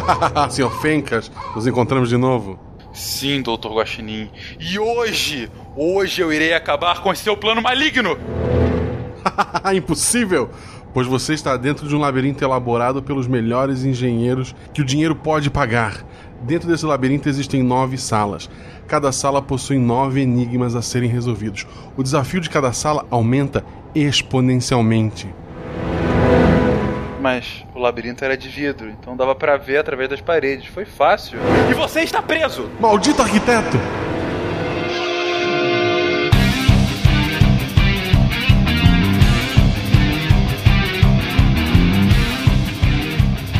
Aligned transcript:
Senhor 0.50 0.70
Fencas, 0.80 1.30
nos 1.54 1.66
encontramos 1.66 2.08
de 2.08 2.16
novo. 2.16 2.58
Sim, 2.92 3.42
Dr. 3.42 3.68
Guaxinim. 3.68 4.30
E 4.60 4.78
hoje, 4.78 5.50
hoje 5.76 6.22
eu 6.22 6.32
irei 6.32 6.54
acabar 6.54 7.00
com 7.00 7.12
esse 7.12 7.22
seu 7.22 7.36
plano 7.36 7.60
maligno. 7.60 8.16
Impossível! 9.74 10.50
Pois 10.92 11.08
você 11.08 11.34
está 11.34 11.56
dentro 11.56 11.88
de 11.88 11.96
um 11.96 11.98
labirinto 11.98 12.44
elaborado 12.44 13.02
pelos 13.02 13.26
melhores 13.26 13.84
engenheiros 13.84 14.54
que 14.72 14.80
o 14.80 14.84
dinheiro 14.84 15.16
pode 15.16 15.50
pagar. 15.50 16.04
Dentro 16.42 16.68
desse 16.68 16.86
labirinto 16.86 17.28
existem 17.28 17.64
nove 17.64 17.98
salas. 17.98 18.48
Cada 18.86 19.10
sala 19.10 19.42
possui 19.42 19.78
nove 19.78 20.20
enigmas 20.20 20.76
a 20.76 20.82
serem 20.82 21.10
resolvidos. 21.10 21.66
O 21.96 22.02
desafio 22.02 22.40
de 22.40 22.48
cada 22.48 22.72
sala 22.72 23.04
aumenta 23.10 23.64
exponencialmente. 23.92 25.26
Mas 27.24 27.64
o 27.74 27.78
labirinto 27.78 28.22
era 28.22 28.36
de 28.36 28.50
vidro, 28.50 28.90
então 28.90 29.16
dava 29.16 29.34
para 29.34 29.56
ver 29.56 29.78
através 29.78 30.10
das 30.10 30.20
paredes. 30.20 30.66
Foi 30.66 30.84
fácil. 30.84 31.38
E 31.70 31.72
você 31.72 32.02
está 32.02 32.20
preso! 32.20 32.70
Maldito 32.78 33.22
arquiteto! 33.22 33.78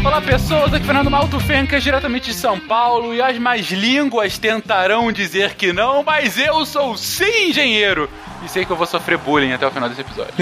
Olá 0.05 0.21
pessoas, 0.21 0.75
aqui 0.75 0.83
é 0.83 0.87
Fernando 0.87 1.11
Malto 1.11 1.41
Fencas, 1.41 1.83
diretamente 1.83 2.33
de 2.33 2.37
São 2.37 2.61
Paulo, 2.61 3.15
e 3.15 3.23
as 3.23 3.39
mais 3.39 3.71
línguas 3.71 4.37
tentarão 4.37 5.11
dizer 5.11 5.55
que 5.55 5.73
não, 5.73 6.03
mas 6.03 6.37
eu 6.37 6.67
sou 6.67 6.99
sim 6.99 7.49
engenheiro! 7.49 8.11
E 8.45 8.49
sei 8.51 8.67
que 8.67 8.71
eu 8.71 8.77
vou 8.77 8.87
sofrer 8.87 9.17
bullying 9.17 9.55
até 9.55 9.67
o 9.67 9.71
final 9.71 9.89
desse 9.89 10.03
episódio. 10.03 10.35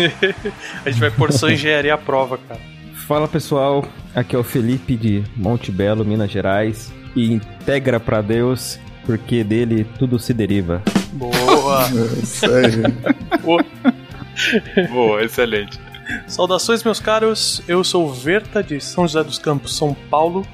a 0.84 0.91
gente 0.91 0.98
vai 0.98 1.12
pôr 1.12 1.33
sua 1.33 1.52
engenharia 1.52 1.94
à 1.94 1.98
prova, 1.98 2.36
cara. 2.36 2.81
Fala 3.06 3.27
pessoal, 3.27 3.84
aqui 4.14 4.36
é 4.36 4.39
o 4.39 4.45
Felipe 4.45 4.97
de 4.97 5.25
Monte 5.36 5.72
Belo, 5.72 6.05
Minas 6.05 6.31
Gerais, 6.31 6.92
e 7.17 7.33
integra 7.33 7.98
para 7.98 8.22
Deus, 8.22 8.78
porque 9.05 9.42
dele 9.42 9.84
tudo 9.98 10.19
se 10.19 10.33
deriva. 10.33 10.81
Boa! 11.12 11.84
Sério? 12.25 12.84
Boa. 13.42 13.64
Boa, 14.91 15.25
excelente. 15.25 15.78
Saudações, 16.27 16.84
meus 16.84 17.00
caros. 17.00 17.61
Eu 17.67 17.83
sou 17.83 18.06
o 18.06 18.12
Verta 18.12 18.62
de 18.62 18.80
São 18.80 19.06
José 19.06 19.23
dos 19.25 19.39
Campos, 19.39 19.77
São 19.77 19.95
Paulo. 20.08 20.47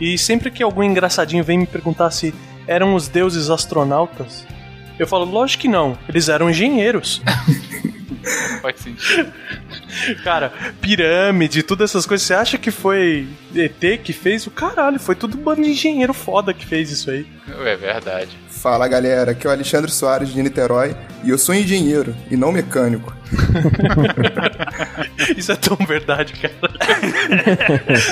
E 0.00 0.16
sempre 0.16 0.50
que 0.50 0.62
algum 0.62 0.82
engraçadinho 0.82 1.44
vem 1.44 1.58
me 1.58 1.66
perguntar 1.66 2.10
se 2.10 2.34
eram 2.66 2.94
os 2.94 3.08
deuses 3.08 3.50
astronautas, 3.50 4.46
eu 4.98 5.06
falo, 5.06 5.24
lógico 5.24 5.62
que 5.62 5.68
não, 5.68 5.98
eles 6.08 6.28
eram 6.28 6.48
engenheiros. 6.48 7.20
Faz 8.60 8.80
sentido. 8.80 9.32
Cara, 10.22 10.52
pirâmide, 10.80 11.62
todas 11.62 11.90
essas 11.90 12.06
coisas, 12.06 12.26
você 12.26 12.34
acha 12.34 12.58
que 12.58 12.70
foi 12.70 13.28
ET 13.54 14.00
que 14.02 14.12
fez? 14.12 14.46
O 14.46 14.50
caralho, 14.50 14.98
foi 14.98 15.14
tudo 15.14 15.36
um 15.36 15.42
bando 15.42 15.62
de 15.62 15.70
engenheiro 15.70 16.14
foda 16.14 16.52
que 16.54 16.66
fez 16.66 16.90
isso 16.90 17.10
aí. 17.10 17.26
É 17.64 17.76
verdade. 17.76 18.43
Fala 18.64 18.88
galera, 18.88 19.32
aqui 19.32 19.46
é 19.46 19.50
o 19.50 19.52
Alexandre 19.52 19.90
Soares 19.90 20.30
de 20.30 20.42
Niterói 20.42 20.96
e 21.22 21.28
eu 21.28 21.36
sou 21.36 21.54
engenheiro 21.54 22.16
e 22.30 22.34
não 22.34 22.50
mecânico. 22.50 23.14
isso 25.36 25.52
é 25.52 25.56
tão 25.56 25.76
verdade, 25.86 26.32
cara. 26.32 26.54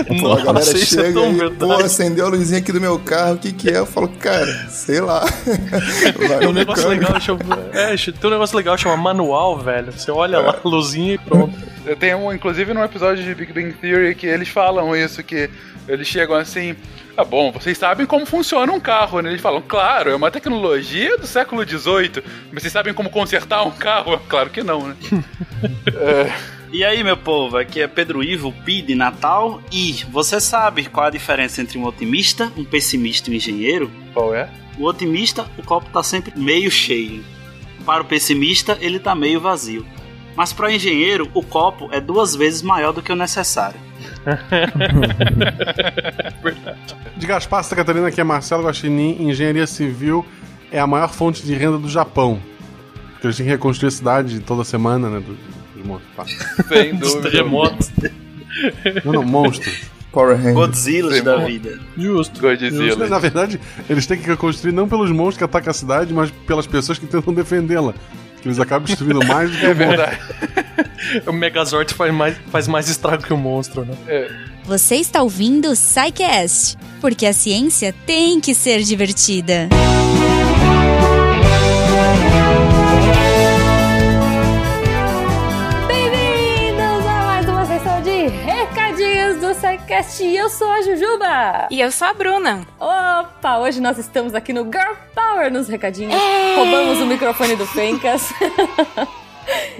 Pô, 0.09 0.29
Nossa, 0.29 0.43
a 0.43 0.45
galera 0.45 0.77
isso 0.77 0.95
chega 0.95 1.09
é 1.09 1.13
tão 1.15 1.33
e, 1.33 1.39
verdade. 1.39 1.59
Pô, 1.59 1.73
acendeu 1.73 2.27
a 2.27 2.29
luzinha 2.29 2.59
aqui 2.59 2.71
do 2.71 2.83
meu 2.83 2.99
carro, 2.99 3.37
o 3.37 3.39
que 3.39 3.51
que 3.51 3.71
é? 3.71 3.79
Eu 3.79 3.87
falo, 3.87 4.09
cara, 4.09 4.69
sei 4.69 5.01
lá. 5.01 5.25
Vai 6.29 6.47
um 6.47 6.53
negócio 6.53 6.87
legal 6.87 7.19
chama, 7.19 7.41
é, 7.73 7.97
tem 7.97 8.15
um 8.23 8.31
negócio 8.31 8.55
legal 8.55 8.77
chama 8.77 8.99
manual, 8.99 9.59
velho. 9.59 9.91
Você 9.91 10.11
olha 10.11 10.39
lá, 10.39 10.61
a 10.63 10.69
luzinha 10.69 11.15
e 11.15 11.19
pronto. 11.19 11.59
Eu 11.87 11.97
tenho, 11.97 12.31
inclusive, 12.31 12.75
num 12.75 12.85
episódio 12.85 13.25
de 13.25 13.35
Big 13.35 13.55
Bang 13.55 13.73
Theory 13.73 14.15
que 14.15 14.27
eles 14.27 14.51
falam 14.51 14.95
isso, 14.95 15.25
que 15.25 15.49
eles 15.89 16.07
chegam 16.07 16.37
assim, 16.37 16.77
ah, 17.17 17.25
bom, 17.25 17.53
vocês 17.53 17.77
sabem 17.77 18.07
como 18.07 18.25
funciona 18.25 18.73
um 18.73 18.81
carro, 18.81 19.21
né? 19.21 19.31
Eles 19.31 19.41
falam, 19.41 19.63
claro, 19.67 20.11
é 20.11 20.15
uma 20.15 20.31
tecnologia 20.31 21.19
do 21.19 21.27
século 21.27 21.63
XVIII, 21.63 22.23
mas 22.51 22.63
vocês 22.63 22.73
sabem 22.73 22.95
como 22.95 23.11
consertar 23.11 23.63
um 23.65 23.71
carro? 23.71 24.21
Claro 24.29 24.51
que 24.51 24.63
não, 24.63 24.89
né? 24.89 24.97
é... 25.95 26.63
E 26.73 26.83
aí, 26.83 27.05
meu 27.05 27.19
povo, 27.19 27.59
aqui 27.59 27.83
é 27.83 27.87
Pedro 27.87 28.25
Ivo, 28.25 28.51
Pi 28.65 28.81
de 28.81 28.95
Natal, 28.95 29.61
e 29.71 29.93
você 30.11 30.41
sabe 30.41 30.87
qual 30.87 31.05
a 31.05 31.11
diferença 31.11 31.61
entre 31.61 31.77
um 31.77 31.85
otimista, 31.85 32.51
um 32.57 32.65
pessimista 32.65 33.29
e 33.29 33.35
um 33.35 33.37
engenheiro? 33.37 33.91
Qual 34.15 34.35
é? 34.35 34.49
O 34.79 34.85
otimista, 34.85 35.45
o 35.59 35.63
copo 35.63 35.91
tá 35.91 36.03
sempre 36.03 36.33
meio 36.35 36.71
cheio. 36.71 37.23
Para 37.85 38.03
o 38.03 38.07
pessimista, 38.07 38.79
ele 38.81 38.99
tá 38.99 39.15
meio 39.15 39.39
vazio. 39.39 39.87
Mas 40.35 40.55
para 40.55 40.69
o 40.69 40.71
engenheiro, 40.71 41.31
o 41.35 41.43
copo 41.43 41.91
é 41.93 42.01
duas 42.01 42.35
vezes 42.35 42.63
maior 42.63 42.93
do 42.93 43.03
que 43.03 43.13
o 43.13 43.17
necessário. 43.17 43.79
de 47.17 47.27
Gaspar, 47.27 47.63
Santa 47.63 47.77
Catarina, 47.77 48.09
aqui 48.09 48.21
é 48.21 48.25
Marcelo 48.25 48.65
Guaxinim. 48.65 49.29
Engenharia 49.29 49.67
civil 49.67 50.25
é 50.71 50.79
a 50.79 50.87
maior 50.87 51.09
fonte 51.09 51.45
de 51.45 51.55
renda 51.55 51.79
do 51.79 51.89
Japão. 51.89 52.39
Porque 53.13 53.27
eles 53.27 53.37
têm 53.37 53.47
que 53.47 53.53
reconstruir 53.53 53.89
a 53.89 53.93
cidade 53.93 54.41
toda 54.41 54.65
semana, 54.65 55.09
né? 55.09 55.21
Dos, 55.21 55.37
dos 55.77 55.87
monstros. 55.87 56.67
Sem 56.69 56.95
dúvida. 56.97 57.31
terremotos. 57.31 57.91
Não, 59.05 59.13
não, 59.13 59.23
monstros. 59.23 59.93
Godzilla 60.53 61.23
da 61.23 61.39
vida. 61.39 61.81
Justo. 61.97 62.41
Godzilla. 62.41 62.89
Justo. 62.89 63.09
Na 63.09 63.19
verdade, 63.19 63.59
eles 63.89 64.07
têm 64.07 64.19
que 64.19 64.29
reconstruir 64.29 64.73
não 64.73 64.87
pelos 64.87 65.11
monstros 65.11 65.39
que 65.39 65.45
atacam 65.45 65.71
a 65.71 65.75
cidade, 65.75 66.13
mas 66.13 66.31
pelas 66.31 66.67
pessoas 66.67 66.99
que 66.99 67.07
tentam 67.07 67.33
defendê-la. 67.33 67.95
Que 68.43 68.49
eles 68.49 68.61
acabam 68.61 68.87
destruindo 68.87 69.25
mais 69.25 69.51
do 69.51 69.57
que 69.57 69.67
É 69.67 69.75
verdade. 69.75 70.19
o 71.27 71.33
Megazord 71.33 71.93
faz 71.95 72.13
mais, 72.13 72.37
faz 72.51 72.69
mais 72.69 72.89
estrago 72.89 73.23
que 73.23 73.33
o 73.33 73.37
monstro, 73.37 73.85
né? 73.85 73.97
É. 74.07 74.31
Você 74.65 74.97
está 74.97 75.23
ouvindo 75.23 75.71
o 75.71 75.77
SciCast, 75.77 76.77
porque 77.01 77.27
a 77.27 77.33
ciência 77.33 77.95
tem 78.07 78.41
que 78.41 78.55
ser 78.55 78.83
divertida. 78.83 79.69
Bem-vindos 85.89 87.07
a 87.07 87.25
mais 87.25 87.49
uma 87.49 87.67
sessão 87.67 88.03
de 88.03 88.29
recadinhos 88.29 89.41
do 89.41 89.53
SciCast. 89.53 90.25
Eu 90.25 90.49
sou 90.49 90.71
a 90.71 90.83
Jujuba. 90.83 91.67
E 91.73 91.81
eu 91.81 91.91
sou 91.91 92.07
a 92.07 92.15
Bruna. 92.15 92.65
Opa, 92.79 93.59
hoje 93.59 93.81
nós 93.81 93.99
estamos 93.99 94.33
aqui 94.33 94.53
no 94.53 94.63
Girl 94.65 94.95
Power 95.13 95.53
nos 95.53 95.67
recadinhos. 95.67 96.15
Roubamos 96.55 97.01
o 97.01 97.07
microfone 97.07 97.57
do 97.57 97.67
Fencas. 97.67 98.33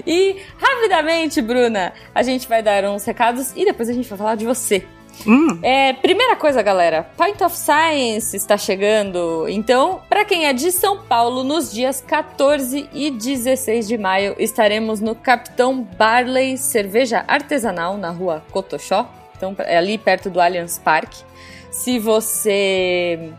E 0.05 0.37
rapidamente, 0.57 1.41
Bruna, 1.41 1.93
a 2.13 2.23
gente 2.23 2.47
vai 2.47 2.61
dar 2.61 2.83
uns 2.85 3.05
recados 3.05 3.53
e 3.55 3.65
depois 3.65 3.89
a 3.89 3.93
gente 3.93 4.07
vai 4.09 4.17
falar 4.17 4.35
de 4.35 4.45
você. 4.45 4.85
Hum. 5.25 5.59
É, 5.61 5.93
primeira 5.93 6.35
coisa, 6.35 6.61
galera, 6.61 7.03
Point 7.15 7.41
of 7.43 7.55
Science 7.55 8.35
está 8.35 8.57
chegando. 8.57 9.47
Então, 9.47 10.01
para 10.09 10.25
quem 10.25 10.47
é 10.47 10.53
de 10.53 10.71
São 10.71 10.97
Paulo, 11.03 11.43
nos 11.43 11.71
dias 11.71 12.01
14 12.01 12.89
e 12.91 13.11
16 13.11 13.87
de 13.87 13.97
maio, 13.97 14.35
estaremos 14.37 14.99
no 14.99 15.15
Capitão 15.15 15.81
Barley 15.81 16.57
Cerveja 16.57 17.23
Artesanal, 17.27 17.97
na 17.97 18.09
rua 18.09 18.43
Cotoxó. 18.51 19.09
Então, 19.37 19.55
é 19.59 19.77
ali 19.77 19.97
perto 19.97 20.29
do 20.29 20.41
Allianz 20.41 20.77
Parque. 20.77 21.23
Se 21.71 21.99
você 21.99 23.31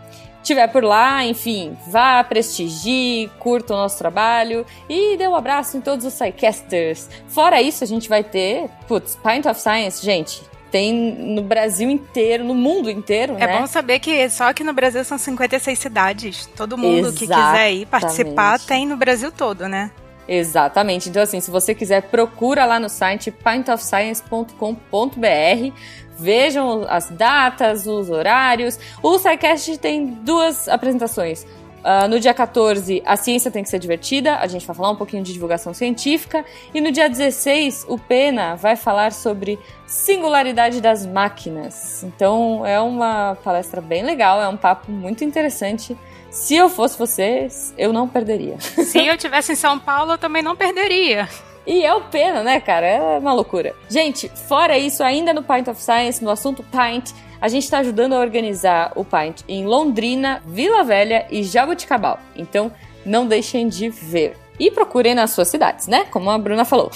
estiver 0.45 0.69
por 0.69 0.85
lá, 0.85 1.25
enfim, 1.25 1.77
vá, 1.89 2.23
prestigie, 2.23 3.31
curta 3.39 3.75
o 3.75 3.77
nosso 3.77 3.99
trabalho 3.99 4.65
e 4.89 5.17
dê 5.17 5.27
um 5.27 5.35
abraço 5.35 5.77
em 5.77 5.81
todos 5.81 6.05
os 6.05 6.13
SciCasters. 6.15 7.09
Fora 7.29 7.61
isso, 7.61 7.83
a 7.83 7.87
gente 7.87 8.09
vai 8.09 8.23
ter, 8.23 8.69
putz, 8.87 9.17
Pint 9.17 9.47
of 9.47 9.61
Science, 9.61 10.05
gente, 10.05 10.43
tem 10.71 10.93
no 10.93 11.43
Brasil 11.43 11.89
inteiro, 11.89 12.45
no 12.45 12.55
mundo 12.55 12.91
inteiro, 12.91 13.37
É 13.39 13.47
né? 13.47 13.59
bom 13.59 13.67
saber 13.67 14.01
que 14.01 14.29
só 14.29 14.51
aqui 14.51 14.63
no 14.63 14.73
Brasil 14.73 15.05
são 15.05 15.17
56 15.17 15.79
cidades. 15.79 16.47
Todo 16.57 16.77
mundo 16.77 17.13
que 17.13 17.27
quiser 17.27 17.73
ir 17.73 17.87
participar 17.87 18.57
Exatamente. 18.57 18.67
tem 18.67 18.87
no 18.87 18.97
Brasil 18.97 19.33
todo, 19.33 19.69
né? 19.69 19.91
Exatamente. 20.27 21.11
Então, 21.11 21.23
assim, 21.23 21.39
se 21.39 21.51
você 21.51 21.75
quiser, 21.75 22.01
procura 22.05 22.65
lá 22.65 22.81
no 22.81 22.89
site 22.89 23.31
pintofscience.com.br. 23.31 25.73
Vejam 26.19 26.87
as 26.89 27.11
datas, 27.11 27.87
os 27.87 28.11
horários. 28.11 28.79
O 29.03 29.19
SciCast 29.19 29.79
tem 29.79 30.07
duas 30.07 30.69
apresentações. 30.69 31.47
Ah, 31.87 32.09
no 32.09 32.19
dia 32.19 32.33
14, 32.33 33.03
a 33.05 33.15
ciência 33.15 33.51
tem 33.51 33.63
que 33.63 33.69
ser 33.69 33.79
divertida, 33.79 34.37
a 34.37 34.47
gente 34.47 34.67
vai 34.67 34.75
falar 34.75 34.91
um 34.91 34.97
pouquinho 34.97 35.23
de 35.23 35.35
divulgação 35.35 35.75
científica. 35.75 36.43
E 36.73 36.81
no 36.81 36.91
dia 36.91 37.11
16, 37.11 37.85
o 37.87 37.99
Pena 37.99 38.57
vai 38.57 38.75
falar 38.75 39.13
sobre 39.13 39.59
singularidade 39.87 40.81
das 40.81 41.05
máquinas. 41.05 42.03
Então 42.03 42.65
é 42.65 42.81
uma 42.81 43.37
palestra 43.45 43.83
bem 43.83 44.03
legal, 44.03 44.41
é 44.41 44.49
um 44.49 44.57
papo 44.57 44.91
muito 44.91 45.25
interessante. 45.25 45.95
Se 46.31 46.57
eu 46.57 46.71
fosse 46.71 46.99
vocês, 46.99 47.75
eu 47.77 47.93
não 47.93 48.09
perderia. 48.09 48.59
Se 48.59 49.07
eu 49.07 49.19
tivesse 49.19 49.53
em 49.53 49.57
São 49.57 49.79
Paulo, 49.79 50.13
eu 50.13 50.19
também 50.19 50.43
não 50.43 50.57
perderia. 50.57 51.29
E 51.67 51.85
é 51.85 51.95
o 51.95 52.03
pena, 52.03 52.43
né, 52.43 52.61
cara? 52.61 52.87
É 52.87 53.19
uma 53.19 53.33
loucura. 53.33 53.75
Gente, 53.89 54.29
fora 54.29 54.77
isso, 54.77 55.03
ainda 55.03 55.33
no 55.33 55.43
Pint 55.43 55.69
of 55.69 55.83
Science, 55.83 56.23
no 56.23 56.31
assunto 56.31 56.63
Pint, 56.65 57.11
a 57.41 57.49
gente 57.49 57.65
está 57.65 57.79
ajudando 57.79 58.15
a 58.15 58.21
organizar 58.21 58.93
o 58.97 59.05
Pint 59.05 59.43
em 59.49 59.65
Londrina, 59.65 60.43
Vila 60.47 60.85
Velha 60.85 61.27
e 61.31 61.43
Jaboticabal. 61.43 62.19
Então, 62.37 62.71
não 63.05 63.27
deixem 63.27 63.69
de 63.69 63.89
ver. 63.89 64.37
E 64.59 64.71
procurem 64.71 65.15
nas 65.15 65.33
suas 65.33 65.49
cidades, 65.49 65.89
né? 65.89 66.07
Como 66.11 66.31
a 66.31 66.39
Bruna 66.39 66.65
falou. 66.65 66.91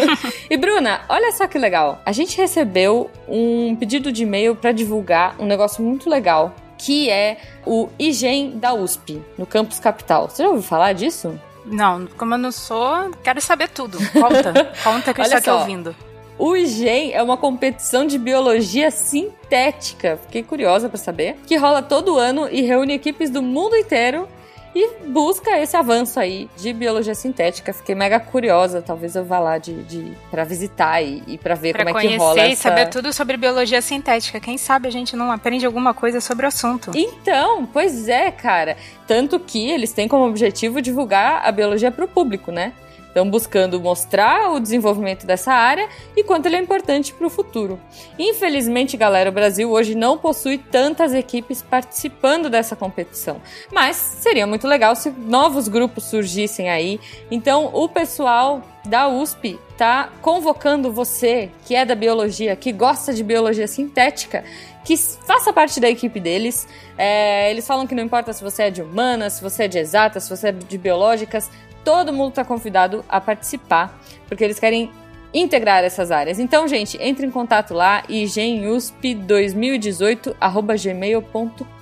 e 0.50 0.56
Bruna, 0.56 1.02
olha 1.08 1.30
só 1.32 1.46
que 1.46 1.58
legal. 1.58 2.00
A 2.04 2.10
gente 2.10 2.36
recebeu 2.36 3.10
um 3.28 3.76
pedido 3.76 4.10
de 4.10 4.24
e-mail 4.24 4.56
para 4.56 4.72
divulgar 4.72 5.36
um 5.38 5.46
negócio 5.46 5.82
muito 5.82 6.10
legal, 6.10 6.52
que 6.76 7.08
é 7.08 7.38
o 7.64 7.88
IGEM 7.98 8.58
da 8.58 8.74
USP, 8.74 9.22
no 9.38 9.46
campus 9.46 9.78
capital. 9.78 10.28
Você 10.28 10.42
já 10.42 10.48
ouviu 10.48 10.62
falar 10.62 10.92
disso? 10.92 11.38
Não, 11.64 12.06
como 12.18 12.34
eu 12.34 12.38
não 12.38 12.52
sou, 12.52 13.10
quero 13.22 13.40
saber 13.40 13.68
tudo. 13.68 13.98
Conta, 14.12 14.52
conta 14.84 15.14
que 15.14 15.20
eu 15.20 15.24
estou 15.24 15.38
aqui 15.38 15.50
ouvindo. 15.50 15.96
O 16.38 16.56
IGEM 16.56 17.12
é 17.12 17.22
uma 17.22 17.36
competição 17.36 18.04
de 18.04 18.18
biologia 18.18 18.90
sintética, 18.90 20.18
fiquei 20.26 20.42
curiosa 20.42 20.88
para 20.88 20.98
saber, 20.98 21.36
que 21.46 21.56
rola 21.56 21.80
todo 21.80 22.18
ano 22.18 22.48
e 22.50 22.62
reúne 22.62 22.94
equipes 22.94 23.30
do 23.30 23.40
mundo 23.40 23.76
inteiro 23.76 24.28
e 24.74 25.06
busca 25.06 25.58
esse 25.60 25.76
avanço 25.76 26.18
aí 26.18 26.48
de 26.56 26.72
biologia 26.72 27.14
sintética. 27.14 27.72
Fiquei 27.72 27.94
mega 27.94 28.18
curiosa, 28.18 28.82
talvez 28.82 29.14
eu 29.14 29.24
vá 29.24 29.38
lá 29.38 29.58
de, 29.58 29.82
de 29.84 30.12
para 30.30 30.44
visitar 30.44 31.00
e, 31.00 31.22
e 31.26 31.38
para 31.38 31.54
ver 31.54 31.72
pra 31.72 31.84
como 31.84 31.98
é 31.98 32.02
que 32.02 32.16
rola 32.16 32.40
essa... 32.40 32.52
e 32.52 32.56
saber 32.56 32.88
tudo 32.88 33.12
sobre 33.12 33.36
biologia 33.36 33.80
sintética. 33.80 34.40
Quem 34.40 34.58
sabe 34.58 34.88
a 34.88 34.90
gente 34.90 35.14
não 35.14 35.30
aprende 35.30 35.64
alguma 35.64 35.94
coisa 35.94 36.20
sobre 36.20 36.44
o 36.44 36.48
assunto. 36.48 36.90
Então, 36.94 37.66
pois 37.66 38.08
é, 38.08 38.30
cara. 38.30 38.76
Tanto 39.06 39.38
que 39.38 39.70
eles 39.70 39.92
têm 39.92 40.08
como 40.08 40.26
objetivo 40.26 40.82
divulgar 40.82 41.42
a 41.46 41.52
biologia 41.52 41.90
para 41.90 42.04
o 42.04 42.08
público, 42.08 42.50
né? 42.50 42.72
Estão 43.14 43.30
buscando 43.30 43.80
mostrar 43.80 44.50
o 44.50 44.58
desenvolvimento 44.58 45.24
dessa 45.24 45.52
área 45.52 45.88
e 46.16 46.24
quanto 46.24 46.46
ele 46.46 46.56
é 46.56 46.58
importante 46.58 47.14
para 47.14 47.24
o 47.24 47.30
futuro. 47.30 47.78
Infelizmente, 48.18 48.96
galera, 48.96 49.30
o 49.30 49.32
Brasil 49.32 49.70
hoje 49.70 49.94
não 49.94 50.18
possui 50.18 50.58
tantas 50.58 51.14
equipes 51.14 51.62
participando 51.62 52.50
dessa 52.50 52.74
competição, 52.74 53.40
mas 53.72 53.94
seria 53.94 54.48
muito 54.48 54.66
legal 54.66 54.96
se 54.96 55.10
novos 55.10 55.68
grupos 55.68 56.02
surgissem 56.02 56.68
aí. 56.68 56.98
Então, 57.30 57.70
o 57.72 57.88
pessoal 57.88 58.60
da 58.84 59.06
USP 59.06 59.60
está 59.70 60.10
convocando 60.20 60.92
você, 60.92 61.50
que 61.64 61.74
é 61.74 61.84
da 61.84 61.94
biologia, 61.94 62.56
que 62.56 62.72
gosta 62.72 63.14
de 63.14 63.22
biologia 63.22 63.68
sintética, 63.68 64.44
que 64.84 64.96
faça 64.96 65.52
parte 65.52 65.80
da 65.80 65.88
equipe 65.88 66.20
deles. 66.20 66.68
É, 66.98 67.50
eles 67.50 67.66
falam 67.66 67.86
que 67.86 67.94
não 67.94 68.02
importa 68.02 68.32
se 68.32 68.42
você 68.42 68.64
é 68.64 68.70
de 68.70 68.82
humanas, 68.82 69.34
se 69.34 69.42
você 69.42 69.64
é 69.64 69.68
de 69.68 69.78
exatas, 69.78 70.24
se 70.24 70.30
você 70.36 70.48
é 70.48 70.52
de 70.52 70.76
biológicas, 70.76 71.50
todo 71.84 72.12
mundo 72.12 72.30
está 72.30 72.44
convidado 72.44 73.04
a 73.08 73.20
participar, 73.20 74.00
porque 74.26 74.42
eles 74.42 74.58
querem 74.58 74.90
integrar 75.34 75.82
essas 75.82 76.10
áreas. 76.12 76.38
Então, 76.38 76.66
gente, 76.68 76.96
entre 77.00 77.26
em 77.26 77.30
contato 77.30 77.74
lá, 77.74 78.04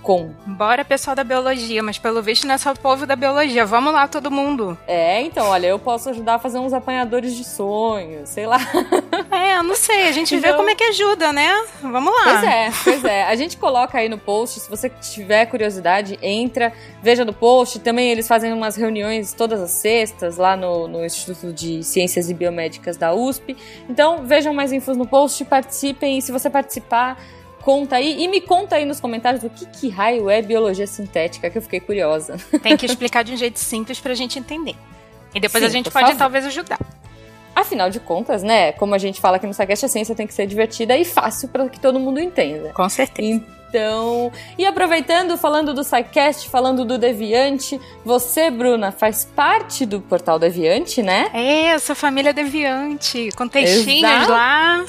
igenusp2018@gmail.com. 0.03 0.31
Bora, 0.47 0.85
pessoal 0.85 1.17
da 1.17 1.25
biologia, 1.25 1.83
mas 1.83 1.99
pelo 1.99 2.23
visto 2.23 2.47
não 2.47 2.55
é 2.55 2.59
só 2.59 2.73
o 2.73 2.79
povo 2.79 3.07
da 3.07 3.17
biologia. 3.17 3.65
Vamos 3.65 3.93
lá, 3.93 4.09
todo 4.09 4.31
mundo. 4.31 4.77
É, 4.87 5.23
então, 5.23 5.47
olha, 5.47 5.69
eu 5.69 5.79
posso 5.79 6.11
ajudar 6.11 6.35
a 6.35 6.39
fazer 6.39 6.59
uns 6.59 6.73
apanhadores 6.73 7.35
de 7.35 7.45
sonhos, 7.45 8.29
sei 8.29 8.47
lá. 8.47 8.59
É, 9.31 9.63
não 9.63 9.75
sei, 9.75 10.09
a 10.09 10.13
gente 10.13 10.35
então... 10.35 10.51
vê 10.51 10.57
como 10.57 10.69
é 10.69 10.75
que 10.75 10.85
ajuda, 10.85 11.33
né? 11.33 11.65
Vamos 11.81 12.13
lá. 12.13 12.25
Pois 12.25 12.45
é, 12.45 12.71
pois 12.85 13.05
é. 13.05 13.25
A 13.25 13.35
gente 13.35 13.57
coloca 13.57 13.99
aí 13.99 14.09
no 14.09 14.19
post, 14.19 14.61
se 14.61 14.69
você 14.69 14.91
tiver 14.91 15.47
curiosidade, 15.47 16.19
entra, 16.23 16.73
veja 17.03 17.25
no 17.25 17.33
post. 17.33 17.81
Também 17.81 18.11
eles 18.11 18.29
fazem 18.29 18.53
umas 18.53 18.77
reuniões 18.77 19.33
todas 19.33 19.61
as 19.61 19.71
sextas 19.71 20.37
lá 20.37 20.57
no, 20.57 20.87
no 20.87 21.05
Instituto 21.05 21.53
de 21.53 21.83
Ciências 21.83 22.29
e 22.29 22.35
Biomédicas 22.35 22.97
da 22.97 23.15
USP. 23.15 23.57
Então, 23.89 24.27
vejam 24.27 24.53
mais 24.53 24.71
infos 24.73 24.97
no 24.97 25.07
post, 25.07 25.45
participem 25.47 26.19
e 26.19 26.23
se 26.23 26.31
você 26.31 26.51
participar, 26.51 27.19
conta 27.63 27.97
aí 27.97 28.23
e 28.23 28.29
me 28.29 28.41
conta 28.41 28.77
aí 28.77 28.85
nos 28.85 29.01
comentários 29.01 29.43
o 29.43 29.51
que, 29.51 29.67
que 29.67 29.89
raio 29.89 30.29
é 30.29 30.43
biologia 30.43 30.87
sintética, 30.87 31.49
que 31.49 31.57
eu 31.57 31.63
fiquei 31.63 31.81
curiosa. 31.81 32.37
Tem 32.63 32.77
que 32.77 32.87
explicar 32.87 33.23
de 33.25 33.33
um 33.33 33.37
jeito 33.37 33.59
simples 33.59 34.01
pra 34.01 34.15
gente 34.15 34.39
entender. 34.39 34.75
E 35.35 35.41
depois 35.41 35.63
Sim, 35.63 35.69
a 35.69 35.73
gente 35.73 35.91
pode 35.91 36.07
favor. 36.07 36.19
talvez 36.19 36.47
ajudar. 36.47 36.79
Afinal 37.55 37.91
de 37.91 38.01
contas, 38.01 38.43
né? 38.43 38.73
Como 38.73 38.95
a 38.95 38.99
gente 38.99 39.21
fala 39.21 39.37
aqui 39.37 39.47
no 39.47 39.55
Sagast, 39.55 39.85
a 39.85 39.89
ciência 39.89 40.15
tem 40.15 40.27
que 40.27 40.35
ser 40.35 40.47
divertida 40.47 40.97
e 40.97 41.05
fácil 41.05 41.49
para 41.49 41.69
que 41.69 41.79
todo 41.79 42.01
mundo 42.01 42.19
entenda. 42.19 42.71
Com 42.73 42.89
certeza. 42.89 43.43
Então, 43.73 44.31
e 44.59 44.67
aproveitando, 44.67 45.37
falando 45.39 45.73
do 45.73 45.83
SciCast, 45.83 46.51
falando 46.51 46.85
do 46.85 46.99
Deviante, 46.99 47.81
você, 48.05 48.51
Bruna, 48.51 48.93
faz 48.93 49.25
parte 49.25 49.87
do 49.87 49.99
portal 49.99 50.39
Deviante, 50.39 51.03
né? 51.03 51.31
É, 51.33 51.75
eu 51.75 51.81
sou 51.81 51.97
família 51.97 52.35
Deviante, 52.35 53.31
com 53.35 53.49
textinhos 53.49 54.11
Exato. 54.11 54.31
lá. 54.31 54.85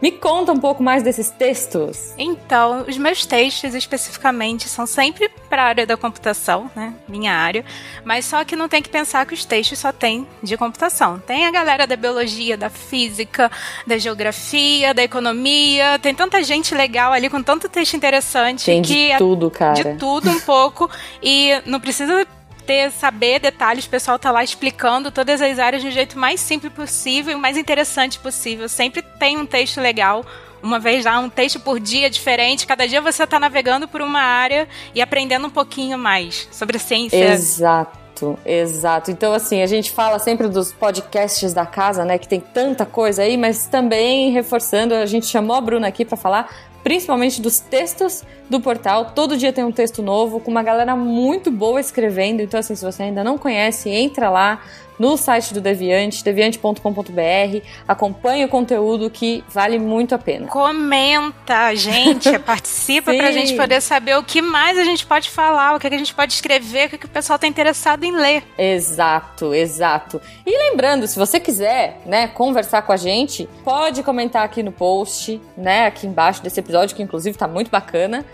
Me 0.00 0.12
conta 0.12 0.52
um 0.52 0.58
pouco 0.58 0.82
mais 0.82 1.02
desses 1.02 1.30
textos. 1.30 2.14
Então, 2.18 2.84
os 2.88 2.98
meus 2.98 3.24
textos 3.24 3.74
especificamente 3.74 4.68
são 4.68 4.86
sempre 4.86 5.30
para 5.48 5.62
a 5.62 5.66
área 5.66 5.86
da 5.86 5.96
computação, 5.96 6.70
né? 6.74 6.94
Minha 7.08 7.32
área. 7.32 7.64
Mas 8.04 8.24
só 8.24 8.44
que 8.44 8.56
não 8.56 8.68
tem 8.68 8.82
que 8.82 8.88
pensar 8.88 9.24
que 9.26 9.34
os 9.34 9.44
textos 9.44 9.78
só 9.78 9.92
tem 9.92 10.26
de 10.42 10.56
computação. 10.56 11.18
Tem 11.20 11.46
a 11.46 11.50
galera 11.50 11.86
da 11.86 11.96
biologia, 11.96 12.56
da 12.56 12.70
física, 12.70 13.50
da 13.86 13.98
geografia, 13.98 14.92
da 14.92 15.02
economia. 15.02 15.98
Tem 16.00 16.14
tanta 16.14 16.42
gente 16.42 16.74
legal 16.74 17.12
ali 17.12 17.30
com 17.30 17.42
tanto 17.42 17.68
texto 17.68 17.94
interessante 17.94 18.64
tem 18.64 18.82
que 18.82 19.12
de 19.12 19.18
tudo, 19.18 19.50
cara. 19.50 19.74
De 19.74 19.98
tudo 19.98 20.30
um 20.30 20.40
pouco 20.40 20.90
e 21.22 21.50
não 21.66 21.80
precisa 21.80 22.26
ter, 22.66 22.90
saber 22.90 23.38
detalhes, 23.38 23.84
o 23.84 23.90
pessoal 23.90 24.18
tá 24.18 24.30
lá 24.30 24.42
explicando 24.42 25.10
todas 25.10 25.40
as 25.40 25.58
áreas 25.58 25.84
um 25.84 25.90
jeito 25.90 26.18
mais 26.18 26.40
simples 26.40 26.72
possível 26.72 27.32
e 27.32 27.36
mais 27.36 27.56
interessante 27.56 28.18
possível. 28.18 28.68
Sempre 28.68 29.02
tem 29.02 29.38
um 29.38 29.46
texto 29.46 29.80
legal, 29.80 30.24
uma 30.62 30.78
vez 30.78 31.04
lá, 31.04 31.18
um 31.18 31.28
texto 31.28 31.60
por 31.60 31.78
dia 31.78 32.08
diferente. 32.08 32.66
Cada 32.66 32.86
dia 32.88 33.00
você 33.00 33.24
está 33.24 33.38
navegando 33.38 33.86
por 33.86 34.00
uma 34.00 34.20
área 34.20 34.66
e 34.94 35.02
aprendendo 35.02 35.46
um 35.46 35.50
pouquinho 35.50 35.98
mais 35.98 36.48
sobre 36.50 36.78
ciência. 36.78 37.16
Exato, 37.16 38.38
exato. 38.44 39.10
Então, 39.10 39.32
assim, 39.32 39.62
a 39.62 39.66
gente 39.66 39.90
fala 39.92 40.18
sempre 40.18 40.48
dos 40.48 40.72
podcasts 40.72 41.52
da 41.52 41.66
casa, 41.66 42.04
né? 42.04 42.18
Que 42.18 42.26
tem 42.26 42.40
tanta 42.40 42.86
coisa 42.86 43.22
aí, 43.22 43.36
mas 43.36 43.66
também 43.66 44.32
reforçando, 44.32 44.94
a 44.94 45.06
gente 45.06 45.26
chamou 45.26 45.54
a 45.54 45.60
Bruna 45.60 45.86
aqui 45.86 46.04
para 46.04 46.16
falar 46.16 46.48
principalmente 46.84 47.40
dos 47.40 47.58
textos 47.58 48.22
do 48.48 48.60
portal. 48.60 49.12
Todo 49.14 49.36
dia 49.36 49.52
tem 49.52 49.64
um 49.64 49.72
texto 49.72 50.02
novo, 50.02 50.38
com 50.38 50.50
uma 50.50 50.62
galera 50.62 50.94
muito 50.94 51.50
boa 51.50 51.80
escrevendo. 51.80 52.40
Então, 52.40 52.60
assim, 52.60 52.76
se 52.76 52.84
você 52.84 53.04
ainda 53.04 53.24
não 53.24 53.38
conhece, 53.38 53.88
entra 53.88 54.28
lá 54.28 54.60
no 54.98 55.16
site 55.16 55.52
do 55.52 55.60
Deviante, 55.60 56.22
deviante.com.br. 56.22 57.66
Acompanhe 57.86 58.44
o 58.44 58.48
conteúdo 58.48 59.10
que 59.10 59.44
vale 59.48 59.78
muito 59.78 60.14
a 60.14 60.18
pena. 60.18 60.46
Comenta, 60.46 61.74
gente, 61.74 62.38
participa 62.40 63.12
pra 63.14 63.32
gente 63.32 63.54
poder 63.54 63.80
saber 63.80 64.16
o 64.16 64.22
que 64.22 64.40
mais 64.40 64.78
a 64.78 64.84
gente 64.84 65.06
pode 65.06 65.30
falar, 65.30 65.74
o 65.74 65.80
que, 65.80 65.86
a 65.86 65.98
gente 65.98 66.14
pode 66.14 66.32
escrever, 66.32 66.86
o 66.86 66.90
que, 66.90 66.98
que 66.98 67.06
o 67.06 67.08
pessoal 67.08 67.38
tá 67.38 67.46
interessado 67.46 68.04
em 68.04 68.12
ler. 68.12 68.44
Exato, 68.56 69.54
exato. 69.54 70.20
E 70.46 70.70
lembrando, 70.70 71.06
se 71.06 71.18
você 71.18 71.38
quiser, 71.38 72.00
né, 72.06 72.28
conversar 72.28 72.82
com 72.82 72.92
a 72.92 72.96
gente, 72.96 73.48
pode 73.64 74.02
comentar 74.02 74.44
aqui 74.44 74.62
no 74.62 74.72
post, 74.72 75.40
né, 75.56 75.86
aqui 75.86 76.06
embaixo 76.06 76.42
desse 76.42 76.60
episódio, 76.60 76.73
que 76.94 77.02
inclusive 77.02 77.36
tá 77.36 77.46
muito 77.46 77.70
bacana. 77.70 78.24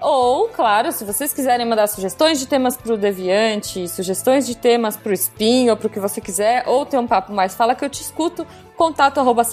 Ou, 0.00 0.48
claro, 0.48 0.92
se 0.92 1.04
vocês 1.04 1.32
quiserem 1.32 1.66
mandar 1.66 1.86
sugestões 1.86 2.40
de 2.40 2.46
temas 2.46 2.74
pro 2.74 2.96
Deviante, 2.96 3.86
sugestões 3.86 4.46
de 4.46 4.56
temas 4.56 4.96
pro 4.96 5.12
Spin 5.12 5.68
ou 5.68 5.76
pro 5.76 5.90
que 5.90 6.00
você 6.00 6.22
quiser, 6.22 6.64
ou 6.66 6.86
ter 6.86 6.98
um 6.98 7.06
papo 7.06 7.32
mais, 7.34 7.54
fala 7.54 7.74
que 7.74 7.84
eu 7.84 7.90
te 7.90 8.00
escuto, 8.00 8.46
contato 8.76 9.20
arroba 9.20 9.44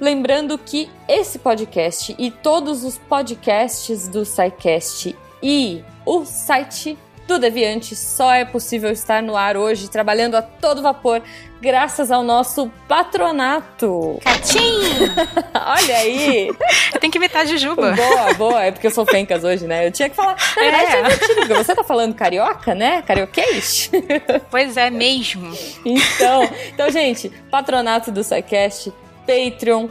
Lembrando 0.00 0.56
que 0.56 0.88
esse 1.06 1.38
podcast 1.38 2.14
e 2.18 2.30
todos 2.30 2.82
os 2.82 2.96
podcasts 2.96 4.08
do 4.08 4.24
SciCast 4.24 5.14
e 5.42 5.84
o 6.06 6.24
site 6.24 6.96
do 7.28 7.38
Deviante 7.38 7.94
só 7.94 8.32
é 8.32 8.42
possível 8.42 8.90
estar 8.90 9.22
no 9.22 9.36
ar 9.36 9.54
hoje, 9.54 9.90
trabalhando 9.90 10.34
a 10.34 10.40
todo 10.40 10.80
vapor, 10.80 11.22
graças 11.60 12.10
ao 12.10 12.22
nosso 12.22 12.72
patronato. 12.88 14.18
Catim! 14.24 14.80
Olha 15.54 15.96
aí! 15.98 16.48
eu 16.48 16.98
tenho 16.98 17.12
que 17.12 17.18
imitar 17.18 17.42
a 17.42 17.44
Jujuba. 17.44 17.92
Boa, 17.92 18.34
boa. 18.34 18.64
É 18.64 18.72
porque 18.72 18.86
eu 18.86 18.90
sou 18.90 19.04
fencas 19.04 19.44
hoje, 19.44 19.66
né? 19.66 19.86
Eu 19.86 19.92
tinha 19.92 20.08
que 20.08 20.16
falar. 20.16 20.36
Na 20.56 20.62
verdade, 20.62 20.92
é. 20.96 21.16
porque 21.34 21.54
você 21.54 21.74
tá 21.74 21.84
falando 21.84 22.14
carioca, 22.14 22.74
né? 22.74 23.02
Carioquês? 23.02 23.90
pois 24.50 24.78
é, 24.78 24.88
mesmo. 24.88 25.52
Então, 25.84 26.48
então 26.72 26.90
gente, 26.90 27.28
patronato 27.50 28.10
do 28.10 28.24
SciCast, 28.24 28.90
Patreon, 29.26 29.88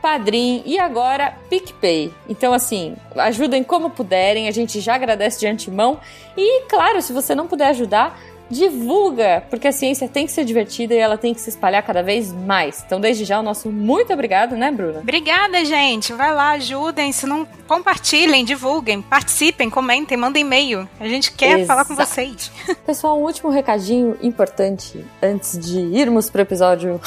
Padrim 0.00 0.62
e 0.64 0.78
agora 0.78 1.34
PicPay. 1.48 2.12
Então, 2.28 2.52
assim, 2.52 2.96
ajudem 3.16 3.62
como 3.62 3.90
puderem, 3.90 4.48
a 4.48 4.50
gente 4.50 4.80
já 4.80 4.94
agradece 4.94 5.40
de 5.40 5.46
antemão. 5.46 6.00
E, 6.36 6.62
claro, 6.62 7.02
se 7.02 7.12
você 7.12 7.34
não 7.34 7.46
puder 7.46 7.68
ajudar, 7.68 8.18
divulga, 8.50 9.44
porque 9.48 9.68
a 9.68 9.72
ciência 9.72 10.08
tem 10.08 10.26
que 10.26 10.32
ser 10.32 10.44
divertida 10.44 10.92
e 10.92 10.98
ela 10.98 11.16
tem 11.16 11.32
que 11.32 11.40
se 11.40 11.50
espalhar 11.50 11.82
cada 11.84 12.02
vez 12.02 12.32
mais. 12.32 12.82
Então, 12.84 13.00
desde 13.00 13.24
já, 13.24 13.38
o 13.38 13.42
nosso 13.42 13.70
muito 13.70 14.12
obrigado, 14.12 14.56
né, 14.56 14.72
Bruna? 14.72 14.98
Obrigada, 14.98 15.64
gente. 15.64 16.12
Vai 16.12 16.34
lá, 16.34 16.50
ajudem. 16.52 17.12
Se 17.12 17.26
não, 17.26 17.46
compartilhem, 17.68 18.44
divulguem, 18.44 19.00
participem, 19.00 19.70
comentem, 19.70 20.16
mandem 20.16 20.42
e-mail. 20.42 20.88
A 20.98 21.06
gente 21.06 21.30
quer 21.30 21.60
Exato. 21.60 21.66
falar 21.66 21.84
com 21.84 21.94
vocês. 21.94 22.50
Pessoal, 22.84 23.18
um 23.18 23.22
último 23.22 23.50
recadinho 23.50 24.18
importante 24.20 25.04
antes 25.22 25.56
de 25.56 25.78
irmos 25.78 26.28
pro 26.28 26.42
episódio. 26.42 27.00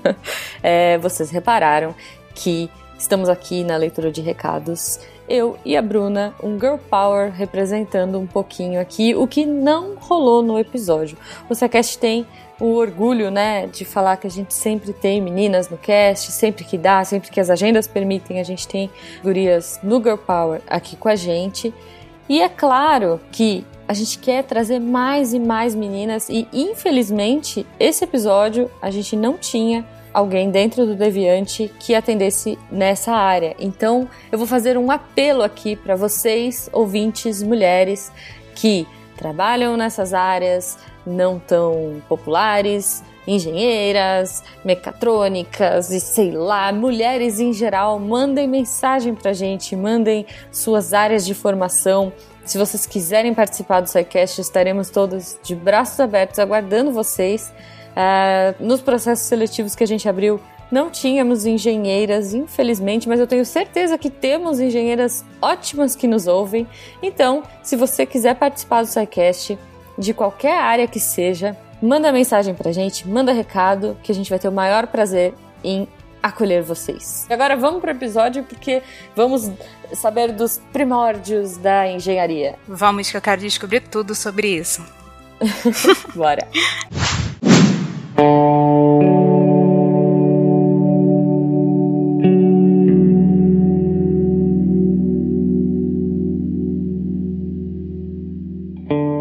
é, 0.62 0.96
vocês 0.98 1.30
repararam 1.30 1.94
que 2.38 2.70
estamos 2.96 3.28
aqui 3.28 3.64
na 3.64 3.76
leitura 3.76 4.12
de 4.12 4.20
recados 4.20 5.00
eu 5.28 5.58
e 5.64 5.76
a 5.76 5.82
Bruna, 5.82 6.34
um 6.42 6.58
Girl 6.58 6.76
Power 6.88 7.30
representando 7.30 8.18
um 8.18 8.26
pouquinho 8.26 8.80
aqui 8.80 9.14
o 9.14 9.26
que 9.26 9.44
não 9.44 9.94
rolou 9.96 10.42
no 10.42 10.58
episódio. 10.58 11.18
O 11.50 11.54
Sequest 11.54 11.98
tem 11.98 12.26
o 12.58 12.74
orgulho, 12.74 13.30
né, 13.30 13.66
de 13.66 13.84
falar 13.84 14.16
que 14.16 14.26
a 14.26 14.30
gente 14.30 14.54
sempre 14.54 14.92
tem 14.92 15.20
meninas 15.20 15.68
no 15.68 15.76
cast, 15.76 16.32
sempre 16.32 16.64
que 16.64 16.78
dá, 16.78 17.04
sempre 17.04 17.30
que 17.30 17.38
as 17.38 17.50
agendas 17.50 17.86
permitem, 17.86 18.40
a 18.40 18.44
gente 18.44 18.66
tem 18.66 18.90
gurias 19.22 19.78
no 19.82 20.02
Girl 20.02 20.16
Power 20.16 20.60
aqui 20.66 20.96
com 20.96 21.08
a 21.08 21.14
gente. 21.14 21.74
E 22.28 22.40
é 22.40 22.48
claro 22.48 23.20
que 23.30 23.66
a 23.86 23.94
gente 23.94 24.18
quer 24.18 24.44
trazer 24.44 24.78
mais 24.78 25.34
e 25.34 25.38
mais 25.38 25.74
meninas 25.74 26.28
e 26.28 26.46
infelizmente 26.52 27.66
esse 27.80 28.04
episódio 28.04 28.70
a 28.82 28.90
gente 28.90 29.16
não 29.16 29.38
tinha 29.38 29.84
alguém 30.18 30.50
dentro 30.50 30.84
do 30.84 30.94
Deviante 30.94 31.70
que 31.78 31.94
atendesse 31.94 32.58
nessa 32.70 33.12
área. 33.12 33.54
Então, 33.58 34.08
eu 34.30 34.38
vou 34.38 34.46
fazer 34.46 34.76
um 34.76 34.90
apelo 34.90 35.42
aqui 35.42 35.76
para 35.76 35.94
vocês, 35.94 36.68
ouvintes 36.72 37.42
mulheres 37.42 38.12
que 38.54 38.86
trabalham 39.16 39.76
nessas 39.76 40.12
áreas, 40.12 40.76
não 41.06 41.38
tão 41.38 42.02
populares, 42.08 43.02
engenheiras, 43.26 44.42
mecatrônicas 44.64 45.90
e 45.90 46.00
sei 46.00 46.32
lá, 46.32 46.72
mulheres 46.72 47.38
em 47.38 47.52
geral, 47.52 47.98
mandem 48.00 48.48
mensagem 48.48 49.14
pra 49.14 49.32
gente, 49.32 49.76
mandem 49.76 50.26
suas 50.50 50.92
áreas 50.92 51.24
de 51.24 51.34
formação. 51.34 52.12
Se 52.44 52.56
vocês 52.58 52.86
quiserem 52.86 53.34
participar 53.34 53.80
do 53.82 53.88
SciCast, 53.88 54.40
estaremos 54.40 54.88
todos 54.90 55.36
de 55.42 55.54
braços 55.54 56.00
abertos 56.00 56.38
aguardando 56.38 56.90
vocês. 56.90 57.52
Uh, 57.98 58.54
nos 58.64 58.80
processos 58.80 59.26
seletivos 59.26 59.74
que 59.74 59.82
a 59.82 59.86
gente 59.86 60.08
abriu, 60.08 60.40
não 60.70 60.88
tínhamos 60.88 61.46
engenheiras, 61.46 62.32
infelizmente, 62.32 63.08
mas 63.08 63.18
eu 63.18 63.26
tenho 63.26 63.44
certeza 63.44 63.98
que 63.98 64.08
temos 64.08 64.60
engenheiras 64.60 65.24
ótimas 65.42 65.96
que 65.96 66.06
nos 66.06 66.28
ouvem. 66.28 66.66
Então, 67.02 67.42
se 67.60 67.74
você 67.74 68.06
quiser 68.06 68.36
participar 68.36 68.82
do 68.82 68.86
SciCast, 68.86 69.58
de 69.98 70.14
qualquer 70.14 70.56
área 70.56 70.86
que 70.86 71.00
seja, 71.00 71.56
manda 71.82 72.12
mensagem 72.12 72.54
pra 72.54 72.70
gente, 72.70 73.08
manda 73.08 73.32
recado, 73.32 73.96
que 74.02 74.12
a 74.12 74.14
gente 74.14 74.30
vai 74.30 74.38
ter 74.38 74.48
o 74.48 74.52
maior 74.52 74.86
prazer 74.86 75.34
em 75.64 75.88
acolher 76.22 76.62
vocês. 76.62 77.26
E 77.28 77.32
agora 77.32 77.56
vamos 77.56 77.80
pro 77.80 77.90
episódio 77.90 78.44
porque 78.44 78.82
vamos 79.16 79.50
saber 79.94 80.32
dos 80.32 80.60
primórdios 80.72 81.56
da 81.56 81.88
engenharia. 81.88 82.56
Vamos 82.68 83.10
que 83.10 83.16
eu 83.16 83.20
quero 83.20 83.40
descobrir 83.40 83.80
tudo 83.80 84.14
sobre 84.14 84.48
isso. 84.48 84.84
Bora. 86.14 86.46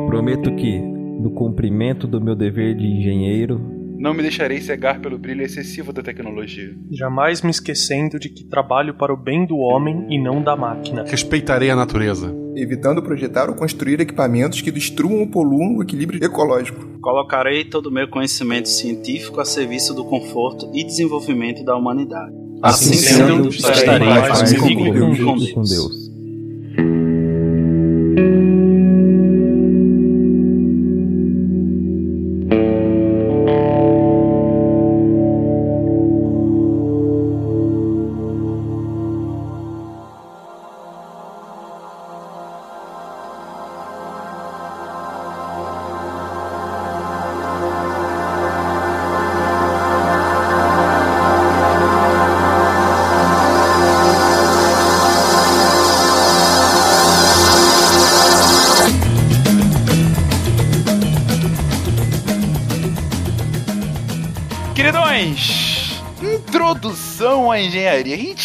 Prometo 0.08 0.56
que, 0.56 0.80
no 0.80 1.30
cumprimento 1.30 2.08
do 2.08 2.20
meu 2.20 2.36
dever 2.36 2.76
de 2.76 2.88
engenheiro, 2.88 3.77
não 3.98 4.14
me 4.14 4.22
deixarei 4.22 4.62
cegar 4.62 5.02
pelo 5.02 5.18
brilho 5.18 5.44
excessivo 5.44 5.92
da 5.92 6.04
tecnologia. 6.04 6.76
Jamais 6.92 7.42
me 7.42 7.50
esquecendo 7.50 8.20
de 8.20 8.30
que 8.30 8.46
trabalho 8.46 8.94
para 8.94 9.14
o 9.14 9.18
bem 9.18 9.46
do 9.46 9.58
homem 9.58 10.06
e 10.10 10.22
não 10.22 10.42
da 10.42 10.56
máquina. 10.56 11.04
Respeitarei 11.08 11.70
a 11.72 11.76
natureza. 11.76 12.34
Evitando 12.56 13.02
projetar 13.02 13.50
ou 13.50 13.56
construir 13.56 14.00
equipamentos 14.00 14.62
que 14.62 14.72
destruam 14.72 15.20
ou 15.20 15.28
poluam 15.28 15.78
o 15.78 15.84
equilíbrio 15.84 16.24
ecológico. 16.24 17.00
Colocarei 17.02 17.66
todo 17.66 17.88
o 17.88 17.92
meu 17.92 18.08
conhecimento 18.08 18.70
científico 18.70 19.42
a 19.42 19.46
serviço 19.46 19.94
do 19.94 20.06
conforto 20.06 20.70
e 20.74 20.84
desenvolvimento 20.84 21.64
da 21.64 21.76
humanidade. 21.76 22.34
Assim, 22.62 22.92
assim 22.92 22.98
sendo, 22.98 23.50
estarei 23.50 24.08
mais 24.08 24.54
comigo 24.54 24.82
e 24.82 25.24
com 25.24 25.34
Deus. 25.36 25.52
Com 25.52 25.62
Deus. 25.62 26.08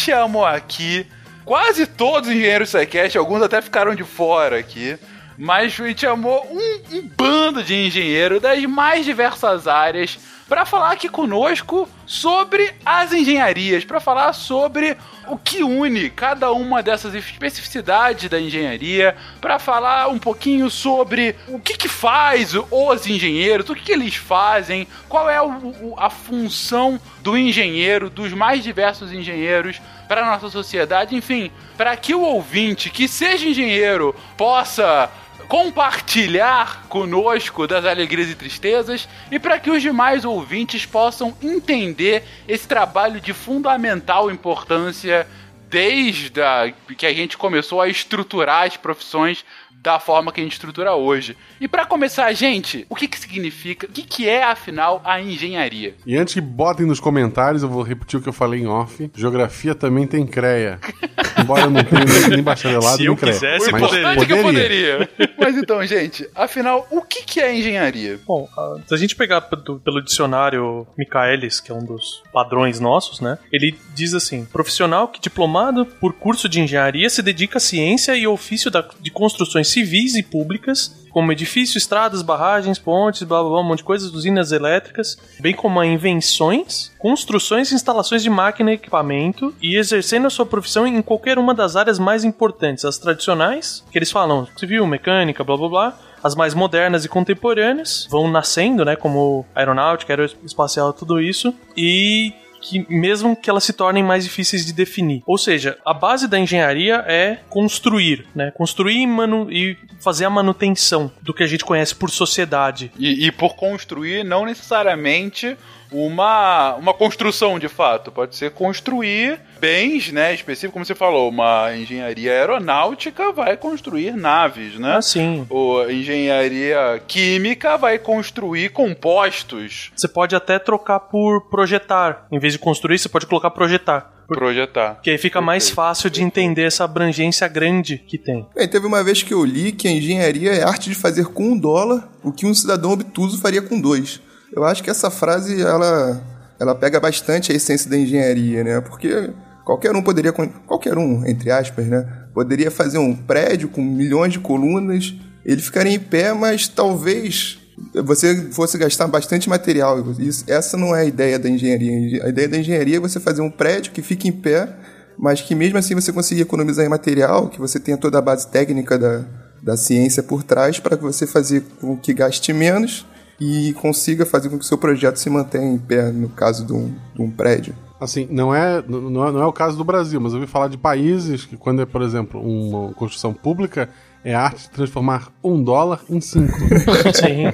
Chamou 0.03 0.45
aqui 0.45 1.07
quase 1.45 1.85
todos 1.85 2.29
os 2.29 2.35
engenheiros 2.35 2.69
SciCast, 2.69 3.17
alguns 3.17 3.41
até 3.41 3.61
ficaram 3.61 3.95
de 3.95 4.03
fora 4.03 4.59
aqui. 4.59 4.97
Mas 5.37 5.79
a 5.79 5.87
gente 5.87 6.01
chamou 6.01 6.47
um, 6.51 6.95
um 6.97 7.09
bando 7.17 7.63
de 7.63 7.73
engenheiros 7.73 8.39
das 8.39 8.63
mais 8.65 9.03
diversas 9.03 9.67
áreas 9.67 10.19
para 10.47 10.65
falar 10.65 10.91
aqui 10.91 11.09
conosco 11.09 11.89
sobre 12.05 12.71
as 12.85 13.11
engenharias, 13.11 13.83
para 13.83 13.99
falar 13.99 14.33
sobre 14.33 14.95
o 15.27 15.35
que 15.35 15.63
une 15.63 16.09
cada 16.09 16.51
uma 16.51 16.83
dessas 16.83 17.15
especificidades 17.15 18.29
da 18.29 18.39
engenharia, 18.39 19.15
para 19.41 19.57
falar 19.57 20.09
um 20.09 20.19
pouquinho 20.19 20.69
sobre 20.69 21.35
o 21.47 21.59
que, 21.59 21.75
que 21.75 21.87
faz 21.87 22.53
os 22.53 23.07
engenheiros, 23.07 23.69
o 23.69 23.73
que, 23.73 23.81
que 23.81 23.91
eles 23.91 24.15
fazem, 24.15 24.87
qual 25.09 25.27
é 25.27 25.41
o, 25.41 25.95
a 25.97 26.09
função 26.11 26.99
do 27.21 27.35
engenheiro, 27.35 28.09
dos 28.09 28.33
mais 28.33 28.63
diversos 28.63 29.11
engenheiros 29.11 29.81
para 30.07 30.25
nossa 30.25 30.49
sociedade, 30.49 31.15
enfim, 31.15 31.51
para 31.77 31.95
que 31.95 32.13
o 32.13 32.21
ouvinte 32.21 32.89
que 32.89 33.07
seja 33.07 33.47
engenheiro 33.47 34.15
possa 34.37 35.09
compartilhar 35.47 36.85
conosco 36.87 37.67
das 37.67 37.85
alegrias 37.85 38.29
e 38.29 38.35
tristezas 38.35 39.07
e 39.31 39.37
para 39.37 39.59
que 39.59 39.69
os 39.69 39.81
demais 39.81 40.25
ouvintes 40.25 40.85
possam 40.85 41.35
entender 41.41 42.23
esse 42.47 42.67
trabalho 42.67 43.19
de 43.19 43.33
fundamental 43.33 44.31
importância 44.31 45.27
desde 45.69 46.39
a, 46.41 46.71
que 46.95 47.05
a 47.05 47.13
gente 47.13 47.35
começou 47.37 47.81
a 47.81 47.87
estruturar 47.87 48.67
as 48.67 48.77
profissões 48.77 49.43
da 49.83 49.99
forma 49.99 50.31
que 50.31 50.39
a 50.39 50.43
gente 50.43 50.53
estrutura 50.53 50.95
hoje. 50.95 51.35
E 51.59 51.67
para 51.67 51.85
começar, 51.85 52.31
gente, 52.31 52.85
o 52.89 52.95
que 52.95 53.05
que 53.05 53.19
significa, 53.19 53.85
o 53.85 53.89
que 53.89 54.01
que 54.01 54.29
é 54.29 54.41
afinal 54.41 55.01
a 55.03 55.21
engenharia? 55.21 55.93
E 56.05 56.15
antes 56.15 56.33
que 56.33 56.39
botem 56.41 56.85
nos 56.85 57.01
comentários, 57.01 57.63
eu 57.63 57.69
vou 57.69 57.83
repetir 57.83 58.17
o 58.17 58.23
que 58.23 58.29
eu 58.29 58.33
falei 58.33 58.61
em 58.61 58.67
off. 58.67 59.11
Geografia 59.13 59.75
também 59.75 60.07
tem 60.07 60.25
CREA. 60.25 60.79
Embora 61.37 61.63
eu 61.63 61.69
não 61.69 61.83
tenha 61.83 62.29
nem 62.29 62.41
bacharelado, 62.41 62.95
Se 62.95 63.05
eu 63.05 63.17
quisesse, 63.17 63.71
Mas 63.71 63.81
poderia. 63.81 64.25
que 64.25 64.33
eu 64.33 64.41
poderia. 64.41 65.09
Mas 65.37 65.57
então, 65.57 65.85
gente, 65.85 66.29
afinal, 66.33 66.87
o 66.89 67.01
que 67.01 67.23
que 67.23 67.41
é 67.41 67.53
engenharia? 67.53 68.19
Bom, 68.25 68.47
se 68.87 68.93
a 68.93 68.97
gente 68.97 69.15
pegar 69.15 69.41
pelo 69.41 70.01
dicionário 70.01 70.87
Michaelis, 70.97 71.59
que 71.59 71.71
é 71.71 71.75
um 71.75 71.83
dos 71.83 72.23
padrões 72.31 72.79
nossos, 72.79 73.19
né? 73.19 73.37
Ele 73.51 73.75
diz 73.93 74.13
assim: 74.13 74.45
profissional 74.45 75.09
que 75.09 75.19
diplomado 75.19 75.85
por 75.85 76.13
curso 76.13 76.47
de 76.47 76.61
engenharia 76.61 77.09
se 77.09 77.21
dedica 77.21 77.57
à 77.57 77.61
ciência 77.61 78.15
e 78.15 78.25
ofício 78.25 78.71
da, 78.71 78.87
de 79.01 79.11
construções 79.11 79.72
civis 79.73 80.15
e 80.15 80.23
públicas, 80.23 81.03
como 81.11 81.31
edifícios, 81.31 81.83
estradas, 81.83 82.21
barragens, 82.21 82.79
pontes, 82.79 83.23
blá 83.23 83.41
blá 83.41 83.49
blá, 83.49 83.59
um 83.61 83.63
monte 83.63 83.79
de 83.79 83.83
coisas, 83.83 84.11
usinas 84.13 84.51
elétricas, 84.51 85.17
bem 85.39 85.53
como 85.53 85.83
invenções, 85.83 86.91
construções 86.97 87.71
e 87.71 87.75
instalações 87.75 88.23
de 88.23 88.29
máquina 88.29 88.71
e 88.71 88.75
equipamento, 88.75 89.53
e 89.61 89.75
exercendo 89.75 90.25
a 90.25 90.29
sua 90.29 90.45
profissão 90.45 90.87
em 90.87 91.01
qualquer 91.01 91.37
uma 91.37 91.53
das 91.53 91.75
áreas 91.75 91.99
mais 91.99 92.23
importantes, 92.23 92.83
as 92.83 92.97
tradicionais, 92.97 93.83
que 93.91 93.97
eles 93.97 94.11
falam 94.11 94.47
civil, 94.57 94.87
mecânica, 94.87 95.43
blá 95.43 95.55
blá 95.55 95.69
blá, 95.69 95.99
as 96.23 96.35
mais 96.35 96.53
modernas 96.53 97.03
e 97.03 97.09
contemporâneas 97.09 98.07
vão 98.09 98.31
nascendo, 98.31 98.85
né, 98.85 98.95
como 98.95 99.45
aeronáutica, 99.53 100.13
aeroespacial, 100.13 100.93
tudo 100.93 101.19
isso, 101.19 101.53
e 101.75 102.33
que 102.63 102.85
mesmo 102.89 103.35
que 103.35 103.49
elas 103.49 103.63
se 103.63 103.73
tornem 103.73 104.01
mais 104.01 104.23
difíceis 104.23 104.65
de 104.65 104.73
definir. 104.73 105.21
Ou 105.27 105.37
seja, 105.37 105.77
a 105.85 105.93
base 105.93 106.27
da 106.27 106.39
engenharia 106.39 107.03
é 107.05 107.39
construir, 107.49 108.25
né? 108.33 108.51
Construir 108.51 109.01
e, 109.01 109.07
manu 109.07 109.51
e 109.51 109.77
fazer 109.99 110.25
a 110.25 110.29
manutenção 110.29 111.11
do 111.21 111.33
que 111.33 111.43
a 111.43 111.47
gente 111.47 111.65
conhece 111.65 111.93
por 111.93 112.09
sociedade. 112.09 112.91
E, 112.97 113.27
e 113.27 113.31
por 113.31 113.55
construir, 113.55 114.23
não 114.23 114.45
necessariamente 114.45 115.57
uma, 115.91 116.75
uma 116.75 116.93
construção 116.93 117.59
de 117.59 117.67
fato. 117.67 118.11
Pode 118.11 118.35
ser 118.35 118.51
construir 118.51 119.39
bens, 119.63 120.11
né? 120.11 120.33
Específico, 120.33 120.73
como 120.73 120.85
você 120.85 120.93
falou, 120.93 121.29
uma 121.29 121.73
engenharia 121.73 122.33
aeronáutica 122.33 123.31
vai 123.31 123.55
construir 123.55 124.13
naves, 124.13 124.77
né? 124.77 124.97
Ah, 124.97 125.01
sim. 125.01 125.47
Ou 125.49 125.89
engenharia 125.89 127.01
química 127.07 127.77
vai 127.77 127.97
construir 127.97 128.71
compostos. 128.71 129.89
Você 129.95 130.09
pode 130.09 130.35
até 130.35 130.59
trocar 130.59 130.99
por 130.99 131.47
projetar. 131.49 132.27
Em 132.29 132.39
vez 132.39 132.51
de 132.51 132.59
construir, 132.59 132.99
você 132.99 133.07
pode 133.07 133.25
colocar 133.25 133.51
projetar. 133.51 134.11
projetar. 134.27 134.95
Porque 134.95 135.11
aí 135.11 135.17
fica 135.17 135.39
mais 135.39 135.69
fácil 135.69 136.09
de 136.09 136.21
entender 136.21 136.63
essa 136.63 136.83
abrangência 136.83 137.47
grande 137.47 137.97
que 138.05 138.17
tem. 138.17 138.45
Bem, 138.53 138.67
teve 138.67 138.85
uma 138.85 139.01
vez 139.01 139.23
que 139.23 139.33
eu 139.33 139.45
li 139.45 139.71
que 139.71 139.87
a 139.87 139.91
engenharia 139.91 140.51
é 140.51 140.63
a 140.63 140.67
arte 140.67 140.89
de 140.89 140.95
fazer 140.95 141.27
com 141.27 141.53
um 141.53 141.57
dólar 141.57 142.09
o 142.21 142.33
que 142.33 142.45
um 142.45 142.53
cidadão 142.53 142.91
obtuso 142.91 143.39
faria 143.39 143.61
com 143.61 143.79
dois. 143.79 144.19
Eu 144.53 144.65
acho 144.65 144.83
que 144.83 144.89
essa 144.89 145.09
frase, 145.09 145.61
ela, 145.61 146.21
ela 146.59 146.75
pega 146.75 146.99
bastante 146.99 147.53
a 147.53 147.55
essência 147.55 147.89
da 147.89 147.97
engenharia, 147.97 148.61
né? 148.61 148.81
Porque 148.81 149.29
qualquer 149.63 149.95
um 149.95 150.01
poderia, 150.01 150.31
qualquer 150.31 150.97
um, 150.97 151.25
entre 151.25 151.51
aspas, 151.51 151.85
né? 151.87 152.05
Poderia 152.33 152.71
fazer 152.71 152.97
um 152.97 153.15
prédio 153.15 153.69
com 153.69 153.81
milhões 153.81 154.33
de 154.33 154.39
colunas, 154.39 155.13
ele 155.45 155.61
ficaria 155.61 155.93
em 155.93 155.99
pé, 155.99 156.33
mas 156.33 156.67
talvez 156.67 157.59
você 158.03 158.49
fosse 158.51 158.77
gastar 158.77 159.07
bastante 159.07 159.49
material. 159.49 160.03
Isso, 160.19 160.45
essa 160.47 160.77
não 160.77 160.95
é 160.95 161.01
a 161.01 161.05
ideia 161.05 161.37
da 161.37 161.49
engenharia. 161.49 162.25
A 162.25 162.29
ideia 162.29 162.47
da 162.47 162.57
engenharia 162.57 162.97
é 162.97 162.99
você 162.99 163.19
fazer 163.19 163.41
um 163.41 163.49
prédio 163.49 163.91
que 163.91 164.01
fique 164.01 164.27
em 164.27 164.31
pé, 164.31 164.69
mas 165.17 165.41
que 165.41 165.53
mesmo 165.53 165.77
assim 165.77 165.95
você 165.95 166.11
consiga 166.11 166.41
economizar 166.41 166.85
em 166.85 166.89
material, 166.89 167.49
que 167.49 167.59
você 167.59 167.79
tenha 167.79 167.97
toda 167.97 168.17
a 168.17 168.21
base 168.21 168.47
técnica 168.47 168.97
da, 168.97 169.25
da 169.61 169.77
ciência 169.77 170.23
por 170.23 170.43
trás 170.43 170.79
para 170.79 170.95
você 170.95 171.27
fazer 171.27 171.63
com 171.79 171.97
que 171.97 172.13
gaste 172.13 172.53
menos 172.53 173.05
e 173.39 173.73
consiga 173.73 174.25
fazer 174.25 174.49
com 174.49 174.57
que 174.57 174.65
o 174.65 174.67
seu 174.67 174.77
projeto 174.77 175.17
se 175.17 175.29
mantenha 175.29 175.71
em 175.71 175.77
pé 175.77 176.11
no 176.11 176.29
caso 176.29 176.65
de 176.65 176.73
um, 176.73 176.93
de 177.15 177.21
um 177.21 177.29
prédio. 177.29 177.75
Assim, 178.03 178.27
não 178.29 178.53
é, 178.53 178.83
não 178.87 179.27
é, 179.27 179.31
não 179.31 179.41
é 179.41 179.45
o 179.45 179.53
caso 179.53 179.77
do 179.77 179.83
Brasil, 179.83 180.19
mas 180.19 180.33
eu 180.33 180.39
ouvi 180.39 180.51
falar 180.51 180.67
de 180.67 180.77
países 180.77 181.45
que, 181.45 181.55
quando 181.55 181.81
é, 181.81 181.85
por 181.85 182.01
exemplo, 182.01 182.41
uma 182.41 182.93
construção 182.93 183.33
pública, 183.33 183.89
é 184.23 184.33
a 184.33 184.41
arte 184.41 184.63
de 184.63 184.69
transformar 184.69 185.31
um 185.43 185.61
dólar 185.61 186.01
em 186.09 186.21
cinco. 186.21 186.53
Sim. 187.13 187.45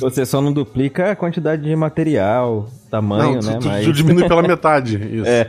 Você 0.00 0.24
só 0.24 0.40
não 0.40 0.52
duplica 0.52 1.10
a 1.12 1.16
quantidade 1.16 1.62
de 1.62 1.74
material, 1.74 2.68
tamanho, 2.90 3.40
não, 3.42 3.52
né? 3.52 3.58
Tu, 3.60 3.66
mas... 3.66 3.96
diminui 3.96 4.26
pela 4.28 4.42
metade. 4.42 4.96
Isso. 4.96 5.26
É. 5.26 5.46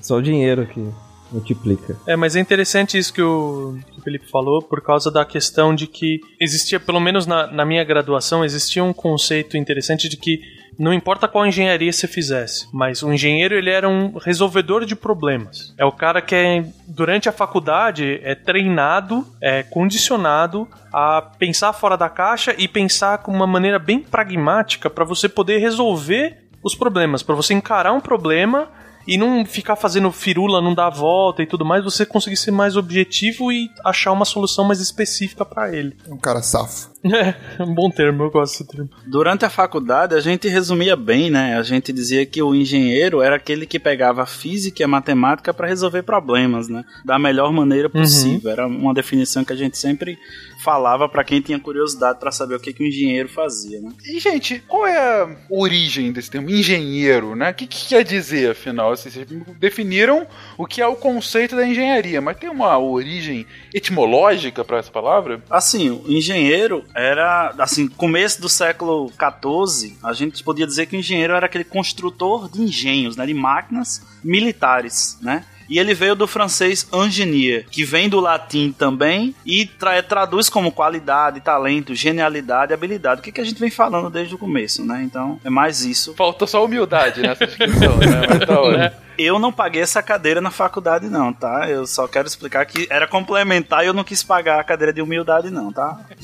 Só 0.00 0.16
o 0.16 0.22
dinheiro 0.22 0.66
que 0.66 0.84
multiplica. 1.32 1.96
É, 2.06 2.14
mas 2.14 2.36
é 2.36 2.40
interessante 2.40 2.98
isso 2.98 3.12
que 3.12 3.22
o, 3.22 3.78
que 3.90 3.98
o, 3.98 4.02
Felipe 4.02 4.28
falou, 4.30 4.60
por 4.60 4.82
causa 4.82 5.10
da 5.10 5.24
questão 5.24 5.74
de 5.74 5.86
que 5.86 6.20
existia, 6.38 6.78
pelo 6.78 7.00
menos 7.00 7.26
na, 7.26 7.46
na 7.46 7.64
minha 7.64 7.82
graduação, 7.82 8.44
existia 8.44 8.84
um 8.84 8.92
conceito 8.92 9.56
interessante 9.56 10.08
de 10.08 10.16
que 10.18 10.40
não 10.78 10.92
importa 10.92 11.28
qual 11.28 11.46
engenharia 11.46 11.92
você 11.92 12.08
fizesse, 12.08 12.68
mas 12.72 13.02
o 13.02 13.12
engenheiro 13.12 13.54
ele 13.54 13.70
era 13.70 13.88
um 13.88 14.16
resolvedor 14.18 14.84
de 14.84 14.96
problemas. 14.96 15.74
É 15.78 15.84
o 15.84 15.92
cara 15.92 16.20
que 16.20 16.34
é, 16.34 16.64
durante 16.86 17.28
a 17.28 17.32
faculdade 17.32 18.20
é 18.22 18.34
treinado, 18.34 19.26
é 19.40 19.62
condicionado 19.62 20.68
a 20.92 21.22
pensar 21.22 21.72
fora 21.72 21.96
da 21.96 22.08
caixa 22.08 22.54
e 22.58 22.66
pensar 22.66 23.18
com 23.18 23.32
uma 23.32 23.46
maneira 23.46 23.78
bem 23.78 24.00
pragmática 24.00 24.90
para 24.90 25.04
você 25.04 25.28
poder 25.28 25.58
resolver 25.58 26.38
os 26.62 26.74
problemas, 26.74 27.22
para 27.22 27.34
você 27.34 27.54
encarar 27.54 27.92
um 27.92 28.00
problema 28.00 28.68
e 29.06 29.16
não 29.16 29.44
ficar 29.44 29.76
fazendo 29.76 30.10
firula, 30.12 30.60
não 30.60 30.74
dar 30.74 30.86
a 30.86 30.90
volta 30.90 31.42
e 31.42 31.46
tudo 31.46 31.64
mais, 31.64 31.84
você 31.84 32.06
conseguir 32.06 32.36
ser 32.36 32.50
mais 32.50 32.76
objetivo 32.76 33.50
e 33.52 33.70
achar 33.84 34.12
uma 34.12 34.24
solução 34.24 34.64
mais 34.64 34.80
específica 34.80 35.44
para 35.44 35.74
ele. 35.74 35.96
Um 36.08 36.16
cara 36.16 36.42
safo. 36.42 36.92
É, 37.12 37.34
é, 37.58 37.62
um 37.64 37.74
bom 37.74 37.90
termo, 37.90 38.22
eu 38.22 38.30
gosto 38.30 38.52
desse 38.52 38.64
termo. 38.64 38.88
Durante 39.06 39.44
a 39.44 39.50
faculdade, 39.50 40.14
a 40.14 40.20
gente 40.20 40.46
resumia 40.48 40.94
bem, 40.94 41.30
né? 41.30 41.56
A 41.58 41.62
gente 41.62 41.92
dizia 41.92 42.24
que 42.24 42.40
o 42.40 42.54
engenheiro 42.54 43.20
era 43.20 43.36
aquele 43.36 43.66
que 43.66 43.78
pegava 43.78 44.22
a 44.22 44.26
física 44.26 44.82
e 44.82 44.84
a 44.84 44.88
matemática 44.88 45.52
para 45.52 45.66
resolver 45.66 46.04
problemas, 46.04 46.68
né? 46.68 46.84
Da 47.04 47.18
melhor 47.18 47.52
maneira 47.52 47.90
uhum. 47.92 48.00
possível. 48.00 48.42
Uhum. 48.44 48.50
Era 48.52 48.66
uma 48.68 48.94
definição 48.94 49.44
que 49.44 49.52
a 49.52 49.56
gente 49.56 49.76
sempre 49.76 50.16
falava 50.62 51.08
para 51.08 51.24
quem 51.24 51.40
tinha 51.40 51.58
curiosidade 51.58 52.20
para 52.20 52.30
saber 52.30 52.54
o 52.54 52.60
que, 52.60 52.72
que 52.72 52.84
o 52.84 52.86
engenheiro 52.86 53.28
fazia, 53.28 53.80
né? 53.80 53.90
E, 54.06 54.20
gente, 54.20 54.60
qual 54.68 54.86
é 54.86 54.96
a 54.96 55.36
origem 55.50 56.12
desse 56.12 56.30
termo 56.30 56.48
engenheiro, 56.50 57.34
né? 57.34 57.50
O 57.50 57.54
que, 57.54 57.66
que 57.66 57.88
quer 57.88 58.04
dizer, 58.04 58.52
afinal? 58.52 58.91
Vocês 59.00 59.26
definiram 59.58 60.26
o 60.56 60.66
que 60.66 60.80
é 60.80 60.86
o 60.86 60.96
conceito 60.96 61.56
da 61.56 61.66
engenharia, 61.66 62.20
mas 62.20 62.36
tem 62.36 62.50
uma 62.50 62.78
origem 62.78 63.46
etimológica 63.72 64.64
para 64.64 64.78
essa 64.78 64.90
palavra? 64.90 65.42
Assim, 65.50 65.90
o 65.90 66.04
engenheiro 66.08 66.84
era, 66.94 67.54
assim, 67.58 67.88
começo 67.88 68.40
do 68.40 68.48
século 68.48 69.10
XIV, 69.10 69.96
a 70.02 70.12
gente 70.12 70.42
podia 70.42 70.66
dizer 70.66 70.86
que 70.86 70.96
o 70.96 70.98
engenheiro 70.98 71.34
era 71.34 71.46
aquele 71.46 71.64
construtor 71.64 72.50
de 72.50 72.62
engenhos, 72.62 73.16
né? 73.16 73.26
De 73.26 73.34
máquinas 73.34 74.02
militares, 74.22 75.18
né? 75.20 75.44
E 75.72 75.78
ele 75.78 75.94
veio 75.94 76.14
do 76.14 76.26
francês 76.26 76.86
ingenier, 76.92 77.64
que 77.70 77.82
vem 77.82 78.06
do 78.06 78.20
latim 78.20 78.74
também 78.76 79.34
e 79.46 79.64
tra 79.64 80.02
traduz 80.02 80.50
como 80.50 80.70
qualidade, 80.70 81.40
talento, 81.40 81.94
genialidade, 81.94 82.74
habilidade. 82.74 83.22
O 83.22 83.24
que, 83.24 83.32
que 83.32 83.40
a 83.40 83.44
gente 83.44 83.58
vem 83.58 83.70
falando 83.70 84.10
desde 84.10 84.34
o 84.34 84.38
começo, 84.38 84.84
né? 84.84 85.02
Então, 85.02 85.40
é 85.42 85.48
mais 85.48 85.82
isso. 85.82 86.12
Faltou 86.12 86.46
só 86.46 86.62
humildade 86.62 87.22
nessa 87.22 87.46
descrição, 87.46 87.96
né? 87.96 88.26
Mas 88.28 88.38
tá, 88.40 88.68
né? 88.76 88.92
Eu 89.18 89.38
não 89.38 89.52
paguei 89.52 89.82
essa 89.82 90.02
cadeira 90.02 90.40
na 90.40 90.50
faculdade, 90.50 91.08
não, 91.08 91.32
tá? 91.32 91.68
Eu 91.68 91.86
só 91.86 92.08
quero 92.08 92.26
explicar 92.26 92.64
que 92.66 92.86
era 92.90 93.06
complementar 93.06 93.84
e 93.84 93.86
eu 93.86 93.94
não 93.94 94.04
quis 94.04 94.22
pagar 94.22 94.60
a 94.60 94.64
cadeira 94.64 94.92
de 94.92 95.02
humildade, 95.02 95.50
não, 95.50 95.72
tá? 95.72 96.00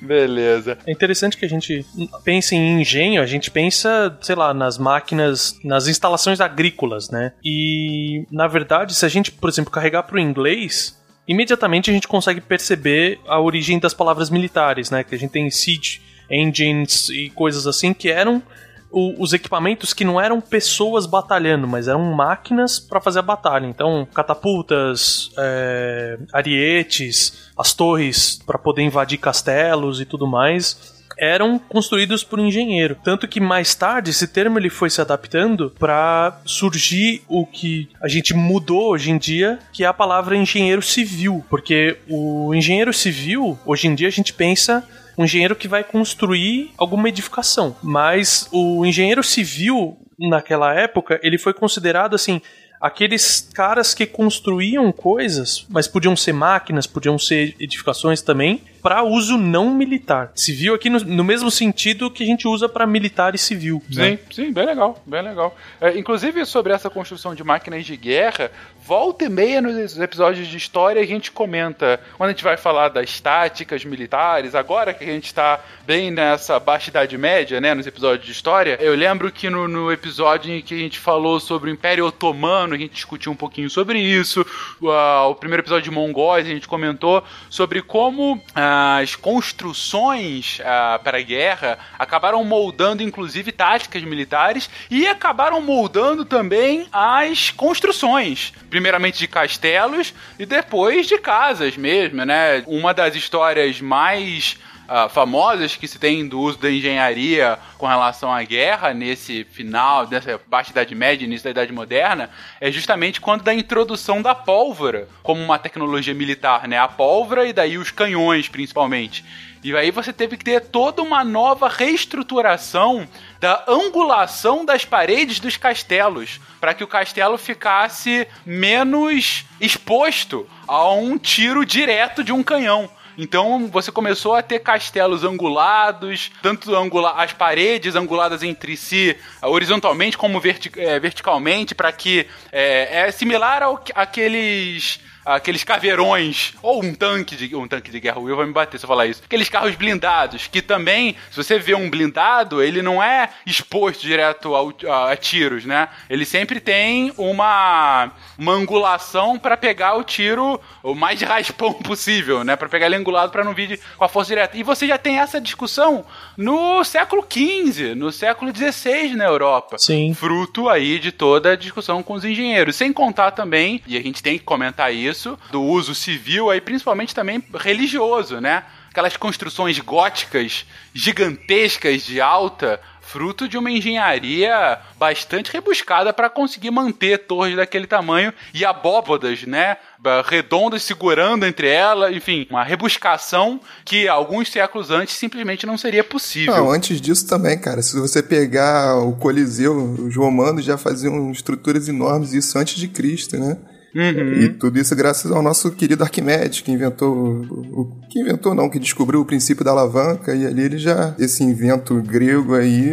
Beleza. 0.00 0.78
É 0.86 0.92
interessante 0.92 1.36
que 1.36 1.44
a 1.44 1.48
gente 1.48 1.84
pense 2.24 2.54
em 2.54 2.80
engenho, 2.80 3.20
a 3.20 3.26
gente 3.26 3.50
pensa, 3.50 4.16
sei 4.20 4.34
lá, 4.34 4.54
nas 4.54 4.78
máquinas, 4.78 5.58
nas 5.62 5.86
instalações 5.86 6.40
agrícolas, 6.40 7.10
né? 7.10 7.32
E, 7.44 8.24
na 8.30 8.46
verdade, 8.46 8.94
se 8.94 9.04
a 9.04 9.08
gente, 9.08 9.30
por 9.30 9.50
exemplo, 9.50 9.70
carregar 9.70 10.04
para 10.04 10.16
o 10.16 10.20
inglês, 10.20 10.98
imediatamente 11.26 11.90
a 11.90 11.92
gente 11.92 12.08
consegue 12.08 12.40
perceber 12.40 13.20
a 13.26 13.38
origem 13.38 13.78
das 13.78 13.92
palavras 13.92 14.30
militares, 14.30 14.90
né? 14.90 15.04
Que 15.04 15.14
a 15.14 15.18
gente 15.18 15.32
tem 15.32 15.50
siege 15.50 16.00
engines 16.30 17.08
e 17.08 17.30
coisas 17.30 17.66
assim 17.66 17.94
que 17.94 18.10
eram 18.10 18.42
o, 18.90 19.22
os 19.22 19.32
equipamentos 19.32 19.92
que 19.92 20.04
não 20.04 20.20
eram 20.20 20.40
pessoas 20.40 21.06
batalhando, 21.06 21.66
mas 21.66 21.88
eram 21.88 22.12
máquinas 22.14 22.78
para 22.78 23.00
fazer 23.00 23.20
a 23.20 23.22
batalha. 23.22 23.66
Então, 23.66 24.06
catapultas, 24.14 25.30
é, 25.38 26.18
arietes, 26.32 27.50
as 27.56 27.72
torres 27.72 28.40
para 28.46 28.58
poder 28.58 28.82
invadir 28.82 29.18
castelos 29.18 30.00
e 30.00 30.04
tudo 30.04 30.26
mais 30.26 30.96
eram 31.18 31.58
construídos 31.58 32.22
por 32.22 32.38
engenheiro. 32.38 32.96
Tanto 33.02 33.26
que 33.26 33.40
mais 33.40 33.74
tarde 33.74 34.10
esse 34.10 34.28
termo 34.28 34.58
ele 34.58 34.70
foi 34.70 34.88
se 34.88 35.00
adaptando 35.00 35.74
para 35.78 36.40
surgir 36.44 37.22
o 37.26 37.44
que 37.44 37.88
a 38.00 38.08
gente 38.08 38.32
mudou 38.32 38.92
hoje 38.92 39.10
em 39.10 39.18
dia, 39.18 39.58
que 39.72 39.82
é 39.82 39.86
a 39.86 39.92
palavra 39.92 40.36
engenheiro 40.36 40.80
civil, 40.80 41.44
porque 41.50 41.98
o 42.08 42.54
engenheiro 42.54 42.92
civil, 42.92 43.58
hoje 43.66 43.88
em 43.88 43.94
dia 43.94 44.06
a 44.06 44.12
gente 44.12 44.32
pensa 44.32 44.86
um 45.18 45.24
engenheiro 45.24 45.56
que 45.56 45.66
vai 45.66 45.82
construir 45.82 46.70
alguma 46.78 47.08
edificação. 47.08 47.76
Mas 47.82 48.48
o 48.52 48.86
engenheiro 48.86 49.22
civil, 49.24 49.98
naquela 50.16 50.72
época, 50.72 51.18
ele 51.22 51.36
foi 51.36 51.52
considerado 51.52 52.14
assim 52.14 52.40
aqueles 52.80 53.40
caras 53.52 53.92
que 53.92 54.06
construíam 54.06 54.92
coisas, 54.92 55.66
mas 55.68 55.88
podiam 55.88 56.14
ser 56.14 56.32
máquinas, 56.32 56.86
podiam 56.86 57.18
ser 57.18 57.56
edificações 57.58 58.22
também, 58.22 58.62
para 58.82 59.02
uso 59.02 59.36
não 59.36 59.74
militar. 59.74 60.32
Civil 60.34 60.74
aqui 60.74 60.88
no, 60.88 61.00
no, 61.00 61.24
mesmo 61.24 61.50
sentido 61.50 62.10
que 62.10 62.22
a 62.22 62.26
gente 62.26 62.46
usa 62.46 62.68
para 62.68 62.86
militar 62.86 63.34
e 63.34 63.38
civil. 63.38 63.82
Sim, 63.90 64.00
né? 64.00 64.18
sim, 64.30 64.52
bem 64.52 64.66
legal, 64.66 65.02
bem 65.06 65.22
legal. 65.22 65.56
É, 65.80 65.98
inclusive 65.98 66.44
sobre 66.46 66.72
essa 66.72 66.88
construção 66.88 67.34
de 67.34 67.42
máquinas 67.44 67.84
de 67.84 67.96
guerra, 67.96 68.50
volta 68.88 69.24
e 69.24 69.28
meia 69.28 69.60
nos 69.60 69.98
episódios 69.98 70.48
de 70.48 70.56
história 70.56 71.02
a 71.02 71.06
gente 71.06 71.30
comenta, 71.30 72.00
quando 72.16 72.30
a 72.30 72.32
gente 72.32 72.42
vai 72.42 72.56
falar 72.56 72.88
das 72.88 73.20
táticas 73.20 73.84
militares, 73.84 74.54
agora 74.54 74.94
que 74.94 75.04
a 75.04 75.06
gente 75.06 75.26
está 75.26 75.60
bem 75.86 76.10
nessa 76.10 76.58
baixa 76.58 76.90
idade 76.90 77.16
média, 77.18 77.60
né, 77.60 77.74
nos 77.74 77.86
episódios 77.86 78.24
de 78.24 78.32
história, 78.32 78.78
eu 78.80 78.94
lembro 78.94 79.30
que 79.30 79.50
no, 79.50 79.68
no 79.68 79.92
episódio 79.92 80.52
em 80.52 80.62
que 80.62 80.74
a 80.74 80.78
gente 80.78 80.98
falou 80.98 81.38
sobre 81.38 81.70
o 81.70 81.72
Império 81.72 82.06
Otomano, 82.06 82.74
a 82.74 82.78
gente 82.78 82.94
discutiu 82.94 83.30
um 83.30 83.36
pouquinho 83.36 83.68
sobre 83.68 83.98
isso, 84.00 84.40
uh, 84.80 85.28
o 85.28 85.34
primeiro 85.34 85.62
episódio 85.62 85.84
de 85.84 85.90
Mongóis 85.90 86.46
a 86.46 86.50
gente 86.50 86.66
comentou 86.66 87.22
sobre 87.50 87.82
como 87.82 88.34
uh, 88.34 88.40
as 88.68 89.16
construções 89.16 90.60
uh, 90.60 91.02
para 91.02 91.18
a 91.18 91.22
guerra 91.22 91.78
acabaram 91.98 92.44
moldando 92.44 93.02
inclusive 93.02 93.50
táticas 93.52 94.02
militares 94.02 94.68
e 94.90 95.06
acabaram 95.06 95.60
moldando 95.60 96.24
também 96.24 96.86
as 96.92 97.50
construções 97.50 98.52
primeiramente 98.68 99.18
de 99.18 99.26
castelos 99.26 100.14
e 100.38 100.44
depois 100.46 101.06
de 101.06 101.18
casas 101.18 101.76
mesmo, 101.76 102.24
né? 102.24 102.62
Uma 102.66 102.92
das 102.92 103.14
histórias 103.14 103.80
mais 103.80 104.58
uh, 104.88 105.08
famosas 105.08 105.76
que 105.76 105.86
se 105.86 105.98
tem 105.98 106.26
do 106.26 106.40
uso 106.40 106.58
da 106.58 106.70
engenharia 106.70 107.58
com 107.76 107.86
relação 107.86 108.32
à 108.32 108.42
guerra 108.42 108.94
nesse 108.94 109.44
final 109.44 110.06
dessa 110.06 110.40
baixa 110.46 110.70
idade 110.70 110.94
média, 110.94 111.24
início 111.24 111.44
da 111.44 111.50
idade 111.50 111.72
moderna, 111.72 112.30
é 112.60 112.72
justamente 112.72 113.20
quando 113.20 113.42
da 113.42 113.54
introdução 113.54 114.22
da 114.22 114.34
pólvora 114.34 115.08
como 115.22 115.42
uma 115.42 115.58
tecnologia 115.58 116.14
militar, 116.14 116.66
né? 116.66 116.78
A 116.78 116.88
pólvora 116.88 117.46
e 117.46 117.52
daí 117.52 117.76
os 117.76 117.90
canhões, 117.90 118.48
principalmente. 118.48 119.24
E 119.62 119.76
aí 119.76 119.90
você 119.90 120.12
teve 120.12 120.36
que 120.36 120.44
ter 120.44 120.60
toda 120.60 121.02
uma 121.02 121.24
nova 121.24 121.68
reestruturação 121.68 123.08
da 123.40 123.64
angulação 123.66 124.64
das 124.64 124.84
paredes 124.84 125.40
dos 125.40 125.56
castelos, 125.56 126.40
para 126.60 126.74
que 126.74 126.84
o 126.84 126.88
castelo 126.88 127.36
ficasse 127.36 128.26
menos 128.46 129.44
exposto 129.60 130.48
a 130.66 130.90
um 130.92 131.18
tiro 131.18 131.66
direto 131.66 132.22
de 132.22 132.32
um 132.32 132.42
canhão. 132.42 132.88
Então 133.18 133.66
você 133.66 133.90
começou 133.90 134.36
a 134.36 134.42
ter 134.42 134.60
castelos 134.60 135.24
angulados, 135.24 136.30
tanto 136.40 136.72
angula 136.76 137.10
as 137.16 137.32
paredes 137.32 137.96
anguladas 137.96 138.44
entre 138.44 138.76
si, 138.76 139.16
horizontalmente 139.42 140.16
como 140.16 140.38
verti 140.38 140.70
é, 140.76 141.00
verticalmente, 141.00 141.74
para 141.74 141.90
que 141.90 142.28
é, 142.52 143.08
é 143.08 143.10
similar 143.10 143.60
ao 143.64 143.82
aqueles 143.96 145.00
aqueles 145.34 145.62
caveirões, 145.62 146.54
ou 146.62 146.82
um 146.82 146.94
tanque 146.94 147.36
de 147.36 147.54
um 147.54 147.68
tanque 147.68 147.90
de 147.90 148.00
guerra, 148.00 148.18
o 148.18 148.22
Will 148.22 148.36
vai 148.36 148.46
me 148.46 148.52
bater 148.52 148.78
se 148.78 148.84
eu 148.84 148.88
falar 148.88 149.06
isso. 149.06 149.22
Aqueles 149.24 149.48
carros 149.48 149.74
blindados, 149.74 150.46
que 150.46 150.62
também, 150.62 151.16
se 151.30 151.36
você 151.36 151.58
vê 151.58 151.74
um 151.74 151.90
blindado, 151.90 152.62
ele 152.62 152.80
não 152.80 153.02
é 153.02 153.28
exposto 153.44 154.02
direto 154.02 154.54
ao, 154.54 154.72
a, 154.88 155.12
a, 155.12 155.16
tiros, 155.16 155.64
né? 155.64 155.88
Ele 156.08 156.24
sempre 156.24 156.60
tem 156.60 157.12
uma, 157.18 158.10
uma 158.38 158.52
angulação 158.52 159.38
para 159.38 159.56
pegar 159.56 159.96
o 159.96 160.02
tiro 160.02 160.60
o 160.82 160.94
mais 160.94 161.20
raspão 161.20 161.74
possível, 161.82 162.42
né? 162.42 162.56
Para 162.56 162.68
pegar 162.68 162.86
ele 162.86 162.96
angulado 162.96 163.30
para 163.30 163.44
não 163.44 163.52
vir 163.52 163.78
com 163.96 164.04
a 164.04 164.08
força 164.08 164.30
direta. 164.30 164.56
E 164.56 164.62
você 164.62 164.86
já 164.86 164.96
tem 164.96 165.18
essa 165.18 165.40
discussão 165.40 166.04
no 166.36 166.82
século 166.84 167.26
XV, 167.28 167.94
no 167.94 168.10
século 168.10 168.50
XVI 168.54 169.14
na 169.14 169.26
Europa. 169.26 169.76
Sim. 169.78 170.14
Fruto 170.14 170.68
aí 170.68 170.98
de 170.98 171.12
toda 171.12 171.52
a 171.52 171.56
discussão 171.56 172.02
com 172.02 172.14
os 172.14 172.24
engenheiros. 172.24 172.76
Sem 172.76 172.92
contar 172.92 173.32
também, 173.32 173.82
e 173.86 173.96
a 173.96 174.02
gente 174.02 174.22
tem 174.22 174.38
que 174.38 174.44
comentar 174.44 174.94
isso, 174.94 175.17
do 175.50 175.62
uso 175.62 175.94
civil, 175.94 176.50
aí 176.50 176.60
principalmente 176.60 177.14
também 177.14 177.42
religioso, 177.54 178.40
né? 178.40 178.64
Aquelas 178.90 179.16
construções 179.16 179.78
góticas 179.78 180.66
gigantescas 180.94 182.02
de 182.02 182.20
alta, 182.20 182.80
fruto 183.08 183.48
de 183.48 183.56
uma 183.56 183.70
engenharia 183.70 184.78
bastante 184.98 185.50
rebuscada 185.50 186.12
para 186.12 186.28
conseguir 186.28 186.70
manter 186.70 187.18
torres 187.26 187.56
daquele 187.56 187.86
tamanho 187.86 188.32
e 188.52 188.64
abóbodas, 188.66 189.44
né? 189.44 189.78
Redondas 190.26 190.82
segurando 190.82 191.46
entre 191.46 191.68
elas, 191.68 192.14
enfim, 192.14 192.46
uma 192.50 192.62
rebuscação 192.62 193.60
que 193.84 194.06
alguns 194.06 194.50
séculos 194.50 194.90
antes 194.90 195.16
simplesmente 195.16 195.64
não 195.64 195.78
seria 195.78 196.04
possível. 196.04 196.54
Não, 196.54 196.70
antes 196.70 197.00
disso 197.00 197.26
também, 197.26 197.58
cara, 197.58 197.80
se 197.80 197.98
você 197.98 198.22
pegar 198.22 198.96
o 198.96 199.16
Coliseu, 199.16 199.76
os 199.76 200.14
romanos 200.14 200.64
já 200.64 200.76
faziam 200.76 201.30
estruturas 201.30 201.88
enormes, 201.88 202.34
isso 202.34 202.58
antes 202.58 202.76
de 202.76 202.88
Cristo, 202.88 203.38
né? 203.38 203.56
Uhum. 203.94 204.42
E 204.42 204.48
tudo 204.50 204.78
isso 204.78 204.94
graças 204.94 205.30
ao 205.30 205.42
nosso 205.42 205.70
querido 205.72 206.04
Arquimedes, 206.04 206.60
que 206.60 206.70
inventou. 206.70 207.12
O, 207.12 208.00
que 208.08 208.20
inventou 208.20 208.54
não, 208.54 208.68
que 208.68 208.78
descobriu 208.78 209.20
o 209.20 209.24
princípio 209.24 209.64
da 209.64 209.70
alavanca, 209.70 210.34
e 210.34 210.46
ali 210.46 210.62
ele 210.62 210.78
já. 210.78 211.14
Esse 211.18 211.42
invento 211.42 211.94
grego 212.02 212.54
aí 212.54 212.90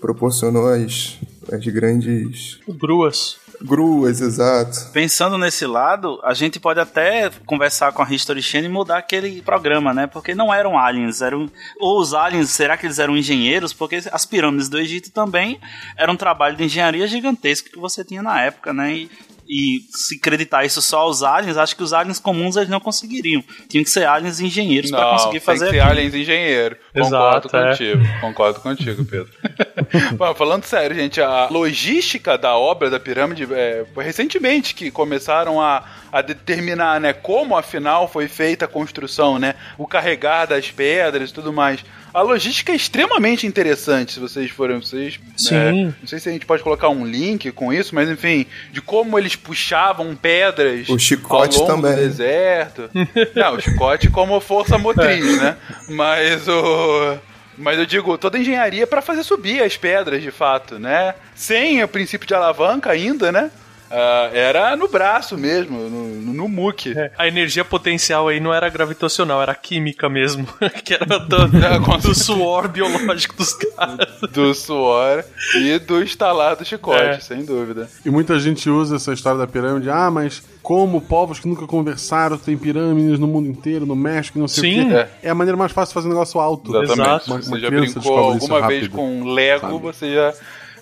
proporcionou 0.00 0.68
as, 0.68 1.18
as 1.50 1.64
grandes. 1.66 2.58
Gruas. 2.68 3.40
Gruas, 3.64 4.20
exato. 4.20 4.90
Pensando 4.92 5.38
nesse 5.38 5.64
lado, 5.66 6.20
a 6.24 6.34
gente 6.34 6.58
pode 6.58 6.80
até 6.80 7.30
conversar 7.46 7.92
com 7.92 8.02
a 8.02 8.12
History 8.12 8.42
Channel 8.42 8.68
e 8.68 8.72
mudar 8.72 8.98
aquele 8.98 9.40
programa, 9.40 9.94
né? 9.94 10.06
Porque 10.06 10.34
não 10.34 10.52
eram 10.52 10.76
aliens, 10.76 11.22
eram. 11.22 11.48
Ou 11.78 12.00
os 12.00 12.12
aliens, 12.12 12.50
será 12.50 12.76
que 12.76 12.86
eles 12.86 12.98
eram 12.98 13.16
engenheiros? 13.16 13.72
Porque 13.72 14.02
as 14.10 14.26
pirâmides 14.26 14.68
do 14.68 14.78
Egito 14.78 15.10
também 15.12 15.60
eram 15.96 16.14
um 16.14 16.16
trabalho 16.16 16.56
de 16.56 16.64
engenharia 16.64 17.06
gigantesco 17.06 17.70
que 17.70 17.78
você 17.78 18.04
tinha 18.04 18.22
na 18.22 18.40
época, 18.40 18.72
né? 18.72 18.92
E 18.94 19.10
e 19.54 19.84
se 19.90 20.16
acreditar 20.16 20.64
isso 20.64 20.80
só 20.80 21.00
aos 21.00 21.22
aliens, 21.22 21.58
acho 21.58 21.76
que 21.76 21.82
os 21.82 21.92
aliens 21.92 22.18
comuns 22.18 22.56
eles 22.56 22.70
não 22.70 22.80
conseguiriam. 22.80 23.44
Tinham 23.68 23.84
que 23.84 23.90
ser 23.90 24.06
aliens 24.06 24.40
engenheiros 24.40 24.90
para 24.90 25.10
conseguir 25.10 25.40
fazer. 25.40 25.66
Tem 25.66 25.74
que 25.74 25.80
ser 25.80 25.86
aliens 25.86 26.14
engenheiro. 26.14 26.76
Concordo 26.94 27.06
Exato, 27.06 27.56
é. 27.56 27.68
contigo. 27.68 28.02
É. 28.02 28.20
Concordo 28.20 28.60
contigo, 28.60 29.04
Pedro. 29.04 29.30
Bom, 30.16 30.34
falando 30.34 30.64
sério, 30.64 30.96
gente, 30.96 31.20
a 31.20 31.48
logística 31.50 32.38
da 32.38 32.56
obra 32.56 32.88
da 32.88 32.98
pirâmide 32.98 33.46
é, 33.52 33.84
foi 33.92 34.02
recentemente 34.02 34.74
que 34.74 34.90
começaram 34.90 35.60
a, 35.60 35.84
a 36.10 36.22
determinar, 36.22 36.98
né, 36.98 37.12
como 37.12 37.54
afinal 37.54 38.08
foi 38.08 38.28
feita 38.28 38.64
a 38.64 38.68
construção, 38.68 39.38
né, 39.38 39.54
o 39.76 39.86
carregar 39.86 40.46
das 40.46 40.70
pedras 40.70 41.28
e 41.28 41.34
tudo 41.34 41.52
mais 41.52 41.84
a 42.12 42.20
logística 42.22 42.72
é 42.72 42.76
extremamente 42.76 43.46
interessante, 43.46 44.12
se 44.12 44.20
vocês 44.20 44.50
forem. 44.50 44.78
Vocês, 44.78 45.18
Sim. 45.36 45.54
É, 45.54 45.72
não 45.72 46.06
sei 46.06 46.18
se 46.18 46.28
a 46.28 46.32
gente 46.32 46.46
pode 46.46 46.62
colocar 46.62 46.88
um 46.88 47.06
link 47.06 47.50
com 47.52 47.72
isso, 47.72 47.94
mas 47.94 48.08
enfim, 48.08 48.46
de 48.70 48.80
como 48.80 49.18
eles 49.18 49.34
puxavam 49.34 50.14
pedras 50.14 50.88
o 50.88 50.98
chicote 50.98 51.58
ao 51.58 51.66
longo 51.66 51.82
também. 51.82 51.96
do 51.96 52.08
deserto. 52.08 52.90
não, 53.34 53.54
o 53.54 53.60
chicote 53.60 54.10
como 54.10 54.38
força 54.40 54.76
motriz, 54.78 55.40
né? 55.40 55.56
Mas 55.88 56.46
o. 56.48 57.18
Mas 57.56 57.78
eu 57.78 57.84
digo, 57.84 58.16
toda 58.16 58.38
a 58.38 58.40
engenharia 58.40 58.86
para 58.86 59.02
fazer 59.02 59.22
subir 59.22 59.62
as 59.62 59.76
pedras, 59.76 60.22
de 60.22 60.30
fato, 60.30 60.78
né? 60.78 61.14
Sem 61.34 61.82
o 61.82 61.88
princípio 61.88 62.26
de 62.26 62.34
alavanca 62.34 62.90
ainda, 62.90 63.30
né? 63.30 63.50
Uh, 63.92 64.34
era 64.34 64.74
no 64.74 64.88
braço 64.88 65.36
mesmo, 65.36 65.78
no, 65.78 66.32
no 66.32 66.48
muque. 66.48 66.98
É, 66.98 67.12
a 67.18 67.28
energia 67.28 67.62
potencial 67.62 68.26
aí 68.26 68.40
não 68.40 68.52
era 68.52 68.66
gravitacional, 68.70 69.42
era 69.42 69.54
química 69.54 70.08
mesmo. 70.08 70.46
que 70.82 70.94
era 70.94 71.18
do, 71.18 71.46
do 72.00 72.14
suor 72.14 72.68
biológico 72.68 73.36
dos 73.36 73.52
caras. 73.52 74.08
Do 74.32 74.54
suor 74.54 75.22
e 75.56 75.78
do 75.78 76.02
instalar 76.02 76.56
do 76.56 76.64
chicote, 76.64 77.02
é. 77.02 77.20
sem 77.20 77.44
dúvida. 77.44 77.86
E 78.02 78.08
muita 78.08 78.40
gente 78.40 78.70
usa 78.70 78.96
essa 78.96 79.12
história 79.12 79.38
da 79.38 79.46
pirâmide, 79.46 79.90
ah, 79.90 80.10
mas 80.10 80.42
como 80.62 80.98
povos 80.98 81.38
que 81.38 81.46
nunca 81.46 81.66
conversaram 81.66 82.38
têm 82.38 82.56
pirâmides 82.56 83.18
no 83.18 83.26
mundo 83.26 83.48
inteiro, 83.48 83.84
no 83.84 83.96
México, 83.96 84.38
não 84.38 84.48
sei 84.48 84.72
Sim. 84.72 84.86
o 84.86 84.88
quê. 84.88 84.94
É. 84.94 85.08
é 85.24 85.30
a 85.30 85.34
maneira 85.34 85.56
mais 85.56 85.70
fácil 85.70 85.90
de 85.90 85.94
fazer 85.94 86.06
um 86.06 86.12
negócio 86.12 86.40
alto. 86.40 86.74
Exatamente. 86.82 87.26
Uma, 87.26 87.36
uma 87.36 87.42
você 87.42 87.60
já 87.60 87.70
brincou 87.70 88.18
alguma 88.18 88.66
vez 88.66 88.88
com 88.88 89.24
Lego, 89.24 89.60
sabe? 89.60 89.78
você 89.78 90.14
já 90.14 90.32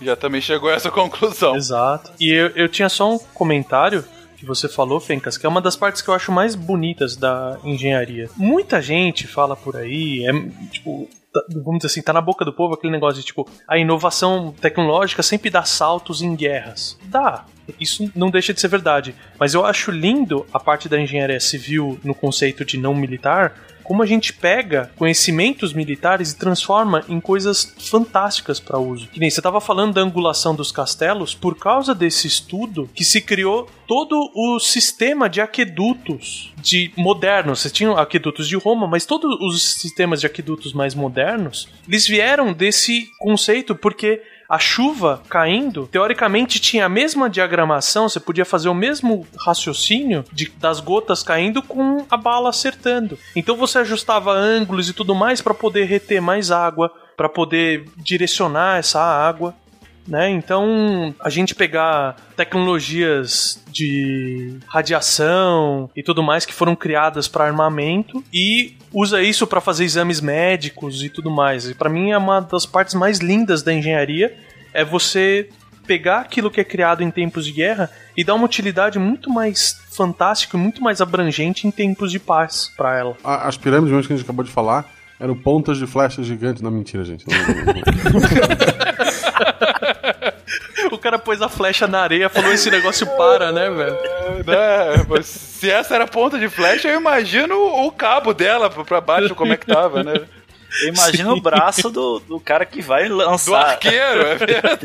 já 0.00 0.16
também 0.16 0.40
chegou 0.40 0.70
a 0.70 0.74
essa 0.74 0.90
conclusão. 0.90 1.56
Exato. 1.56 2.12
E 2.20 2.32
eu, 2.32 2.48
eu 2.48 2.68
tinha 2.68 2.88
só 2.88 3.12
um 3.12 3.18
comentário 3.18 4.04
que 4.40 4.46
você 4.46 4.68
falou, 4.68 4.98
Fencas, 4.98 5.36
que 5.36 5.44
é 5.44 5.48
uma 5.48 5.60
das 5.60 5.76
partes 5.76 6.00
que 6.00 6.08
eu 6.08 6.14
acho 6.14 6.32
mais 6.32 6.54
bonitas 6.54 7.14
da 7.14 7.58
engenharia. 7.62 8.30
Muita 8.36 8.80
gente 8.80 9.26
fala 9.26 9.54
por 9.54 9.76
aí, 9.76 10.26
é 10.26 10.32
tipo, 10.70 11.06
tá, 11.30 11.44
vamos 11.62 11.80
dizer 11.80 11.88
assim, 11.88 12.00
tá 12.00 12.10
na 12.10 12.22
boca 12.22 12.42
do 12.42 12.52
povo 12.52 12.72
aquele 12.72 12.90
negócio 12.90 13.20
de 13.20 13.26
tipo, 13.26 13.46
a 13.68 13.76
inovação 13.76 14.54
tecnológica 14.58 15.22
sempre 15.22 15.50
dá 15.50 15.62
saltos 15.62 16.22
em 16.22 16.34
guerras. 16.34 16.98
Dá. 17.04 17.44
Isso 17.78 18.10
não 18.16 18.30
deixa 18.30 18.54
de 18.54 18.60
ser 18.60 18.68
verdade. 18.68 19.14
Mas 19.38 19.52
eu 19.52 19.64
acho 19.64 19.90
lindo 19.90 20.46
a 20.52 20.58
parte 20.58 20.88
da 20.88 20.98
engenharia 20.98 21.38
civil 21.38 22.00
no 22.02 22.14
conceito 22.14 22.64
de 22.64 22.78
não 22.78 22.94
militar, 22.94 23.54
como 23.90 24.05
a 24.05 24.07
gente 24.07 24.33
pega 24.33 24.92
conhecimentos 24.94 25.72
militares 25.72 26.31
e 26.31 26.38
transforma 26.38 27.05
em 27.09 27.18
coisas 27.18 27.74
fantásticas 27.76 28.61
para 28.61 28.79
uso. 28.79 29.09
Que 29.09 29.18
nem 29.18 29.29
você 29.29 29.40
estava 29.40 29.61
falando 29.61 29.94
da 29.94 30.00
angulação 30.00 30.55
dos 30.55 30.70
castelos, 30.70 31.35
por 31.35 31.59
causa 31.59 31.92
desse 31.92 32.29
estudo 32.29 32.88
que 32.94 33.03
se 33.03 33.20
criou 33.20 33.68
todo 33.88 34.31
o 34.33 34.61
sistema 34.61 35.29
de 35.29 35.40
aquedutos 35.40 36.53
de 36.59 36.92
modernos. 36.96 37.59
Você 37.59 37.70
tinha 37.70 37.90
aquedutos 37.94 38.46
de 38.46 38.55
Roma, 38.55 38.87
mas 38.87 39.05
todos 39.05 39.37
os 39.40 39.61
sistemas 39.81 40.20
de 40.20 40.26
aquedutos 40.26 40.72
mais 40.72 40.94
modernos, 40.94 41.68
eles 41.88 42.07
vieram 42.07 42.53
desse 42.53 43.09
conceito 43.18 43.74
porque 43.74 44.22
a 44.50 44.58
chuva 44.58 45.22
caindo, 45.28 45.86
teoricamente 45.86 46.58
tinha 46.58 46.86
a 46.86 46.88
mesma 46.88 47.30
diagramação, 47.30 48.08
você 48.08 48.18
podia 48.18 48.44
fazer 48.44 48.68
o 48.68 48.74
mesmo 48.74 49.24
raciocínio 49.38 50.24
de, 50.32 50.50
das 50.58 50.80
gotas 50.80 51.22
caindo 51.22 51.62
com 51.62 52.04
a 52.10 52.16
bala 52.16 52.50
acertando. 52.50 53.16
Então 53.36 53.54
você 53.54 53.78
ajustava 53.78 54.32
ângulos 54.32 54.88
e 54.88 54.92
tudo 54.92 55.14
mais 55.14 55.40
para 55.40 55.54
poder 55.54 55.84
reter 55.84 56.20
mais 56.20 56.50
água, 56.50 56.92
para 57.16 57.28
poder 57.28 57.84
direcionar 57.96 58.78
essa 58.78 59.00
água. 59.00 59.54
Né? 60.10 60.28
Então, 60.30 61.14
a 61.20 61.30
gente 61.30 61.54
pegar 61.54 62.16
tecnologias 62.36 63.62
de 63.70 64.58
radiação 64.66 65.88
e 65.94 66.02
tudo 66.02 66.20
mais 66.20 66.44
que 66.44 66.52
foram 66.52 66.74
criadas 66.74 67.28
para 67.28 67.44
armamento 67.44 68.22
e 68.34 68.74
usa 68.92 69.22
isso 69.22 69.46
para 69.46 69.60
fazer 69.60 69.84
exames 69.84 70.20
médicos 70.20 71.04
e 71.04 71.08
tudo 71.08 71.30
mais. 71.30 71.70
E 71.70 71.74
para 71.76 71.88
mim 71.88 72.10
é 72.10 72.18
uma 72.18 72.40
das 72.40 72.66
partes 72.66 72.96
mais 72.96 73.20
lindas 73.20 73.62
da 73.62 73.72
engenharia 73.72 74.36
é 74.74 74.84
você 74.84 75.48
pegar 75.86 76.20
aquilo 76.20 76.50
que 76.50 76.60
é 76.60 76.64
criado 76.64 77.02
em 77.02 77.10
tempos 77.10 77.44
de 77.44 77.52
guerra 77.52 77.88
e 78.16 78.24
dar 78.24 78.34
uma 78.34 78.44
utilidade 78.44 78.98
muito 78.98 79.30
mais 79.30 79.80
fantástica 79.92 80.56
e 80.56 80.60
muito 80.60 80.82
mais 80.82 81.00
abrangente 81.00 81.66
em 81.68 81.70
tempos 81.70 82.10
de 82.10 82.18
paz 82.18 82.70
para 82.76 82.98
ela. 82.98 83.16
As 83.22 83.56
pirâmides 83.56 83.92
mesmo 83.92 84.08
que 84.08 84.12
a 84.12 84.16
gente 84.16 84.24
acabou 84.24 84.44
de 84.44 84.50
falar 84.50 84.88
eram 85.20 85.36
pontas 85.36 85.78
de 85.78 85.86
flechas 85.86 86.26
gigantes. 86.26 86.62
Não, 86.62 86.70
mentira, 86.70 87.04
gente. 87.04 87.26
o 90.90 90.98
cara 90.98 91.18
pôs 91.18 91.40
a 91.42 91.48
flecha 91.48 91.86
na 91.86 92.00
areia 92.00 92.28
falou 92.28 92.52
esse 92.52 92.70
negócio 92.70 93.06
para, 93.16 93.52
né, 93.52 93.70
velho? 93.70 93.98
É, 94.50 95.22
se 95.22 95.70
essa 95.70 95.94
era 95.94 96.06
ponta 96.06 96.38
de 96.38 96.48
flecha, 96.48 96.88
eu 96.88 96.98
imagino 96.98 97.54
o 97.56 97.92
cabo 97.92 98.32
dela 98.32 98.70
pra 98.70 99.00
baixo, 99.00 99.34
como 99.34 99.52
é 99.52 99.56
que 99.56 99.66
tava, 99.66 100.02
né? 100.02 100.14
Imagina 100.86 101.32
o 101.32 101.40
braço 101.40 101.90
do, 101.90 102.20
do 102.20 102.40
cara 102.40 102.64
que 102.64 102.80
vai 102.80 103.08
lançar. 103.08 103.50
Do 103.50 103.56
arqueiro, 103.56 104.22
é 104.22 104.34
verdade. 104.36 104.80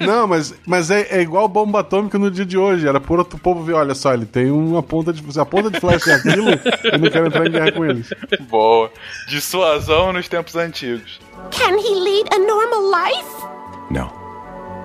Não, 0.00 0.26
mas, 0.26 0.54
mas 0.64 0.90
é, 0.90 1.18
é 1.18 1.20
igual 1.20 1.48
bomba 1.48 1.80
atômica 1.80 2.18
no 2.18 2.30
dia 2.30 2.46
de 2.46 2.56
hoje. 2.56 2.86
Era 2.86 3.00
por 3.00 3.18
outro 3.18 3.38
povo 3.38 3.62
ver, 3.62 3.74
olha 3.74 3.94
só, 3.94 4.14
ele 4.14 4.26
tem 4.26 4.50
uma 4.50 4.82
ponta 4.82 5.12
de. 5.12 5.32
Se 5.32 5.40
a 5.40 5.44
ponta 5.44 5.70
de 5.70 5.80
flecha 5.80 6.12
é 6.12 6.14
aquilo, 6.14 6.50
eu 6.84 6.98
não 6.98 7.10
quero 7.10 7.26
entrar 7.26 7.46
em 7.46 7.50
guerra 7.50 7.72
com 7.72 7.84
eles. 7.84 8.08
Boa. 8.48 8.90
Dissuasão 9.28 10.12
nos 10.12 10.28
tempos 10.28 10.54
antigos. 10.54 11.20
Can 11.50 11.76
he 11.78 11.94
lead 11.94 12.28
a 12.32 12.38
normal 12.38 12.82
life? 12.90 13.55
No. 13.90 14.12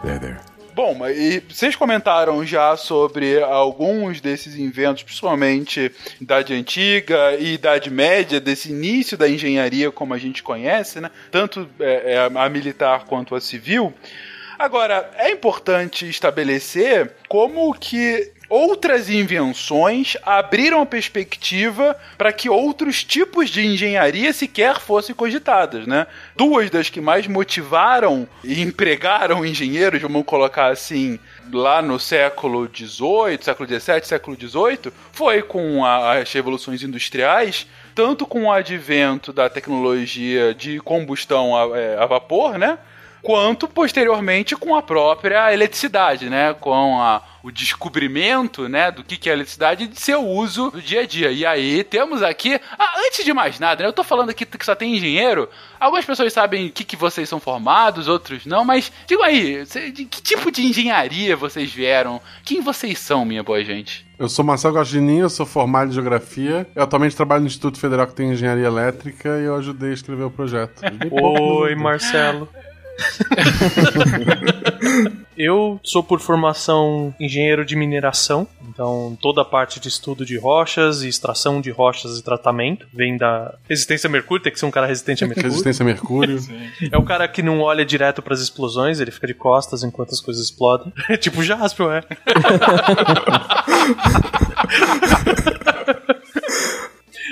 There, 0.04 0.20
there. 0.20 0.40
Bom, 0.80 0.96
mas 0.96 1.18
e 1.18 1.42
vocês 1.42 1.76
comentaram 1.76 2.46
já 2.46 2.78
sobre 2.78 3.42
alguns 3.44 4.22
desses 4.22 4.56
inventos, 4.56 5.04
principalmente 5.04 5.92
Idade 6.22 6.54
Antiga 6.54 7.36
e 7.38 7.56
Idade 7.56 7.92
Média, 7.92 8.40
desse 8.40 8.72
início 8.72 9.18
da 9.18 9.28
engenharia 9.28 9.92
como 9.92 10.14
a 10.14 10.18
gente 10.18 10.42
conhece, 10.42 11.02
né? 11.02 11.12
Tanto 11.30 11.70
é, 11.82 12.14
é, 12.14 12.30
a 12.34 12.50
militar 12.50 13.04
quanto 13.04 13.36
a 13.36 13.42
civil. 13.42 13.94
Agora, 14.58 15.12
é 15.18 15.32
importante 15.32 16.08
estabelecer 16.08 17.12
como 17.28 17.74
que 17.74 18.32
outras 18.50 19.10
invenções 19.10 20.18
abriram 20.24 20.82
a 20.82 20.86
perspectiva 20.86 21.96
para 22.18 22.34
que 22.34 22.50
outros 22.50 23.04
tipos 23.04 23.50
de 23.50 23.66
engenharia 23.66 24.34
sequer 24.34 24.80
fossem 24.80 25.14
cogitadas, 25.14 25.86
né? 25.86 26.08
Duas 26.36 26.70
das 26.70 26.90
que 26.90 27.00
mais 27.00 27.28
motivaram 27.28 28.28
e 28.44 28.62
empregaram 28.62 29.46
engenheiros, 29.46 30.02
vamos 30.02 30.26
colocar 30.26 30.72
assim, 30.72 31.20
lá 31.54 31.82
no 31.82 32.00
século 32.00 32.68
XVIII, 32.68 33.40
século 33.42 33.70
XVII, 33.70 34.04
século 34.04 34.36
XVIII, 34.36 34.94
foi 35.12 35.42
com 35.42 35.86
a, 35.86 36.18
as 36.18 36.32
revoluções 36.34 36.82
industriais, 36.82 37.68
tanto 37.94 38.26
com 38.26 38.46
o 38.46 38.52
advento 38.52 39.32
da 39.32 39.50
tecnologia 39.50 40.54
de 40.54 40.80
combustão 40.80 41.56
a, 41.56 41.78
é, 41.78 41.98
a 41.98 42.06
vapor, 42.06 42.58
né? 42.58 42.80
Quanto 43.22 43.68
posteriormente 43.68 44.56
com 44.56 44.76
a 44.76 44.82
própria 44.82 45.54
eletricidade, 45.54 46.30
né? 46.30 46.54
Com 46.54 47.02
a, 47.02 47.22
o 47.44 47.52
descobrimento, 47.52 48.68
né, 48.68 48.92
do 48.92 49.04
que, 49.04 49.18
que 49.18 49.30
é 49.30 49.34
eletricidade 49.34 49.86
e 49.86 49.88
de 49.88 50.00
seu 50.00 50.26
uso 50.26 50.72
no 50.74 50.82
dia 50.82 51.02
a 51.02 51.06
dia. 51.06 51.32
E 51.32 51.46
aí 51.46 51.84
temos 51.84 52.22
aqui, 52.22 52.60
ah, 52.78 52.94
antes 53.08 53.24
de 53.24 53.34
mais 53.34 53.60
nada, 53.60 53.84
né, 53.84 53.90
eu 53.90 53.94
tô 53.94 54.04
falando 54.04 54.30
aqui 54.30 54.46
que 54.46 54.66
só 54.66 54.76
tem 54.76 54.96
engenheiro. 54.96 55.50
Algumas 55.80 56.06
pessoas 56.06 56.34
sabem 56.34 56.68
o 56.68 56.72
que, 56.72 56.84
que 56.84 56.96
vocês 56.96 57.30
são 57.30 57.40
formados, 57.40 58.08
outros 58.08 58.46
não, 58.46 58.66
mas 58.66 58.92
digam 59.08 59.24
aí, 59.24 59.64
de 59.94 60.06
que 60.06 60.22
tipo 60.22 60.52
de 60.52 60.66
engenharia 60.66 61.36
vocês 61.36 61.72
vieram? 61.72 62.22
Quem 62.44 62.62
vocês 62.62 63.00
são, 63.00 63.24
minha 63.24 63.44
boa 63.44 63.64
gente? 63.64 64.06
Eu 64.18 64.28
sou 64.28 64.44
Marcelo 64.44 64.74
Gastininho, 64.74 65.24
eu 65.24 65.30
sou 65.30 65.46
formado 65.46 65.92
em 65.92 65.94
Geografia. 65.94 66.68
Eu 66.76 66.84
atualmente 66.84 67.16
trabalho 67.16 67.42
no 67.42 67.48
Instituto 67.48 67.80
Federal 67.80 68.06
que 68.06 68.14
tem 68.14 68.32
Engenharia 68.32 68.66
Elétrica 68.66 69.40
e 69.40 69.46
eu 69.46 69.56
ajudei 69.56 69.92
a 69.92 69.94
escrever 69.94 70.24
o 70.24 70.32
projeto. 70.32 70.82
Oi, 71.10 71.74
Marcelo. 71.76 72.50
Eu 75.38 75.80
sou 75.84 76.04
por 76.04 76.20
formação 76.20 77.14
engenheiro 77.20 77.66
de 77.66 77.76
mineração, 77.76 78.48
então 78.68 79.18
toda 79.22 79.42
a 79.42 79.46
parte 79.46 79.80
de 79.80 79.88
estudo 79.88 80.26
de 80.26 80.38
rochas 80.38 81.02
e 81.02 81.08
extração 81.08 81.62
de 81.62 81.72
rochas 81.72 82.18
e 82.18 82.24
tratamento 82.24 82.88
vem 82.94 83.18
da 83.18 83.56
resistência 83.68 84.08
a 84.08 84.12
mercúrio, 84.12 84.44
tem 84.44 84.52
que 84.52 84.60
ser 84.60 84.66
um 84.66 84.72
cara 84.72 84.86
resistente 84.88 85.24
a 85.24 85.28
mercúrio. 85.28 85.50
Resistência 85.50 85.84
a 85.84 85.86
mercúrio. 85.86 86.40
é 86.92 86.98
o 86.98 87.04
cara 87.04 87.28
que 87.28 87.42
não 87.42 87.62
olha 87.62 87.86
direto 87.86 88.22
para 88.22 88.34
as 88.34 88.42
explosões, 88.42 89.00
ele 89.00 89.12
fica 89.12 89.28
de 89.28 89.34
costas 89.34 89.84
enquanto 89.84 90.12
as 90.12 90.20
coisas 90.20 90.44
explodem. 90.44 90.94
É 91.10 91.18
tipo 91.18 91.42
Jasper, 91.42 91.88
é. 91.88 92.04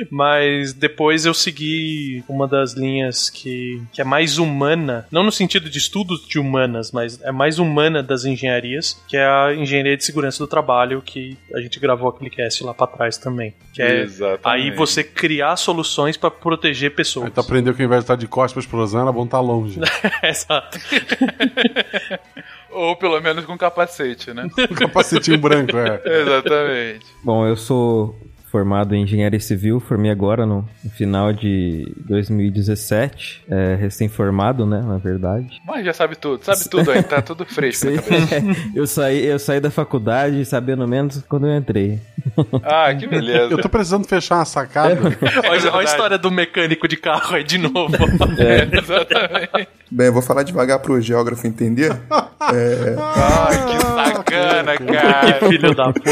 Mas 0.10 0.74
depois 0.74 1.26
eu 1.26 1.34
segui 1.34 2.24
uma 2.28 2.48
das 2.48 2.74
linhas 2.74 3.30
que, 3.30 3.82
que 3.92 4.02
é 4.02 4.04
mais 4.04 4.38
humana, 4.38 5.06
não 5.12 5.24
no 5.24 5.32
sentido 5.32 5.70
de 5.70 5.78
estudos 5.78 6.28
de 6.28 6.40
humanas, 6.40 6.92
mas 6.92 7.22
é 7.22 7.32
mais 7.32 7.60
humana 7.60 8.04
das 8.04 8.26
engenharias, 8.26 9.02
que 9.08 9.18
é 9.18 9.26
a 9.26 9.54
engenharia 9.54 9.98
de 9.98 10.04
segurança 10.04 10.40
do 10.40 10.48
trabalho, 10.48 11.02
que 11.02 11.38
a 11.54 11.60
gente 11.60 11.80
gravou 11.80 12.10
aquele 12.10 12.30
cast 12.30 12.64
lá 12.64 12.74
para 12.74 12.88
trás 12.88 13.18
também. 13.18 13.54
Que 13.74 13.82
é 13.82 14.02
Exatamente. 14.02 14.42
aí 14.44 14.72
você 14.72 15.04
criar 15.04 15.56
soluções 15.56 16.18
para 16.18 16.30
proteger 16.32 16.94
pessoas. 16.94 17.26
Aí 17.26 17.32
tu 17.32 17.40
aprendeu 17.40 17.74
que 17.74 17.82
ao 17.82 17.86
invés 17.86 18.02
de 18.02 18.04
estar 18.06 18.16
de 18.16 18.28
costas 18.28 18.64
explosão, 18.64 19.02
era 19.02 19.12
bom 19.12 19.26
estar 19.26 19.40
longe. 19.40 19.80
Exato. 20.24 20.80
Ou 22.70 22.96
pelo 22.96 23.20
menos 23.22 23.46
com 23.46 23.58
capacete, 23.58 24.34
né? 24.34 24.48
Um 24.70 24.76
capacetinho 24.76 25.38
branco, 25.38 25.78
é. 25.78 26.02
Exatamente. 26.06 27.06
Bom, 27.24 27.48
eu 27.48 27.56
sou 27.56 28.16
formado 28.52 28.96
em 28.96 29.04
engenharia 29.04 29.40
civil, 29.40 29.80
formei 29.80 30.10
agora 30.10 30.46
no, 30.46 30.68
no 30.84 30.90
final 30.90 31.34
de 31.34 31.94
2017, 32.08 33.44
é, 33.50 33.76
recém-formado, 33.76 34.66
né, 34.66 34.82
na 34.82 34.98
verdade. 34.98 35.62
Mas 35.66 35.86
já 35.86 35.94
sabe 35.94 36.16
tudo, 36.16 36.44
sabe 36.44 36.70
tudo 36.70 36.92
aí, 36.92 37.04
tá 37.04 37.22
tudo 37.22 37.46
fresco 37.46 37.90
na 37.90 38.02
cabeça. 38.02 38.36
eu, 38.74 38.88
saí, 38.88 39.26
eu 39.26 39.38
saí 39.40 39.60
da 39.60 39.70
faculdade 39.70 40.44
sabendo 40.46 40.88
menos 40.88 41.24
quando 41.28 41.48
eu 41.48 41.58
entrei. 41.58 42.00
Ah, 42.64 42.94
que 42.96 43.06
beleza. 43.08 43.54
Eu 43.54 43.62
tô 43.62 43.70
precisando 43.70 44.08
fechar 44.08 44.36
uma 44.38 44.46
sacada. 44.46 44.96
olha, 45.50 45.72
olha 45.74 45.80
a 45.80 45.84
história 45.84 46.18
do 46.18 46.32
mecânico 46.32 46.88
de 46.88 46.98
carro 46.98 47.36
aí 47.36 47.44
de 47.44 47.58
novo. 47.58 47.96
É, 48.38 48.78
exatamente. 48.78 49.68
Bem, 49.90 50.08
eu 50.08 50.14
vou 50.14 50.22
falar 50.22 50.44
devagar 50.44 50.80
pro 50.80 51.00
geógrafo 51.02 51.48
entender. 51.48 51.92
É, 51.92 52.96
Ah, 53.00 53.48
que 53.68 53.82
sacana, 53.82 54.78
cara. 54.78 55.34
que 55.34 55.48
filho 55.48 55.74
da 55.76 55.92
puta. 55.92 56.12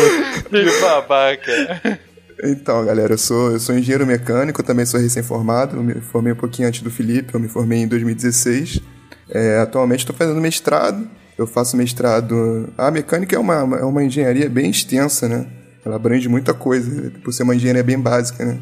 Que 0.49 0.81
babaca. 0.81 1.99
Então, 2.43 2.85
galera, 2.85 3.13
eu 3.13 3.17
sou, 3.17 3.51
eu 3.51 3.59
sou 3.59 3.77
engenheiro 3.77 4.05
mecânico, 4.05 4.61
também 4.61 4.85
sou 4.85 4.99
recém-formado. 4.99 5.81
Me 5.81 5.95
formei 6.01 6.33
um 6.33 6.35
pouquinho 6.35 6.67
antes 6.67 6.81
do 6.81 6.91
Felipe, 6.91 7.33
eu 7.33 7.39
me 7.39 7.47
formei 7.47 7.79
em 7.79 7.87
2016. 7.87 8.81
É, 9.29 9.59
atualmente 9.59 10.01
estou 10.01 10.15
fazendo 10.15 10.39
mestrado. 10.41 11.07
Eu 11.37 11.47
faço 11.47 11.75
mestrado. 11.75 12.69
A 12.77 12.91
mecânica 12.91 13.35
é 13.35 13.39
uma, 13.39 13.55
é 13.77 13.83
uma 13.83 14.03
engenharia 14.03 14.49
bem 14.49 14.69
extensa, 14.69 15.27
né? 15.27 15.47
Ela 15.85 15.95
abrange 15.95 16.27
muita 16.27 16.53
coisa, 16.53 17.11
por 17.23 17.33
ser 17.33 17.43
uma 17.43 17.55
engenharia 17.55 17.83
bem 17.83 17.99
básica, 17.99 18.43
né? 18.43 18.59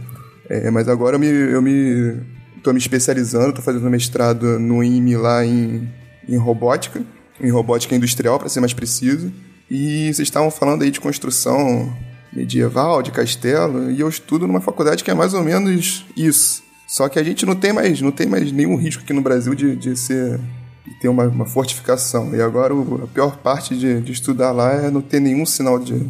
É, 0.50 0.70
mas 0.70 0.88
agora 0.88 1.16
eu 1.16 1.20
me, 1.20 1.28
eu 1.28 1.62
me 1.62 2.34
me 2.72 2.80
especializando, 2.80 3.50
estou 3.50 3.64
fazendo 3.64 3.90
mestrado 3.90 4.58
no 4.58 4.82
IME 4.82 5.18
lá 5.18 5.46
em, 5.46 5.90
em 6.30 6.38
robótica, 6.38 7.02
em 7.42 7.50
robótica 7.50 7.94
industrial, 7.94 8.40
para 8.40 8.48
ser 8.48 8.62
mais 8.62 8.74
preciso. 8.74 9.34
E 9.70 10.06
vocês 10.14 10.20
estavam 10.20 10.50
falando 10.50 10.84
aí 10.84 10.92
de 10.92 11.02
construção 11.02 11.94
medieval, 12.36 13.02
de 13.02 13.12
castelo, 13.12 13.90
e 13.92 14.00
eu 14.00 14.10
estudo 14.10 14.48
numa 14.48 14.62
faculdade 14.62 15.04
que 15.04 15.12
é 15.12 15.14
mais 15.14 15.34
ou 15.34 15.44
menos 15.44 16.06
isso. 16.18 16.64
Só 16.88 17.08
que 17.10 17.18
a 17.20 17.24
gente 17.24 17.46
não 17.46 17.56
tem 17.56 17.74
mais, 17.74 18.02
não 18.02 18.12
tem 18.12 18.28
mais 18.28 18.52
nenhum 18.52 18.76
risco 18.76 19.04
aqui 19.04 19.14
no 19.14 19.22
Brasil 19.22 19.54
de, 19.56 19.76
de 19.76 19.96
ser 19.98 20.40
de 20.86 20.94
ter 21.00 21.08
uma, 21.08 21.24
uma 21.24 21.46
fortificação. 21.46 22.36
E 22.36 22.42
agora 22.42 22.76
o- 22.76 23.06
a 23.06 23.08
pior 23.08 23.38
parte 23.38 23.76
de, 23.78 24.02
de 24.02 24.12
estudar 24.12 24.52
lá 24.52 24.74
é 24.74 24.92
não 24.92 25.02
ter 25.02 25.22
nenhum 25.22 25.46
sinal 25.46 25.80
de, 25.80 26.06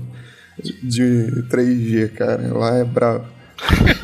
de 0.82 1.28
3G, 1.50 2.12
cara. 2.14 2.52
Lá 2.52 2.78
é 2.78 2.84
bravo. 2.84 3.24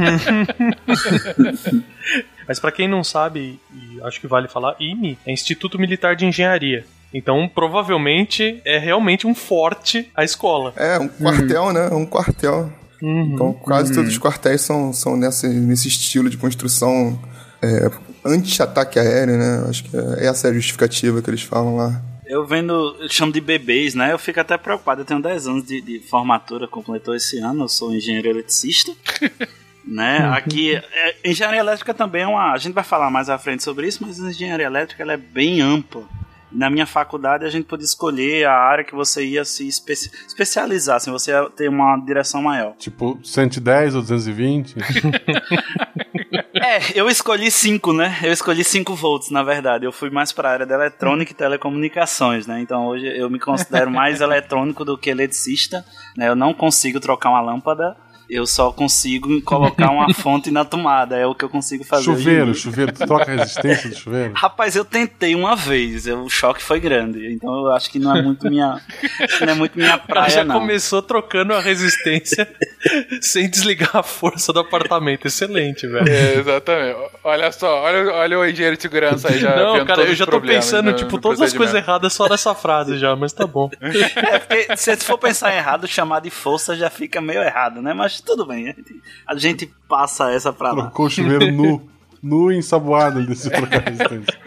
Mas 2.48 2.60
pra 2.60 2.72
quem 2.72 2.88
não 2.88 3.04
sabe, 3.04 3.60
e 3.74 4.00
acho 4.04 4.22
que 4.22 4.28
vale 4.28 4.48
falar, 4.48 4.76
IME 4.80 5.18
é 5.26 5.34
Instituto 5.34 5.80
Militar 5.80 6.16
de 6.16 6.26
Engenharia. 6.26 6.86
Então, 7.13 7.50
provavelmente, 7.54 8.62
é 8.65 8.78
realmente 8.78 9.26
um 9.26 9.34
forte 9.34 10.12
a 10.15 10.24
escola. 10.24 10.74
É, 10.76 11.00
um 11.00 11.08
quartel, 11.08 11.74
né? 11.74 11.89
Um 11.89 12.06
quartel. 12.06 12.72
Uhum. 13.02 13.34
Então, 13.34 13.54
quase 13.54 13.93
todos 13.93 14.12
os 14.12 14.19
quartéis 14.19 14.62
são, 14.62 14.93
são 14.93 15.15
nesse, 15.15 15.48
nesse 15.48 15.88
estilo 15.88 16.30
de 16.30 16.38
construção 16.38 17.19
é, 17.62 17.89
anti-ataque 18.24 19.00
aéreo, 19.00 19.38
né? 19.38 19.65
Acho 19.67 19.84
que 19.84 19.95
é, 19.95 20.28
essa 20.28 20.48
é 20.48 20.52
a 20.52 20.54
justificativa 20.54 21.22
que 21.22 21.30
eles 21.30 21.41
falam 21.41 21.76
lá. 21.76 22.02
Eu 22.26 22.45
vendo, 22.45 22.95
eu 23.00 23.10
chamo 23.10 23.32
de 23.32 23.41
bebês, 23.41 23.95
né? 23.95 24.13
Eu 24.13 24.19
fico 24.19 24.39
até 24.39 24.56
preocupado. 24.56 25.02
Eu 25.02 25.06
tenho 25.06 25.22
10 25.22 25.48
anos 25.48 25.65
de, 25.65 25.82
de 25.82 26.00
formatura, 26.00 26.67
completou 26.67 27.15
esse 27.15 27.39
ano. 27.39 27.63
Eu 27.63 27.69
sou 27.69 27.91
engenheiro 27.91 28.30
eletricista. 28.30 28.91
né? 29.84 30.19
Aqui, 30.32 30.76
é, 30.76 31.15
engenharia 31.26 31.60
elétrica 31.60 31.91
também 31.91 32.22
é 32.22 32.28
uma. 32.28 32.54
A 32.54 32.58
gente 32.58 32.74
vai 32.74 32.84
falar 32.84 33.10
mais 33.10 33.30
à 33.30 33.38
frente 33.39 33.63
sobre 33.63 33.88
isso, 33.88 34.06
mas 34.06 34.24
a 34.24 34.30
engenharia 34.30 34.67
elétrica 34.67 35.02
ela 35.02 35.13
é 35.13 35.17
bem 35.17 35.62
ampla. 35.62 36.04
Na 36.52 36.70
minha 36.70 36.86
faculdade 36.86 37.46
a 37.46 37.50
gente 37.50 37.66
podia 37.66 37.86
escolher 37.86 38.46
a 38.46 38.54
área 38.54 38.84
que 38.84 38.96
você 38.96 39.24
ia 39.26 39.46
se 39.46 39.68
espe- 39.68 39.94
especializar, 39.94 40.96
assim, 40.98 41.12
você 41.12 41.32
ia 41.32 41.50
ter 41.50 41.70
uma 41.70 41.96
direção 41.98 42.42
maior. 42.42 42.74
Tipo, 42.78 43.20
110 43.24 43.96
ou 43.96 44.02
220? 44.02 44.76
É, 46.62 47.00
eu 47.00 47.08
escolhi 47.10 47.50
5, 47.50 47.94
né? 47.94 48.18
Eu 48.22 48.32
escolhi 48.32 48.64
5 48.64 48.94
volts, 48.94 49.32
na 49.32 49.42
verdade. 49.42 49.86
Eu 49.86 49.92
fui 49.92 50.10
mais 50.10 50.32
para 50.32 50.50
a 50.50 50.52
área 50.52 50.66
da 50.66 50.76
eletrônica 50.76 51.32
e 51.32 51.36
telecomunicações, 51.36 52.46
né? 52.46 52.60
Então 52.62 52.86
hoje 52.88 53.08
eu 53.08 53.30
me 53.30 53.40
considero 53.40 53.90
mais 53.90 54.20
eletrônico 54.22 54.84
do 54.86 54.98
que 54.98 55.10
eletricista, 55.10 55.84
né? 56.18 56.28
Eu 56.28 56.36
não 56.36 56.54
consigo 56.54 57.00
trocar 57.00 57.30
uma 57.30 57.42
lâmpada, 57.42 57.96
eu 58.30 58.46
só 58.46 58.72
consigo 58.72 59.42
colocar 59.42 59.89
uma 59.92 60.12
fonte 60.13 60.52
na 60.52 60.63
tomada, 60.63 61.18
é 61.18 61.26
o 61.26 61.34
que 61.36 61.44
eu 61.44 61.50
consigo 61.50 61.84
fazer. 61.84 62.04
chuveiro, 62.04 62.54
chuveiro. 62.54 62.92
Tu 62.92 63.06
troca 63.06 63.32
a 63.32 63.36
resistência 63.36 63.89
do 63.89 63.96
chuveiro? 63.96 64.34
Rapaz, 64.38 64.76
eu 64.76 64.86
tentei 64.86 65.36
uma 65.36 65.56
vez, 65.56 66.06
eu- 66.08 66.24
o 66.24 66.30
choque 66.30 66.62
foi 66.62 66.80
grande, 66.80 67.34
então 67.34 67.54
eu 67.54 67.72
acho 67.72 67.89
que 67.89 67.98
não 68.00 68.15
é 68.15 68.22
muito 68.22 68.48
minha, 68.50 68.80
não 69.42 69.48
é 69.50 69.54
muito 69.56 69.78
minha 69.78 69.98
praia, 70.00 70.30
já 70.30 70.44
não. 70.44 70.60
começou 70.60 71.02
trocando 71.02 71.54
a 71.54 71.60
resistência 71.60 72.48
sem 73.22 73.50
desligar 73.50 73.96
a 73.98 74.04
força 74.04 74.54
do 74.54 74.60
apartamento. 74.60 75.26
Excelente, 75.28 75.88
velho. 75.88 76.08
É, 76.10 76.36
exatamente. 76.36 76.98
Olha 77.24 77.52
só, 77.52 77.82
olha, 77.82 78.13
olha 78.13 78.39
o 78.39 78.46
engenheiro 78.46 78.76
de 78.76 78.82
segurança 78.82 79.30
aí 79.30 79.39
já. 79.39 79.56
Não, 79.56 79.86
cara, 79.86 80.04
eu 80.04 80.15
já 80.15 80.26
tô 80.26 80.39
pensando, 80.39 80.94
tipo, 80.94 81.20
todas 81.20 81.42
as 81.42 81.54
coisas 81.54 81.76
erradas 81.76 82.13
só 82.13 82.28
nessa 82.30 82.54
frase 82.56 82.98
já, 82.98 83.15
mas 83.15 83.34
tá 83.34 83.46
bom. 83.48 83.70
É, 83.82 84.39
porque 84.39 84.78
se 84.78 84.96
for 84.98 85.18
pensar 85.18 85.56
errado, 85.56 85.88
chamar 85.88 86.22
de 86.22 86.30
força 86.30 86.76
já 86.76 86.89
fica 86.89 87.20
meio 87.22 87.42
errado, 87.42 87.82
né? 87.82 87.94
Mas 87.94 88.19
tudo 88.24 88.46
bem, 88.46 88.74
a 89.28 89.36
gente, 89.36 89.72
passa 89.88 90.32
essa 90.32 90.52
pra 90.54 90.72
lá. 90.72 90.84
Trocou 90.84 91.06
o 91.06 91.10
chuveiro 91.10 91.52
nu. 91.52 91.82
Nu 92.22 92.52
e 92.52 92.58
ensaboado, 92.58 93.20
ele 93.20 93.28
decidiu 93.28 93.60
trocar 93.60 93.78
a 93.88 93.90
resistência. 93.90 94.40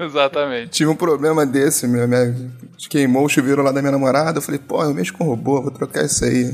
Exatamente. 0.00 0.70
Tive 0.70 0.90
um 0.90 0.96
problema 0.96 1.46
desse, 1.46 1.86
minha, 1.86 2.04
minha- 2.04 2.50
queimou 2.88 3.24
o 3.24 3.28
chuveiro 3.28 3.62
lá 3.62 3.70
da 3.70 3.80
minha 3.80 3.92
namorada. 3.92 4.38
Eu 4.38 4.42
falei, 4.42 4.58
pô, 4.60 4.82
eu 4.82 4.92
mexo 4.92 5.12
com 5.14 5.22
robô, 5.24 5.62
vou 5.62 5.70
trocar 5.70 6.04
isso 6.04 6.24
aí. 6.24 6.46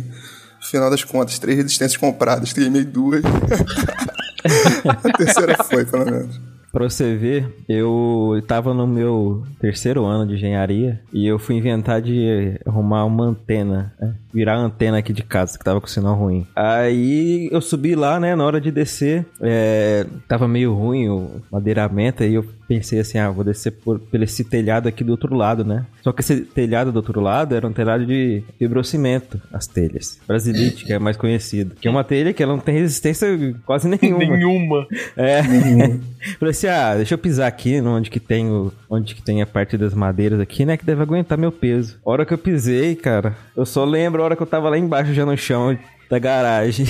No 0.60 0.66
final 0.66 0.90
das 0.90 1.02
contas, 1.04 1.38
três 1.38 1.56
resistências 1.56 1.96
compradas, 1.98 2.52
queimei 2.52 2.84
duas. 2.84 3.22
a 4.86 5.12
terceira 5.16 5.56
foi, 5.64 5.84
pelo 5.86 6.04
menos. 6.04 6.40
Pra 6.76 6.90
você 6.90 7.16
ver, 7.16 7.48
eu 7.66 8.38
tava 8.46 8.74
no 8.74 8.86
meu 8.86 9.42
terceiro 9.58 10.04
ano 10.04 10.26
de 10.26 10.34
engenharia 10.34 11.00
e 11.10 11.26
eu 11.26 11.38
fui 11.38 11.56
inventar 11.56 12.02
de 12.02 12.60
arrumar 12.66 13.06
uma 13.06 13.24
antena, 13.24 13.94
né? 13.98 14.14
virar 14.30 14.56
a 14.56 14.58
antena 14.58 14.98
aqui 14.98 15.10
de 15.10 15.22
casa, 15.22 15.58
que 15.58 15.64
tava 15.64 15.80
com 15.80 15.86
sinal 15.86 16.14
ruim. 16.14 16.46
Aí 16.54 17.48
eu 17.50 17.62
subi 17.62 17.94
lá, 17.94 18.20
né, 18.20 18.36
na 18.36 18.44
hora 18.44 18.60
de 18.60 18.70
descer, 18.70 19.24
é, 19.40 20.04
tava 20.28 20.46
meio 20.46 20.74
ruim 20.74 21.08
o 21.08 21.40
madeiramento, 21.50 22.22
aí 22.22 22.34
eu 22.34 22.44
pensei 22.66 23.00
assim, 23.00 23.18
ah, 23.18 23.30
vou 23.30 23.44
descer 23.44 23.72
por, 23.72 23.98
pelo 23.98 24.24
esse 24.24 24.44
telhado 24.44 24.88
aqui 24.88 25.04
do 25.04 25.10
outro 25.10 25.34
lado, 25.34 25.64
né? 25.64 25.86
Só 26.02 26.12
que 26.12 26.20
esse 26.20 26.40
telhado 26.40 26.92
do 26.92 26.96
outro 26.96 27.20
lado 27.20 27.54
era 27.54 27.66
um 27.66 27.72
telhado 27.72 28.04
de 28.04 28.42
fibrocimento, 28.58 29.40
as 29.52 29.66
telhas. 29.66 30.18
Brasilite, 30.26 30.84
que 30.84 30.92
é 30.92 30.98
mais 30.98 31.16
conhecido. 31.16 31.74
Que 31.80 31.88
é 31.88 31.90
uma 31.90 32.04
telha 32.04 32.32
que 32.32 32.42
ela 32.42 32.52
não 32.52 32.60
tem 32.60 32.74
resistência 32.74 33.28
quase 33.64 33.88
nenhuma. 33.90 34.36
Nenhuma. 34.36 34.86
É. 35.16 35.42
Falei 36.38 36.50
assim, 36.50 36.66
ah, 36.66 36.94
deixa 36.96 37.14
eu 37.14 37.18
pisar 37.18 37.46
aqui 37.46 37.80
onde 37.80 38.10
que 38.10 38.20
tem 38.20 38.50
o, 38.50 38.72
onde 38.90 39.14
que 39.14 39.22
tem 39.22 39.42
a 39.42 39.46
parte 39.46 39.76
das 39.76 39.94
madeiras 39.94 40.40
aqui, 40.40 40.64
né, 40.64 40.76
que 40.76 40.84
deve 40.84 41.02
aguentar 41.02 41.38
meu 41.38 41.52
peso. 41.52 41.98
A 42.04 42.10
hora 42.10 42.26
que 42.26 42.34
eu 42.34 42.38
pisei, 42.38 42.94
cara, 42.96 43.36
eu 43.56 43.64
só 43.64 43.84
lembro 43.84 44.22
a 44.22 44.24
hora 44.24 44.36
que 44.36 44.42
eu 44.42 44.46
tava 44.46 44.68
lá 44.68 44.78
embaixo 44.78 45.14
já 45.14 45.24
no 45.24 45.36
chão 45.36 45.76
da 46.08 46.18
garagem. 46.18 46.86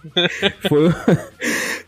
Foi. 0.68 0.90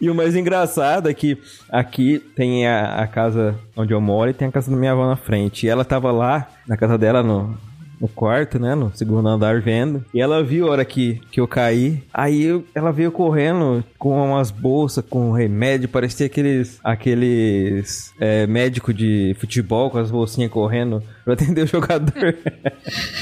E 0.01 0.09
o 0.09 0.15
mais 0.15 0.37
engraçado 0.37 1.09
é 1.09 1.15
que 1.15 1.37
aqui 1.69 2.21
tem 2.37 2.69
a, 2.69 3.03
a, 3.03 3.07
casa 3.09 3.57
onde 3.77 3.93
eu 3.93 4.01
moro 4.01 4.31
e 4.31 4.33
tem 4.35 4.47
a 4.47 4.53
casa 4.53 4.71
da 4.71 4.77
minha 4.77 4.93
avó 4.93 5.05
na 5.09 5.17
frente. 5.17 5.67
E 5.67 5.69
ela 5.69 5.85
tava 5.85 6.13
lá 6.13 6.49
na 6.69 6.77
casa 6.77 6.97
dela 6.97 7.21
no, 7.21 7.59
no 8.01 8.07
quarto, 8.07 8.59
né? 8.59 8.75
No 8.75 8.95
segundo 8.95 9.29
andar 9.29 9.61
vendo. 9.61 10.05
E 10.15 10.21
ela 10.21 10.43
viu 10.43 10.69
a 10.69 10.71
hora 10.71 10.85
que, 10.85 11.21
que 11.31 11.41
eu 11.41 11.49
caí. 11.49 12.03
Aí 12.15 12.45
eu, 12.45 12.65
ela 12.75 12.93
veio 12.93 13.11
correndo 13.11 13.83
com 13.99 14.25
umas 14.25 14.51
bolsas, 14.51 15.05
com 15.05 15.33
remédio. 15.33 15.89
Parecia 15.89 16.27
aqueles, 16.27 16.79
aqueles 16.85 18.15
é, 18.21 18.47
médico 18.47 18.95
de 18.95 19.35
futebol 19.39 19.91
com 19.91 19.99
as 19.99 20.11
bolsinhas 20.11 20.51
correndo 20.51 21.03
pra 21.25 21.35
atender 21.35 21.65
o 21.65 21.67
jogador. 21.67 22.37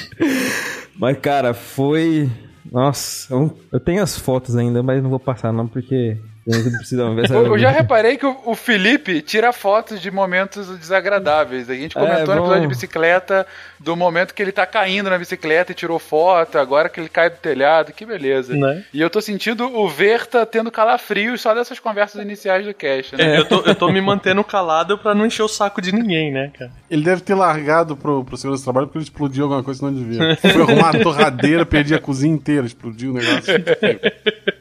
Mas, 0.98 1.18
cara, 1.18 1.54
foi. 1.54 2.30
Nossa, 2.70 3.32
eu 3.72 3.80
tenho 3.80 4.02
as 4.02 4.18
fotos 4.18 4.56
ainda, 4.56 4.82
mas 4.82 5.02
não 5.02 5.10
vou 5.10 5.20
passar 5.20 5.52
não, 5.52 5.66
porque 5.66 6.16
eu 6.46 7.58
já 7.58 7.70
reparei 7.70 8.16
que 8.16 8.24
o 8.24 8.54
Felipe 8.54 9.20
tira 9.20 9.52
fotos 9.52 10.00
de 10.00 10.12
momentos 10.12 10.68
desagradáveis. 10.78 11.68
A 11.68 11.74
gente 11.74 11.94
comentou 11.94 12.32
é, 12.32 12.36
no 12.36 12.42
episódio 12.42 12.62
de 12.62 12.68
bicicleta 12.68 13.46
do 13.78 13.96
momento 13.96 14.34
que 14.34 14.42
ele 14.42 14.52
tá 14.52 14.66
caindo 14.66 15.10
na 15.10 15.18
bicicleta 15.18 15.72
e 15.72 15.74
tirou 15.74 15.98
foto, 15.98 16.58
agora 16.58 16.88
que 16.88 17.00
ele 17.00 17.08
cai 17.08 17.30
do 17.30 17.36
telhado, 17.36 17.92
que 17.92 18.06
beleza. 18.06 18.54
Né? 18.54 18.84
E 18.92 19.00
eu 19.00 19.10
tô 19.10 19.20
sentindo 19.20 19.64
o 19.64 19.88
Verta 19.88 20.44
tendo 20.46 20.70
calafrios 20.70 21.40
só 21.40 21.54
dessas 21.54 21.78
conversas 21.78 22.22
iniciais 22.22 22.64
do 22.66 22.74
cast, 22.74 23.16
né? 23.16 23.36
É, 23.36 23.38
eu 23.38 23.44
tô, 23.44 23.60
eu 23.62 23.74
tô 23.74 23.90
me 23.90 24.00
mantendo 24.00 24.42
calado 24.44 24.98
pra 24.98 25.14
não 25.14 25.26
encher 25.26 25.42
o 25.42 25.48
saco 25.48 25.80
de 25.80 25.92
ninguém, 25.92 26.32
né, 26.32 26.50
cara? 26.56 26.70
Ele 26.90 27.02
deve 27.02 27.20
ter 27.22 27.34
largado 27.34 27.96
pro, 27.96 28.24
pro 28.24 28.36
segundo 28.36 28.60
trabalho 28.62 28.86
porque 28.86 28.98
ele 28.98 29.04
explodiu 29.04 29.44
alguma 29.44 29.62
coisa 29.62 29.80
que 29.80 29.86
não 29.86 29.94
devia. 29.94 30.36
Foi 30.36 30.62
arrumar 30.62 30.90
a 30.90 31.00
torradeira, 31.02 31.66
perdi 31.66 31.94
a 31.94 31.98
cozinha 31.98 32.34
inteira, 32.34 32.66
explodiu 32.66 33.12
o 33.12 33.14
negócio. 33.14 33.54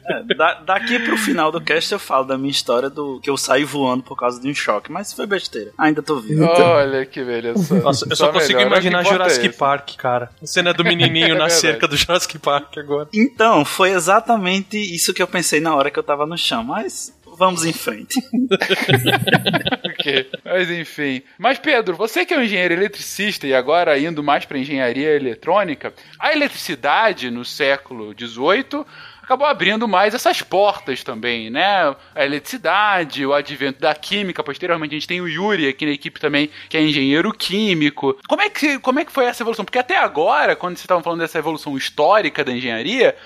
É, 0.08 0.34
da, 0.36 0.54
daqui 0.60 0.98
pro 1.00 1.16
final 1.16 1.50
do 1.50 1.60
cast 1.60 1.92
eu 1.92 1.98
falo 1.98 2.24
da 2.24 2.38
minha 2.38 2.50
história 2.50 2.88
do 2.88 3.18
que 3.20 3.28
eu 3.28 3.36
saí 3.36 3.64
voando 3.64 4.04
por 4.04 4.16
causa 4.16 4.40
de 4.40 4.48
um 4.48 4.54
choque, 4.54 4.90
mas 4.90 5.12
foi 5.12 5.26
besteira. 5.26 5.72
Ainda 5.76 6.02
tô 6.02 6.20
vivo. 6.20 6.44
Olha 6.44 7.04
que 7.04 7.24
beleza. 7.24 7.80
Nossa, 7.80 8.06
eu 8.08 8.14
só, 8.16 8.26
só 8.26 8.32
consigo 8.32 8.58
melhor. 8.58 8.72
imaginar 8.72 9.04
Jurassic 9.12 9.56
Park, 9.56 9.96
cara. 9.96 10.30
A 10.42 10.46
cena 10.46 10.72
do 10.72 10.84
menininho 10.84 11.34
é 11.36 11.38
na 11.38 11.48
cerca 11.48 11.86
do 11.86 11.96
Jurassic 11.96 12.38
Park 12.38 12.78
agora. 12.78 13.08
Então, 13.12 13.64
foi 13.64 13.90
exatamente 13.90 14.76
isso 14.76 15.12
que 15.14 15.22
eu 15.22 15.26
pensei 15.26 15.60
na 15.60 15.74
hora 15.74 15.90
que 15.90 15.98
eu 15.98 16.02
tava 16.02 16.26
no 16.26 16.36
chão, 16.36 16.62
mas 16.62 17.14
vamos 17.36 17.64
em 17.64 17.72
frente. 17.72 18.18
ok, 19.84 20.30
mas 20.44 20.70
enfim. 20.70 21.22
Mas 21.38 21.58
Pedro, 21.58 21.96
você 21.96 22.24
que 22.24 22.34
é 22.34 22.38
um 22.38 22.42
engenheiro 22.42 22.74
eletricista 22.74 23.46
e 23.46 23.54
agora 23.54 23.98
indo 23.98 24.22
mais 24.22 24.44
para 24.44 24.58
engenharia 24.58 25.14
eletrônica, 25.14 25.92
a 26.18 26.32
eletricidade 26.32 27.30
no 27.30 27.44
século 27.44 28.14
XVIII 28.18 28.84
acabou 29.26 29.46
abrindo 29.48 29.88
mais 29.88 30.14
essas 30.14 30.40
portas 30.40 31.02
também, 31.02 31.50
né? 31.50 31.94
A 32.14 32.24
eletricidade, 32.24 33.26
o 33.26 33.34
advento 33.34 33.80
da 33.80 33.92
química, 33.92 34.42
posteriormente 34.42 34.92
a 34.94 34.98
gente 34.98 35.08
tem 35.08 35.20
o 35.20 35.28
Yuri 35.28 35.66
aqui 35.66 35.84
na 35.84 35.90
equipe 35.90 36.20
também, 36.20 36.48
que 36.68 36.76
é 36.76 36.80
engenheiro 36.80 37.32
químico. 37.32 38.16
Como 38.28 38.40
é 38.40 38.48
que, 38.48 38.78
como 38.78 39.00
é 39.00 39.04
que 39.04 39.10
foi 39.10 39.24
essa 39.24 39.42
evolução? 39.42 39.64
Porque 39.64 39.80
até 39.80 39.96
agora, 39.96 40.54
quando 40.54 40.76
vocês 40.76 40.84
estavam 40.84 41.02
falando 41.02 41.18
dessa 41.18 41.38
evolução 41.38 41.76
histórica 41.76 42.44
da 42.44 42.52
engenharia, 42.52 43.16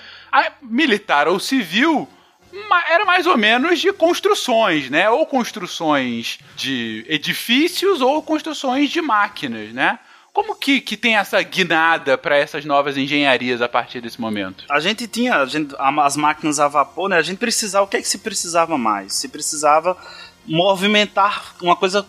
militar 0.59 1.27
ou 1.27 1.39
civil 1.39 2.09
era 2.89 3.05
mais 3.05 3.27
ou 3.27 3.37
menos 3.37 3.79
de 3.79 3.93
construções, 3.93 4.89
né? 4.89 5.07
Ou 5.07 5.25
construções 5.27 6.39
de 6.55 7.05
edifícios 7.07 8.01
ou 8.01 8.23
construções 8.23 8.89
de 8.89 9.01
máquinas, 9.01 9.71
né? 9.71 9.99
Como 10.33 10.55
que, 10.55 10.79
que 10.79 10.95
tem 10.95 11.17
essa 11.17 11.41
guinada 11.41 12.17
para 12.17 12.37
essas 12.37 12.63
novas 12.63 12.95
engenharias 12.95 13.61
a 13.61 13.67
partir 13.67 13.99
desse 13.99 14.19
momento? 14.19 14.63
A 14.69 14.79
gente 14.79 15.07
tinha 15.07 15.35
a 15.37 15.45
gente, 15.45 15.75
as 15.77 16.15
máquinas 16.15 16.59
a 16.59 16.67
vapor, 16.67 17.09
né? 17.09 17.17
A 17.17 17.21
gente 17.21 17.37
precisava, 17.37 17.85
o 17.85 17.87
que 17.87 17.97
é 17.97 18.01
que 18.01 18.07
se 18.07 18.19
precisava 18.19 18.77
mais? 18.77 19.13
Se 19.13 19.27
precisava 19.27 19.97
movimentar 20.47 21.55
uma 21.61 21.75
coisa 21.75 22.05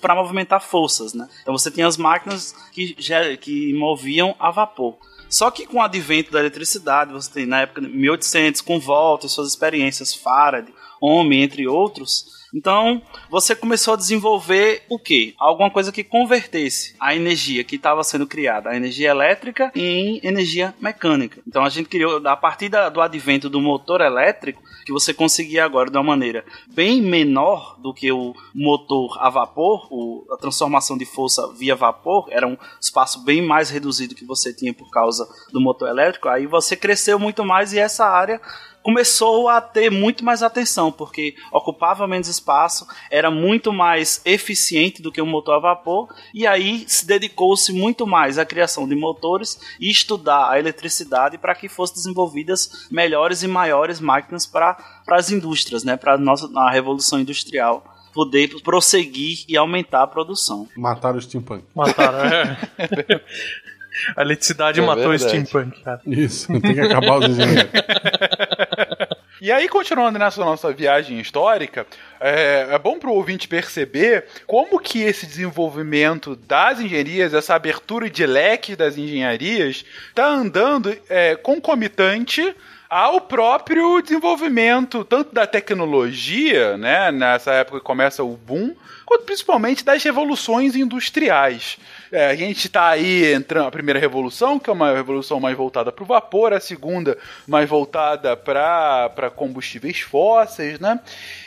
para 0.00 0.14
movimentar 0.14 0.60
forças, 0.60 1.14
né? 1.14 1.28
Então 1.40 1.56
você 1.56 1.70
tinha 1.70 1.86
as 1.86 1.96
máquinas 1.96 2.54
que, 2.72 2.94
que 3.40 3.72
moviam 3.74 4.36
a 4.38 4.50
vapor. 4.50 4.96
Só 5.28 5.50
que 5.50 5.66
com 5.66 5.78
o 5.78 5.82
advento 5.82 6.30
da 6.30 6.40
eletricidade, 6.40 7.12
você 7.12 7.30
tem 7.32 7.46
na 7.46 7.62
época 7.62 7.80
de 7.80 7.88
1800, 7.88 8.60
com 8.60 8.78
Volta 8.78 9.28
suas 9.28 9.48
experiências, 9.48 10.14
Faraday, 10.14 10.74
Ohm, 11.00 11.32
entre 11.32 11.66
outros, 11.66 12.26
então, 12.54 13.00
você 13.30 13.56
começou 13.56 13.94
a 13.94 13.96
desenvolver 13.96 14.82
o 14.88 14.98
quê? 14.98 15.34
Alguma 15.38 15.70
coisa 15.70 15.90
que 15.90 16.04
convertesse 16.04 16.94
a 17.00 17.14
energia 17.14 17.64
que 17.64 17.76
estava 17.76 18.04
sendo 18.04 18.26
criada, 18.26 18.70
a 18.70 18.76
energia 18.76 19.10
elétrica, 19.10 19.72
em 19.74 20.20
energia 20.22 20.74
mecânica. 20.78 21.40
Então, 21.46 21.64
a 21.64 21.68
gente 21.70 21.88
criou, 21.88 22.20
a 22.26 22.36
partir 22.36 22.68
da, 22.68 22.88
do 22.88 23.00
advento 23.00 23.48
do 23.48 23.60
motor 23.60 24.02
elétrico, 24.02 24.62
que 24.84 24.92
você 24.92 25.14
conseguia 25.14 25.64
agora 25.64 25.90
de 25.90 25.96
uma 25.96 26.02
maneira 26.02 26.44
bem 26.74 27.00
menor 27.00 27.78
do 27.80 27.94
que 27.94 28.12
o 28.12 28.34
motor 28.54 29.16
a 29.20 29.30
vapor, 29.30 29.86
o, 29.90 30.26
a 30.32 30.36
transformação 30.36 30.98
de 30.98 31.06
força 31.06 31.52
via 31.54 31.74
vapor, 31.74 32.28
era 32.30 32.46
um 32.46 32.56
espaço 32.80 33.24
bem 33.24 33.40
mais 33.40 33.70
reduzido 33.70 34.14
que 34.14 34.24
você 34.24 34.52
tinha 34.52 34.74
por 34.74 34.90
causa 34.90 35.26
do 35.52 35.60
motor 35.60 35.88
elétrico, 35.88 36.28
aí 36.28 36.46
você 36.46 36.76
cresceu 36.76 37.18
muito 37.18 37.44
mais 37.44 37.72
e 37.72 37.78
essa 37.78 38.06
área 38.06 38.40
começou 38.82 39.48
a 39.48 39.60
ter 39.60 39.90
muito 39.90 40.24
mais 40.24 40.42
atenção, 40.42 40.90
porque 40.90 41.34
ocupava 41.52 42.06
menos 42.06 42.28
espaço, 42.28 42.86
era 43.10 43.30
muito 43.30 43.72
mais 43.72 44.20
eficiente 44.24 45.00
do 45.00 45.12
que 45.12 45.20
o 45.20 45.26
motor 45.26 45.56
a 45.56 45.58
vapor, 45.58 46.08
e 46.34 46.46
aí 46.46 46.84
se 46.88 47.06
dedicou-se 47.06 47.72
muito 47.72 48.06
mais 48.06 48.38
à 48.38 48.44
criação 48.44 48.88
de 48.88 48.94
motores 48.94 49.60
e 49.80 49.90
estudar 49.90 50.50
a 50.50 50.58
eletricidade 50.58 51.38
para 51.38 51.54
que 51.54 51.68
fossem 51.68 51.96
desenvolvidas 51.96 52.88
melhores 52.90 53.42
e 53.42 53.48
maiores 53.48 54.00
máquinas 54.00 54.46
para 54.46 54.76
as 55.08 55.30
indústrias, 55.30 55.84
né, 55.84 55.96
para 55.96 56.14
a 56.14 56.18
nossa 56.18 56.50
a 56.54 56.70
revolução 56.70 57.20
industrial 57.20 57.84
poder 58.12 58.60
prosseguir 58.62 59.44
e 59.48 59.56
aumentar 59.56 60.02
a 60.02 60.06
produção. 60.06 60.68
Mataram 60.76 61.18
o 61.18 61.22
steampunk. 61.22 61.64
Mataram, 61.74 62.18
é. 62.24 62.58
A 64.16 64.22
eletricidade 64.22 64.80
é 64.80 64.82
matou 64.82 65.10
verdade. 65.10 65.24
o 65.24 65.28
steampunk, 65.28 65.82
cara. 65.82 66.00
Isso, 66.06 66.48
tem 66.60 66.74
que 66.74 66.80
acabar 66.80 67.18
os 67.18 67.28
engenheiros. 67.28 67.70
E 69.42 69.50
aí, 69.50 69.68
continuando 69.68 70.20
nessa 70.20 70.40
nossa 70.44 70.72
viagem 70.72 71.18
histórica, 71.18 71.84
é, 72.20 72.68
é 72.70 72.78
bom 72.78 72.96
para 72.96 73.10
o 73.10 73.14
ouvinte 73.14 73.48
perceber 73.48 74.24
como 74.46 74.78
que 74.78 75.02
esse 75.02 75.26
desenvolvimento 75.26 76.36
das 76.36 76.78
engenharias, 76.78 77.34
essa 77.34 77.56
abertura 77.56 78.08
de 78.08 78.24
leque 78.24 78.76
das 78.76 78.96
engenharias, 78.96 79.84
está 80.10 80.28
andando 80.28 80.96
é, 81.10 81.34
concomitante 81.34 82.54
ao 82.88 83.20
próprio 83.22 84.00
desenvolvimento 84.00 85.02
tanto 85.02 85.34
da 85.34 85.44
tecnologia, 85.44 86.76
né, 86.76 87.10
nessa 87.10 87.50
época 87.52 87.80
que 87.80 87.84
começa 87.84 88.22
o 88.22 88.36
boom, 88.36 88.76
quanto 89.04 89.24
principalmente 89.24 89.84
das 89.84 90.04
revoluções 90.04 90.76
industriais. 90.76 91.78
É, 92.12 92.26
a 92.26 92.34
gente 92.34 92.66
está 92.66 92.90
aí 92.90 93.32
entrando 93.32 93.68
a 93.68 93.70
primeira 93.70 93.98
revolução, 93.98 94.58
que 94.58 94.68
é 94.68 94.72
uma 94.74 94.92
revolução 94.92 95.40
mais 95.40 95.56
voltada 95.56 95.90
para 95.90 96.04
o 96.04 96.06
vapor, 96.06 96.52
a 96.52 96.60
segunda 96.60 97.16
mais 97.46 97.66
voltada 97.66 98.36
para 98.36 99.32
combustíveis 99.34 100.00
fósseis, 100.00 100.78
né? 100.78 101.00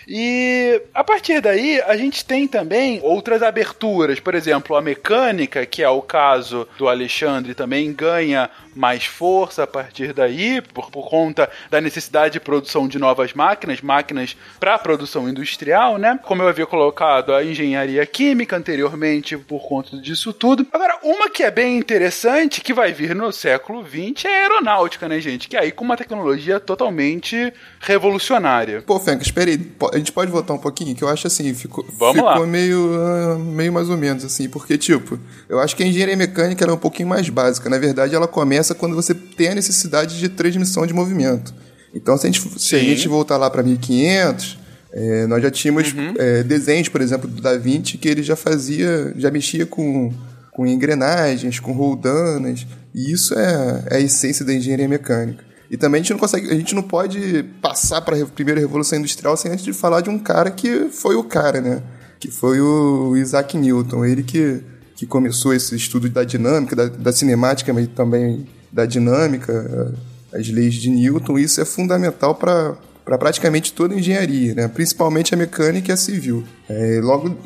E 0.07 0.81
a 0.91 1.03
partir 1.03 1.39
daí 1.39 1.79
a 1.81 1.95
gente 1.95 2.25
tem 2.25 2.47
também 2.47 2.99
outras 3.03 3.43
aberturas, 3.43 4.19
por 4.19 4.33
exemplo, 4.33 4.75
a 4.75 4.81
mecânica, 4.81 5.67
que 5.67 5.83
é 5.83 5.89
o 5.89 6.01
caso 6.01 6.67
do 6.79 6.89
Alexandre, 6.89 7.53
também 7.53 7.93
ganha 7.93 8.49
mais 8.75 9.05
força 9.05 9.63
a 9.63 9.67
partir 9.67 10.13
daí, 10.13 10.61
por, 10.61 10.91
por 10.91 11.09
conta 11.09 11.49
da 11.69 11.79
necessidade 11.79 12.33
de 12.33 12.39
produção 12.39 12.87
de 12.87 12.99
novas 12.99 13.33
máquinas, 13.33 13.81
máquinas 13.81 14.35
para 14.59 14.77
produção 14.77 15.29
industrial, 15.29 15.97
né? 15.97 16.19
Como 16.23 16.41
eu 16.41 16.47
havia 16.47 16.65
colocado, 16.65 17.33
a 17.33 17.43
engenharia 17.43 18.05
química 18.05 18.57
anteriormente 18.57 19.37
por 19.37 19.67
conta 19.67 19.97
disso 19.97 20.33
tudo. 20.33 20.67
Agora, 20.71 20.99
uma 21.03 21.29
que 21.29 21.43
é 21.43 21.51
bem 21.51 21.77
interessante, 21.77 22.61
que 22.61 22.73
vai 22.73 22.91
vir 22.91 23.15
no 23.15 23.31
século 23.31 23.83
XX, 23.83 24.25
é 24.25 24.39
a 24.39 24.41
aeronáutica, 24.41 25.07
né, 25.07 25.19
gente? 25.19 25.47
Que 25.47 25.55
aí 25.55 25.71
com 25.71 25.85
uma 25.85 25.97
tecnologia 25.97 26.59
totalmente 26.59 27.53
revolucionária. 27.79 28.81
Pô, 28.81 29.01
espera 29.21 29.51
A 29.93 29.97
gente 29.97 30.11
pode 30.11 30.31
voltar 30.31 30.53
um 30.53 30.57
pouquinho? 30.57 30.95
Que 30.95 31.03
eu 31.03 31.07
acho 31.07 31.27
assim, 31.27 31.53
ficou, 31.53 31.85
Vamos 31.97 32.15
ficou 32.15 32.29
lá. 32.29 32.45
meio, 32.45 32.91
ah, 32.93 33.37
meio 33.37 33.71
mais 33.71 33.89
ou 33.89 33.97
menos 33.97 34.25
assim. 34.25 34.49
Porque, 34.49 34.77
tipo, 34.77 35.19
eu 35.47 35.59
acho 35.59 35.75
que 35.75 35.83
a 35.83 35.85
engenharia 35.85 36.17
mecânica 36.17 36.63
ela 36.63 36.73
é 36.73 36.75
um 36.75 36.79
pouquinho 36.79 37.07
mais 37.07 37.29
básica. 37.29 37.69
Na 37.69 37.77
verdade, 37.77 38.15
ela 38.15 38.27
começa 38.27 38.64
quando 38.73 38.95
você 38.95 39.13
tem 39.13 39.49
a 39.49 39.55
necessidade 39.55 40.17
de 40.17 40.29
transmissão 40.29 40.87
de 40.87 40.93
movimento. 40.93 41.53
Então, 41.93 42.17
se 42.17 42.27
a 42.27 42.31
gente, 42.31 42.59
se 42.59 42.75
a 42.75 42.79
gente 42.79 43.07
voltar 43.07 43.37
lá 43.37 43.49
para 43.49 43.61
1500, 43.63 44.57
é, 44.91 45.27
nós 45.27 45.41
já 45.43 45.51
tínhamos 45.51 45.93
Uhum. 45.93 46.13
é, 46.17 46.43
desenhos, 46.43 46.89
por 46.89 47.01
exemplo, 47.01 47.29
do 47.29 47.41
Da 47.41 47.57
Vinci, 47.57 47.97
que 47.97 48.07
ele 48.07 48.23
já 48.23 48.35
fazia, 48.35 49.13
já 49.17 49.29
mexia 49.29 49.65
com, 49.65 50.11
com 50.51 50.65
engrenagens, 50.65 51.59
com 51.59 51.73
roldanas. 51.73 52.65
E 52.93 53.11
isso 53.11 53.33
é, 53.37 53.83
é 53.91 53.95
a 53.97 53.99
essência 53.99 54.45
da 54.45 54.53
engenharia 54.53 54.87
mecânica. 54.87 55.43
E 55.69 55.77
também 55.77 55.99
a 55.99 56.01
gente 56.01 56.11
não 56.11 56.19
consegue, 56.19 56.49
a 56.49 56.55
gente 56.55 56.75
não 56.75 56.83
pode 56.83 57.43
passar 57.61 58.01
para 58.01 58.21
a 58.21 58.25
primeira 58.25 58.59
revolução 58.59 58.99
industrial 58.99 59.35
sem 59.35 59.51
antes 59.51 59.65
de 59.65 59.73
falar 59.73 60.01
de 60.01 60.09
um 60.09 60.19
cara 60.19 60.51
que 60.51 60.89
foi 60.89 61.15
o 61.15 61.23
cara, 61.23 61.59
né? 61.59 61.81
Que 62.19 62.29
foi 62.29 62.61
o 62.61 63.17
Isaac 63.17 63.57
Newton, 63.57 64.05
ele 64.05 64.23
que, 64.23 64.61
que 64.95 65.05
começou 65.05 65.53
esse 65.53 65.75
estudo 65.75 66.07
da 66.07 66.23
dinâmica, 66.23 66.75
da, 66.75 66.85
da 66.87 67.11
cinemática, 67.11 67.73
mas 67.73 67.87
também 67.87 68.47
da 68.75 68.85
dinâmica, 68.85 69.95
as 70.33 70.49
leis 70.49 70.73
de 70.73 70.89
Newton. 70.89 71.39
Isso 71.39 71.61
é 71.61 71.65
fundamental 71.65 72.35
para 72.35 72.75
para 73.05 73.19
praticamente 73.19 73.71
toda 73.71 73.93
a 73.93 73.99
engenharia, 73.99 74.55
né? 74.55 74.67
principalmente 74.67 75.31
a 75.31 75.37
mecânica 75.37 75.91
e 75.91 75.93
a 75.93 75.95
civil. 75.95 76.43
É, 76.67 76.99
logo 77.03 77.37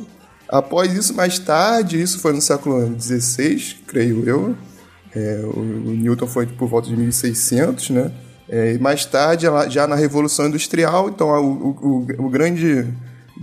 após 0.48 0.94
isso, 0.94 1.14
mais 1.14 1.38
tarde, 1.38 2.02
isso 2.02 2.20
foi 2.20 2.32
no 2.32 2.42
século 2.42 2.98
XVI, 2.98 3.76
creio 3.86 4.24
eu, 4.26 4.56
é, 5.14 5.42
o, 5.44 5.60
o 5.60 5.98
Newton 5.98 6.28
foi 6.28 6.48
por 6.48 6.70
volta 6.70 6.88
de 6.88 6.96
1600, 6.96 7.90
né? 7.90 8.10
É, 8.48 8.74
e 8.74 8.80
mais 8.80 9.06
tarde, 9.06 9.48
já 9.70 9.86
na 9.86 9.96
Revolução 9.96 10.48
Industrial, 10.48 11.10
então 11.10 11.28
o, 11.28 12.06
o, 12.18 12.26
o 12.26 12.30
grande 12.30 12.88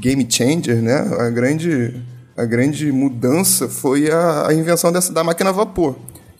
game 0.01 0.27
changer, 0.29 0.77
né? 0.77 0.97
A 1.19 1.29
grande, 1.29 1.95
a 2.35 2.47
grande 2.47 2.91
mudança 2.91 3.69
foi 3.69 4.11
a, 4.11 4.49
a 4.49 4.55
invenção 4.55 4.91
dessa, 4.91 5.13
da 5.13 5.23
máquina 5.23 5.51
a 5.51 5.53
vapor. 5.53 5.97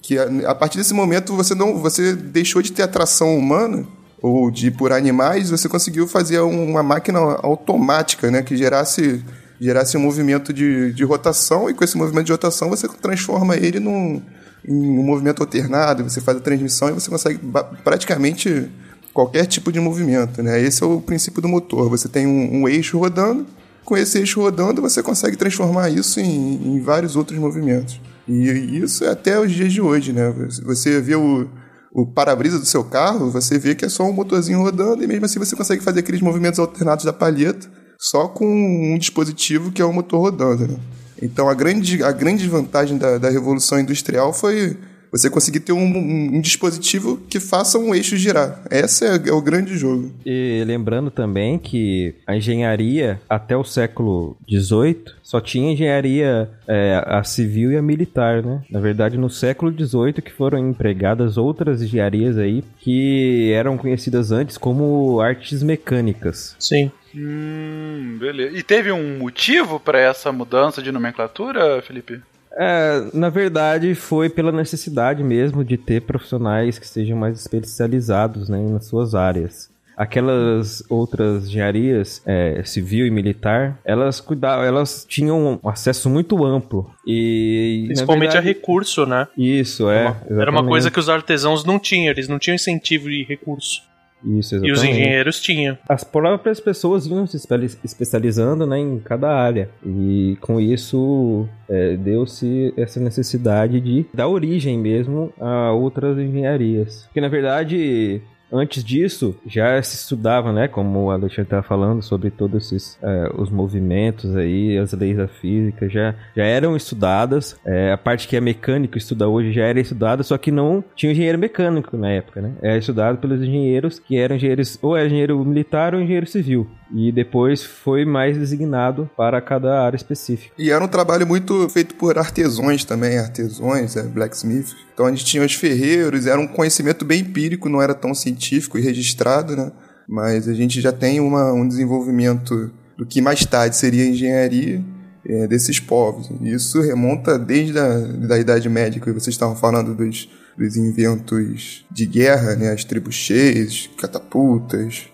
Que 0.07 0.17
a, 0.17 0.51
a 0.51 0.55
partir 0.55 0.79
desse 0.79 0.95
momento 0.95 1.35
você 1.35 1.53
não 1.53 1.79
você 1.79 2.15
deixou 2.15 2.63
de 2.63 2.71
ter 2.71 2.85
atração 2.85 3.37
humana 3.37 3.85
ou 4.23 4.53
de 4.53 4.71
por 4.71 4.93
animais, 4.93 5.51
você 5.51 5.69
conseguiu 5.69 6.07
fazer 6.07 6.39
uma 6.39 6.81
máquina 6.81 7.19
automática, 7.43 8.31
né? 8.31 8.41
Que 8.41 8.57
gerasse 8.57 9.25
gerasse 9.61 9.97
um 9.97 10.01
movimento 10.01 10.53
de, 10.53 10.93
de 10.93 11.03
rotação 11.03 11.69
e 11.69 11.75
com 11.75 11.83
esse 11.83 11.97
movimento 11.97 12.27
de 12.27 12.33
rotação 12.33 12.71
você 12.71 12.87
transforma 12.87 13.57
ele 13.57 13.81
num, 13.81 14.23
um 14.69 15.03
movimento 15.03 15.43
alternado, 15.43 16.05
você 16.05 16.21
faz 16.21 16.39
a 16.39 16.41
transmissão 16.41 16.91
e 16.91 16.93
você 16.93 17.11
consegue 17.11 17.41
praticamente 17.83 18.71
qualquer 19.13 19.47
tipo 19.47 19.73
de 19.73 19.81
movimento, 19.81 20.41
né? 20.41 20.61
Esse 20.61 20.85
é 20.85 20.87
o 20.87 21.01
princípio 21.01 21.43
do 21.43 21.49
motor. 21.49 21.91
Você 21.91 22.09
tem 22.09 22.29
um, 22.29 22.63
um 22.63 22.69
eixo 22.69 22.97
rodando, 22.97 23.45
com 23.85 23.97
esse 23.97 24.19
eixo 24.19 24.41
rodando 24.41 24.81
você 24.81 25.03
consegue 25.03 25.37
transformar 25.37 25.91
isso 25.91 26.21
em, 26.21 26.77
em 26.77 26.81
vários 26.81 27.17
outros 27.17 27.37
movimentos. 27.41 28.01
E 28.29 28.79
isso 28.79 29.05
é 29.05 29.11
até 29.11 29.39
os 29.39 29.53
dias 29.53 29.73
de 29.73 29.81
hoje, 29.81 30.13
né? 30.13 30.35
Você 30.65 31.01
vê 31.01 31.15
o, 31.15 31.49
o 31.93 32.07
para-brisa 32.07 32.59
do 32.59 32.67
seu 32.67 32.85
carro, 32.85 33.31
você 33.31 33.59
vê 33.59 33.75
que 33.75 33.85
é 33.85 33.89
só 33.89 34.05
um 34.05 34.13
motorzinho 34.13 34.61
rodando 34.61 35.03
e 35.05 35.07
mesmo 35.07 35.25
assim 35.25 35.39
você 35.39 35.55
consegue 35.55 35.83
fazer 35.83 36.01
aqueles 36.01 36.21
movimentos 36.21 36.59
alternados 36.59 37.05
da 37.05 37.13
palheta 37.13 37.69
só 37.99 38.29
com 38.29 38.47
um 38.47 38.99
dispositivo 38.99 39.73
que 39.73 39.81
é 39.81 39.85
o 39.85 39.93
motor 39.93 40.21
rodando, 40.21 40.67
né? 40.67 40.77
Então 41.21 41.49
a 41.49 41.55
grande, 41.55 42.03
a 42.03 42.13
grande 42.13 42.47
vantagem 42.49 42.99
da, 42.99 43.17
da 43.17 43.31
Revolução 43.31 43.81
Industrial 43.81 44.33
foi 44.33 44.77
você 45.17 45.31
conseguir 45.31 45.61
ter 45.61 45.73
um, 45.73 45.79
um- 45.85 46.37
um 46.37 46.41
dispositivo 46.41 47.19
que 47.29 47.39
faça 47.41 47.79
um 47.79 47.95
eixo 47.95 48.17
girar. 48.17 48.63
Esse 48.71 49.05
é, 49.05 49.29
é 49.29 49.33
o 49.33 49.41
grande 49.41 49.77
jogo. 49.77 50.13
E 50.25 50.63
lembrando 50.67 51.11
também 51.11 51.59
que 51.59 52.15
a 52.27 52.37
engenharia 52.37 53.21
até 53.29 53.57
o 53.57 53.65
século 53.65 54.37
XVIII 54.49 55.05
só 55.23 55.41
tinha 55.41 55.73
engenharia 55.73 56.49
é, 56.69 57.03
a 57.07 57.23
civil 57.25 57.73
e 57.73 57.77
a 57.77 57.83
militar, 57.83 58.43
né? 58.43 58.63
Na 58.71 58.81
verdade, 58.81 59.17
no 59.17 59.29
século 59.31 59.73
XVIII 59.73 60.15
que 60.23 60.33
foram 60.33 60.59
empregadas 60.59 61.37
outras 61.37 61.83
engenharias 61.83 62.39
aí 62.39 62.63
que 62.79 63.53
eram 63.53 63.77
conhecidas 63.77 64.31
antes 64.33 64.57
como 64.59 65.21
artes 65.21 65.63
mecânicas. 65.63 66.55
Sim. 66.59 66.91
Hum, 67.15 68.19
beleza. 68.21 68.57
E 68.57 68.63
teve 68.63 68.93
um 68.93 69.19
motivo 69.19 69.81
para 69.81 69.99
essa 69.99 70.31
mudança 70.31 70.83
de 70.83 70.93
nomenclatura, 70.93 71.81
Felipe? 71.83 72.21
É, 72.59 73.03
na 73.13 73.29
verdade, 73.29 73.95
foi 73.95 74.29
pela 74.31 74.51
necessidade 74.51 75.23
mesmo 75.23 75.63
de 75.65 75.77
ter 75.77 76.03
profissionais 76.03 76.79
que 76.79 76.89
sejam 76.89 77.17
mais 77.17 77.39
especializados 77.39 78.49
né, 78.49 78.59
nas 78.71 78.87
suas 78.87 79.15
áreas. 79.15 79.71
Aquelas 79.97 80.83
outras 80.91 81.47
engenharias, 81.47 82.21
é, 82.27 82.63
civil 82.65 83.07
e 83.07 83.11
militar, 83.11 83.79
elas 83.83 84.21
cuidavam, 84.21 84.63
elas 84.63 85.07
tinham 85.09 85.59
um 85.65 85.69
acesso 85.69 86.11
muito 86.11 86.45
amplo. 86.45 86.91
E. 87.07 87.85
Principalmente 87.87 88.37
a 88.37 88.41
verdade- 88.41 88.47
recurso, 88.59 89.07
né? 89.07 89.27
Isso, 89.39 89.89
é. 89.89 90.05
Era 90.05 90.11
uma 90.11 90.31
exatamente. 90.31 90.69
coisa 90.69 90.91
que 90.91 91.01
os 91.01 91.09
artesãos 91.09 91.65
não 91.65 91.79
tinham, 91.79 92.11
eles 92.11 92.29
não 92.29 92.39
tinham 92.39 92.55
incentivo 92.55 93.09
de 93.09 93.25
recurso. 93.25 93.81
Isso, 94.27 94.57
E 94.57 94.59
os 94.59 94.65
exatamente. 94.79 94.91
engenheiros 95.01 95.41
tinham. 95.41 95.79
As 95.89 96.03
próprias 96.03 96.59
pessoas 96.59 97.07
iam 97.07 97.27
se 97.27 97.37
espe- 97.37 97.79
especializando 97.85 98.67
né, 98.67 98.79
em 98.79 98.99
cada 98.99 99.31
área. 99.31 99.71
E 99.85 100.37
com 100.41 100.61
isso 100.61 101.49
é, 101.69 101.97
deu-se 101.97 102.75
essa 102.77 102.99
necessidade 103.01 103.81
de 103.81 104.05
dar 104.13 104.29
origem 104.29 104.79
mesmo 104.79 105.33
a 105.41 105.71
outras 105.73 106.19
engenharias. 106.19 107.05
Porque 107.05 107.21
na 107.21 107.29
verdade. 107.29 108.21
Antes 108.53 108.85
disso, 108.85 109.37
já 109.47 109.83
se 109.83 109.97
estudava, 109.97 110.53
né? 110.53 110.69
Como 110.69 111.05
o 111.05 111.11
Alexandre 111.11 111.43
estava 111.43 111.63
falando 111.63 112.03
sobre 112.03 112.31
todos 112.31 112.67
esses 112.67 112.99
é, 113.03 113.31
os 113.35 113.51
movimentos 113.51 114.37
aí, 114.37 114.79
as 114.79 114.93
leis 114.93 115.17
da 115.17 115.27
física 115.27 115.89
já, 115.89 116.15
já 116.35 116.45
eram 116.45 116.77
estudadas. 116.77 117.59
É, 117.65 117.93
a 117.93 117.99
parte 117.99 118.29
que 118.29 118.37
é 118.37 118.41
mecânico 118.41 118.97
estuda 118.97 119.29
hoje 119.29 119.53
já 119.53 119.65
era 119.65 119.81
estudada, 119.81 120.23
só 120.23 120.39
que 120.39 120.53
não 120.53 120.85
tinha 120.95 121.13
engenheiro 121.13 121.39
mecânico 121.39 121.97
na 121.97 122.11
época, 122.11 122.41
né? 122.41 122.53
Era 122.63 122.79
estudado 122.79 123.19
pelos 123.19 123.43
engenheiros 123.43 123.99
que 123.99 124.17
eram 124.17 124.37
engenheiros, 124.37 124.79
ou 124.81 124.97
era 124.97 125.07
engenheiro 125.07 125.45
militar 125.45 125.95
ou 125.95 126.01
engenheiro 126.01 126.27
civil. 126.27 126.69
E 126.93 127.11
depois 127.11 127.65
foi 127.65 128.05
mais 128.05 128.39
designado 128.39 129.11
para 129.17 129.41
cada 129.41 129.83
área 129.83 129.97
específica. 129.97 130.55
E 130.57 130.71
era 130.71 130.85
um 130.85 130.89
trabalho 130.89 131.27
muito 131.27 131.69
feito 131.69 131.95
por 131.97 132.17
artesões 132.17 132.85
também, 132.85 133.19
artesões, 133.19 133.97
é, 133.97 134.03
blacksmith. 134.03 134.75
Então 134.95 135.07
a 135.07 135.11
gente 135.11 135.25
tinha 135.25 135.45
os 135.45 135.55
ferreiros, 135.55 136.27
era 136.27 136.41
um 136.41 136.47
conhecimento 136.47 137.05
bem 137.05 137.21
empírico, 137.21 137.69
não 137.69 137.83
era 137.83 137.95
tão 137.95 138.15
científico 138.15 138.79
e 138.79 138.81
registrado, 138.83 139.57
né? 139.57 139.73
Mas 140.09 140.49
a 140.49 140.55
gente 140.55 140.81
já 140.81 140.93
tem 140.93 141.19
uma, 141.19 141.53
um 141.53 141.67
desenvolvimento 141.67 142.71
do 142.97 143.05
que 143.05 143.21
mais 143.21 143.45
tarde 143.45 143.77
seria 143.77 144.05
a 144.05 144.07
engenharia 144.07 144.83
é, 145.29 145.47
desses 145.49 145.81
povos. 145.81 146.31
E 146.41 146.53
isso 146.53 146.81
remonta 146.81 147.37
desde 147.37 147.79
a 147.79 147.99
da 147.99 148.39
Idade 148.39 148.69
Média, 148.69 149.01
que 149.01 149.11
vocês 149.11 149.35
estavam 149.35 149.57
falando 149.57 149.95
dos, 149.95 150.31
dos 150.57 150.77
inventos 150.77 151.85
de 151.91 152.07
guerra, 152.07 152.55
né? 152.55 152.71
As 152.71 152.85
trebuchês, 152.85 153.91
catapultas 153.99 155.09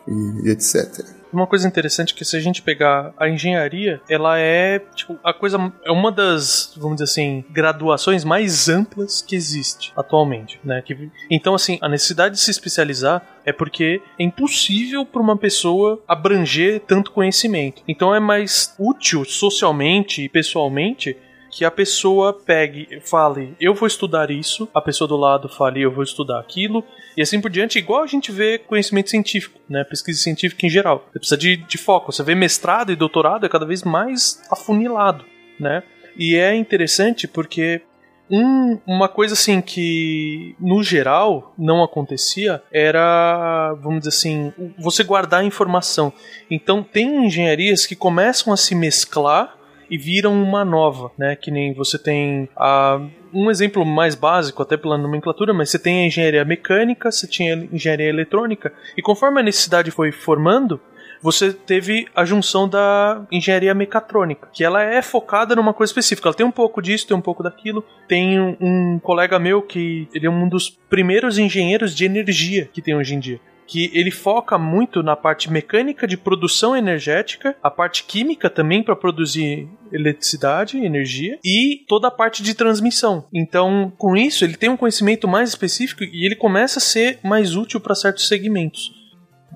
e 0.44 0.50
etc. 0.50 1.21
Uma 1.32 1.46
coisa 1.46 1.66
interessante 1.66 2.12
é 2.12 2.16
que 2.16 2.24
se 2.24 2.36
a 2.36 2.40
gente 2.40 2.60
pegar 2.62 3.14
a 3.16 3.28
engenharia, 3.28 4.00
ela 4.08 4.38
é 4.38 4.78
tipo 4.94 5.18
a 5.24 5.32
coisa 5.32 5.72
é 5.84 5.90
uma 5.90 6.12
das, 6.12 6.74
vamos 6.76 6.96
dizer 6.96 7.04
assim, 7.04 7.44
graduações 7.50 8.24
mais 8.24 8.68
amplas 8.68 9.22
que 9.22 9.34
existe 9.34 9.92
atualmente, 9.96 10.60
né? 10.62 10.82
Que, 10.82 11.10
então 11.30 11.54
assim, 11.54 11.78
a 11.80 11.88
necessidade 11.88 12.34
de 12.34 12.40
se 12.40 12.50
especializar 12.50 13.26
é 13.44 13.52
porque 13.52 14.02
é 14.18 14.22
impossível 14.22 15.04
para 15.04 15.22
uma 15.22 15.36
pessoa 15.36 16.02
abranger 16.06 16.80
tanto 16.80 17.10
conhecimento. 17.10 17.82
Então 17.88 18.14
é 18.14 18.20
mais 18.20 18.74
útil 18.78 19.24
socialmente 19.24 20.22
e 20.22 20.28
pessoalmente 20.28 21.16
que 21.52 21.64
a 21.66 21.70
pessoa 21.70 22.32
pegue 22.32 23.00
fale, 23.02 23.54
eu 23.60 23.74
vou 23.74 23.86
estudar 23.86 24.30
isso, 24.30 24.66
a 24.74 24.80
pessoa 24.80 25.06
do 25.06 25.16
lado 25.16 25.50
fale, 25.50 25.82
eu 25.82 25.92
vou 25.92 26.02
estudar 26.02 26.40
aquilo, 26.40 26.82
e 27.16 27.22
assim 27.22 27.40
por 27.40 27.50
diante, 27.50 27.78
igual 27.78 28.02
a 28.02 28.06
gente 28.06 28.30
vê 28.32 28.58
conhecimento 28.58 29.10
científico, 29.10 29.58
né? 29.68 29.84
Pesquisa 29.84 30.20
científica 30.20 30.66
em 30.66 30.70
geral. 30.70 31.06
Você 31.12 31.18
precisa 31.18 31.36
de, 31.36 31.56
de 31.56 31.78
foco. 31.78 32.12
Você 32.12 32.22
vê 32.22 32.34
mestrado 32.34 32.90
e 32.92 32.96
doutorado 32.96 33.44
é 33.46 33.48
cada 33.48 33.66
vez 33.66 33.82
mais 33.82 34.42
afunilado, 34.50 35.24
né? 35.58 35.82
E 36.16 36.36
é 36.36 36.54
interessante 36.54 37.26
porque 37.28 37.82
um- 38.30 38.78
uma 38.86 39.08
coisa 39.08 39.34
assim 39.34 39.60
que 39.60 40.54
no 40.58 40.82
geral 40.82 41.54
não 41.58 41.82
acontecia 41.82 42.62
era, 42.72 43.74
vamos 43.82 44.00
dizer 44.00 44.10
assim, 44.10 44.52
você 44.78 45.02
guardar 45.04 45.40
a 45.40 45.44
informação. 45.44 46.12
Então 46.50 46.82
tem 46.82 47.26
engenharias 47.26 47.84
que 47.86 47.94
começam 47.96 48.52
a 48.52 48.56
se 48.56 48.74
mesclar 48.74 49.54
e 49.90 49.98
viram 49.98 50.32
uma 50.42 50.64
nova, 50.64 51.10
né? 51.18 51.36
Que 51.36 51.50
nem 51.50 51.74
você 51.74 51.98
tem 51.98 52.48
a 52.56 53.00
um 53.32 53.50
exemplo 53.50 53.84
mais 53.84 54.14
básico, 54.14 54.62
até 54.62 54.76
pela 54.76 54.98
nomenclatura, 54.98 55.52
mas 55.52 55.70
você 55.70 55.78
tem 55.78 56.02
a 56.02 56.06
engenharia 56.06 56.44
mecânica, 56.44 57.10
você 57.10 57.26
tinha 57.26 57.54
engenharia 57.72 58.08
eletrônica, 58.08 58.72
e 58.96 59.02
conforme 59.02 59.40
a 59.40 59.42
necessidade 59.42 59.90
foi 59.90 60.12
formando, 60.12 60.80
você 61.22 61.52
teve 61.52 62.08
a 62.16 62.24
junção 62.24 62.68
da 62.68 63.24
engenharia 63.30 63.72
mecatrônica, 63.72 64.48
que 64.52 64.64
ela 64.64 64.82
é 64.82 65.00
focada 65.00 65.54
numa 65.54 65.72
coisa 65.72 65.90
específica. 65.90 66.28
Ela 66.28 66.34
tem 66.34 66.44
um 66.44 66.50
pouco 66.50 66.82
disso, 66.82 67.06
tem 67.06 67.16
um 67.16 67.20
pouco 67.20 67.44
daquilo. 67.44 67.84
Tem 68.08 68.40
um, 68.40 68.56
um 68.60 68.98
colega 68.98 69.38
meu 69.38 69.62
que 69.62 70.08
ele 70.12 70.26
é 70.26 70.30
um 70.30 70.48
dos 70.48 70.68
primeiros 70.68 71.38
engenheiros 71.38 71.94
de 71.94 72.04
energia 72.04 72.68
que 72.72 72.82
tem 72.82 72.96
hoje 72.96 73.14
em 73.14 73.20
dia 73.20 73.40
que 73.66 73.90
ele 73.94 74.10
foca 74.10 74.58
muito 74.58 75.02
na 75.02 75.16
parte 75.16 75.50
mecânica 75.50 76.06
de 76.06 76.16
produção 76.16 76.76
energética, 76.76 77.56
a 77.62 77.70
parte 77.70 78.04
química 78.04 78.50
também 78.50 78.82
para 78.82 78.96
produzir 78.96 79.68
eletricidade, 79.92 80.78
energia 80.78 81.38
e 81.44 81.84
toda 81.88 82.08
a 82.08 82.10
parte 82.10 82.42
de 82.42 82.54
transmissão. 82.54 83.26
Então, 83.32 83.92
com 83.96 84.16
isso, 84.16 84.44
ele 84.44 84.56
tem 84.56 84.68
um 84.68 84.76
conhecimento 84.76 85.28
mais 85.28 85.50
específico 85.50 86.04
e 86.04 86.26
ele 86.26 86.36
começa 86.36 86.78
a 86.78 86.82
ser 86.82 87.18
mais 87.22 87.56
útil 87.56 87.80
para 87.80 87.94
certos 87.94 88.28
segmentos. 88.28 88.92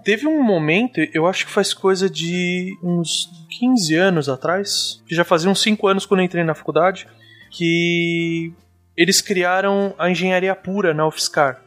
Teve 0.05 0.27
um 0.27 0.43
momento, 0.43 1.01
eu 1.13 1.27
acho 1.27 1.47
que 1.47 1.53
faz 1.53 1.75
coisa 1.75 2.09
de 2.09 2.77
uns 2.83 3.29
15 3.59 3.95
anos 3.97 4.29
atrás, 4.29 5.03
que 5.07 5.15
já 5.15 5.25
fazia 5.25 5.51
uns 5.51 5.61
5 5.61 5.89
anos 5.89 6.07
quando 6.07 6.21
eu 6.21 6.27
entrei 6.27 6.45
na 6.45 6.55
faculdade, 6.55 7.09
que 7.51 8.53
eles 8.97 9.21
criaram 9.21 9.95
a 9.99 10.09
engenharia 10.11 10.55
pura 10.55 10.95
na 10.95 11.07
UFSCar. 11.07 11.66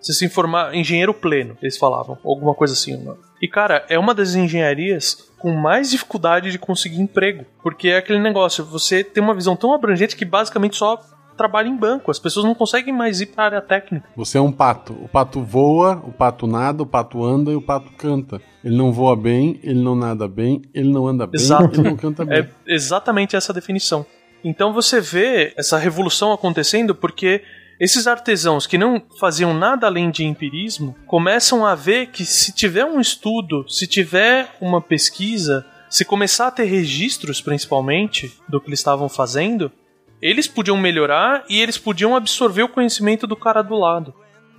Você 0.00 0.12
se 0.12 0.24
informar, 0.24 0.74
engenheiro 0.74 1.12
pleno, 1.12 1.56
eles 1.60 1.76
falavam, 1.76 2.18
alguma 2.24 2.54
coisa 2.54 2.72
assim. 2.72 2.96
Né? 2.96 3.14
E 3.40 3.46
cara, 3.46 3.84
é 3.88 3.98
uma 3.98 4.14
das 4.14 4.34
engenharias 4.34 5.30
com 5.38 5.52
mais 5.52 5.90
dificuldade 5.90 6.50
de 6.50 6.58
conseguir 6.58 7.00
emprego, 7.00 7.44
porque 7.62 7.88
é 7.88 7.98
aquele 7.98 8.18
negócio, 8.18 8.64
você 8.64 9.04
tem 9.04 9.22
uma 9.22 9.34
visão 9.34 9.56
tão 9.56 9.72
abrangente 9.72 10.16
que 10.16 10.24
basicamente 10.24 10.76
só 10.76 11.00
trabalha 11.36 11.68
em 11.68 11.76
banco, 11.76 12.10
as 12.10 12.18
pessoas 12.18 12.44
não 12.44 12.54
conseguem 12.54 12.92
mais 12.92 13.22
ir 13.22 13.26
para 13.26 13.44
a 13.44 13.46
área 13.46 13.60
técnica. 13.62 14.06
Você 14.14 14.36
é 14.36 14.40
um 14.42 14.52
pato, 14.52 14.92
o 14.92 15.08
pato 15.08 15.42
voa, 15.42 16.02
o 16.06 16.12
pato 16.12 16.46
nada, 16.46 16.82
o 16.82 16.86
pato 16.86 17.24
anda 17.24 17.50
e 17.50 17.54
o 17.54 17.62
pato 17.62 17.90
canta. 17.96 18.42
Ele 18.62 18.76
não 18.76 18.92
voa 18.92 19.16
bem, 19.16 19.58
ele 19.62 19.82
não 19.82 19.94
nada 19.94 20.28
bem, 20.28 20.60
ele 20.74 20.90
não 20.90 21.06
anda 21.06 21.26
bem, 21.26 21.40
Exato. 21.40 21.80
ele 21.80 21.88
não 21.88 21.96
canta 21.96 22.26
bem. 22.26 22.40
É 22.40 22.74
exatamente 22.74 23.36
essa 23.36 23.54
definição. 23.54 24.04
Então 24.44 24.74
você 24.74 25.00
vê 25.00 25.54
essa 25.56 25.78
revolução 25.78 26.30
acontecendo 26.30 26.94
porque 26.94 27.42
esses 27.80 28.06
artesãos 28.06 28.66
que 28.66 28.76
não 28.76 29.02
faziam 29.18 29.54
nada 29.54 29.86
além 29.86 30.10
de 30.10 30.22
empirismo 30.22 30.94
começam 31.06 31.64
a 31.64 31.74
ver 31.74 32.08
que 32.08 32.26
se 32.26 32.52
tiver 32.52 32.84
um 32.84 33.00
estudo, 33.00 33.64
se 33.66 33.86
tiver 33.86 34.54
uma 34.60 34.82
pesquisa, 34.82 35.64
se 35.88 36.04
começar 36.04 36.48
a 36.48 36.50
ter 36.50 36.64
registros, 36.64 37.40
principalmente, 37.40 38.36
do 38.46 38.60
que 38.60 38.68
eles 38.68 38.80
estavam 38.80 39.08
fazendo, 39.08 39.72
eles 40.20 40.46
podiam 40.46 40.76
melhorar 40.76 41.42
e 41.48 41.58
eles 41.58 41.78
podiam 41.78 42.14
absorver 42.14 42.64
o 42.64 42.68
conhecimento 42.68 43.26
do 43.26 43.34
cara 43.34 43.62
do 43.62 43.74
lado. 43.74 44.12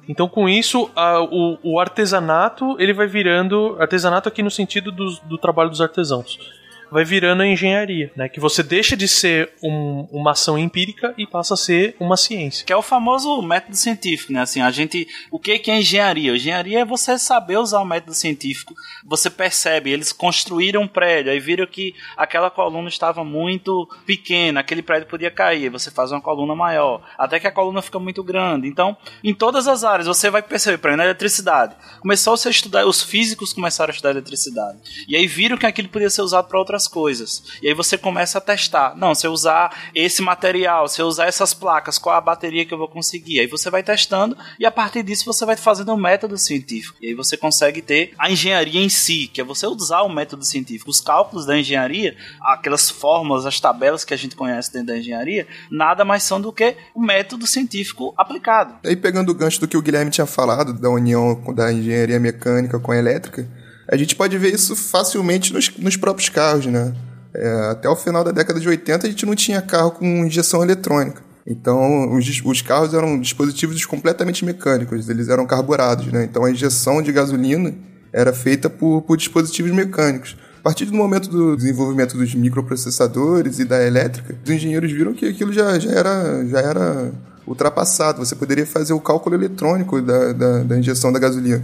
Então, 0.09 0.28
com 0.28 0.49
isso, 0.49 0.89
a, 0.95 1.22
o, 1.22 1.59
o, 1.61 1.80
artesanato 1.80 2.76
ele 2.80 2.91
vai 2.91 3.05
virando 3.05 3.78
artesanato 3.80 4.28
aqui 4.28 4.41
no 4.41 4.49
sentido 4.49 4.91
do, 4.91 5.05
do 5.26 5.38
trabalho 5.38 5.69
dos 5.69 5.80
artesãos 5.80 6.39
vai 6.91 7.05
virando 7.05 7.41
a 7.41 7.47
engenharia, 7.47 8.11
né? 8.15 8.27
Que 8.27 8.39
você 8.39 8.61
deixa 8.61 8.97
de 8.97 9.07
ser 9.07 9.53
um, 9.63 10.07
uma 10.11 10.31
ação 10.31 10.57
empírica 10.57 11.13
e 11.17 11.25
passa 11.25 11.53
a 11.53 11.57
ser 11.57 11.95
uma 11.99 12.17
ciência. 12.17 12.65
Que 12.65 12.73
é 12.73 12.75
o 12.75 12.81
famoso 12.81 13.41
método 13.41 13.77
científico, 13.77 14.33
né? 14.33 14.41
Assim, 14.41 14.61
a 14.61 14.69
gente, 14.69 15.07
o 15.31 15.39
que 15.39 15.61
é 15.71 15.77
engenharia? 15.77 16.35
Engenharia 16.35 16.81
é 16.81 16.85
você 16.85 17.17
saber 17.17 17.57
usar 17.57 17.79
o 17.79 17.85
método 17.85 18.13
científico. 18.13 18.75
Você 19.05 19.29
percebe, 19.29 19.89
eles 19.89 20.11
construíram 20.11 20.81
um 20.81 20.87
prédio, 20.87 21.31
aí 21.31 21.39
viram 21.39 21.65
que 21.65 21.95
aquela 22.17 22.49
coluna 22.49 22.89
estava 22.89 23.23
muito 23.23 23.87
pequena, 24.05 24.59
aquele 24.59 24.81
prédio 24.81 25.07
podia 25.07 25.31
cair, 25.31 25.69
você 25.69 25.89
faz 25.89 26.11
uma 26.11 26.21
coluna 26.21 26.53
maior, 26.55 27.01
até 27.17 27.39
que 27.39 27.47
a 27.47 27.51
coluna 27.51 27.81
fica 27.81 27.99
muito 27.99 28.23
grande. 28.23 28.67
Então, 28.67 28.97
em 29.23 29.33
todas 29.33 29.67
as 29.67 29.83
áreas 29.83 30.07
você 30.07 30.29
vai 30.29 30.41
perceber, 30.41 30.77
por 30.77 30.89
exemplo, 30.89 30.97
na 30.97 31.05
eletricidade. 31.05 31.75
Começou 32.01 32.33
a 32.33 32.49
estudar, 32.49 32.85
os 32.85 33.01
físicos 33.01 33.53
começaram 33.53 33.91
a 33.91 33.93
estudar 33.93 34.11
eletricidade. 34.11 34.77
E 35.07 35.15
aí 35.15 35.27
viram 35.27 35.57
que 35.57 35.65
aquilo 35.65 35.87
podia 35.87 36.09
ser 36.09 36.21
usado 36.21 36.47
para 36.47 36.59
outras 36.59 36.80
coisas. 36.88 37.43
E 37.61 37.67
aí 37.67 37.73
você 37.73 37.97
começa 37.97 38.38
a 38.38 38.41
testar. 38.41 38.95
Não, 38.95 39.13
se 39.13 39.25
eu 39.27 39.32
usar 39.32 39.89
esse 39.93 40.21
material, 40.21 40.88
se 40.88 41.01
eu 41.01 41.07
usar 41.07 41.25
essas 41.25 41.53
placas, 41.53 41.97
qual 41.97 42.15
a 42.15 42.21
bateria 42.21 42.65
que 42.65 42.73
eu 42.73 42.77
vou 42.77 42.88
conseguir? 42.88 43.39
Aí 43.39 43.47
você 43.47 43.69
vai 43.69 43.84
testando 43.84 44.38
e 44.59 44.65
a 44.65 44.71
partir 44.71 45.03
disso 45.03 45.25
você 45.25 45.45
vai 45.45 45.55
fazendo 45.55 45.93
um 45.93 45.97
método 45.97 46.38
científico. 46.38 46.97
E 47.01 47.07
aí 47.07 47.13
você 47.13 47.38
consegue 47.38 47.82
ter 47.82 48.13
a 48.17 48.29
engenharia 48.32 48.82
em 48.82 48.89
si, 48.89 49.27
que 49.27 49.41
é 49.41 49.43
você 49.43 49.65
usar 49.67 50.01
o 50.01 50.09
método 50.09 50.43
científico. 50.43 50.89
Os 50.89 51.01
cálculos 51.01 51.45
da 51.45 51.57
engenharia, 51.57 52.15
aquelas 52.41 52.89
fórmulas, 52.89 53.45
as 53.45 53.59
tabelas 53.59 54.03
que 54.03 54.13
a 54.13 54.17
gente 54.17 54.36
conhece 54.36 54.71
dentro 54.71 54.88
da 54.88 54.97
engenharia, 54.97 55.47
nada 55.69 56.03
mais 56.03 56.23
são 56.23 56.39
do 56.39 56.51
que 56.51 56.75
o 56.93 57.01
método 57.01 57.47
científico 57.47 58.13
aplicado. 58.17 58.75
Aí 58.86 58.95
pegando 58.95 59.32
o 59.32 59.36
gancho 59.36 59.59
do 59.59 59.67
que 59.67 59.77
o 59.77 59.82
Guilherme 59.82 60.11
tinha 60.11 60.27
falado, 60.27 60.73
da 60.73 60.89
união 60.89 61.41
da 61.53 61.71
engenharia 61.71 62.19
mecânica 62.19 62.79
com 62.79 62.91
a 62.91 62.97
elétrica, 62.97 63.47
a 63.91 63.97
gente 63.97 64.15
pode 64.15 64.37
ver 64.37 64.53
isso 64.53 64.73
facilmente 64.73 65.53
nos, 65.53 65.69
nos 65.77 65.97
próprios 65.97 66.29
carros, 66.29 66.65
né? 66.65 66.95
É, 67.33 67.69
até 67.71 67.89
o 67.89 67.95
final 67.95 68.23
da 68.23 68.31
década 68.31 68.59
de 68.59 68.67
80 68.67 69.05
a 69.05 69.09
gente 69.09 69.25
não 69.25 69.35
tinha 69.35 69.61
carro 69.61 69.91
com 69.91 70.25
injeção 70.25 70.63
eletrônica. 70.63 71.21
Então, 71.45 72.15
os, 72.15 72.41
os, 72.43 72.61
carros 72.61 72.93
eram 72.93 73.19
dispositivos 73.19 73.85
completamente 73.85 74.45
mecânicos, 74.45 75.09
eles 75.09 75.27
eram 75.27 75.45
carburados, 75.45 76.07
né? 76.07 76.23
Então, 76.23 76.45
a 76.45 76.51
injeção 76.51 77.01
de 77.01 77.11
gasolina 77.11 77.73
era 78.13 78.31
feita 78.31 78.69
por, 78.69 79.01
por 79.01 79.17
dispositivos 79.17 79.71
mecânicos. 79.71 80.37
A 80.59 80.63
partir 80.63 80.85
do 80.85 80.93
momento 80.93 81.27
do 81.29 81.57
desenvolvimento 81.57 82.15
dos 82.15 82.35
microprocessadores 82.35 83.59
e 83.59 83.65
da 83.65 83.83
elétrica, 83.83 84.37
os 84.43 84.49
engenheiros 84.49 84.91
viram 84.91 85.13
que 85.13 85.25
aquilo 85.25 85.51
já, 85.51 85.77
já, 85.79 85.91
era, 85.91 86.45
já 86.45 86.59
era 86.59 87.11
ultrapassado. 87.45 88.19
Você 88.19 88.35
poderia 88.35 88.65
fazer 88.65 88.93
o 88.93 88.99
cálculo 88.99 89.35
eletrônico 89.35 90.01
da, 90.01 90.33
da, 90.33 90.63
da 90.63 90.77
injeção 90.77 91.11
da 91.11 91.19
gasolina 91.19 91.61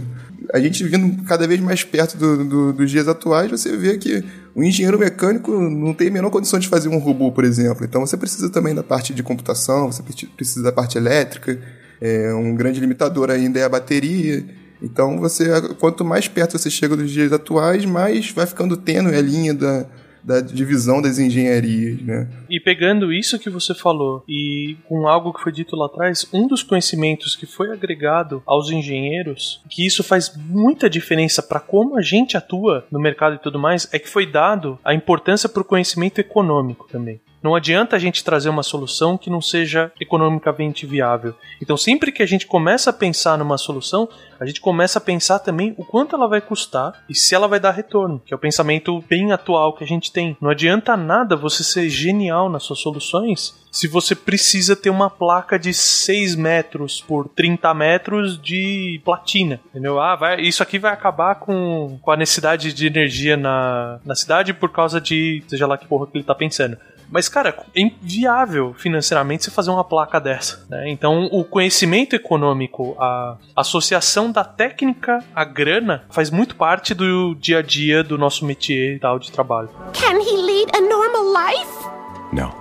a 0.52 0.58
gente 0.58 0.84
vindo 0.84 1.22
cada 1.24 1.46
vez 1.46 1.60
mais 1.60 1.84
perto 1.84 2.16
do, 2.16 2.44
do, 2.44 2.72
dos 2.72 2.90
dias 2.90 3.08
atuais, 3.08 3.50
você 3.50 3.76
vê 3.76 3.98
que 3.98 4.24
o 4.54 4.62
engenheiro 4.62 4.98
mecânico 4.98 5.52
não 5.52 5.92
tem 5.92 6.08
a 6.08 6.10
menor 6.10 6.30
condição 6.30 6.58
de 6.58 6.68
fazer 6.68 6.88
um 6.88 6.98
robô, 6.98 7.30
por 7.30 7.44
exemplo. 7.44 7.84
Então 7.84 8.06
você 8.06 8.16
precisa 8.16 8.48
também 8.48 8.74
da 8.74 8.82
parte 8.82 9.12
de 9.12 9.22
computação, 9.22 9.90
você 9.90 10.02
precisa 10.36 10.62
da 10.62 10.72
parte 10.72 10.96
elétrica, 10.96 11.58
é, 12.00 12.32
um 12.32 12.54
grande 12.54 12.80
limitador 12.80 13.30
ainda 13.30 13.58
é 13.58 13.64
a 13.64 13.68
bateria. 13.68 14.44
Então 14.80 15.18
você, 15.18 15.46
quanto 15.78 16.04
mais 16.04 16.28
perto 16.28 16.58
você 16.58 16.70
chega 16.70 16.96
dos 16.96 17.10
dias 17.10 17.32
atuais, 17.32 17.84
mais 17.84 18.30
vai 18.30 18.46
ficando 18.46 18.76
tênue 18.76 19.16
a 19.16 19.20
linha 19.20 19.52
da, 19.52 19.86
da 20.28 20.42
divisão 20.42 21.00
das 21.00 21.18
engenharias, 21.18 22.02
né? 22.02 22.28
E 22.50 22.60
pegando 22.60 23.10
isso 23.10 23.38
que 23.38 23.48
você 23.48 23.74
falou 23.74 24.22
e 24.28 24.76
com 24.86 25.08
algo 25.08 25.32
que 25.32 25.42
foi 25.42 25.50
dito 25.50 25.74
lá 25.74 25.86
atrás, 25.86 26.28
um 26.34 26.46
dos 26.46 26.62
conhecimentos 26.62 27.34
que 27.34 27.46
foi 27.46 27.72
agregado 27.72 28.42
aos 28.44 28.70
engenheiros, 28.70 29.62
que 29.70 29.86
isso 29.86 30.04
faz 30.04 30.36
muita 30.36 30.90
diferença 30.90 31.42
para 31.42 31.60
como 31.60 31.96
a 31.96 32.02
gente 32.02 32.36
atua 32.36 32.86
no 32.90 33.00
mercado 33.00 33.36
e 33.36 33.38
tudo 33.38 33.58
mais, 33.58 33.88
é 33.90 33.98
que 33.98 34.08
foi 34.08 34.30
dado 34.30 34.78
a 34.84 34.92
importância 34.92 35.48
para 35.48 35.62
o 35.62 35.64
conhecimento 35.64 36.18
econômico 36.18 36.86
também. 36.92 37.18
Não 37.42 37.54
adianta 37.54 37.96
a 37.96 37.98
gente 37.98 38.24
trazer 38.24 38.48
uma 38.48 38.62
solução 38.62 39.16
que 39.16 39.30
não 39.30 39.40
seja 39.40 39.92
economicamente 40.00 40.86
viável. 40.86 41.34
Então, 41.62 41.76
sempre 41.76 42.10
que 42.10 42.22
a 42.22 42.26
gente 42.26 42.46
começa 42.46 42.90
a 42.90 42.92
pensar 42.92 43.38
numa 43.38 43.58
solução, 43.58 44.08
a 44.40 44.46
gente 44.46 44.60
começa 44.60 44.98
a 44.98 45.02
pensar 45.02 45.38
também 45.38 45.74
o 45.76 45.84
quanto 45.84 46.14
ela 46.14 46.28
vai 46.28 46.40
custar 46.40 47.04
e 47.08 47.14
se 47.14 47.34
ela 47.34 47.48
vai 47.48 47.60
dar 47.60 47.72
retorno, 47.72 48.20
que 48.24 48.32
é 48.32 48.36
o 48.36 48.40
pensamento 48.40 49.02
bem 49.08 49.32
atual 49.32 49.74
que 49.74 49.84
a 49.84 49.86
gente 49.86 50.12
tem. 50.12 50.36
Não 50.40 50.50
adianta 50.50 50.96
nada 50.96 51.36
você 51.36 51.64
ser 51.64 51.88
genial 51.88 52.48
nas 52.48 52.62
suas 52.62 52.80
soluções 52.80 53.66
se 53.70 53.86
você 53.86 54.14
precisa 54.14 54.74
ter 54.74 54.90
uma 54.90 55.10
placa 55.10 55.58
de 55.58 55.72
6 55.74 56.34
metros 56.34 57.00
por 57.00 57.28
30 57.28 57.72
metros 57.74 58.40
de 58.40 59.00
platina, 59.04 59.60
entendeu? 59.70 60.00
Ah, 60.00 60.16
vai, 60.16 60.40
isso 60.40 60.62
aqui 60.62 60.78
vai 60.78 60.92
acabar 60.92 61.36
com, 61.36 61.98
com 62.00 62.10
a 62.10 62.16
necessidade 62.16 62.72
de 62.72 62.86
energia 62.86 63.36
na, 63.36 64.00
na 64.04 64.14
cidade 64.14 64.54
por 64.54 64.70
causa 64.70 65.00
de, 65.00 65.42
seja 65.46 65.66
lá 65.66 65.76
que 65.76 65.86
porra 65.86 66.06
que 66.06 66.16
ele 66.16 66.24
tá 66.24 66.34
pensando. 66.34 66.76
Mas, 67.10 67.28
cara, 67.28 67.56
é 67.74 67.80
inviável 67.80 68.74
financeiramente 68.74 69.44
você 69.44 69.50
fazer 69.50 69.70
uma 69.70 69.84
placa 69.84 70.20
dessa. 70.20 70.66
Né? 70.68 70.90
Então, 70.90 71.26
o 71.32 71.44
conhecimento 71.44 72.14
econômico, 72.14 72.96
a 72.98 73.36
associação 73.56 74.30
da 74.30 74.44
técnica 74.44 75.24
à 75.34 75.44
grana, 75.44 76.04
faz 76.10 76.30
muito 76.30 76.56
parte 76.56 76.94
do 76.94 77.34
dia 77.34 77.58
a 77.58 77.62
dia 77.62 78.04
do 78.04 78.18
nosso 78.18 78.44
métier 78.44 78.96
e 78.96 78.98
tal 78.98 79.18
de 79.18 79.32
trabalho. 79.32 79.70
Can 79.92 80.20
he 80.20 80.36
lead 80.36 80.70
a 80.76 80.80
normal 80.80 81.32
life? 81.32 81.88
No. 82.32 82.52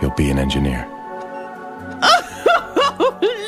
He'll 0.00 0.14
be 0.16 0.30
an 0.30 0.38
engineer. 0.42 0.86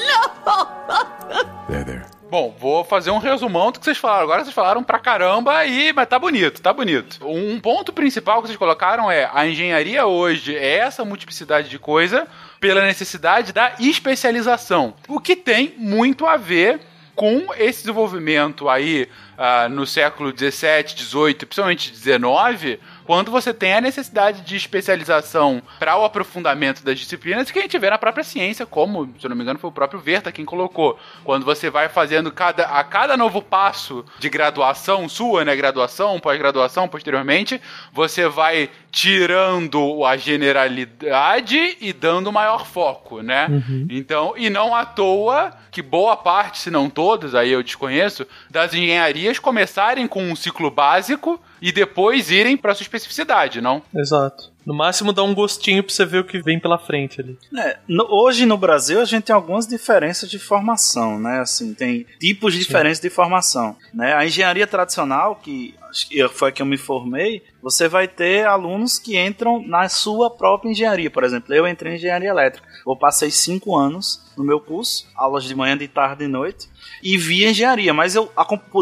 Bom, 2.34 2.52
vou 2.58 2.82
fazer 2.82 3.12
um 3.12 3.18
resumão 3.18 3.70
do 3.70 3.78
que 3.78 3.84
vocês 3.84 3.96
falaram. 3.96 4.24
Agora 4.24 4.42
vocês 4.42 4.52
falaram 4.52 4.82
pra 4.82 4.98
caramba 4.98 5.56
aí, 5.56 5.92
mas 5.92 6.08
tá 6.08 6.18
bonito, 6.18 6.60
tá 6.60 6.72
bonito. 6.72 7.24
Um 7.24 7.60
ponto 7.60 7.92
principal 7.92 8.42
que 8.42 8.48
vocês 8.48 8.58
colocaram 8.58 9.08
é 9.08 9.30
a 9.32 9.46
engenharia 9.46 10.04
hoje 10.04 10.52
é 10.56 10.78
essa 10.78 11.04
multiplicidade 11.04 11.68
de 11.68 11.78
coisa 11.78 12.26
pela 12.58 12.82
necessidade 12.82 13.52
da 13.52 13.74
especialização. 13.78 14.94
O 15.06 15.20
que 15.20 15.36
tem 15.36 15.76
muito 15.78 16.26
a 16.26 16.36
ver 16.36 16.80
com 17.14 17.54
esse 17.56 17.82
desenvolvimento 17.82 18.68
aí 18.68 19.08
uh, 19.38 19.68
no 19.68 19.86
século 19.86 20.32
17, 20.32 20.96
18 20.96 21.46
principalmente 21.46 21.92
19 21.92 22.80
quando 23.06 23.30
você 23.30 23.52
tem 23.52 23.74
a 23.74 23.80
necessidade 23.80 24.40
de 24.42 24.56
especialização 24.56 25.62
para 25.78 25.96
o 25.96 26.04
aprofundamento 26.04 26.84
das 26.84 26.98
disciplinas 26.98 27.50
que 27.50 27.58
a 27.58 27.62
gente 27.62 27.78
vê 27.78 27.90
na 27.90 27.98
própria 27.98 28.24
ciência, 28.24 28.66
como, 28.66 29.12
se 29.18 29.26
eu 29.26 29.30
não 29.30 29.36
me 29.36 29.42
engano, 29.42 29.58
foi 29.58 29.70
o 29.70 29.72
próprio 29.72 30.00
Verta 30.00 30.32
quem 30.32 30.44
colocou. 30.44 30.98
Quando 31.22 31.44
você 31.44 31.70
vai 31.70 31.88
fazendo 31.88 32.30
cada, 32.30 32.64
a 32.64 32.84
cada 32.84 33.16
novo 33.16 33.40
passo 33.40 34.04
de 34.18 34.28
graduação 34.28 35.08
sua, 35.08 35.44
né, 35.44 35.54
graduação, 35.54 36.20
pós-graduação, 36.20 36.88
posteriormente, 36.88 37.60
você 37.92 38.28
vai 38.28 38.70
tirando 38.90 40.04
a 40.04 40.16
generalidade 40.16 41.76
e 41.80 41.92
dando 41.92 42.32
maior 42.32 42.66
foco, 42.66 43.22
né? 43.22 43.46
Uhum. 43.48 43.86
Então, 43.90 44.34
e 44.36 44.48
não 44.48 44.74
à 44.74 44.84
toa 44.84 45.52
que 45.70 45.82
boa 45.82 46.16
parte, 46.16 46.58
se 46.58 46.70
não 46.70 46.88
todas, 46.88 47.34
aí 47.34 47.50
eu 47.50 47.62
desconheço, 47.62 48.24
das 48.48 48.72
engenharias 48.72 49.40
começarem 49.40 50.06
com 50.06 50.22
um 50.22 50.36
ciclo 50.36 50.70
básico 50.70 51.40
e 51.66 51.72
depois 51.72 52.30
irem 52.30 52.56
para 52.56 52.74
sua 52.74 52.82
especificidade, 52.82 53.60
não? 53.60 53.82
Exato. 53.96 54.52
No 54.66 54.74
máximo 54.74 55.12
dá 55.12 55.22
um 55.22 55.34
gostinho 55.34 55.82
pra 55.82 55.92
você 55.94 56.04
ver 56.06 56.18
o 56.20 56.24
que 56.24 56.40
vem 56.40 56.58
pela 56.58 56.78
frente 56.78 57.20
ali. 57.20 57.38
É, 57.58 57.78
no- 57.88 58.06
hoje 58.10 58.46
no 58.46 58.56
Brasil 58.56 59.00
a 59.00 59.04
gente 59.04 59.24
tem 59.24 59.34
algumas 59.34 59.66
diferenças 59.66 60.30
de 60.30 60.38
formação, 60.38 61.18
né? 61.18 61.40
Assim, 61.40 61.74
tem 61.74 62.06
tipos 62.18 62.54
diferentes 62.54 63.00
de 63.00 63.10
formação, 63.10 63.76
né? 63.92 64.14
A 64.14 64.24
engenharia 64.26 64.66
tradicional, 64.66 65.36
que 65.36 65.74
acho 65.90 66.08
que 66.08 66.26
foi 66.28 66.48
a 66.48 66.52
que 66.52 66.62
eu 66.62 66.66
me 66.66 66.78
formei, 66.78 67.42
você 67.62 67.88
vai 67.88 68.08
ter 68.08 68.46
alunos 68.46 68.98
que 68.98 69.18
entram 69.18 69.62
na 69.66 69.86
sua 69.88 70.30
própria 70.30 70.70
engenharia. 70.70 71.10
Por 71.10 71.24
exemplo, 71.24 71.54
eu 71.54 71.68
entrei 71.68 71.92
em 71.92 71.96
engenharia 71.96 72.30
elétrica. 72.30 72.66
Eu 72.86 72.96
passei 72.96 73.30
cinco 73.30 73.76
anos 73.76 74.20
no 74.36 74.44
meu 74.44 74.60
curso, 74.60 75.06
aulas 75.14 75.44
de 75.44 75.54
manhã, 75.54 75.76
de 75.76 75.88
tarde 75.88 76.24
e 76.24 76.26
de 76.26 76.32
noite, 76.32 76.68
e 77.02 77.16
vi 77.18 77.44
engenharia. 77.44 77.92
Mas 77.94 78.14
eu, 78.14 78.30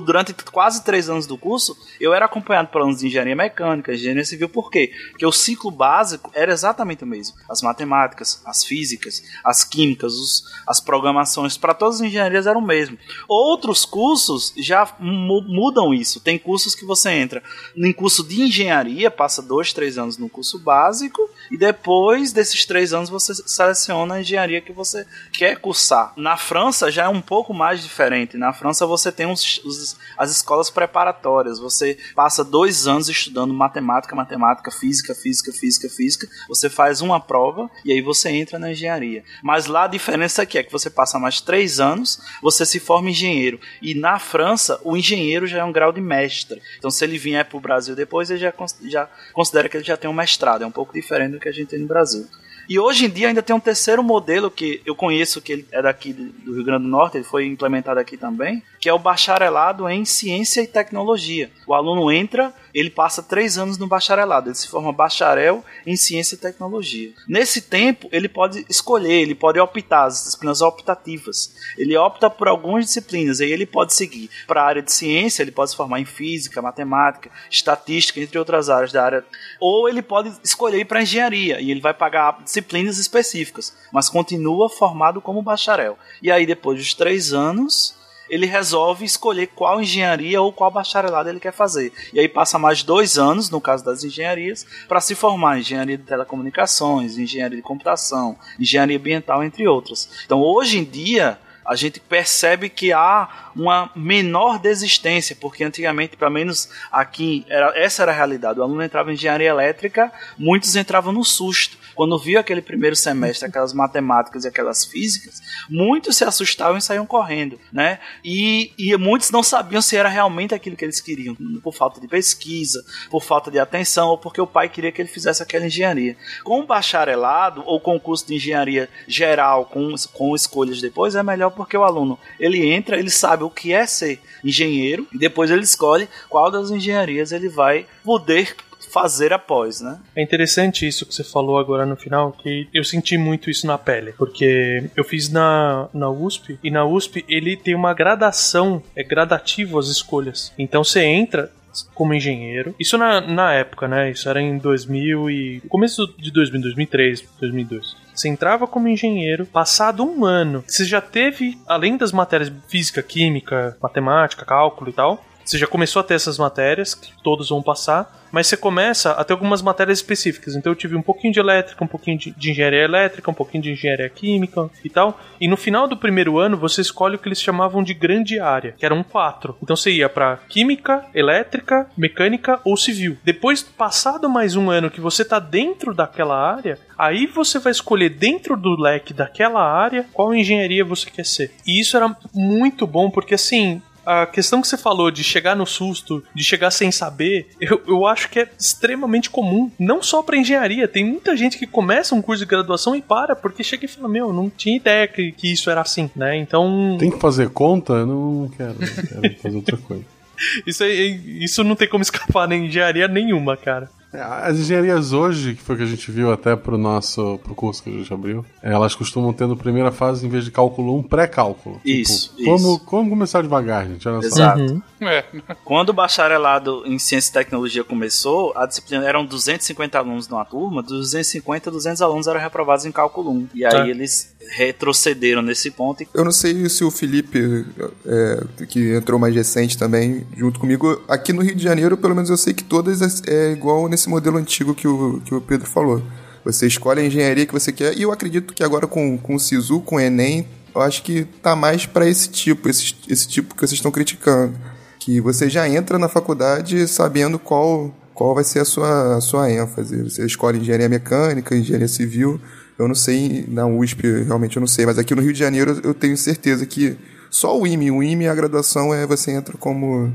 durante 0.05 0.33
quase 0.51 0.85
três 0.85 1.09
anos 1.09 1.27
do 1.27 1.37
curso, 1.39 1.77
eu 2.01 2.13
era 2.15 2.25
acompanhado 2.27 2.69
por 2.69 2.81
alunos 2.81 3.01
de 3.01 3.07
engenharia 3.07 3.37
mecânica, 3.37 3.93
engenharia 3.95 4.25
civil. 4.25 4.49
Por 4.49 4.71
quê? 4.71 4.93
Porque 5.11 5.27
o 5.27 5.33
ciclo 5.33 5.71
básico 5.71 6.31
era 6.35 6.53
exatamente 6.53 7.05
o 7.05 7.07
mesmo. 7.07 7.37
As 7.49 7.63
matemáticas, 7.63 8.43
as 8.47 8.65
físicas, 8.65 9.23
as 9.45 9.65
químicas, 9.65 10.15
os- 10.15 10.45
as 10.67 10.81
programações, 10.81 11.57
para 11.57 11.75
todas 11.75 11.97
as 11.97 12.03
engenharias 12.03 12.47
era 12.47 12.59
o 12.59 12.63
mesmo. 12.63 12.97
Outros 13.29 13.85
cursos 13.85 14.53
já 14.57 14.89
mu- 14.99 15.43
mudam 15.43 15.93
isso. 15.93 16.21
Tem 16.21 16.39
cursos 16.39 16.75
que 16.75 16.85
você 16.85 17.11
entra 17.11 17.43
em 17.77 17.93
curso 17.93 18.23
de 18.23 18.43
engenharia, 18.43 19.11
passa 19.11 19.43
dois, 19.43 19.73
três 19.73 19.99
anos 19.99 20.17
no 20.19 20.29
curso 20.29 20.59
básico, 20.59 21.29
e 21.51 21.57
depois 21.57 22.33
desses 22.33 22.65
três 22.65 22.93
anos 22.93 23.09
você 23.11 23.35
seleciona 23.35 24.15
a 24.15 24.21
engenharia 24.21 24.61
que 24.61 24.73
você 24.73 25.07
quer 25.33 25.57
cursar. 25.59 26.13
Na 26.17 26.37
França 26.37 26.91
já 26.91 27.05
é 27.05 27.09
um 27.09 27.21
pouco 27.21 27.53
mais 27.53 27.81
diferente. 27.93 28.37
Na 28.39 28.53
França 28.53 28.87
você 28.87 29.13
tem 29.13 29.27
os- 29.31 29.97
as 30.17 30.31
escolas 30.31 30.71
preparatórias. 30.71 31.59
Você 31.59 31.99
passa 32.15 32.43
dois 32.43 32.87
anos 32.87 33.09
estudando 33.09 33.53
matemática, 33.53 34.17
matemática, 34.17 34.71
física, 34.71 35.15
física, 35.15 35.53
física, 35.53 35.89
física. 35.89 36.27
Você 36.49 36.71
faz 36.71 37.01
uma 37.03 37.21
prova 37.21 37.71
e 37.85 37.93
aí 37.93 38.01
você 38.01 38.31
entra 38.31 38.59
na 38.59 38.71
engenharia. 38.73 39.23
Mas 39.43 39.67
lá 39.67 39.85
a 39.85 39.89
diferença 39.89 40.43
aqui 40.43 40.59
é 40.59 40.63
que 40.63 40.73
você 40.73 40.89
passa 40.89 41.19
mais 41.19 41.41
três 41.41 41.79
anos, 41.79 42.19
você 42.43 42.65
se 42.65 42.81
forma 42.81 43.11
engenheiro. 43.11 43.61
E 43.81 43.95
na 43.95 44.19
França, 44.19 44.81
o 44.83 44.97
engenheiro 44.97 45.47
já 45.47 45.59
é 45.59 45.65
um 45.65 45.73
grau 45.73 45.93
de 45.93 46.01
mestre. 46.01 46.63
Então, 46.79 46.91
se 46.91 47.05
ele 47.05 47.19
vier 47.19 47.45
para 47.45 47.59
o 47.59 47.61
Brasil 47.61 47.95
depois, 47.95 48.31
ele 48.31 48.41
já, 48.41 48.53
já 48.85 49.09
considera 49.33 49.69
que 49.69 49.77
ele 49.77 49.85
já 49.85 49.97
tem 49.97 50.09
um 50.11 50.15
mestrado. 50.15 50.63
É 50.63 50.67
um 50.67 50.71
pouco 50.73 50.93
diferente 50.95 51.33
do 51.33 51.41
que 51.41 51.49
a 51.49 51.53
gente 51.53 51.69
tem 51.69 51.79
no 51.81 51.87
Brasil. 51.87 52.27
E 52.69 52.79
hoje 52.79 53.07
em 53.07 53.11
dia 53.11 53.29
ainda 53.29 53.43
tem 53.43 53.55
um 53.55 53.61
terceiro 53.61 54.03
modelo 54.03 54.51
que 54.51 54.81
eu 54.87 54.95
conheço, 54.95 55.41
que 55.41 55.53
ele 55.53 55.67
é 55.73 55.83
daqui 55.83 56.13
do 56.13 56.55
Rio 56.55 56.65
Grande 56.65 56.85
do 56.85 56.89
Norte, 56.89 57.17
ele 57.17 57.25
foi 57.25 57.47
implementado 57.47 57.99
aqui 57.99 58.17
também, 58.17 58.63
que 58.81 58.89
é 58.89 58.93
o 58.93 58.99
bacharelado 58.99 59.89
em 59.89 60.05
ciência 60.05 60.61
e 60.61 60.67
tecnologia. 60.67 61.51
O 61.67 61.75
aluno 61.75 62.11
entra, 62.11 62.53
ele 62.75 62.91
passa 62.91 63.23
três 63.23 63.59
anos 63.59 63.79
no 63.79 63.87
bacharelado, 63.87 64.49
ele 64.49 64.55
se 64.55 64.69
forma 64.69 64.93
bacharel 64.93 65.65
em 65.87 65.97
ciência 65.97 66.35
e 66.35 66.39
tecnologia. 66.39 67.13
Nesse 67.29 67.61
tempo, 67.61 68.09
ele 68.13 68.29
pode 68.29 68.65
escolher, 68.69 69.21
ele 69.21 69.35
pode 69.35 69.59
optar, 69.59 70.05
as 70.05 70.25
disciplinas 70.25 70.61
optativas. 70.63 71.55
Ele 71.77 71.97
opta 71.97 72.31
por 72.31 72.49
algumas 72.49 72.87
disciplinas, 72.87 73.41
aí 73.41 73.53
ele 73.53 73.67
pode 73.67 73.95
seguir 73.95 74.31
para 74.47 74.63
a 74.63 74.67
área 74.67 74.83
de 74.83 74.93
ciência, 74.93 75.43
ele 75.43 75.51
pode 75.51 75.71
se 75.71 75.77
formar 75.77 76.01
em 76.01 76.05
física, 76.05 76.63
matemática, 76.63 77.31
estatística, 77.51 78.21
entre 78.21 78.39
outras 78.39 78.71
áreas 78.71 78.93
da 78.93 79.05
área. 79.05 79.25
Ou 79.61 79.89
ele 79.89 80.03
pode 80.03 80.33
escolher 80.43 80.85
para 80.87 81.03
engenharia, 81.03 81.61
e 81.61 81.71
ele 81.71 81.81
vai 81.81 81.95
pagar 81.95 82.43
disciplinas 82.43 82.99
específicas, 82.99 83.77
mas 83.93 84.09
continua 84.09 84.69
formado 84.69 85.21
como 85.21 85.43
bacharel. 85.43 85.99
E 86.23 86.31
aí, 86.31 86.47
depois 86.47 86.79
dos 86.79 86.95
três 86.95 87.33
anos, 87.33 87.95
ele 88.33 88.47
resolve 88.47 89.05
escolher 89.05 89.49
qual 89.49 89.83
engenharia 89.83 90.41
ou 90.41 90.51
qual 90.51 90.71
bacharelado 90.71 91.29
ele 91.29 91.39
quer 91.39 91.53
fazer. 91.53 91.93
E 92.15 92.19
aí 92.19 92.27
passa 92.27 92.59
mais 92.59 92.83
dois 92.83 93.19
anos, 93.19 93.51
no 93.51 93.61
caso 93.61 93.85
das 93.85 94.05
engenharias, 94.05 94.67
para 94.89 95.03
se 95.03 95.15
formar 95.15 95.59
em 95.59 95.61
engenharia 95.61 95.99
de 95.99 96.05
telecomunicações, 96.05 97.19
engenharia 97.19 97.59
de 97.59 97.63
computação, 97.63 98.39
engenharia 98.59 98.97
ambiental, 98.97 99.45
entre 99.45 99.69
outras. 99.69 100.09
Então, 100.25 100.41
hoje 100.41 100.79
em 100.79 100.85
dia, 100.85 101.39
a 101.65 101.77
gente 101.77 102.01
percebe 102.01 102.69
que 102.69 102.93
há 102.93 103.51
uma 103.55 103.91
menor 103.95 104.59
desistência, 104.59 105.37
porque 105.39 105.65
antigamente, 105.65 106.17
pelo 106.17 106.31
menos 106.31 106.69
aqui, 106.91 107.45
era, 107.49 107.73
essa 107.79 108.03
era 108.03 108.13
a 108.13 108.15
realidade. 108.15 108.59
O 108.59 108.63
aluno 108.63 108.83
entrava 108.83 109.11
em 109.11 109.15
engenharia 109.15 109.51
elétrica, 109.51 110.13
muitos 110.39 110.75
entravam 110.77 111.13
no 111.13 111.25
susto. 111.25 111.77
Quando 111.95 112.19
viu 112.19 112.41
aquele 112.41 112.63
primeiro 112.63 112.97
semestre, 112.97 113.47
aquelas 113.47 113.73
matemáticas 113.73 114.45
e 114.45 114.49
aquelas 114.49 114.85
físicas, 114.85 115.43
muitos 115.69 116.17
se 116.17 116.25
assustavam 116.25 116.79
e 116.79 116.83
saíam 116.83 117.05
correndo, 117.05 117.61
né? 117.71 117.99
E, 118.25 118.73
e 118.79 118.97
muitos 118.97 119.31
não 119.31 119.43
sabiam 119.43 119.83
se 119.83 119.97
era 119.97 120.09
realmente 120.09 120.55
aquilo 120.55 120.75
que 120.75 120.85
eles 120.85 121.01
queriam, 121.01 121.37
por 121.63 121.75
falta 121.75 122.01
de 122.01 122.09
pesquisa, 122.09 122.83
por 123.11 123.23
falta 123.23 123.51
de 123.51 123.59
atenção, 123.59 124.09
ou 124.09 124.19
porque 124.19 124.41
o 124.41 124.47
pai 124.47 124.69
queria 124.69 124.91
que 124.91 125.03
ele 125.03 125.09
fizesse 125.09 125.43
aquela 125.43 125.67
engenharia. 125.67 126.17
Com 126.43 126.61
o 126.61 126.67
bacharelado 126.67 127.63
ou 127.67 127.79
com 127.79 127.95
o 127.95 128.01
curso 128.01 128.27
de 128.27 128.37
engenharia 128.37 128.89
geral, 129.07 129.67
com, 129.67 129.95
com 130.13 130.35
escolhas 130.35 130.81
depois, 130.81 131.15
é 131.15 131.23
melhor 131.23 131.51
porque 131.53 131.77
o 131.77 131.85
aluno 131.85 132.19
ele 132.39 132.71
entra, 132.71 132.99
ele 132.99 133.11
sabe 133.11 133.45
o 133.45 133.51
que 133.51 133.73
é 133.73 133.87
ser 133.87 134.21
engenheiro 134.45 135.07
e 135.13 135.19
depois 135.19 135.51
ele 135.51 135.63
escolhe 135.63 136.09
qual 136.29 136.51
das 136.51 136.71
engenharias 136.71 137.33
ele 137.33 137.49
vai 137.49 137.87
poder 138.05 138.57
fazer 138.93 139.33
após, 139.33 139.81
né? 139.81 139.99
É 140.15 140.23
interessante 140.23 140.87
isso 140.87 141.07
que 141.07 141.15
você 141.15 141.25
falou 141.25 141.59
agora 141.59 141.87
no 141.87 141.97
final, 141.97 142.33
que 142.33 142.69
eu 142.75 142.85
senti 142.85 143.17
muito 143.17 143.49
isso 143.49 143.67
na 143.67 143.79
pele, 143.79 144.13
porque 144.19 144.91
eu 144.95 145.03
fiz 145.03 145.31
na, 145.31 145.89
na 145.95 146.11
USP, 146.11 146.59
e 146.63 146.71
na 146.71 146.85
USP 146.85 147.25
ele 147.27 147.57
tem 147.57 147.75
uma 147.75 147.95
gradação, 147.95 148.83
é 148.95 149.03
gradativo 149.03 149.79
as 149.79 149.89
escolhas. 149.89 150.53
Então 150.59 150.85
você 150.85 151.01
entra 151.03 151.51
como 151.95 152.13
engenheiro, 152.13 152.75
isso 152.79 152.99
na, 152.99 153.21
na 153.23 153.55
época, 153.55 153.89
né? 153.89 154.11
Isso 154.11 154.29
era 154.29 154.43
em 154.43 154.59
2000 154.59 155.31
e... 155.31 155.63
começo 155.69 156.07
de 156.19 156.31
2000, 156.31 156.61
2003, 156.61 157.25
2002. 157.41 157.97
Você 158.15 158.29
entrava 158.29 158.67
como 158.67 158.89
engenheiro, 158.89 159.47
passado 159.47 160.05
um 160.05 160.25
ano, 160.25 160.65
você 160.67 160.85
já 160.85 161.01
teve, 161.01 161.59
além 161.67 161.97
das 161.97 162.13
matérias 162.13 162.53
física, 162.69 163.03
química, 163.03 163.77
matemática, 163.83 164.45
cálculo 164.45 164.91
e 164.91 164.93
tal, 164.93 165.25
você 165.45 165.59
já 165.59 165.67
começou 165.67 166.01
a 166.01 166.03
ter 166.03 166.15
essas 166.15 166.39
matérias, 166.39 166.95
que 166.95 167.13
todos 167.23 167.49
vão 167.49 167.63
passar, 167.63 168.23
mas 168.33 168.47
você 168.47 168.57
começa 168.57 169.13
a 169.13 169.23
ter 169.23 169.35
algumas 169.35 169.61
matérias 169.61 169.99
específicas. 169.99 170.57
Então 170.57 170.73
eu 170.73 170.77
tive 170.77 170.97
um 170.97 171.03
pouquinho 171.03 171.33
de 171.33 171.39
elétrica, 171.39 171.85
um 171.85 171.89
pouquinho 171.89 172.19
de, 172.19 172.31
de 172.31 172.51
engenharia 172.51 172.83
elétrica, 172.83 173.31
um 173.31 173.35
pouquinho 173.35 173.63
de 173.63 173.73
engenharia 173.73 174.09
química 174.09 174.71
e 174.83 174.89
tal. 174.89 175.21
E 175.39 175.47
no 175.47 175.57
final 175.57 175.87
do 175.87 175.97
primeiro 175.97 176.39
ano 176.39 176.57
você 176.57 176.81
escolhe 176.81 177.17
o 177.17 177.19
que 177.19 177.29
eles 177.29 177.41
chamavam 177.41 177.83
de 177.83 177.93
grande 177.93 178.41
área, 178.41 178.73
que 178.73 178.87
eram 178.87 179.03
quatro. 179.03 179.57
Então 179.63 179.77
você 179.77 179.91
ia 179.91 180.09
para 180.09 180.39
química, 180.49 181.05
elétrica, 181.15 181.87
mecânica 181.97 182.59
ou 182.65 182.77
civil. 182.77 183.19
Depois, 183.23 183.63
passado 183.63 184.29
mais 184.29 184.57
um 184.57 184.71
ano 184.71 184.91
que 184.91 185.01
você 185.01 185.25
tá 185.25 185.39
dentro 185.39 185.95
daquela 185.95 186.37
área, 186.37 186.79
aí 186.97 187.27
você 187.27 187.59
vai 187.59 187.73
escolher 187.73 188.09
dentro 188.09 188.57
do 188.57 188.81
leque 188.81 189.13
daquela 189.13 189.63
área 189.63 190.07
qual 190.13 190.35
engenharia 190.35 190.85
você 190.85 191.11
quer 191.11 191.27
ser. 191.27 191.53
E 191.67 191.79
isso 191.79 191.97
era 191.97 192.17
muito 192.33 192.87
bom 192.87 193.11
porque 193.11 193.35
assim, 193.35 193.83
a 194.05 194.27
questão 194.27 194.61
que 194.61 194.69
você 194.69 194.77
falou 194.77 195.11
de 195.11 195.23
chegar 195.23 195.55
no 195.55 195.67
susto, 195.67 196.23
de 196.35 196.43
chegar 196.43 196.71
sem 196.71 196.91
saber, 196.91 197.49
eu, 197.61 197.81
eu 197.87 198.07
acho 198.07 198.29
que 198.29 198.41
é 198.41 198.49
extremamente 198.59 199.31
comum. 199.31 199.71
Não 199.79 200.03
só 200.03 200.23
pra 200.23 200.37
engenharia. 200.37 200.89
Tem 200.89 201.05
muita 201.05 201.37
gente 201.37 201.59
que 201.59 201.67
começa 201.67 202.15
um 202.15 202.23
curso 202.23 202.45
de 202.45 202.51
graduação 202.51 202.95
e 202.95 203.03
para, 203.03 203.35
porque 203.37 203.65
chega 203.65 203.85
e 203.85 203.89
fala: 203.89 204.09
Meu, 204.09 204.33
não 204.33 204.51
tinha 204.51 204.77
ideia 204.77 205.07
que, 205.07 205.33
que 205.33 205.53
isso 205.53 205.71
era 205.71 205.81
assim, 205.81 206.11
né? 206.15 206.37
Então. 206.37 206.97
Tem 206.99 207.11
que 207.11 207.19
fazer 207.19 207.51
conta? 207.51 207.93
Eu 207.95 208.07
não 208.07 208.51
quero, 208.57 208.77
eu 208.81 209.21
quero 209.21 209.41
fazer 209.41 209.57
outra 209.57 209.77
coisa. 209.77 210.05
Isso, 210.67 210.85
isso 210.85 211.63
não 211.63 211.77
tem 211.77 211.87
como 211.87 212.03
escapar 212.03 212.49
nem 212.49 212.67
engenharia 212.67 213.07
nenhuma, 213.07 213.57
cara. 213.57 213.89
É, 214.13 214.21
As 214.21 214.59
engenharias 214.59 215.13
hoje, 215.13 215.55
que 215.55 215.63
foi 215.63 215.75
o 215.75 215.79
que 215.79 215.85
a 215.85 215.87
gente 215.89 216.11
viu 216.11 216.33
até 216.33 216.55
pro 216.55 216.77
nosso 216.77 217.39
pro 217.43 217.55
curso 217.55 217.83
que 217.83 217.91
a 217.91 217.93
gente 217.93 218.13
abriu, 218.13 218.45
elas 218.63 218.95
costumam 218.95 219.33
ter 219.33 219.47
na 219.47 219.57
primeira 219.57 219.91
fase, 219.91 220.27
em 220.27 220.29
vez 220.29 220.45
de 220.45 220.51
cálculo 220.51 220.97
1, 220.99 221.03
pré-cálculo. 221.05 221.81
Isso, 221.85 222.35
Tipo, 222.37 222.45
Como, 222.45 222.57
isso. 222.77 222.85
como 222.85 223.11
começar 223.11 223.43
devagar, 223.43 223.87
gente? 223.87 224.07
Olha 224.09 224.21
só. 224.23 224.27
Exato. 224.29 224.83
É. 225.01 225.25
Quando 225.65 225.89
o 225.91 225.93
bacharelado 225.93 226.83
em 226.87 226.99
ciência 226.99 227.31
e 227.31 227.33
tecnologia 227.33 227.83
começou, 227.85 228.53
a 228.57 228.67
disciplina 228.67 229.05
eram 229.07 229.25
250 229.25 229.99
alunos 229.99 230.29
numa 230.29 230.45
turma, 230.45 230.83
dos 230.83 231.11
250, 231.13 231.71
200 231.71 232.03
alunos 232.03 232.27
eram 232.27 232.41
reprovados 232.41 232.85
em 232.85 232.93
cálculo 232.93 233.31
1. 233.31 233.49
E 233.55 233.65
aí 233.65 233.71
Tá. 233.73 233.89
eles 233.89 234.33
retrocederam 234.51 235.43
nesse 235.43 235.71
ponto. 235.71 236.03
e- 236.03 236.09
Eu 236.15 236.25
não 236.25 236.33
sei 236.33 236.69
se 236.69 236.85
o 236.85 236.91
Felipe, 236.91 237.65
é, 238.07 238.45
que 238.69 238.95
entrou 238.95 239.19
mais 239.19 239.35
recente 239.35 239.77
também, 239.79 240.27
junto 240.37 240.59
comigo, 240.61 241.01
aqui 241.09 241.33
no 241.33 241.43
Rio 241.43 241.55
de 241.55 241.63
Janeiro, 241.63 241.97
pelo 241.97 242.15
menos 242.15 242.29
eu 242.31 242.37
sei 242.37 242.53
que 242.53 242.65
todas 242.65 243.23
é 243.27 243.53
igual 243.53 243.89
nesse 243.89 244.02
esse 244.03 244.09
modelo 244.09 244.37
antigo 244.37 244.75
que 244.75 244.89
o, 244.89 245.21
que 245.25 245.35
o 245.35 245.41
Pedro 245.41 245.69
falou. 245.69 246.03
Você 246.45 246.67
escolhe 246.67 247.01
a 247.01 247.05
engenharia 247.05 247.47
que 247.47 247.53
você 247.53 247.73
quer, 247.73 247.97
e 247.97 248.03
eu 248.03 248.11
acredito 248.11 248.53
que 248.53 248.65
agora 248.65 248.87
com, 248.87 249.17
com 249.17 249.37
o 249.37 249.41
SISU, 249.41 249.81
com 249.81 249.97
o 249.97 250.01
Enem, 250.01 250.47
eu 250.75 250.81
acho 250.81 251.03
que 251.03 251.25
tá 251.41 251.55
mais 251.55 251.87
para 251.87 252.09
esse 252.09 252.29
tipo, 252.29 252.69
esse, 252.69 252.97
esse 253.09 253.29
tipo 253.29 253.55
que 253.55 253.61
vocês 253.61 253.73
estão 253.73 253.93
criticando. 253.93 254.55
Que 254.99 255.21
você 255.21 255.49
já 255.49 255.69
entra 255.69 255.99
na 255.99 256.09
faculdade 256.09 256.89
sabendo 256.89 257.39
qual, 257.39 257.95
qual 258.15 258.35
vai 258.35 258.45
ser 258.45 258.61
a 258.61 258.65
sua, 258.65 259.17
a 259.17 259.21
sua 259.21 259.51
ênfase. 259.51 260.03
Você 260.03 260.25
escolhe 260.27 260.59
engenharia 260.59 260.89
mecânica, 260.89 261.55
engenharia 261.55 261.89
civil. 261.89 262.41
Eu 262.79 262.89
não 262.89 262.95
sei, 262.95 263.45
na 263.49 263.67
USP 263.67 264.25
realmente 264.25 264.57
eu 264.57 264.61
não 264.61 264.67
sei, 264.67 264.87
mas 264.87 264.99
aqui 264.99 265.15
no 265.15 265.23
Rio 265.23 265.33
de 265.33 265.39
Janeiro 265.39 265.81
eu 265.85 265.95
tenho 265.95 266.17
certeza 266.17 266.67
que 266.67 266.97
só 267.31 267.59
o 267.59 267.67
IME, 267.67 267.91
o 267.91 268.03
IME, 268.03 268.29
a 268.29 268.35
graduação 268.35 268.93
é 268.93 269.07
você 269.07 269.31
entra 269.31 269.57
como, 269.59 270.13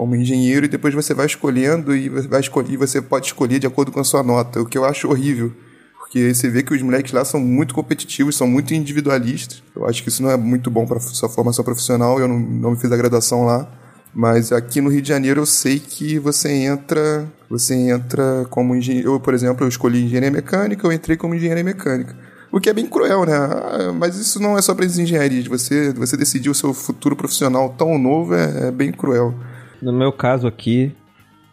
como 0.00 0.16
engenheiro 0.16 0.64
e 0.64 0.68
depois 0.68 0.94
você 0.94 1.12
vai 1.12 1.26
escolhendo 1.26 1.94
e 1.94 2.08
vai 2.08 2.40
escolher, 2.40 2.78
você 2.78 3.02
pode 3.02 3.26
escolher 3.26 3.58
de 3.58 3.66
acordo 3.66 3.92
com 3.92 4.00
a 4.00 4.04
sua 4.04 4.22
nota, 4.22 4.58
o 4.58 4.64
que 4.64 4.78
eu 4.78 4.86
acho 4.86 5.06
horrível. 5.06 5.52
Porque 5.98 6.32
você 6.32 6.48
vê 6.48 6.62
que 6.62 6.72
os 6.72 6.80
moleques 6.80 7.12
lá 7.12 7.22
são 7.22 7.38
muito 7.38 7.74
competitivos, 7.74 8.34
são 8.34 8.46
muito 8.46 8.72
individualistas. 8.72 9.62
Eu 9.76 9.86
acho 9.86 10.02
que 10.02 10.08
isso 10.08 10.22
não 10.22 10.30
é 10.30 10.38
muito 10.38 10.70
bom 10.70 10.86
para 10.86 10.98
sua 11.00 11.28
formação 11.28 11.62
profissional. 11.62 12.18
Eu 12.18 12.26
não, 12.26 12.38
não 12.38 12.76
fiz 12.76 12.90
a 12.90 12.96
graduação 12.96 13.44
lá. 13.44 13.70
Mas 14.14 14.52
aqui 14.52 14.80
no 14.80 14.88
Rio 14.88 15.02
de 15.02 15.08
Janeiro 15.08 15.42
eu 15.42 15.46
sei 15.46 15.78
que 15.78 16.18
você 16.18 16.50
entra, 16.50 17.30
você 17.50 17.74
entra 17.74 18.46
como 18.48 18.74
engenheiro. 18.74 19.12
Eu, 19.12 19.20
por 19.20 19.34
exemplo, 19.34 19.66
eu 19.66 19.68
escolhi 19.68 20.02
engenharia 20.02 20.30
mecânica, 20.30 20.86
eu 20.86 20.92
entrei 20.92 21.18
como 21.18 21.34
engenharia 21.34 21.62
mecânica. 21.62 22.16
O 22.50 22.58
que 22.58 22.70
é 22.70 22.72
bem 22.72 22.86
cruel, 22.86 23.26
né? 23.26 23.34
Ah, 23.34 23.92
Mas 23.94 24.16
isso 24.16 24.40
não 24.40 24.56
é 24.56 24.62
só 24.62 24.74
para 24.74 24.86
as 24.86 24.96
engenharias. 24.96 25.46
Você, 25.46 25.92
você 25.92 26.16
decidir 26.16 26.48
o 26.48 26.54
seu 26.54 26.72
futuro 26.72 27.14
profissional 27.14 27.68
tão 27.76 27.98
novo 27.98 28.34
é, 28.34 28.68
é 28.68 28.70
bem 28.70 28.90
cruel. 28.90 29.34
No 29.82 29.92
meu 29.92 30.12
caso 30.12 30.46
aqui, 30.46 30.92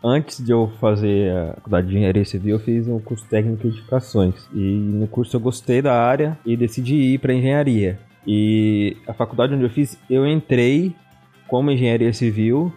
antes 0.04 0.44
de 0.44 0.52
eu 0.52 0.72
fazer 0.80 1.32
a 1.32 1.54
faculdade 1.56 1.88
de 1.88 1.96
engenharia 1.96 2.26
civil, 2.26 2.56
eu 2.56 2.60
fiz 2.60 2.88
um 2.88 3.00
curso 3.00 3.26
técnico 3.28 3.62
de 3.64 3.70
edificações. 3.70 4.48
E 4.54 4.60
no 4.60 5.08
curso 5.08 5.36
eu 5.36 5.40
gostei 5.40 5.82
da 5.82 5.94
área 5.94 6.38
e 6.46 6.58
decidi 6.58 6.96
ir 6.96 7.20
para 7.20 7.34
engenharia. 7.34 8.00
E 8.26 8.98
a 9.08 9.14
faculdade 9.14 9.54
onde 9.54 9.64
eu 9.64 9.70
fiz, 9.70 9.98
eu 10.10 10.28
entrei 10.28 10.94
como 11.48 11.72
engenharia 11.72 12.12
civil. 12.12 12.72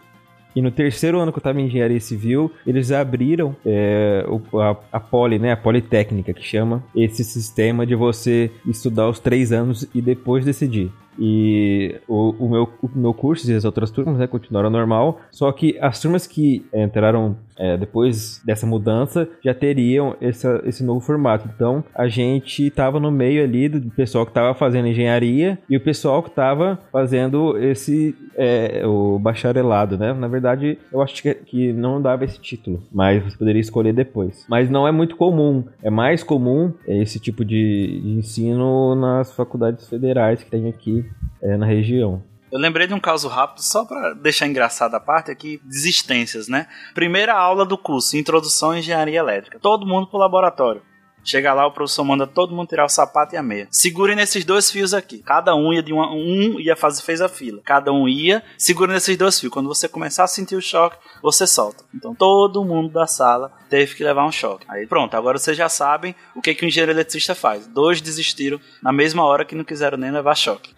E 0.54 0.62
no 0.62 0.70
terceiro 0.70 1.18
ano 1.20 1.32
que 1.32 1.38
eu 1.38 1.40
estava 1.40 1.60
em 1.60 1.66
engenharia 1.66 2.00
civil, 2.00 2.50
eles 2.66 2.90
abriram 2.90 3.54
é, 3.64 4.24
a, 4.54 4.76
a 4.96 5.00
Poli, 5.00 5.38
né, 5.38 5.52
a 5.52 5.56
Politécnica, 5.56 6.32
que 6.32 6.42
chama 6.42 6.82
esse 6.94 7.22
sistema 7.22 7.86
de 7.86 7.94
você 7.94 8.50
estudar 8.66 9.08
os 9.08 9.20
três 9.20 9.52
anos 9.52 9.88
e 9.94 10.00
depois 10.00 10.44
decidir. 10.44 10.92
E 11.18 12.00
o, 12.08 12.34
o 12.38 12.48
meu, 12.48 12.68
o 12.82 12.90
meu 12.94 13.14
curso 13.14 13.50
e 13.50 13.54
as 13.54 13.64
outras 13.64 13.90
turmas 13.90 14.18
né, 14.18 14.26
continuaram 14.26 14.70
normal, 14.70 15.20
só 15.30 15.50
que 15.52 15.76
as 15.80 16.00
turmas 16.00 16.26
que 16.26 16.64
entraram 16.72 17.36
é, 17.60 17.76
depois 17.76 18.40
dessa 18.42 18.66
mudança 18.66 19.28
já 19.44 19.52
teriam 19.52 20.16
essa, 20.18 20.62
esse 20.64 20.82
novo 20.82 21.00
formato. 21.00 21.48
Então 21.54 21.84
a 21.94 22.08
gente 22.08 22.66
estava 22.66 22.98
no 22.98 23.10
meio 23.10 23.44
ali 23.44 23.68
do 23.68 23.90
pessoal 23.90 24.24
que 24.24 24.30
estava 24.30 24.54
fazendo 24.54 24.88
engenharia 24.88 25.58
e 25.68 25.76
o 25.76 25.80
pessoal 25.80 26.22
que 26.22 26.30
estava 26.30 26.78
fazendo 26.90 27.58
esse 27.58 28.16
é, 28.34 28.86
o 28.86 29.18
bacharelado, 29.18 29.98
né? 29.98 30.14
Na 30.14 30.26
verdade, 30.26 30.78
eu 30.90 31.02
acho 31.02 31.22
que, 31.22 31.34
que 31.34 31.72
não 31.74 32.00
dava 32.00 32.24
esse 32.24 32.40
título, 32.40 32.82
mas 32.90 33.22
você 33.22 33.36
poderia 33.36 33.60
escolher 33.60 33.92
depois. 33.92 34.46
Mas 34.48 34.70
não 34.70 34.88
é 34.88 34.92
muito 34.92 35.14
comum. 35.16 35.64
É 35.82 35.90
mais 35.90 36.22
comum 36.22 36.72
esse 36.86 37.20
tipo 37.20 37.44
de, 37.44 38.00
de 38.00 38.10
ensino 38.10 38.94
nas 38.94 39.34
faculdades 39.34 39.86
federais 39.86 40.42
que 40.42 40.50
tem 40.50 40.66
aqui 40.68 40.99
é, 41.42 41.56
na 41.56 41.66
região. 41.66 42.22
Eu 42.50 42.58
lembrei 42.58 42.86
de 42.86 42.94
um 42.94 43.00
caso 43.00 43.28
rápido, 43.28 43.62
só 43.62 43.84
pra 43.84 44.12
deixar 44.12 44.46
engraçada 44.46 44.96
a 44.96 45.00
parte 45.00 45.30
aqui, 45.30 45.60
desistências, 45.64 46.48
né? 46.48 46.66
Primeira 46.94 47.32
aula 47.32 47.64
do 47.64 47.78
curso, 47.78 48.16
Introdução 48.16 48.70
à 48.70 48.78
Engenharia 48.78 49.20
Elétrica. 49.20 49.58
Todo 49.60 49.86
mundo 49.86 50.08
pro 50.08 50.18
laboratório. 50.18 50.82
Chega 51.22 51.52
lá, 51.52 51.66
o 51.66 51.72
professor 51.72 52.02
manda 52.02 52.26
todo 52.26 52.54
mundo 52.54 52.68
tirar 52.68 52.84
o 52.84 52.88
sapato 52.88 53.34
e 53.34 53.38
a 53.38 53.42
meia. 53.42 53.68
Segurem 53.70 54.16
nesses 54.16 54.44
dois 54.44 54.70
fios 54.70 54.94
aqui. 54.94 55.18
Cada 55.18 55.54
um 55.54 55.72
ia 55.72 55.82
de 55.82 55.92
uma, 55.92 56.10
um 56.10 56.58
ia 56.58 56.74
fazer 56.74 57.02
fez 57.02 57.20
a 57.20 57.28
fila. 57.28 57.60
Cada 57.64 57.92
um 57.92 58.08
ia, 58.08 58.42
segura 58.56 58.92
nesses 58.92 59.16
dois 59.16 59.38
fios. 59.38 59.52
Quando 59.52 59.68
você 59.68 59.86
começar 59.86 60.24
a 60.24 60.26
sentir 60.26 60.56
o 60.56 60.62
choque, 60.62 60.96
você 61.22 61.46
solta. 61.46 61.84
Então 61.94 62.14
todo 62.14 62.64
mundo 62.64 62.90
da 62.90 63.06
sala 63.06 63.52
teve 63.68 63.94
que 63.94 64.02
levar 64.02 64.26
um 64.26 64.32
choque. 64.32 64.66
Aí 64.68 64.86
pronto, 64.86 65.14
agora 65.14 65.38
vocês 65.38 65.56
já 65.56 65.68
sabem 65.68 66.14
o 66.34 66.40
que 66.40 66.54
que 66.54 66.64
o 66.64 66.68
engenheiro 66.68 66.92
eletricista 66.92 67.34
faz. 67.34 67.66
Dois 67.66 68.00
desistiram 68.00 68.58
na 68.82 68.92
mesma 68.92 69.22
hora 69.24 69.44
que 69.44 69.54
não 69.54 69.64
quiseram 69.64 69.98
nem 69.98 70.10
levar 70.10 70.34
choque. 70.34 70.74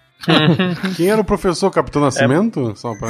Quem 0.97 1.11
era 1.11 1.21
o 1.21 1.25
professor 1.25 1.71
Capitão 1.71 2.03
Nascimento? 2.03 2.75
Só 2.77 2.95
pra... 2.95 3.09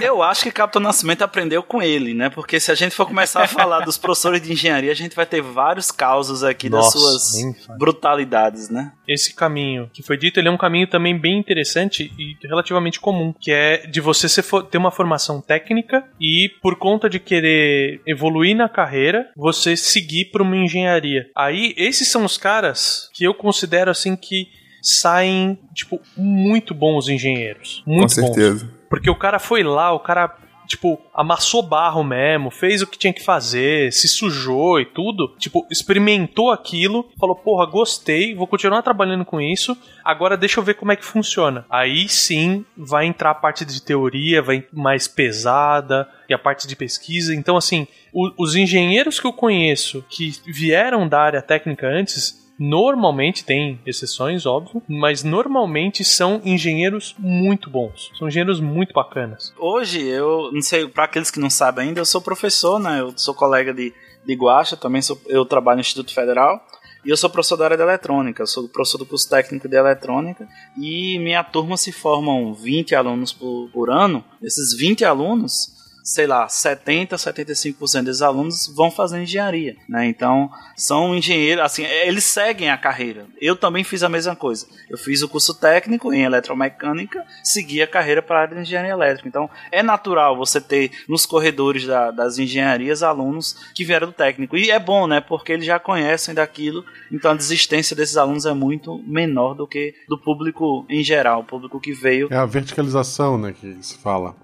Eu 0.00 0.22
acho 0.22 0.44
que 0.44 0.50
Capitão 0.50 0.80
Nascimento 0.80 1.22
aprendeu 1.22 1.62
com 1.62 1.82
ele, 1.82 2.14
né? 2.14 2.30
Porque 2.30 2.58
se 2.58 2.70
a 2.70 2.74
gente 2.74 2.94
for 2.94 3.06
começar 3.06 3.44
a 3.44 3.48
falar 3.48 3.80
dos 3.80 3.98
professores 3.98 4.40
de 4.40 4.52
engenharia, 4.52 4.90
a 4.90 4.94
gente 4.94 5.14
vai 5.14 5.26
ter 5.26 5.42
vários 5.42 5.90
causos 5.90 6.42
aqui 6.42 6.68
das 6.68 6.84
Nossa, 6.84 6.98
suas 6.98 7.34
nem 7.34 7.54
fala. 7.54 7.78
brutalidades, 7.78 8.70
né? 8.70 8.92
Esse 9.06 9.34
caminho 9.34 9.90
que 9.92 10.02
foi 10.02 10.16
dito, 10.16 10.38
ele 10.38 10.48
é 10.48 10.50
um 10.50 10.58
caminho 10.58 10.86
também 10.86 11.18
bem 11.18 11.38
interessante 11.38 12.12
e 12.18 12.36
relativamente 12.46 13.00
comum, 13.00 13.34
que 13.38 13.50
é 13.50 13.86
de 13.86 14.00
você 14.00 14.28
ter 14.70 14.78
uma 14.78 14.90
formação 14.90 15.40
técnica 15.40 16.04
e 16.20 16.50
por 16.62 16.76
conta 16.76 17.08
de 17.08 17.18
querer 17.18 18.00
evoluir 18.06 18.56
na 18.56 18.68
carreira, 18.68 19.30
você 19.36 19.76
seguir 19.76 20.26
para 20.26 20.42
uma 20.42 20.56
engenharia. 20.56 21.26
Aí 21.36 21.74
esses 21.76 22.08
são 22.08 22.24
os 22.24 22.36
caras 22.36 23.08
que 23.14 23.24
eu 23.24 23.34
considero 23.34 23.90
assim 23.90 24.14
que 24.16 24.37
saem 24.90 25.58
tipo 25.74 26.00
muito 26.16 26.74
bons 26.74 27.08
engenheiros, 27.08 27.82
muito 27.86 28.14
Com 28.14 28.22
bons. 28.22 28.34
certeza. 28.34 28.70
Porque 28.88 29.10
o 29.10 29.14
cara 29.16 29.38
foi 29.38 29.62
lá, 29.62 29.92
o 29.92 30.00
cara, 30.00 30.34
tipo, 30.66 30.98
amassou 31.14 31.62
barro 31.62 32.02
mesmo, 32.02 32.50
fez 32.50 32.80
o 32.80 32.86
que 32.86 32.96
tinha 32.98 33.12
que 33.12 33.22
fazer, 33.22 33.92
se 33.92 34.08
sujou 34.08 34.80
e 34.80 34.86
tudo. 34.86 35.34
Tipo, 35.38 35.66
experimentou 35.70 36.50
aquilo, 36.50 37.06
falou, 37.20 37.36
porra, 37.36 37.66
gostei, 37.66 38.34
vou 38.34 38.46
continuar 38.46 38.80
trabalhando 38.82 39.24
com 39.26 39.40
isso, 39.40 39.76
agora 40.02 40.36
deixa 40.38 40.58
eu 40.58 40.64
ver 40.64 40.74
como 40.74 40.90
é 40.92 40.96
que 40.96 41.04
funciona. 41.04 41.66
Aí 41.68 42.08
sim 42.08 42.64
vai 42.76 43.04
entrar 43.06 43.30
a 43.30 43.34
parte 43.34 43.64
de 43.64 43.82
teoria, 43.82 44.40
vai 44.42 44.64
mais 44.72 45.06
pesada, 45.06 46.08
e 46.28 46.32
a 46.34 46.38
parte 46.38 46.66
de 46.66 46.74
pesquisa. 46.76 47.34
Então, 47.34 47.56
assim, 47.56 47.86
o- 48.12 48.32
os 48.42 48.54
engenheiros 48.54 49.20
que 49.20 49.26
eu 49.26 49.32
conheço 49.32 50.04
que 50.08 50.32
vieram 50.46 51.06
da 51.06 51.20
área 51.20 51.42
técnica 51.42 51.86
antes. 51.86 52.47
Normalmente 52.58 53.44
tem 53.44 53.80
exceções, 53.86 54.44
óbvio, 54.44 54.82
mas 54.88 55.22
normalmente 55.22 56.04
são 56.04 56.40
engenheiros 56.44 57.14
muito 57.18 57.70
bons. 57.70 58.10
São 58.18 58.26
engenheiros 58.26 58.60
muito 58.60 58.92
bacanas. 58.92 59.54
Hoje, 59.56 60.04
eu 60.04 60.50
não 60.52 60.60
sei, 60.60 60.88
para 60.88 61.04
aqueles 61.04 61.30
que 61.30 61.38
não 61.38 61.50
sabem 61.50 61.88
ainda, 61.88 62.00
eu 62.00 62.06
sou 62.06 62.20
professor, 62.20 62.80
né? 62.80 63.00
Eu 63.00 63.12
sou 63.16 63.32
colega 63.32 63.72
de, 63.72 63.94
de 64.26 64.34
Guaxa, 64.34 64.76
também 64.76 65.00
sou, 65.00 65.20
eu 65.26 65.44
trabalho 65.44 65.76
no 65.76 65.82
Instituto 65.82 66.12
Federal. 66.12 66.60
E 67.04 67.10
eu 67.10 67.16
sou 67.16 67.30
professor 67.30 67.56
da 67.56 67.64
área 67.64 67.76
de 67.76 67.82
eletrônica, 67.82 68.44
sou 68.44 68.68
professor 68.68 68.98
do 68.98 69.06
curso 69.06 69.28
técnico 69.30 69.68
de 69.68 69.76
eletrônica. 69.76 70.48
E 70.76 71.18
minha 71.20 71.44
turma 71.44 71.76
se 71.76 71.92
formam 71.92 72.52
20 72.52 72.94
alunos 72.94 73.32
por, 73.32 73.70
por 73.72 73.90
ano. 73.90 74.24
Esses 74.42 74.76
20 74.76 75.04
alunos, 75.04 75.77
sei 76.08 76.26
lá, 76.26 76.48
70, 76.48 77.16
75% 77.16 78.04
dos 78.04 78.22
alunos 78.22 78.66
vão 78.74 78.90
fazer 78.90 79.20
engenharia, 79.22 79.76
né? 79.86 80.06
Então, 80.06 80.50
são 80.74 81.14
engenheiros, 81.14 81.62
assim, 81.62 81.84
eles 81.84 82.24
seguem 82.24 82.70
a 82.70 82.78
carreira. 82.78 83.26
Eu 83.38 83.54
também 83.54 83.84
fiz 83.84 84.02
a 84.02 84.08
mesma 84.08 84.34
coisa. 84.34 84.66
Eu 84.88 84.96
fiz 84.96 85.20
o 85.20 85.28
curso 85.28 85.52
técnico 85.60 86.10
em 86.10 86.22
eletromecânica, 86.22 87.22
segui 87.44 87.82
a 87.82 87.86
carreira 87.86 88.22
para 88.22 88.38
a 88.38 88.42
área 88.42 88.54
de 88.56 88.62
engenharia 88.62 88.92
elétrica. 88.92 89.28
Então, 89.28 89.50
é 89.70 89.82
natural 89.82 90.34
você 90.34 90.62
ter 90.62 90.90
nos 91.06 91.26
corredores 91.26 91.86
da- 91.86 92.10
das 92.10 92.38
engenharias 92.38 93.02
alunos 93.02 93.54
que 93.74 93.84
vieram 93.84 94.06
do 94.06 94.12
técnico. 94.14 94.56
E 94.56 94.70
é 94.70 94.78
bom, 94.78 95.06
né? 95.06 95.20
Porque 95.20 95.52
eles 95.52 95.66
já 95.66 95.78
conhecem 95.78 96.34
daquilo, 96.34 96.84
então 97.12 97.32
a 97.32 97.34
desistência 97.34 97.94
desses 97.94 98.16
alunos 98.16 98.46
é 98.46 98.54
muito 98.54 98.98
menor 99.06 99.54
do 99.54 99.66
que 99.66 99.94
do 100.08 100.18
público 100.18 100.86
em 100.88 101.02
geral, 101.04 101.40
o 101.40 101.44
público 101.44 101.78
que 101.78 101.92
veio 101.92 102.28
É 102.30 102.36
a 102.36 102.46
verticalização, 102.46 103.36
né, 103.36 103.52
que 103.52 103.76
se 103.82 103.98
fala, 103.98 104.34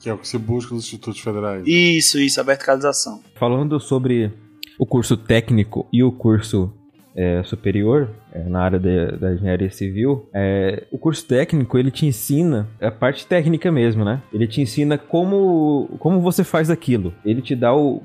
que 0.00 0.08
é 0.08 0.12
o 0.14 0.18
que 0.18 0.26
se 0.28 0.38
busca 0.38 0.74
nos 0.74 0.84
institutos 0.84 1.20
federais. 1.20 1.62
Isso, 1.66 2.18
isso, 2.18 2.40
a 2.40 2.44
verticalização. 2.44 3.20
Falando 3.34 3.78
sobre 3.80 4.30
o 4.78 4.86
curso 4.86 5.16
técnico 5.16 5.86
e 5.92 6.02
o 6.02 6.12
curso 6.12 6.72
é, 7.16 7.42
superior 7.42 8.08
é, 8.32 8.44
na 8.44 8.60
área 8.60 8.78
de- 8.78 9.16
da 9.18 9.32
engenharia 9.34 9.70
civil, 9.70 10.28
é, 10.32 10.84
o 10.92 10.98
curso 10.98 11.26
técnico 11.26 11.76
ele 11.76 11.90
te 11.90 12.06
ensina 12.06 12.68
a 12.80 12.92
parte 12.92 13.26
técnica 13.26 13.72
mesmo, 13.72 14.04
né? 14.04 14.22
Ele 14.32 14.46
te 14.46 14.60
ensina 14.60 14.96
como, 14.96 15.88
como 15.98 16.20
você 16.20 16.44
faz 16.44 16.70
aquilo. 16.70 17.12
Ele 17.24 17.42
te 17.42 17.56
dá 17.56 17.74
o, 17.74 18.02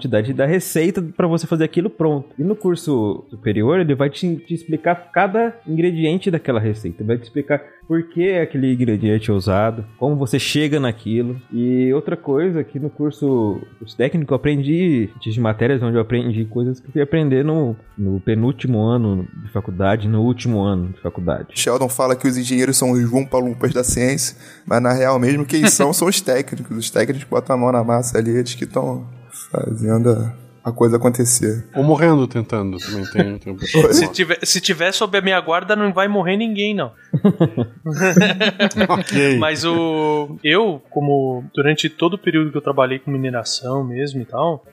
te 0.00 0.08
dar, 0.08 0.22
te 0.24 0.32
dar 0.32 0.46
receita 0.46 1.00
para 1.00 1.28
você 1.28 1.46
fazer 1.46 1.62
aquilo 1.62 1.88
pronto. 1.88 2.30
E 2.36 2.42
no 2.42 2.56
curso 2.56 3.24
superior, 3.30 3.78
ele 3.78 3.94
vai 3.94 4.10
te, 4.10 4.34
te 4.38 4.54
explicar 4.54 5.12
cada 5.12 5.54
ingrediente 5.64 6.28
daquela 6.30 6.58
receita. 6.58 7.04
Vai 7.04 7.18
te 7.18 7.24
explicar 7.24 7.62
por 7.86 8.02
que 8.02 8.34
aquele 8.34 8.72
ingrediente 8.72 9.30
é 9.30 9.34
usado, 9.34 9.84
como 9.98 10.16
você 10.16 10.38
chega 10.38 10.80
naquilo. 10.80 11.40
E 11.52 11.92
outra 11.92 12.16
coisa 12.16 12.64
que 12.64 12.78
no 12.78 12.90
curso, 12.90 13.60
curso 13.78 13.96
técnico 13.96 14.32
eu 14.32 14.36
aprendi 14.36 15.10
de 15.20 15.40
matérias 15.40 15.82
onde 15.82 15.96
eu 15.96 16.00
aprendi 16.00 16.44
coisas 16.44 16.80
que 16.80 16.88
eu 16.88 16.92
fui 16.92 17.02
aprender 17.02 17.44
no, 17.44 17.76
no 17.96 18.20
penúltimo 18.20 18.80
ano 18.80 19.26
de 19.42 19.50
faculdade, 19.50 20.08
no 20.08 20.22
último 20.22 20.60
ano 20.60 20.88
de 20.88 21.00
faculdade. 21.00 21.48
Sheldon 21.54 21.88
fala 21.88 22.16
que 22.16 22.26
os 22.26 22.36
engenheiros 22.36 22.76
são 22.76 22.90
os 22.90 23.10
Lumpa-Lumpas 23.10 23.72
da 23.72 23.84
ciência, 23.84 24.36
mas 24.66 24.82
na 24.82 24.92
real 24.92 25.18
mesmo 25.18 25.44
quem 25.44 25.66
são 25.70 25.92
são 25.92 26.08
os 26.08 26.20
técnicos. 26.20 26.76
Os 26.76 26.90
técnicos 26.90 27.28
botam 27.28 27.56
a 27.56 27.58
mão 27.58 27.72
na 27.72 27.84
massa 27.84 28.18
ali, 28.18 28.30
eles 28.30 28.54
que 28.54 28.64
estão 28.64 29.06
fazendo 29.50 30.10
a 30.10 30.46
a 30.66 30.72
coisa 30.72 30.96
acontecer. 30.96 31.64
Ou 31.76 31.84
morrendo 31.84 32.26
tentando, 32.26 32.76
também 32.78 33.04
tem. 33.12 33.38
tem 33.38 33.52
um 33.54 33.92
se, 33.92 34.08
tiver, 34.08 34.38
se 34.42 34.60
tiver 34.60 34.90
sob 34.90 35.16
a 35.16 35.20
minha 35.20 35.40
guarda, 35.40 35.76
não 35.76 35.92
vai 35.92 36.08
morrer 36.08 36.36
ninguém, 36.36 36.74
não. 36.74 36.90
ok. 38.88 39.38
Mas 39.38 39.64
o. 39.64 40.38
Eu, 40.42 40.82
como 40.90 41.44
durante 41.54 41.88
todo 41.88 42.14
o 42.14 42.18
período 42.18 42.50
que 42.50 42.56
eu 42.56 42.62
trabalhei 42.62 42.98
com 42.98 43.10
mineração 43.10 43.84
mesmo 43.84 44.20
e 44.20 44.24
tal, 44.24 44.64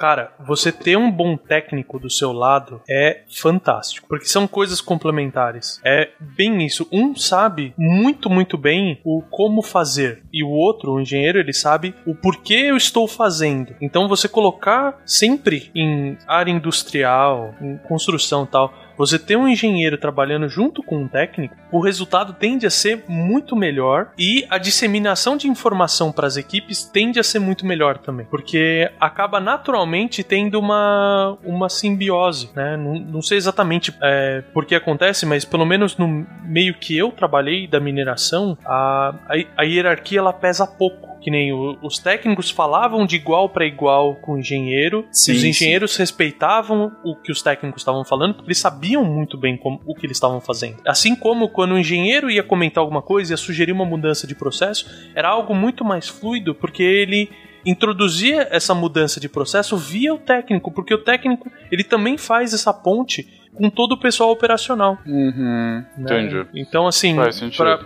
Cara, 0.00 0.32
você 0.46 0.72
ter 0.72 0.96
um 0.96 1.12
bom 1.12 1.36
técnico 1.36 1.98
do 1.98 2.08
seu 2.08 2.32
lado 2.32 2.80
é 2.88 3.20
fantástico, 3.28 4.08
porque 4.08 4.24
são 4.24 4.48
coisas 4.48 4.80
complementares. 4.80 5.78
É 5.84 6.08
bem 6.18 6.64
isso. 6.64 6.88
Um 6.90 7.14
sabe 7.14 7.74
muito, 7.76 8.30
muito 8.30 8.56
bem 8.56 8.98
o 9.04 9.20
como 9.20 9.60
fazer, 9.60 10.22
e 10.32 10.42
o 10.42 10.48
outro, 10.48 10.92
o 10.92 11.00
engenheiro, 11.02 11.38
ele 11.38 11.52
sabe 11.52 11.94
o 12.06 12.14
porquê 12.14 12.54
eu 12.54 12.78
estou 12.78 13.06
fazendo. 13.06 13.74
Então 13.78 14.08
você 14.08 14.26
colocar 14.26 15.02
sempre 15.04 15.70
em 15.74 16.16
área 16.26 16.50
industrial, 16.50 17.54
em 17.60 17.76
construção 17.86 18.44
e 18.44 18.46
tal, 18.46 18.72
você 19.00 19.18
ter 19.18 19.34
um 19.34 19.48
engenheiro 19.48 19.96
trabalhando 19.96 20.46
junto 20.46 20.82
com 20.82 20.98
um 20.98 21.08
técnico, 21.08 21.56
o 21.72 21.80
resultado 21.80 22.34
tende 22.34 22.66
a 22.66 22.70
ser 22.70 23.02
muito 23.08 23.56
melhor 23.56 24.10
e 24.18 24.44
a 24.50 24.58
disseminação 24.58 25.38
de 25.38 25.48
informação 25.48 26.12
para 26.12 26.26
as 26.26 26.36
equipes 26.36 26.84
tende 26.84 27.18
a 27.18 27.22
ser 27.22 27.38
muito 27.38 27.64
melhor 27.64 27.96
também, 27.96 28.26
porque 28.26 28.90
acaba 29.00 29.40
naturalmente 29.40 30.22
tendo 30.22 30.60
uma, 30.60 31.38
uma 31.42 31.70
simbiose, 31.70 32.50
né? 32.54 32.76
Não, 32.76 32.94
não 32.96 33.22
sei 33.22 33.38
exatamente 33.38 33.90
é, 34.02 34.42
por 34.52 34.66
que 34.66 34.74
acontece, 34.74 35.24
mas 35.24 35.46
pelo 35.46 35.64
menos 35.64 35.96
no 35.96 36.26
meio 36.44 36.74
que 36.74 36.94
eu 36.94 37.10
trabalhei 37.10 37.66
da 37.66 37.80
mineração, 37.80 38.58
a, 38.66 39.14
a, 39.26 39.62
a 39.62 39.62
hierarquia 39.62 40.18
ela 40.18 40.34
pesa 40.34 40.66
pouco 40.66 41.09
que 41.20 41.30
nem 41.30 41.52
o, 41.52 41.78
os 41.82 41.98
técnicos 41.98 42.50
falavam 42.50 43.06
de 43.06 43.16
igual 43.16 43.48
para 43.48 43.66
igual 43.66 44.16
com 44.16 44.32
o 44.32 44.38
engenheiro, 44.38 45.06
sim, 45.10 45.32
os 45.32 45.44
engenheiros 45.44 45.92
sim. 45.92 45.98
respeitavam 45.98 46.92
o 47.04 47.14
que 47.14 47.30
os 47.30 47.42
técnicos 47.42 47.82
estavam 47.82 48.04
falando, 48.04 48.34
porque 48.34 48.48
eles 48.48 48.58
sabiam 48.58 49.04
muito 49.04 49.36
bem 49.36 49.56
como, 49.56 49.80
o 49.84 49.94
que 49.94 50.06
eles 50.06 50.16
estavam 50.16 50.40
fazendo. 50.40 50.78
Assim 50.86 51.14
como 51.14 51.48
quando 51.48 51.72
o 51.72 51.78
engenheiro 51.78 52.30
ia 52.30 52.42
comentar 52.42 52.82
alguma 52.82 53.02
coisa, 53.02 53.32
ia 53.32 53.36
sugerir 53.36 53.72
uma 53.72 53.84
mudança 53.84 54.26
de 54.26 54.34
processo, 54.34 54.86
era 55.14 55.28
algo 55.28 55.54
muito 55.54 55.84
mais 55.84 56.08
fluido, 56.08 56.54
porque 56.54 56.82
ele 56.82 57.28
introduzia 57.64 58.48
essa 58.50 58.74
mudança 58.74 59.20
de 59.20 59.28
processo 59.28 59.76
via 59.76 60.14
o 60.14 60.18
técnico, 60.18 60.72
porque 60.72 60.94
o 60.94 60.98
técnico 60.98 61.50
ele 61.70 61.84
também 61.84 62.16
faz 62.16 62.54
essa 62.54 62.72
ponte 62.72 63.39
com 63.54 63.68
todo 63.68 63.92
o 63.92 63.96
pessoal 63.98 64.30
operacional. 64.30 64.98
Uhum, 65.06 65.84
né? 65.96 66.06
Entendi. 66.28 66.46
Então, 66.54 66.86
assim, 66.86 67.16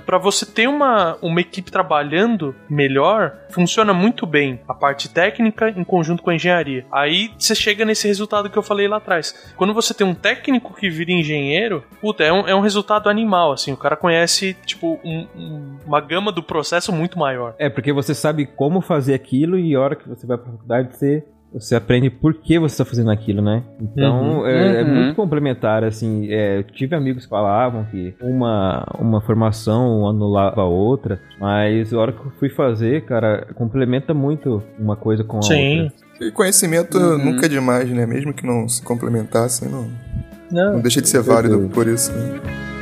para 0.07 0.19
você 0.19 0.47
ter 0.47 0.69
uma, 0.69 1.17
uma 1.21 1.41
equipe 1.41 1.71
trabalhando 1.71 2.55
melhor, 2.69 3.39
funciona 3.51 3.93
muito 3.93 4.27
bem 4.27 4.61
a 4.69 4.75
parte 4.75 5.09
técnica 5.09 5.71
em 5.71 5.85
conjunto 5.85 6.23
com 6.23 6.31
a 6.31 6.35
engenharia. 6.35 6.87
Aí 6.93 7.31
você 7.39 7.55
chega 7.55 7.85
nesse 7.85 8.07
resultado 8.07 8.51
que 8.51 8.57
eu 8.57 8.63
falei 8.63 8.87
lá 8.89 8.99
atrás. 8.99 9.53
Quando 9.57 9.75
você 9.75 9.95
tem 9.95 10.07
um 10.07 10.15
técnico 10.15 10.75
que 10.75 10.89
vira 10.89 11.13
engenheiro, 11.13 11.85
puta, 12.01 12.23
é 12.23 12.33
um, 12.33 12.47
é 12.47 12.55
um 12.55 12.61
resultado 12.61 13.09
animal, 13.09 13.53
assim. 13.53 13.73
O 13.73 13.77
cara 13.77 13.97
conhece, 13.97 14.57
tipo, 14.65 15.01
um, 15.05 15.27
um, 15.35 15.79
uma 15.87 16.01
gama 16.01 16.31
do 16.31 16.43
processo 16.43 16.93
muito 16.93 17.19
maior. 17.19 17.55
É, 17.59 17.69
porque 17.69 17.93
você 17.93 18.15
sabe 18.15 18.47
como 18.47 18.81
fazer 18.81 19.15
aquilo 19.15 19.59
e 19.59 19.75
a 19.75 19.81
hora 19.81 19.97
que 19.97 20.09
você 20.09 20.27
vai 20.27 20.39
pra 20.39 20.53
faculdade, 20.53 20.97
você 20.97 21.25
você 21.55 21.77
aprende 21.77 22.11
por 22.11 22.35
que 22.35 22.59
você 22.59 22.75
está 22.75 22.85
fazendo 22.85 23.13
aquilo, 23.13 23.41
né? 23.41 23.63
Então 23.81 24.41
uhum, 24.41 24.47
é, 24.47 24.81
é, 24.81 24.83
uhum. 24.83 24.95
muito 24.95 25.15
complementar, 25.15 25.85
assim. 25.85 26.27
É, 26.29 26.59
eu 26.59 26.65
tive 26.65 26.97
amigos 26.97 27.25
que 27.25 27.31
falavam 27.31 27.85
que 27.85 28.13
uma, 28.21 28.85
uma 28.99 29.21
formação 29.21 30.09
anulava 30.09 30.63
a 30.63 30.67
outra, 30.67 31.21
mas 31.39 31.95
a 31.95 31.99
hora 31.99 32.13
que 32.13 32.19
eu 32.19 32.33
fui 32.41 32.49
fazer, 32.49 33.05
cara, 33.05 33.47
complementa 33.55 34.13
muito 34.13 34.61
uma 34.79 34.97
coisa 34.97 35.23
com 35.23 35.39
a 35.39 35.43
Sim. 35.43 35.83
outra. 35.85 36.05
E 36.21 36.31
conhecimento 36.33 36.99
uhum. 36.99 37.25
nunca 37.25 37.47
é 37.47 37.49
demais, 37.49 37.89
né? 37.89 38.05
Mesmo 38.05 38.35
que 38.35 38.45
não 38.45 38.69
se 38.69 38.83
complementasse, 38.83 39.69
não, 39.69 39.89
não, 40.51 40.73
não 40.75 40.81
deixa 40.81 41.01
de 41.01 41.09
ser 41.09 41.23
válido 41.23 41.71
por 41.73 41.87
isso. 41.87 42.13
Né? 42.13 42.74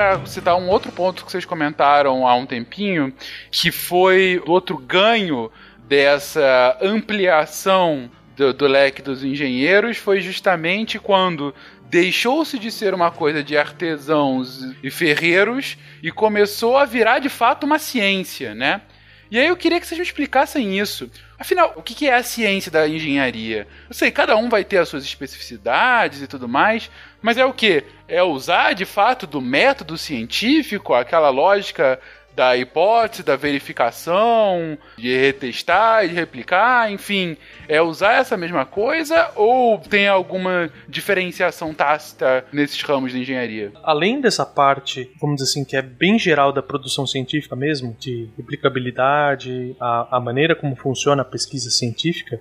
Para 0.00 0.24
citar 0.24 0.56
um 0.56 0.70
outro 0.70 0.90
ponto 0.90 1.26
que 1.26 1.30
vocês 1.30 1.44
comentaram 1.44 2.26
há 2.26 2.34
um 2.34 2.46
tempinho, 2.46 3.12
que 3.50 3.70
foi 3.70 4.42
outro 4.46 4.78
ganho 4.78 5.52
dessa 5.86 6.78
ampliação 6.80 8.10
do, 8.34 8.54
do 8.54 8.66
leque 8.66 9.02
dos 9.02 9.22
engenheiros, 9.22 9.98
foi 9.98 10.22
justamente 10.22 10.98
quando 10.98 11.54
deixou-se 11.90 12.58
de 12.58 12.70
ser 12.70 12.94
uma 12.94 13.10
coisa 13.10 13.44
de 13.44 13.58
artesãos 13.58 14.62
e 14.82 14.90
ferreiros 14.90 15.76
e 16.02 16.10
começou 16.10 16.78
a 16.78 16.86
virar 16.86 17.18
de 17.18 17.28
fato 17.28 17.64
uma 17.64 17.78
ciência, 17.78 18.54
né? 18.54 18.80
E 19.30 19.38
aí 19.38 19.46
eu 19.46 19.56
queria 19.56 19.78
que 19.78 19.86
vocês 19.86 19.98
me 19.98 20.04
explicassem 20.04 20.76
isso. 20.78 21.08
Afinal, 21.38 21.72
o 21.76 21.82
que 21.82 22.08
é 22.08 22.14
a 22.14 22.22
ciência 22.22 22.70
da 22.70 22.88
engenharia? 22.88 23.66
Eu 23.88 23.94
sei, 23.94 24.10
cada 24.10 24.36
um 24.36 24.48
vai 24.48 24.64
ter 24.64 24.78
as 24.78 24.88
suas 24.88 25.04
especificidades 25.04 26.20
e 26.20 26.26
tudo 26.26 26.48
mais, 26.48 26.90
mas 27.22 27.38
é 27.38 27.44
o 27.44 27.52
que? 27.52 27.84
É 28.08 28.22
usar 28.22 28.72
de 28.72 28.84
fato 28.84 29.26
do 29.28 29.40
método 29.40 29.96
científico, 29.96 30.94
aquela 30.94 31.30
lógica 31.30 32.00
da 32.40 32.56
hipótese, 32.56 33.22
da 33.22 33.36
verificação, 33.36 34.78
de 34.96 35.14
retestar, 35.14 36.08
de 36.08 36.14
replicar, 36.14 36.90
enfim, 36.90 37.36
é 37.68 37.82
usar 37.82 38.14
essa 38.14 38.34
mesma 38.34 38.64
coisa 38.64 39.30
ou 39.36 39.76
tem 39.76 40.08
alguma 40.08 40.70
diferenciação 40.88 41.74
tácita 41.74 42.46
nesses 42.50 42.80
ramos 42.80 43.12
de 43.12 43.20
engenharia? 43.20 43.72
Além 43.82 44.22
dessa 44.22 44.46
parte, 44.46 45.10
vamos 45.20 45.36
dizer 45.36 45.50
assim, 45.50 45.66
que 45.66 45.76
é 45.76 45.82
bem 45.82 46.18
geral 46.18 46.50
da 46.50 46.62
produção 46.62 47.06
científica 47.06 47.54
mesmo, 47.54 47.94
de 48.00 48.30
replicabilidade, 48.38 49.76
a, 49.78 50.16
a 50.16 50.18
maneira 50.18 50.56
como 50.56 50.74
funciona 50.74 51.20
a 51.20 51.26
pesquisa 51.26 51.68
científica, 51.68 52.40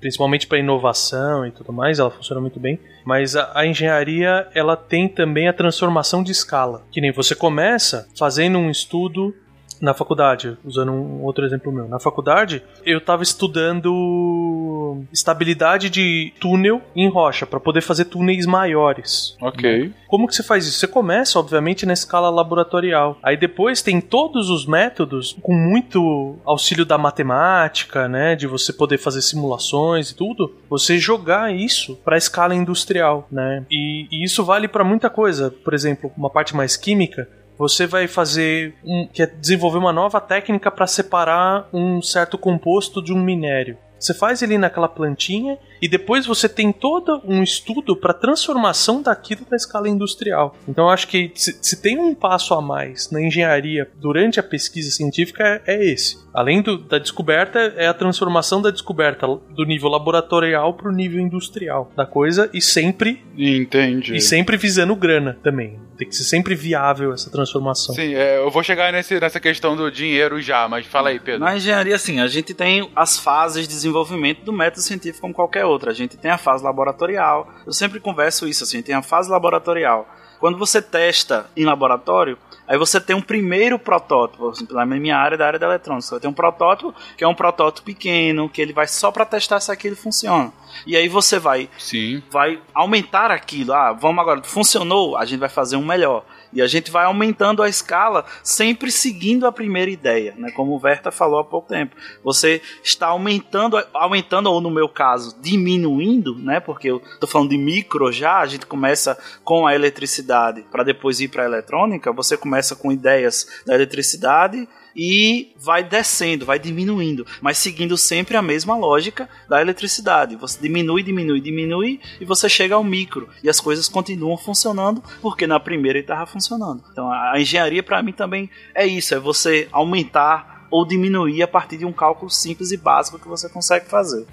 principalmente 0.00 0.46
para 0.46 0.58
inovação 0.58 1.46
e 1.46 1.50
tudo 1.50 1.72
mais, 1.72 1.98
ela 1.98 2.10
funciona 2.10 2.40
muito 2.40 2.58
bem. 2.58 2.80
Mas 3.04 3.36
a, 3.36 3.50
a, 3.54 3.66
engenharia 3.66 4.48
ela 4.54 4.76
tem 4.76 5.08
também 5.08 5.48
a 5.48 5.52
transformação 5.52 6.22
de 6.22 6.32
escala, 6.32 6.82
que 6.90 7.00
nem 7.00 7.12
você 7.12 7.34
começa 7.34 8.08
fazendo 8.18 8.58
um 8.58 8.70
estudo 8.70 9.34
na 9.80 9.94
faculdade, 9.94 10.56
usando 10.64 10.92
um 10.92 11.22
outro 11.22 11.44
exemplo 11.44 11.72
meu. 11.72 11.88
Na 11.88 11.98
faculdade, 11.98 12.62
eu 12.84 12.98
estava 12.98 13.22
estudando 13.22 15.02
estabilidade 15.12 15.88
de 15.88 16.32
túnel 16.40 16.82
em 16.94 17.08
rocha 17.08 17.46
para 17.46 17.60
poder 17.60 17.80
fazer 17.80 18.06
túneis 18.06 18.46
maiores. 18.46 19.36
Ok. 19.40 19.92
Como 20.08 20.26
que 20.26 20.34
você 20.34 20.42
faz 20.42 20.66
isso? 20.66 20.78
Você 20.78 20.88
começa, 20.88 21.38
obviamente, 21.38 21.86
na 21.86 21.92
escala 21.92 22.28
laboratorial. 22.30 23.18
Aí 23.22 23.36
depois 23.36 23.80
tem 23.80 24.00
todos 24.00 24.50
os 24.50 24.66
métodos 24.66 25.36
com 25.40 25.54
muito 25.54 26.36
auxílio 26.44 26.84
da 26.84 26.98
matemática, 26.98 28.08
né, 28.08 28.34
de 28.34 28.46
você 28.46 28.72
poder 28.72 28.98
fazer 28.98 29.22
simulações 29.22 30.10
e 30.10 30.16
tudo. 30.16 30.54
Você 30.68 30.98
jogar 30.98 31.54
isso 31.54 31.96
para 32.04 32.16
escala 32.16 32.54
industrial, 32.54 33.26
né? 33.30 33.64
E, 33.70 34.06
e 34.10 34.24
isso 34.24 34.44
vale 34.44 34.68
para 34.68 34.84
muita 34.84 35.08
coisa. 35.08 35.50
Por 35.50 35.74
exemplo, 35.74 36.12
uma 36.16 36.30
parte 36.30 36.54
mais 36.54 36.76
química 36.76 37.28
você 37.60 37.86
vai 37.86 38.08
fazer 38.08 38.74
um, 38.82 39.06
quer 39.06 39.26
desenvolver 39.26 39.76
uma 39.76 39.92
nova 39.92 40.18
técnica 40.18 40.70
para 40.70 40.86
separar 40.86 41.68
um 41.74 42.00
certo 42.00 42.38
composto 42.38 43.04
de 43.04 43.12
um 43.12 43.22
minério. 43.22 43.76
Você 43.98 44.14
faz 44.14 44.40
ele 44.40 44.56
naquela 44.56 44.88
plantinha 44.88 45.58
e 45.80 45.88
depois 45.88 46.26
você 46.26 46.48
tem 46.48 46.72
todo 46.72 47.20
um 47.24 47.42
estudo 47.42 47.96
para 47.96 48.12
transformação 48.12 49.02
daquilo 49.02 49.46
na 49.50 49.56
escala 49.56 49.88
industrial. 49.88 50.56
Então 50.68 50.84
eu 50.84 50.90
acho 50.90 51.08
que 51.08 51.32
se, 51.34 51.58
se, 51.60 51.80
tem 51.80 51.98
um 51.98 52.14
passo 52.14 52.54
a 52.54 52.60
mais 52.60 53.10
na 53.10 53.20
engenharia 53.20 53.90
durante 53.96 54.38
a 54.38 54.42
pesquisa 54.42 54.90
científica 54.90 55.62
é, 55.66 55.74
é 55.74 55.84
esse. 55.84 56.18
Além 56.32 56.62
do, 56.62 56.78
da 56.78 56.98
descoberta, 56.98 57.58
é 57.76 57.86
a 57.86 57.94
transformação 57.94 58.62
da 58.62 58.70
descoberta 58.70 59.26
do 59.26 59.64
nível 59.64 59.88
laboratorial 59.88 60.74
para 60.74 60.88
o 60.88 60.92
nível 60.92 61.20
industrial 61.20 61.90
da 61.96 62.06
coisa 62.06 62.48
e 62.52 62.60
sempre. 62.60 63.24
Entendi. 63.36 64.14
E 64.14 64.20
sempre 64.20 64.56
visando 64.56 64.94
grana 64.94 65.38
também. 65.42 65.78
Tem 65.96 66.08
que 66.08 66.16
ser 66.16 66.24
sempre 66.24 66.54
viável 66.54 67.12
essa 67.12 67.30
transformação. 67.30 67.94
Sim, 67.94 68.14
é, 68.14 68.38
eu 68.38 68.50
vou 68.50 68.62
chegar 68.62 68.90
nesse, 68.90 69.20
nessa 69.20 69.38
questão 69.38 69.76
do 69.76 69.90
dinheiro 69.90 70.40
já, 70.40 70.66
mas 70.66 70.86
fala 70.86 71.10
aí, 71.10 71.20
Pedro. 71.20 71.40
Na 71.40 71.54
engenharia, 71.56 71.94
assim, 71.94 72.20
a 72.20 72.26
gente 72.26 72.54
tem 72.54 72.90
as 72.96 73.18
fases 73.18 73.68
de 73.68 73.74
desenvolvimento 73.74 74.42
do 74.42 74.52
método 74.52 74.80
científico 74.80 75.20
como 75.20 75.34
qualquer 75.34 75.66
outra. 75.70 75.90
A 75.90 75.94
gente 75.94 76.16
tem 76.16 76.30
a 76.30 76.38
fase 76.38 76.62
laboratorial. 76.64 77.48
Eu 77.66 77.72
sempre 77.72 78.00
converso 78.00 78.46
isso 78.46 78.64
assim, 78.64 78.82
tem 78.82 78.94
a 78.94 79.02
fase 79.02 79.30
laboratorial. 79.30 80.08
Quando 80.40 80.58
você 80.58 80.80
testa 80.80 81.50
em 81.54 81.66
laboratório, 81.66 82.38
aí 82.66 82.78
você 82.78 82.98
tem 82.98 83.14
um 83.14 83.20
primeiro 83.20 83.78
protótipo, 83.78 84.48
assim, 84.48 84.66
na 84.70 84.86
minha 84.86 85.14
área 85.14 85.36
da 85.36 85.46
área 85.46 85.58
da 85.58 85.66
eletrônica, 85.66 86.06
você 86.06 86.18
tem 86.18 86.30
um 86.30 86.34
protótipo 86.34 86.94
que 87.14 87.22
é 87.22 87.28
um 87.28 87.34
protótipo 87.34 87.84
pequeno, 87.84 88.48
que 88.48 88.62
ele 88.62 88.72
vai 88.72 88.86
só 88.86 89.12
para 89.12 89.26
testar 89.26 89.60
se 89.60 89.70
aquilo 89.70 89.94
funciona. 89.94 90.50
E 90.86 90.96
aí 90.96 91.08
você 91.08 91.38
vai, 91.38 91.68
Sim. 91.78 92.22
vai 92.30 92.58
aumentar 92.72 93.30
aquilo. 93.30 93.74
Ah, 93.74 93.92
vamos 93.92 94.18
agora, 94.18 94.42
funcionou, 94.42 95.14
a 95.14 95.26
gente 95.26 95.40
vai 95.40 95.50
fazer 95.50 95.76
um 95.76 95.84
melhor. 95.84 96.24
E 96.52 96.60
a 96.60 96.66
gente 96.66 96.90
vai 96.90 97.04
aumentando 97.04 97.62
a 97.62 97.68
escala, 97.68 98.24
sempre 98.42 98.90
seguindo 98.90 99.46
a 99.46 99.52
primeira 99.52 99.90
ideia, 99.90 100.34
né? 100.36 100.50
Como 100.50 100.74
o 100.74 100.78
Verta 100.78 101.10
falou 101.10 101.38
há 101.40 101.44
pouco 101.44 101.68
tempo. 101.68 101.94
Você 102.24 102.60
está 102.82 103.08
aumentando, 103.08 103.76
aumentando 103.92 104.50
ou 104.50 104.60
no 104.60 104.70
meu 104.70 104.88
caso, 104.88 105.36
diminuindo, 105.40 106.34
né? 106.36 106.60
Porque 106.60 106.88
eu 106.88 107.00
tô 107.20 107.26
falando 107.26 107.50
de 107.50 107.58
micro 107.58 108.10
já, 108.10 108.38
a 108.38 108.46
gente 108.46 108.66
começa 108.66 109.16
com 109.44 109.66
a 109.66 109.74
eletricidade 109.74 110.64
para 110.70 110.82
depois 110.82 111.20
ir 111.20 111.28
para 111.28 111.44
a 111.44 111.46
eletrônica. 111.46 112.12
Você 112.12 112.36
começa 112.36 112.74
com 112.74 112.90
ideias 112.90 113.62
da 113.66 113.74
eletricidade 113.74 114.68
e 114.94 115.52
vai 115.58 115.82
descendo, 115.82 116.46
vai 116.46 116.58
diminuindo, 116.58 117.26
mas 117.40 117.58
seguindo 117.58 117.96
sempre 117.96 118.36
a 118.36 118.42
mesma 118.42 118.76
lógica 118.76 119.28
da 119.48 119.60
eletricidade. 119.60 120.36
Você 120.36 120.58
diminui, 120.60 121.02
diminui, 121.02 121.40
diminui 121.40 122.00
e 122.20 122.24
você 122.24 122.48
chega 122.48 122.74
ao 122.74 122.84
micro 122.84 123.28
e 123.42 123.48
as 123.48 123.60
coisas 123.60 123.88
continuam 123.88 124.36
funcionando 124.36 125.02
porque 125.20 125.46
na 125.46 125.60
primeira 125.60 125.98
estava 125.98 126.26
funcionando. 126.26 126.82
Então 126.92 127.10
a 127.10 127.40
engenharia 127.40 127.82
para 127.82 128.02
mim 128.02 128.12
também 128.12 128.50
é 128.74 128.86
isso, 128.86 129.14
é 129.14 129.18
você 129.18 129.68
aumentar 129.72 130.66
ou 130.70 130.86
diminuir 130.86 131.42
a 131.42 131.48
partir 131.48 131.76
de 131.78 131.84
um 131.84 131.92
cálculo 131.92 132.30
simples 132.30 132.70
e 132.70 132.76
básico 132.76 133.18
que 133.18 133.28
você 133.28 133.48
consegue 133.48 133.86
fazer. 133.86 134.26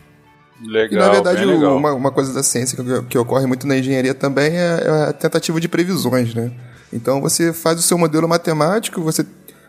Legal, 0.62 0.92
e 0.92 0.96
na 0.96 1.10
verdade, 1.10 1.46
bem 1.46 1.56
legal. 1.56 1.78
Uma, 1.78 1.94
uma 1.94 2.12
coisa 2.12 2.34
da 2.34 2.42
ciência 2.42 2.84
que, 2.84 3.04
que 3.10 3.18
ocorre 3.18 3.46
muito 3.46 3.68
na 3.68 3.78
engenharia 3.78 4.14
também 4.14 4.58
é, 4.58 4.82
é 4.84 4.90
a 5.10 5.14
tentativa 5.14 5.60
de 5.60 5.68
previsões, 5.68 6.34
né? 6.34 6.52
Então 6.92 7.22
você 7.22 7.54
faz 7.54 7.80
o 7.80 7.82
seu 7.82 7.98
modelo 7.98 8.28
matemático, 8.28 9.02
você 9.02 9.26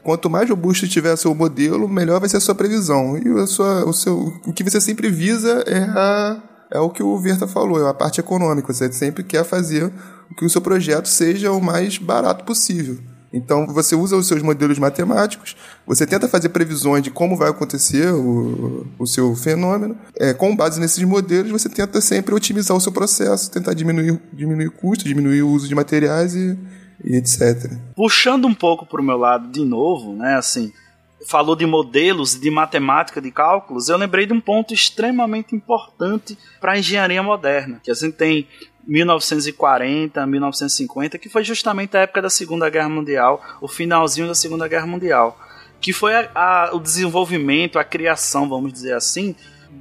quanto 0.09 0.31
mais 0.31 0.49
robusto 0.49 0.89
tiver 0.89 1.15
seu 1.17 1.35
modelo, 1.35 1.87
melhor 1.87 2.19
vai 2.19 2.31
ser 2.31 2.39
a 2.39 2.41
sua 2.41 2.55
previsão. 2.55 3.19
E 3.19 3.29
a 3.43 3.47
sua, 3.47 3.85
o, 3.85 3.93
seu, 3.93 4.33
o 4.47 4.55
que 4.55 4.65
você 4.65 4.81
sempre 4.81 5.11
visa 5.11 5.63
é, 5.67 5.81
a, 5.81 6.43
é 6.71 6.81
o 6.81 6.89
que 6.89 7.03
o 7.03 7.19
Verta 7.19 7.47
falou, 7.47 7.87
é 7.87 7.91
a 7.91 7.93
parte 7.93 8.19
econômica. 8.19 8.73
Você 8.73 8.91
sempre 8.91 9.23
quer 9.23 9.45
fazer 9.45 9.93
que 10.35 10.47
o 10.47 10.49
seu 10.49 10.63
projeto 10.63 11.09
seja 11.09 11.53
o 11.53 11.61
mais 11.61 11.99
barato 11.99 12.43
possível. 12.47 12.97
Então 13.31 13.67
você 13.67 13.95
usa 13.95 14.17
os 14.17 14.27
seus 14.27 14.43
modelos 14.43 14.79
matemáticos, 14.79 15.55
você 15.87 16.07
tenta 16.07 16.27
fazer 16.27 16.49
previsões 16.49 17.03
de 17.03 17.11
como 17.11 17.37
vai 17.37 17.51
acontecer 17.51 18.11
o, 18.11 18.87
o 18.99 19.07
seu 19.07 19.37
fenômeno. 19.37 19.95
É, 20.17 20.33
com 20.33 20.57
base 20.57 20.81
nesses 20.81 21.05
modelos, 21.05 21.53
você 21.53 21.69
tenta 21.69 22.01
sempre 22.01 22.35
otimizar 22.35 22.75
o 22.75 22.81
seu 22.81 22.93
processo, 22.93 23.51
tentar 23.51 23.75
diminuir, 23.75 24.19
diminuir 24.33 24.71
custo, 24.71 25.05
diminuir 25.05 25.43
o 25.43 25.51
uso 25.51 25.69
de 25.69 25.75
materiais 25.75 26.35
e, 26.35 26.59
e 27.05 27.17
etc. 27.17 27.73
Puxando 27.95 28.47
um 28.47 28.55
pouco 28.55 28.87
para 28.87 29.01
o 29.01 29.05
meu 29.05 29.17
lado 29.17 29.49
de 29.49 29.65
novo, 29.65 30.15
né, 30.15 30.37
assim, 30.37 30.73
falou 31.27 31.57
de 31.57 31.67
modelos, 31.67 32.39
de 32.39 32.51
matemática, 32.51 33.21
de 33.21 33.31
cálculos, 33.31 33.89
eu 33.89 33.97
lembrei 33.97 34.27
de 34.27 34.33
um 34.33 34.41
ponto 34.41 34.73
extremamente 34.73 35.55
importante 35.55 36.39
para 36.61 36.73
a 36.73 36.79
engenharia 36.79 37.23
moderna, 37.23 37.81
que 37.83 37.91
a 37.91 37.95
gente 37.95 38.15
tem 38.15 38.47
1940, 38.87 40.27
1950, 40.27 41.19
que 41.19 41.29
foi 41.29 41.45
justamente 41.45 41.97
a 41.97 42.01
época 42.01 42.23
da 42.23 42.31
Segunda 42.31 42.71
Guerra 42.71 42.89
Mundial, 42.89 43.43
o 43.61 43.69
finalzinho 43.69 44.27
da 44.27 44.35
Segunda 44.35 44.67
Guerra 44.67 44.87
Mundial, 44.87 45.39
que 45.81 45.93
foi 45.93 46.15
a, 46.15 46.31
a, 46.35 46.71
o 46.75 46.81
desenvolvimento, 46.81 47.79
a 47.79 47.85
criação, 47.85 48.49
vamos 48.49 48.73
dizer 48.73 48.95
assim, 48.95 49.37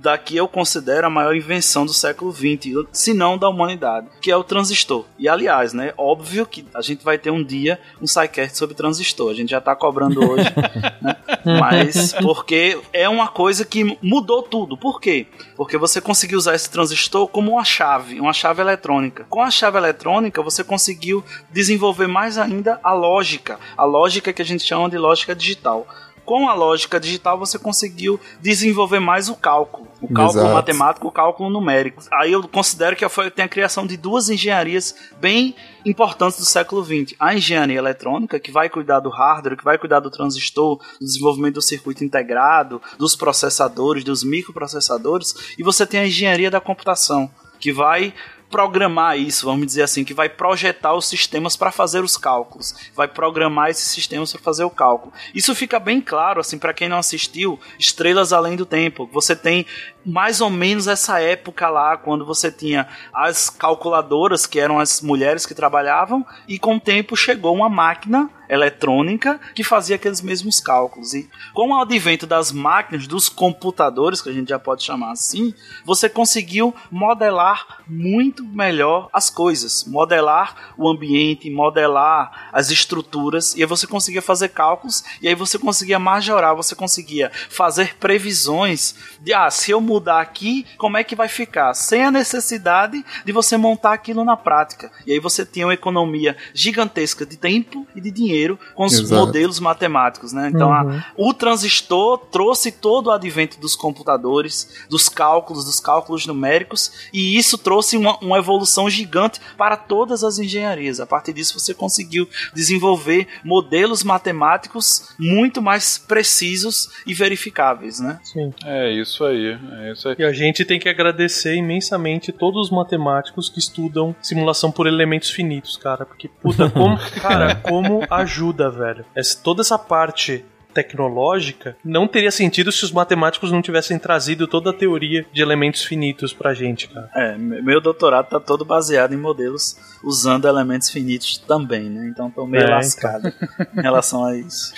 da 0.08 0.18
que 0.18 0.38
eu 0.38 0.48
considero 0.48 1.06
a 1.06 1.10
maior 1.10 1.36
invenção 1.36 1.86
do 1.86 1.94
século 1.94 2.32
XX, 2.32 2.88
se 2.94 3.14
não 3.14 3.38
da 3.38 3.50
humanidade, 3.50 4.08
que 4.22 4.32
é 4.32 4.38
o 4.38 4.44
transistor. 4.44 5.04
E 5.20 5.28
aliás, 5.28 5.74
né, 5.74 5.94
óbvio 5.98 6.46
que 6.46 6.66
a 6.74 6.82
gente 6.82 7.04
vai 7.04 7.18
ter 7.18 7.30
um 7.30 7.44
dia 7.44 7.78
um 8.02 8.08
sidecast 8.08 8.58
sobre 8.58 8.74
transistor. 8.74 9.30
A 9.30 9.34
gente 9.34 9.50
já 9.50 9.60
tá 9.60 9.76
cobrando 9.76 10.22
hoje, 10.22 10.46
né? 11.04 11.18
Mas 11.60 12.14
porque 12.14 12.80
é 12.94 13.10
uma 13.10 13.28
coisa 13.28 13.66
que 13.66 13.98
mudou 14.02 14.42
tudo. 14.42 14.78
Por 14.78 15.02
quê? 15.02 15.28
Porque 15.58 15.78
você 15.78 16.00
conseguiu 16.00 16.38
usar 16.38 16.56
esse 16.56 16.70
transistor 16.70 17.28
como 17.28 17.52
uma 17.52 17.66
chave, 17.66 18.22
uma 18.22 18.32
chave 18.32 18.62
eletrônica. 18.62 19.26
Com 19.30 19.42
a 19.42 19.52
chave 19.52 19.78
eletrônica, 19.78 20.42
você 20.42 20.64
conseguiu 20.64 21.22
desenvolver 21.52 22.08
mais 22.08 22.38
ainda 22.38 22.80
a 22.82 22.94
lógica, 22.94 23.60
a 23.76 23.84
lógica 23.84 24.32
que 24.32 24.42
a 24.42 24.46
gente 24.46 24.64
chama 24.64 24.90
de 24.90 24.98
lógica 24.98 25.36
digital 25.36 25.86
com 26.28 26.50
a 26.50 26.54
lógica 26.54 27.00
digital 27.00 27.40
você 27.40 27.58
conseguiu 27.58 28.20
desenvolver 28.42 29.00
mais 29.00 29.30
o 29.30 29.36
cálculo. 29.36 29.87
O 30.02 30.14
cálculo 30.14 30.42
Exato. 30.42 30.54
matemático, 30.54 31.08
o 31.08 31.12
cálculo 31.12 31.50
numérico. 31.50 32.04
Aí 32.12 32.32
eu 32.32 32.48
considero 32.48 32.96
que 32.96 33.08
foi, 33.10 33.32
tem 33.32 33.46
a 33.46 33.50
criação 33.50 33.88
de 33.88 33.98
duas 33.98 34.30
engenharias 34.30 34.96
bem 35.20 35.56
importantes 35.86 36.38
do 36.38 36.46
século 36.46 36.84
XX. 36.84 37.16
A 37.20 37.34
engenharia 37.34 37.78
eletrônica, 37.78 38.40
que 38.40 38.52
vai 38.52 38.70
cuidar 38.70 39.00
do 39.00 39.10
hardware, 39.10 39.58
que 39.58 39.64
vai 39.64 39.78
cuidar 39.78 40.00
do 40.00 40.12
transistor, 40.12 40.78
do 41.00 41.06
desenvolvimento 41.06 41.56
do 41.56 41.62
circuito 41.62 42.04
integrado, 42.04 42.82
dos 42.98 43.16
processadores, 43.16 44.04
dos 44.04 44.24
microprocessadores. 44.24 45.56
E 45.58 45.64
você 45.64 45.86
tem 45.86 46.02
a 46.02 46.08
engenharia 46.08 46.52
da 46.52 46.62
computação, 46.62 47.30
que 47.60 47.74
vai 47.74 48.14
programar 48.50 49.18
isso, 49.18 49.46
vamos 49.46 49.66
dizer 49.66 49.84
assim, 49.84 50.04
que 50.04 50.14
vai 50.14 50.30
projetar 50.30 50.94
os 50.94 51.08
sistemas 51.08 51.56
para 51.56 51.72
fazer 51.72 52.04
os 52.04 52.18
cálculos, 52.18 52.74
vai 52.96 53.08
programar 53.08 53.70
esses 53.70 53.90
sistemas 53.90 54.32
para 54.32 54.42
fazer 54.42 54.64
o 54.64 54.70
cálculo. 54.70 55.14
Isso 55.34 55.54
fica 55.54 55.80
bem 55.80 56.00
claro 56.00 56.40
assim 56.40 56.58
para 56.58 56.74
quem 56.74 56.90
não 56.90 56.98
assistiu 56.98 57.60
Estrelas 57.78 58.34
Além 58.34 58.56
do 58.56 58.66
Tempo. 58.66 59.10
Você 59.12 59.36
tem 59.36 59.66
mais 60.08 60.40
ou 60.40 60.50
menos 60.50 60.88
essa 60.88 61.20
época 61.20 61.68
lá, 61.68 61.98
quando 61.98 62.26
você 62.26 62.50
tinha 62.50 62.88
as 63.14 63.50
calculadoras, 63.50 64.46
que 64.46 64.58
eram 64.58 64.80
as 64.80 65.02
mulheres 65.02 65.46
que 65.46 65.54
trabalhavam, 65.54 66.26
e 66.48 66.58
com 66.58 66.78
o 66.78 66.80
tempo 66.80 67.16
chegou 67.16 67.54
uma 67.54 67.68
máquina 67.68 68.30
eletrônica 68.50 69.38
que 69.54 69.66
fazia 69.66 69.98
aqueles 69.98 70.22
mesmos 70.22 70.62
cálculos. 70.62 71.14
E 71.14 71.30
com 71.54 71.72
o 71.72 71.82
advento 71.82 72.26
das 72.26 72.54
máquinas, 72.54 73.06
dos 73.06 73.28
computadores, 73.28 74.22
que 74.22 74.30
a 74.30 74.34
gente 74.34 74.48
já 74.48 74.58
pode 74.58 74.82
chamar 74.82 75.12
assim, 75.12 75.54
você 75.84 76.08
conseguiu 76.08 76.74
modelar 76.90 77.84
muito 77.86 78.37
melhor 78.46 79.10
as 79.14 79.30
coisas, 79.30 79.86
modelar 79.86 80.74
o 80.78 80.88
ambiente, 80.90 81.50
modelar 81.50 82.50
as 82.52 82.72
estruturas, 82.72 83.56
e 83.56 83.62
aí 83.62 83.66
você 83.68 83.86
conseguia 83.88 84.22
fazer 84.22 84.50
cálculos, 84.50 85.04
e 85.22 85.28
aí 85.28 85.36
você 85.36 85.58
conseguia 85.58 86.00
majorar, 86.00 86.56
você 86.56 86.76
conseguia 86.76 87.32
fazer 87.50 87.96
previsões 87.98 88.96
de, 89.22 89.34
ah, 89.34 89.50
se 89.50 89.72
eu 89.72 89.80
mudar 89.82 90.22
aqui, 90.22 90.66
como 90.78 90.98
é 90.98 91.04
que 91.04 91.16
vai 91.16 91.28
ficar? 91.28 91.74
Sem 91.74 92.04
a 92.04 92.12
necessidade 92.12 93.04
de 93.26 93.32
você 93.32 93.58
montar 93.58 93.94
aquilo 93.94 94.24
na 94.24 94.36
prática. 94.38 94.92
E 95.06 95.12
aí 95.14 95.20
você 95.20 95.46
tinha 95.46 95.66
uma 95.68 95.74
economia 95.74 96.36
gigantesca 96.54 97.26
de 97.26 97.38
tempo 97.38 97.88
e 97.96 98.02
de 98.02 98.12
dinheiro 98.12 98.60
com 98.76 98.86
os 98.86 98.94
Exato. 98.94 99.26
modelos 99.26 99.60
matemáticos, 99.60 100.34
né? 100.34 100.52
Então, 100.54 100.72
a- 100.74 101.06
o 101.16 101.34
transistor 101.34 102.18
trouxe 102.32 102.72
todo 102.72 103.08
o 103.08 103.12
advento 103.12 103.60
dos 103.60 103.76
computadores, 103.76 104.86
dos 104.90 105.10
cálculos, 105.10 105.66
dos 105.66 105.80
cálculos 105.80 106.26
numéricos, 106.26 106.92
e 107.14 107.38
isso 107.38 107.58
trouxe 107.58 107.98
uma, 107.98 108.18
uma 108.28 108.38
evolução 108.38 108.90
gigante 108.90 109.40
para 109.58 109.76
todas 109.76 110.24
as 110.24 110.38
engenharias. 110.38 111.00
A 111.00 111.06
partir 111.06 111.34
disso, 111.34 111.60
você 111.60 111.74
conseguiu 111.74 112.28
desenvolver 112.54 113.28
modelos 113.44 114.04
matemáticos 114.04 115.14
muito 115.20 115.62
mais 115.62 115.98
precisos 115.98 116.90
e 117.06 117.14
verificáveis, 117.14 118.00
né? 118.00 118.20
Sim. 118.24 118.54
É 118.66 118.92
isso 118.92 119.24
aí, 119.24 119.58
é 119.80 119.92
isso 119.92 120.10
aí. 120.10 120.16
E 120.20 120.24
a 120.24 120.32
gente 120.32 120.66
tem 120.66 120.80
que 120.80 120.90
agradecer 120.90 121.56
imensamente 121.56 122.32
todos 122.32 122.68
os 122.68 122.72
matemáticos 122.72 123.50
que 123.50 123.60
estudam 123.60 124.16
simulação 124.22 124.72
por 124.72 124.88
elementos 124.88 125.30
finitos, 125.30 125.78
cara. 125.78 126.06
Porque, 126.06 126.28
puta, 126.28 126.70
como, 126.70 126.98
cara, 127.22 127.56
como 127.56 128.02
ajuda, 128.10 128.70
velho. 128.70 129.06
Essa, 129.16 129.40
toda 129.42 129.62
essa 129.62 129.78
parte 129.78 130.44
tecnológica 130.78 131.76
não 131.84 132.08
teria 132.08 132.30
sentido 132.30 132.72
se 132.72 132.84
os 132.84 132.92
matemáticos 132.92 133.52
não 133.52 133.64
tivessem 133.64 133.98
trazido 133.98 134.48
toda 134.48 134.70
a 134.70 134.74
teoria 134.74 135.26
de 135.34 135.42
elementos 135.42 135.84
finitos 135.84 136.34
pra 136.34 136.54
gente, 136.54 136.88
cara. 136.88 137.10
É, 137.16 137.36
meu 137.38 137.82
doutorado 137.82 138.30
tá 138.30 138.40
todo 138.40 138.64
baseado 138.64 139.14
em 139.14 139.18
modelos 139.18 139.76
usando 140.04 140.48
elementos 140.48 140.90
finitos 140.92 141.40
também, 141.40 141.90
né? 141.90 142.08
Então 142.12 142.30
tô 142.30 142.46
meio 142.46 142.66
É, 142.66 142.70
lascado 142.70 143.34
em 143.76 143.82
relação 143.82 144.24
a 144.24 144.38
isso. 144.38 144.72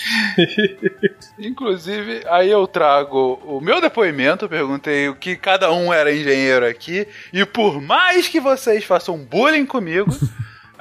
Inclusive, 1.38 2.24
aí 2.28 2.50
eu 2.50 2.66
trago 2.66 3.40
o 3.44 3.60
meu 3.60 3.82
depoimento, 3.82 4.48
perguntei 4.48 5.10
o 5.10 5.16
que 5.16 5.36
cada 5.36 5.72
um 5.74 5.92
era 5.92 6.14
engenheiro 6.14 6.66
aqui, 6.66 7.08
e 7.34 7.46
por 7.46 7.82
mais 7.82 8.28
que 8.28 8.40
vocês 8.40 8.86
façam 8.86 9.18
bullying 9.18 9.66
comigo, 9.66 10.10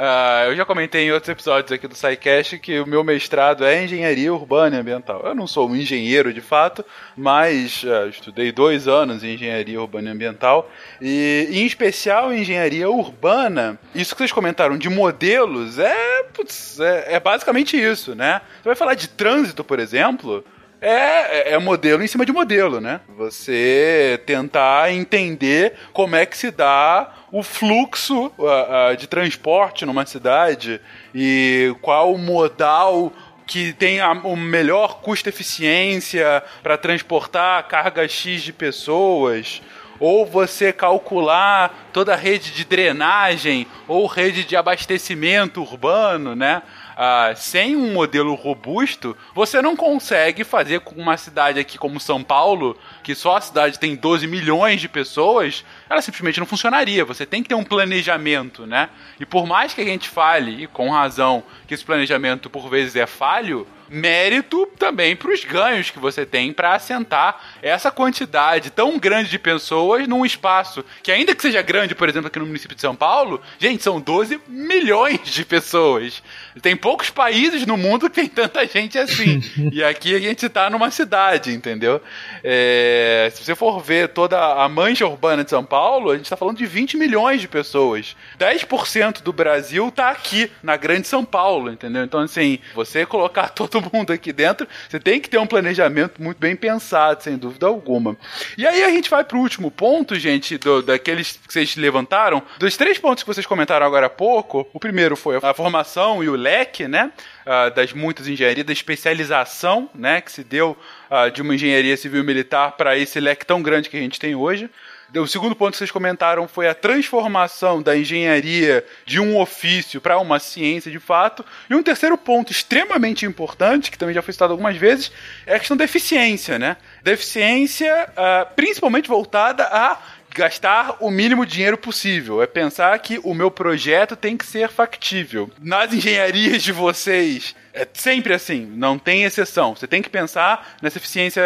ah, 0.01 0.44
eu 0.46 0.55
já 0.55 0.64
comentei 0.64 1.09
em 1.09 1.11
outros 1.11 1.28
episódios 1.28 1.72
aqui 1.72 1.88
do 1.88 1.94
SciCast 1.96 2.57
que 2.61 2.78
o 2.78 2.86
meu 2.86 3.03
mestrado 3.03 3.64
é 3.64 3.82
engenharia 3.82 4.32
urbana 4.32 4.76
e 4.76 4.78
ambiental. 4.78 5.22
Eu 5.24 5.34
não 5.34 5.49
sou 5.49 5.68
um 5.68 5.74
engenheiro 5.74 6.32
de 6.32 6.40
fato, 6.40 6.84
mas 7.16 7.84
ah, 7.84 8.07
estudei 8.07 8.53
dois 8.53 8.86
anos 8.86 9.24
em 9.24 9.34
engenharia 9.34 9.80
urbana 9.80 10.11
e 10.11 10.12
ambiental, 10.12 10.70
e 11.03 11.49
em 11.51 11.66
especial 11.66 12.32
em 12.32 12.42
engenharia 12.42 12.88
urbana, 12.88 13.76
isso 13.92 14.14
que 14.14 14.18
vocês 14.18 14.30
comentaram 14.30 14.78
de 14.78 14.88
modelos 14.88 15.80
é, 15.80 16.22
putz, 16.32 16.78
é, 16.78 17.14
é 17.14 17.20
basicamente 17.20 17.76
isso, 17.76 18.14
né? 18.14 18.40
Você 18.62 18.68
vai 18.68 18.76
falar 18.76 18.94
de 18.94 19.09
trânsito, 19.09 19.64
por 19.64 19.80
exemplo. 19.80 20.44
É, 20.81 21.55
é 21.55 21.59
modelo 21.59 22.03
em 22.03 22.07
cima 22.07 22.24
de 22.24 22.33
modelo, 22.33 22.81
né? 22.81 23.01
Você 23.16 24.20
tentar 24.26 24.93
entender 24.93 25.74
como 25.93 26.14
é 26.14 26.24
que 26.24 26.37
se 26.37 26.51
dá 26.51 27.12
o 27.33 27.43
fluxo 27.43 28.26
uh, 28.39 28.93
uh, 28.93 28.97
de 28.97 29.07
transporte 29.07 29.85
numa 29.85 30.07
cidade 30.07 30.81
e 31.14 31.74
qual 31.83 32.16
modal 32.16 33.12
que 33.47 33.72
tem 33.72 34.01
a, 34.01 34.12
o 34.12 34.37
melhor 34.37 35.01
custo-eficiência 35.01 36.43
para 36.62 36.76
transportar 36.76 37.66
carga 37.66 38.07
X 38.07 38.43
de 38.43 38.53
pessoas 38.53 39.62
ou 39.99 40.24
você 40.24 40.72
calcular 40.72 41.89
toda 41.93 42.12
a 42.12 42.16
rede 42.16 42.53
de 42.53 42.64
drenagem 42.64 43.66
ou 43.87 44.07
rede 44.07 44.45
de 44.45 44.55
abastecimento 44.55 45.61
urbano, 45.61 46.37
né? 46.37 46.62
Ah, 47.01 47.32
sem 47.36 47.76
um 47.76 47.92
modelo 47.92 48.34
robusto, 48.34 49.16
você 49.32 49.62
não 49.62 49.76
consegue 49.76 50.42
fazer 50.42 50.80
com 50.80 50.96
uma 50.96 51.16
cidade 51.16 51.61
aqui 51.61 51.78
como 51.78 52.01
São 52.01 52.24
Paulo, 52.24 52.76
que 53.05 53.14
só 53.14 53.36
a 53.36 53.40
cidade 53.40 53.78
tem 53.78 53.94
12 53.94 54.26
milhões 54.26 54.80
de 54.80 54.88
pessoas, 54.88 55.64
ela 55.88 56.03
simplesmente 56.03 56.40
não 56.40 56.46
funcionaria. 56.46 57.05
Você 57.05 57.24
tem 57.24 57.40
que 57.40 57.51
ter 57.51 57.55
um 57.55 57.62
planejamento, 57.62 58.66
né? 58.66 58.88
E 59.20 59.24
por 59.24 59.46
mais 59.46 59.72
que 59.72 59.80
a 59.80 59.84
gente 59.84 60.09
fale, 60.09 60.64
e 60.64 60.66
com 60.66 60.90
razão, 60.90 61.44
que 61.68 61.74
esse 61.74 61.84
planejamento 61.84 62.51
por 62.51 62.68
vezes 62.68 62.96
é 62.96 63.07
falho, 63.07 63.64
mérito 63.89 64.66
também 64.78 65.16
para 65.16 65.32
os 65.32 65.45
ganhos 65.45 65.91
que 65.91 65.99
você 65.99 66.24
tem 66.24 66.53
para 66.53 66.74
assentar 66.74 67.41
essa 67.62 67.91
quantidade 67.91 68.70
tão 68.70 68.99
grande 68.99 69.30
de 69.30 69.39
pessoas 69.39 70.07
num 70.07 70.24
espaço 70.24 70.84
que, 71.03 71.11
ainda 71.11 71.34
que 71.34 71.43
seja 71.43 71.62
grande, 71.62 71.95
por 71.95 72.09
exemplo, 72.09 72.28
aqui 72.28 72.39
no 72.39 72.47
município 72.47 72.74
de 72.74 72.80
São 72.80 72.95
Paulo, 72.95 73.41
gente, 73.59 73.82
são 73.82 74.01
12 74.01 74.41
milhões 74.47 75.20
de 75.24 75.45
pessoas. 75.45 76.22
Tem 76.61 76.76
poucos 76.76 77.11
países 77.11 77.66
no 77.66 77.76
mundo 77.76 78.09
que 78.11 78.16
tem 78.16 78.28
tanta 78.28 78.66
gente 78.66 78.99
assim. 78.99 79.41
e 79.72 79.82
aqui 79.82 80.14
a 80.14 80.18
gente 80.18 80.47
está 80.47 80.68
numa 80.68 80.91
cidade, 80.91 81.53
entendeu? 81.53 82.01
É, 82.43 83.30
se 83.34 83.45
você 83.45 83.55
for 83.55 83.80
ver 83.80 84.09
toda 84.09 84.39
a 84.62 84.68
mancha 84.68 85.07
urbana 85.07 85.45
de 85.45 85.51
São 85.51 85.64
Paulo, 85.64 86.11
a 86.11 86.16
gente 86.16 86.24
está 86.24 86.36
falando 86.36 86.59
de 86.59 86.66
20 86.66 86.97
milhões 86.97 87.41
de 87.41 87.49
pessoas. 87.49 88.16
10% 88.39 89.22
do 89.22 89.32
Brasil 89.32 89.89
está 89.89 90.11
aqui, 90.11 90.51
na 90.62 90.76
grande 90.76 91.07
São 91.07 91.24
Paulo, 91.24 91.70
entendeu? 91.70 92.05
Então, 92.05 92.20
assim, 92.20 92.59
você 92.74 93.07
colocar 93.07 93.49
todo 93.55 93.78
mundo 93.93 94.12
aqui 94.12 94.33
dentro, 94.33 94.66
você 94.89 94.99
tem 94.99 95.20
que 95.20 95.29
ter 95.29 95.39
um 95.39 95.47
planejamento 95.47 96.22
muito 96.22 96.39
bem 96.39 96.55
pensado, 96.55 97.22
sem 97.22 97.37
dúvida 97.37 97.66
alguma. 97.66 98.16
E 98.57 98.66
aí 98.66 98.85
a 98.85 98.91
gente 98.91 99.11
vai 99.11 99.24
pro 99.24 99.39
último 99.39 99.70
ponto, 99.70 100.14
gente, 100.18 100.59
do, 100.59 100.83
daqueles 100.83 101.33
que 101.33 101.53
vocês 101.53 101.76
levantaram. 101.76 102.43
Dos 102.59 102.76
três 102.76 102.99
pontos 102.99 103.22
que 103.22 103.29
vocês 103.29 103.47
comentaram 103.47 103.87
agora 103.87 104.07
há 104.07 104.11
pouco, 104.11 104.68
o 104.72 104.81
primeiro 104.81 105.16
foi 105.16 105.39
a 105.43 105.55
formação 105.55 106.22
e 106.22 106.29
o 106.29 106.35
leque, 106.35 106.89
né? 106.89 107.12
Uh, 107.47 107.74
das 107.74 107.93
muitas 107.95 108.29
engenharias, 108.29 108.66
da 108.66 108.72
especialização, 108.72 109.89
né, 109.95 110.20
que 110.20 110.31
se 110.31 110.45
deu 110.45 110.76
uh, 111.11 111.31
de 111.31 111.41
uma 111.41 111.55
engenharia 111.55 111.97
civil 111.97 112.22
militar 112.22 112.72
para 112.72 112.99
esse 112.99 113.18
leque 113.18 113.47
tão 113.47 113.62
grande 113.62 113.89
que 113.89 113.97
a 113.97 114.01
gente 114.01 114.20
tem 114.20 114.35
hoje. 114.35 114.68
O 115.16 115.26
segundo 115.26 115.56
ponto 115.56 115.72
que 115.72 115.78
vocês 115.78 115.90
comentaram 115.90 116.46
foi 116.46 116.68
a 116.68 116.74
transformação 116.74 117.80
da 117.82 117.96
engenharia 117.96 118.84
de 119.06 119.18
um 119.18 119.38
ofício 119.38 120.00
para 120.00 120.18
uma 120.18 120.38
ciência 120.38 120.90
de 120.90 120.98
fato. 120.98 121.44
E 121.70 121.74
um 121.74 121.82
terceiro 121.82 122.18
ponto 122.18 122.52
extremamente 122.52 123.24
importante, 123.24 123.90
que 123.90 123.96
também 123.96 124.14
já 124.14 124.20
foi 124.20 124.32
citado 124.34 124.52
algumas 124.52 124.76
vezes, 124.76 125.11
é 125.46 125.54
a 125.54 125.59
questão 125.59 125.76
da 125.76 125.84
eficiência, 125.84 126.59
né? 126.59 126.76
Da 127.02 127.12
eficiência 127.12 128.09
uh, 128.11 128.54
principalmente 128.54 129.09
voltada 129.09 129.64
a 129.64 129.98
gastar 130.34 130.96
o 131.00 131.11
mínimo 131.11 131.46
dinheiro 131.46 131.78
possível. 131.78 132.42
É 132.42 132.46
pensar 132.46 132.98
que 132.98 133.18
o 133.24 133.32
meu 133.32 133.50
projeto 133.50 134.14
tem 134.14 134.36
que 134.36 134.44
ser 134.44 134.68
factível. 134.68 135.50
Nas 135.59 135.92
engenharias 135.92 136.62
de 136.62 136.70
vocês, 136.70 137.56
é 137.79 137.89
sempre 137.93 138.35
assim, 138.35 138.66
não 138.74 138.99
tem 138.99 139.22
exceção. 139.22 139.74
Você 139.74 139.87
tem 139.87 140.03
que 140.03 140.11
pensar 140.11 140.76
nessa 140.83 140.99
eficiência 140.99 141.43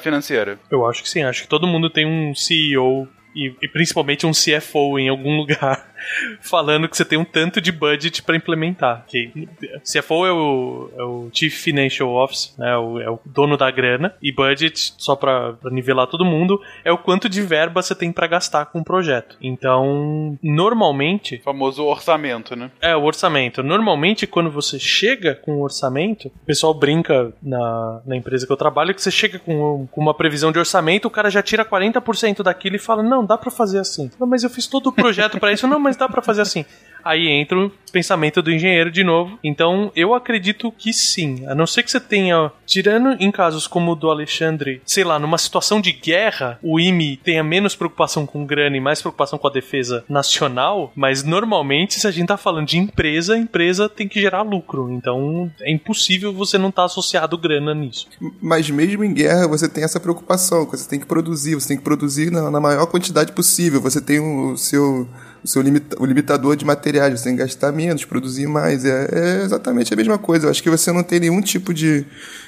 financeira. 0.00 0.58
Eu 0.70 0.86
acho 0.86 1.02
que 1.02 1.08
sim, 1.08 1.22
acho 1.22 1.42
que 1.42 1.48
todo 1.48 1.66
mundo 1.66 1.90
tem 1.90 2.06
um 2.06 2.34
CEO 2.34 3.06
e, 3.34 3.54
e 3.62 3.68
principalmente 3.68 4.26
um 4.26 4.32
CFO 4.32 4.98
em 4.98 5.08
algum 5.08 5.36
lugar 5.38 5.93
falando 6.40 6.88
que 6.88 6.96
você 6.96 7.04
tem 7.04 7.18
um 7.18 7.24
tanto 7.24 7.60
de 7.60 7.72
budget 7.72 8.22
para 8.22 8.36
implementar. 8.36 9.04
Que 9.06 9.48
CFO 9.82 10.26
é 10.26 10.32
o, 10.32 10.90
é 10.96 11.02
o 11.02 11.30
Chief 11.32 11.52
Financial 11.52 12.08
Officer, 12.08 12.54
né, 12.58 12.76
o, 12.76 13.00
é 13.00 13.10
o 13.10 13.18
dono 13.24 13.56
da 13.56 13.70
grana, 13.70 14.14
e 14.22 14.32
budget, 14.32 14.94
só 14.98 15.16
para 15.16 15.56
nivelar 15.70 16.06
todo 16.06 16.24
mundo, 16.24 16.60
é 16.84 16.92
o 16.92 16.98
quanto 16.98 17.28
de 17.28 17.42
verba 17.42 17.82
você 17.82 17.94
tem 17.94 18.12
para 18.12 18.26
gastar 18.26 18.66
com 18.66 18.80
o 18.80 18.84
projeto. 18.84 19.36
Então, 19.40 20.38
normalmente. 20.42 21.36
O 21.36 21.42
famoso 21.42 21.84
orçamento, 21.84 22.56
né? 22.56 22.70
É, 22.80 22.96
o 22.96 23.02
orçamento. 23.02 23.62
Normalmente, 23.62 24.26
quando 24.26 24.50
você 24.50 24.78
chega 24.78 25.34
com 25.34 25.56
o 25.56 25.62
orçamento, 25.62 26.28
o 26.28 26.46
pessoal 26.46 26.74
brinca 26.74 27.32
na, 27.42 28.02
na 28.06 28.16
empresa 28.16 28.46
que 28.46 28.52
eu 28.52 28.56
trabalho 28.56 28.94
que 28.94 29.02
você 29.02 29.10
chega 29.10 29.38
com, 29.38 29.86
com 29.90 30.00
uma 30.00 30.14
previsão 30.14 30.52
de 30.52 30.58
orçamento, 30.58 31.06
o 31.06 31.10
cara 31.10 31.30
já 31.30 31.42
tira 31.42 31.64
40% 31.64 32.42
daquilo 32.42 32.76
e 32.76 32.78
fala: 32.78 33.02
Não, 33.02 33.24
dá 33.24 33.36
para 33.36 33.50
fazer 33.50 33.78
assim. 33.78 34.10
Não, 34.18 34.26
mas 34.26 34.42
eu 34.42 34.50
fiz 34.50 34.66
todo 34.66 34.88
o 34.88 34.92
projeto 34.92 35.38
para 35.38 35.52
isso. 35.52 35.66
Não, 35.66 35.78
mas 35.78 35.93
dá 35.96 36.08
para 36.08 36.22
fazer 36.22 36.42
assim. 36.42 36.64
Aí 37.04 37.28
entra 37.28 37.58
o 37.58 37.72
pensamento 37.92 38.40
do 38.40 38.50
engenheiro 38.50 38.90
de 38.90 39.04
novo. 39.04 39.38
Então, 39.44 39.92
eu 39.94 40.14
acredito 40.14 40.72
que 40.72 40.92
sim. 40.92 41.44
A 41.46 41.54
não 41.54 41.66
ser 41.66 41.82
que 41.82 41.90
você 41.90 42.00
tenha, 42.00 42.50
tirando 42.64 43.14
em 43.20 43.30
casos 43.30 43.66
como 43.66 43.92
o 43.92 43.94
do 43.94 44.10
Alexandre, 44.10 44.80
sei 44.86 45.04
lá, 45.04 45.18
numa 45.18 45.36
situação 45.36 45.80
de 45.80 45.92
guerra, 45.92 46.58
o 46.62 46.80
IME 46.80 47.18
tenha 47.18 47.44
menos 47.44 47.76
preocupação 47.76 48.24
com 48.24 48.46
grana 48.46 48.76
e 48.76 48.80
mais 48.80 49.02
preocupação 49.02 49.38
com 49.38 49.46
a 49.46 49.52
defesa 49.52 50.02
nacional, 50.08 50.90
mas 50.96 51.22
normalmente, 51.22 52.00
se 52.00 52.06
a 52.06 52.10
gente 52.10 52.28
tá 52.28 52.38
falando 52.38 52.66
de 52.66 52.78
empresa, 52.78 53.34
a 53.34 53.38
empresa 53.38 53.88
tem 53.88 54.08
que 54.08 54.20
gerar 54.20 54.42
lucro. 54.42 54.90
Então, 54.90 55.50
é 55.60 55.70
impossível 55.70 56.32
você 56.32 56.56
não 56.56 56.70
estar 56.70 56.82
tá 56.82 56.86
associado 56.86 57.36
grana 57.36 57.74
nisso. 57.74 58.08
Mas 58.40 58.70
mesmo 58.70 59.04
em 59.04 59.12
guerra, 59.12 59.46
você 59.46 59.68
tem 59.68 59.84
essa 59.84 60.00
preocupação, 60.00 60.64
você 60.64 60.88
tem 60.88 60.98
que 60.98 61.06
produzir, 61.06 61.54
você 61.54 61.68
tem 61.68 61.76
que 61.76 61.84
produzir 61.84 62.30
na, 62.30 62.50
na 62.50 62.60
maior 62.60 62.86
quantidade 62.86 63.32
possível, 63.32 63.80
você 63.80 64.00
tem 64.00 64.20
o 64.20 64.56
seu 64.56 65.06
o 65.44 65.48
seu 65.48 65.60
limita, 65.60 65.94
o 66.00 66.06
limitador 66.06 66.56
de 66.56 66.64
materiais, 66.64 67.20
você 67.20 67.24
tem 67.24 67.36
que 67.36 67.42
gastar 67.42 67.70
menos, 67.70 68.06
produzir 68.06 68.46
mais. 68.46 68.84
É, 68.86 69.08
é, 69.12 69.44
exatamente 69.44 69.92
a 69.92 69.96
mesma 69.96 70.16
coisa. 70.16 70.46
Eu 70.46 70.50
acho 70.50 70.62
que 70.62 70.70
você 70.70 70.90
não 70.90 71.02
tem 71.02 71.20
nenhum 71.20 71.42
tipo 71.42 71.74
de, 71.74 72.06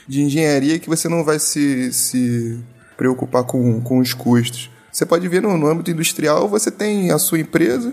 de 0.08 0.22
engenharia 0.22 0.78
que 0.78 0.88
você 0.88 1.06
não 1.06 1.22
vai 1.22 1.38
se, 1.38 1.92
se 1.92 2.58
preocupar 2.96 3.44
com, 3.44 3.82
com 3.82 3.98
os 3.98 4.14
custos. 4.14 4.70
Você 4.90 5.04
pode 5.04 5.28
ver 5.28 5.42
no, 5.42 5.58
no 5.58 5.66
âmbito 5.66 5.90
industrial, 5.90 6.48
você 6.48 6.70
tem 6.70 7.10
a 7.10 7.18
sua 7.18 7.38
empresa, 7.38 7.92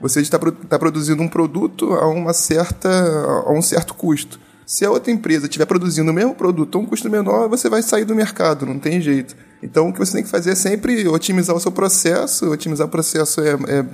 você 0.00 0.20
está 0.20 0.38
tá 0.38 0.78
produzindo 0.78 1.20
um 1.20 1.28
produto 1.28 1.92
a, 1.92 2.06
uma 2.06 2.32
certa, 2.32 2.88
a 3.44 3.52
um 3.52 3.60
certo 3.60 3.92
custo. 3.92 4.38
Se 4.64 4.84
a 4.84 4.90
outra 4.90 5.12
empresa 5.12 5.46
estiver 5.46 5.66
produzindo 5.66 6.10
o 6.10 6.14
mesmo 6.14 6.32
produto 6.32 6.78
a 6.78 6.80
um 6.80 6.86
custo 6.86 7.10
menor, 7.10 7.48
você 7.48 7.68
vai 7.68 7.82
sair 7.82 8.04
do 8.04 8.14
mercado, 8.14 8.64
não 8.64 8.78
tem 8.78 9.00
jeito. 9.00 9.36
Então, 9.60 9.88
o 9.88 9.92
que 9.92 9.98
você 9.98 10.12
tem 10.12 10.22
que 10.22 10.28
fazer 10.28 10.50
é 10.50 10.54
sempre 10.54 11.08
otimizar 11.08 11.56
o 11.56 11.60
seu 11.60 11.72
processo. 11.72 12.50
Otimizar 12.50 12.86
o 12.86 12.90
processo 12.90 13.40
é, 13.40 13.52
é 13.66 13.84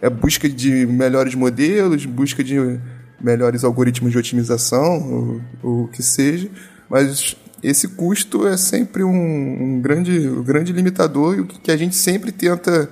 é 0.00 0.08
busca 0.08 0.48
de 0.48 0.86
melhores 0.86 1.34
modelos, 1.34 2.04
busca 2.06 2.42
de 2.42 2.78
melhores 3.20 3.64
algoritmos 3.64 4.12
de 4.12 4.18
otimização, 4.18 5.42
o, 5.62 5.88
que 5.88 6.02
seja, 6.02 6.48
mas 6.88 7.36
esse 7.62 7.88
custo 7.88 8.46
é 8.46 8.56
sempre 8.56 9.02
um, 9.02 9.10
um 9.10 9.80
grande, 9.80 10.28
um 10.28 10.42
grande 10.42 10.72
limitador 10.72 11.36
e 11.36 11.40
o 11.40 11.46
que 11.46 11.70
a 11.70 11.76
gente 11.76 11.96
sempre 11.96 12.30
tenta 12.30 12.88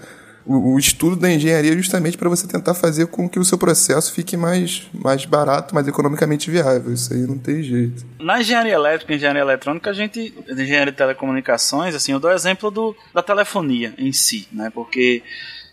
o, 0.46 0.74
o 0.74 0.78
estudo 0.78 1.16
da 1.16 1.30
engenharia 1.30 1.72
é 1.72 1.76
justamente 1.76 2.16
para 2.16 2.28
você 2.28 2.46
tentar 2.46 2.72
fazer 2.72 3.08
com 3.08 3.28
que 3.28 3.38
o 3.38 3.44
seu 3.44 3.58
processo 3.58 4.12
fique 4.12 4.36
mais, 4.36 4.86
mais 4.94 5.24
barato, 5.24 5.74
mais 5.74 5.88
economicamente 5.88 6.50
viável. 6.50 6.92
Isso 6.92 7.12
aí 7.12 7.20
não 7.20 7.36
tem 7.36 7.62
jeito. 7.62 8.06
Na 8.20 8.40
engenharia 8.40 8.74
elétrica 8.74 9.12
engenharia 9.12 9.42
eletrônica, 9.42 9.90
a 9.90 9.92
gente, 9.92 10.32
engenharia 10.48 10.92
de 10.92 10.98
telecomunicações, 10.98 11.94
assim, 11.94 12.12
eu 12.12 12.20
dou 12.20 12.30
exemplo 12.30 12.70
do, 12.70 12.96
da 13.12 13.22
telefonia 13.22 13.92
em 13.98 14.12
si, 14.12 14.46
né? 14.52 14.70
Porque 14.72 15.22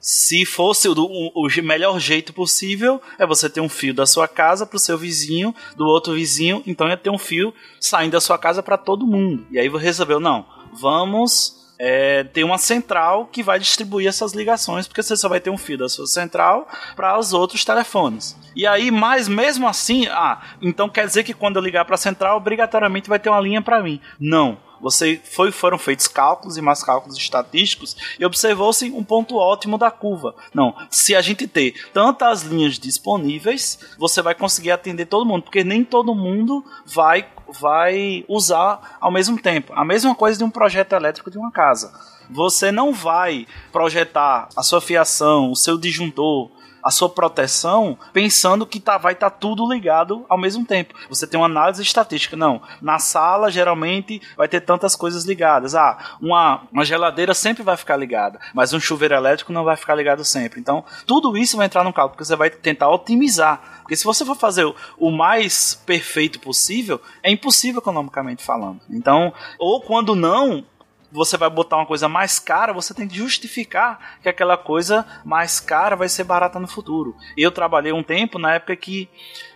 Se 0.04 0.46
fosse 0.46 0.90
o, 0.90 0.94
o, 0.98 1.48
o 1.48 1.64
melhor 1.64 1.98
jeito 1.98 2.34
possível, 2.34 3.02
é 3.18 3.26
você 3.26 3.50
ter 3.50 3.62
um 3.62 3.70
fio 3.70 3.94
da 3.94 4.06
sua 4.06 4.28
casa 4.28 4.66
pro 4.66 4.78
seu 4.78 4.98
vizinho, 4.98 5.56
do 5.78 5.86
outro 5.86 6.14
vizinho, 6.14 6.62
então 6.68 6.90
ia 6.90 6.98
ter 6.98 7.10
um 7.10 7.18
fio 7.18 7.54
saindo 7.80 8.12
da 8.12 8.20
sua 8.20 8.38
casa 8.38 8.62
para 8.62 8.78
todo 8.78 9.08
mundo. 9.08 9.48
E 9.50 9.58
aí 9.58 9.70
você 9.70 9.86
resolveu, 9.86 10.20
não, 10.20 10.46
vamos 10.74 11.72
é, 11.80 12.26
ter 12.26 12.44
uma 12.44 12.58
central 12.58 13.28
que 13.28 13.42
vai 13.42 13.58
distribuir 13.58 14.10
essas 14.10 14.34
ligações, 14.34 14.90
porque 14.90 15.02
você 15.02 15.16
só 15.16 15.30
vai 15.30 15.40
ter 15.40 15.50
um 15.50 15.58
fio 15.58 15.78
da 15.78 15.88
sua 15.88 16.06
central 16.06 16.68
para 16.98 17.18
os 17.18 17.32
outros 17.32 17.64
telefones. 17.64 18.38
E 18.54 18.68
aí, 18.68 18.92
mas 18.92 19.30
mesmo 19.30 19.70
assim, 19.70 20.08
ah, 20.08 20.42
então 20.62 20.90
quer 20.90 21.06
dizer 21.06 21.24
que 21.24 21.34
quando 21.34 21.56
eu 21.56 21.62
ligar 21.62 21.86
para 21.86 21.96
a 21.96 21.98
central, 21.98 22.36
obrigatoriamente 22.36 23.08
vai 23.08 23.20
ter 23.20 23.30
uma 23.30 23.40
linha 23.40 23.62
para 23.62 23.82
mim. 23.82 24.02
Não. 24.20 24.58
Você 24.84 25.20
foi, 25.24 25.50
foram 25.50 25.78
feitos 25.78 26.10
cálculos 26.10 26.58
e 26.58 26.62
mais 26.62 26.84
cálculos 26.84 27.18
estatísticos 27.18 27.96
e 28.20 28.26
observou-se 28.26 28.92
um 28.92 29.02
ponto 29.02 29.38
ótimo 29.38 29.78
da 29.78 29.90
curva. 29.90 30.36
Não, 30.54 30.76
se 30.92 31.16
a 31.16 31.22
gente 31.22 31.48
ter 31.48 31.90
tantas 31.94 32.44
linhas 32.44 32.78
disponíveis, 32.78 33.80
você 33.98 34.22
vai 34.22 34.36
conseguir 34.36 34.72
atender 34.72 35.06
todo 35.06 35.26
mundo, 35.26 35.44
porque 35.44 35.64
nem 35.64 35.86
todo 35.86 36.14
mundo 36.14 36.64
vai 36.86 37.26
vai 37.60 38.26
usar 38.28 38.98
ao 39.00 39.12
mesmo 39.12 39.40
tempo. 39.40 39.74
A 39.76 39.86
mesma 39.86 40.16
coisa 40.16 40.38
de 40.38 40.44
um 40.44 40.50
projeto 40.50 40.94
elétrico 40.94 41.30
de 41.30 41.38
uma 41.38 41.52
casa. 41.52 41.94
Você 42.30 42.72
não 42.72 42.92
vai 42.92 43.46
projetar 43.72 44.50
a 44.56 44.64
sua 44.64 44.82
fiação, 44.82 45.52
o 45.52 45.56
seu 45.56 45.78
disjuntor, 45.78 46.50
a 46.84 46.92
sua 46.92 47.10
proteção 47.10 47.98
pensando 48.12 48.66
que 48.66 48.80
tá, 48.80 48.98
vai 48.98 49.14
estar 49.14 49.30
tá 49.30 49.38
tudo 49.38 49.72
ligado 49.72 50.26
ao 50.28 50.38
mesmo 50.38 50.66
tempo. 50.66 50.94
Você 51.10 51.26
tem 51.26 51.40
uma 51.40 51.46
análise 51.46 51.82
estatística. 51.82 52.36
Não. 52.36 52.62
Na 52.82 53.00
sala, 53.00 53.50
geralmente, 53.50 54.22
vai 54.36 54.48
ter 54.48 54.62
tantas 54.62 54.96
coisas 54.96 55.24
ligadas. 55.24 55.76
Ah, 55.76 56.18
uma, 56.22 56.64
uma 56.72 56.84
geladeira 56.84 57.34
sempre 57.34 57.64
vai 57.64 57.78
ficar 57.78 57.96
ligada, 57.96 58.40
mas 58.54 58.74
um 58.74 58.80
chuveiro 58.80 59.16
elétrico 59.16 59.54
não 59.54 59.64
vai 59.64 59.78
ficar 59.78 59.96
ligado 59.96 60.26
sempre. 60.26 60.60
Então, 60.60 60.84
tudo 61.08 61.38
isso 61.38 61.58
vai 61.58 61.68
entrar 61.68 61.84
no 61.84 61.94
cálculo, 61.94 62.16
porque 62.16 62.26
você 62.26 62.36
vai 62.36 62.50
tentar 62.50 62.90
otimizar. 62.90 63.82
Porque 63.82 63.96
se 63.96 64.04
você 64.04 64.26
for 64.26 64.36
fazer 64.36 64.66
o, 64.66 64.76
o 64.98 65.12
mais 65.12 65.76
perfeito 65.86 66.40
possível, 66.40 67.02
é 67.22 67.32
impossível 67.32 67.80
economicamente 67.80 68.44
falando. 68.44 68.80
Então, 68.90 69.34
ou 69.60 69.82
quando 69.82 70.16
não, 70.16 70.66
você 71.14 71.38
vai 71.38 71.50
botar 71.50 71.78
uma 71.78 71.86
coisa 71.86 72.10
mais 72.10 72.40
cara, 72.40 72.74
você 72.74 72.94
tem 72.94 73.08
que 73.08 73.16
justificar 73.16 74.18
que 74.22 74.28
aquela 74.28 74.58
coisa 74.58 75.06
mais 75.24 75.60
cara 75.60 75.96
vai 75.96 76.10
ser 76.10 76.24
barata 76.24 76.60
no 76.60 76.68
futuro. 76.68 77.16
Eu 77.38 77.52
trabalhei 77.52 77.94
um 77.94 78.02
tempo 78.02 78.40
na 78.40 78.56
época 78.56 78.76
que, 78.76 79.08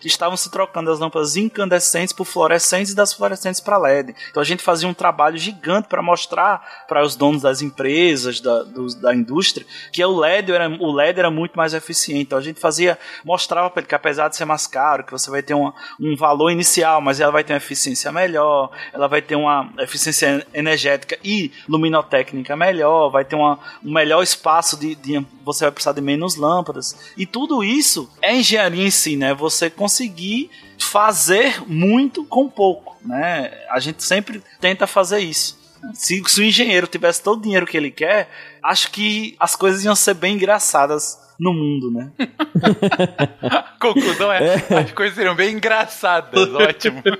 estavam 0.04 0.38
se 0.38 0.50
trocando 0.50 0.90
as 0.90 1.00
lâmpadas 1.00 1.36
incandescentes 1.36 2.14
por 2.14 2.24
fluorescentes 2.24 2.94
e 2.94 2.96
das 2.96 3.12
fluorescentes 3.12 3.60
para 3.60 3.78
LED. 3.78 4.16
Então 4.30 4.40
a 4.40 4.46
gente 4.46 4.64
fazia 4.64 4.88
um 4.88 4.94
trabalho 4.94 5.38
gigante 5.38 5.90
para 5.90 6.02
mostrar 6.02 6.86
para 6.88 7.04
os 7.04 7.14
donos 7.14 7.42
das 7.42 7.62
empresas, 7.62 8.40
da, 8.40 8.64
da 9.02 9.14
indústria, 9.14 9.66
que 9.92 10.02
o 10.06 10.18
LED, 10.18 10.54
era, 10.54 10.70
o 10.70 10.94
LED 10.94 11.20
era 11.20 11.30
muito 11.30 11.58
mais 11.58 11.74
eficiente. 11.74 12.22
Então 12.22 12.38
a 12.38 12.42
gente 12.42 12.58
fazia, 12.58 12.98
mostrava 13.26 13.70
para 13.70 13.82
ele 13.82 13.88
que 13.90 13.96
apesar 13.96 14.30
de 14.30 14.38
ser 14.38 14.46
mais 14.46 14.66
caro, 14.66 15.04
que 15.04 15.12
você 15.12 15.30
vai 15.30 15.44
ter 15.44 15.54
uma, 15.54 15.74
um 16.00 16.16
valor 16.16 16.52
inicial, 16.52 17.02
mas 17.02 17.20
ela 17.20 17.32
vai 17.32 17.44
ter 17.44 17.52
uma 17.52 17.58
eficiência 17.58 18.10
melhor, 18.10 18.72
ela 18.94 19.08
vai 19.08 19.22
ter 19.22 19.36
uma 19.36 19.70
eficiência 19.80 20.48
energética 20.54 21.18
e 21.22 21.47
luminotécnica 21.68 22.56
melhor, 22.56 23.10
vai 23.10 23.26
ter 23.26 23.36
uma, 23.36 23.60
um 23.84 23.92
melhor 23.92 24.22
espaço 24.24 24.78
de, 24.78 24.96
de, 24.96 25.26
Você 25.44 25.66
vai 25.66 25.72
precisar 25.72 25.94
de 25.94 26.02
menos 26.02 26.36
lâmpadas. 26.36 26.96
E 27.18 27.26
tudo 27.26 27.64
isso 27.64 28.10
é 28.22 28.36
engenharia 28.36 28.86
em 28.86 28.92
si, 28.92 29.16
né? 29.16 29.34
Você 29.34 29.70
conseguir 29.70 30.50
fazer 30.80 31.64
muito 31.68 32.24
com 32.26 32.50
pouco, 32.50 32.98
né? 33.06 33.52
A 33.70 33.80
gente 33.80 34.04
sempre 34.04 34.42
tenta 34.60 34.88
fazer 34.88 35.20
isso. 35.20 35.58
Se, 35.94 36.22
se 36.28 36.42
o 36.42 36.44
engenheiro 36.44 36.88
tivesse 36.88 37.22
todo 37.22 37.40
o 37.40 37.42
dinheiro 37.42 37.66
que 37.66 37.78
ele 37.78 37.92
quer, 37.92 38.30
acho 38.64 38.92
que 38.92 39.36
as 39.40 39.56
coisas 39.56 39.84
iam 39.84 39.96
ser 39.96 40.16
bem 40.16 40.36
engraçadas 40.36 41.18
no 41.40 41.54
mundo, 41.54 41.92
né? 41.92 42.12
Conclusão 43.80 44.32
é, 44.32 44.56
é, 44.70 44.78
as 44.80 44.92
coisas 44.92 45.16
seriam 45.16 45.36
bem 45.36 45.56
engraçadas, 45.56 46.50
ótimo. 46.54 47.02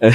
É. 0.00 0.10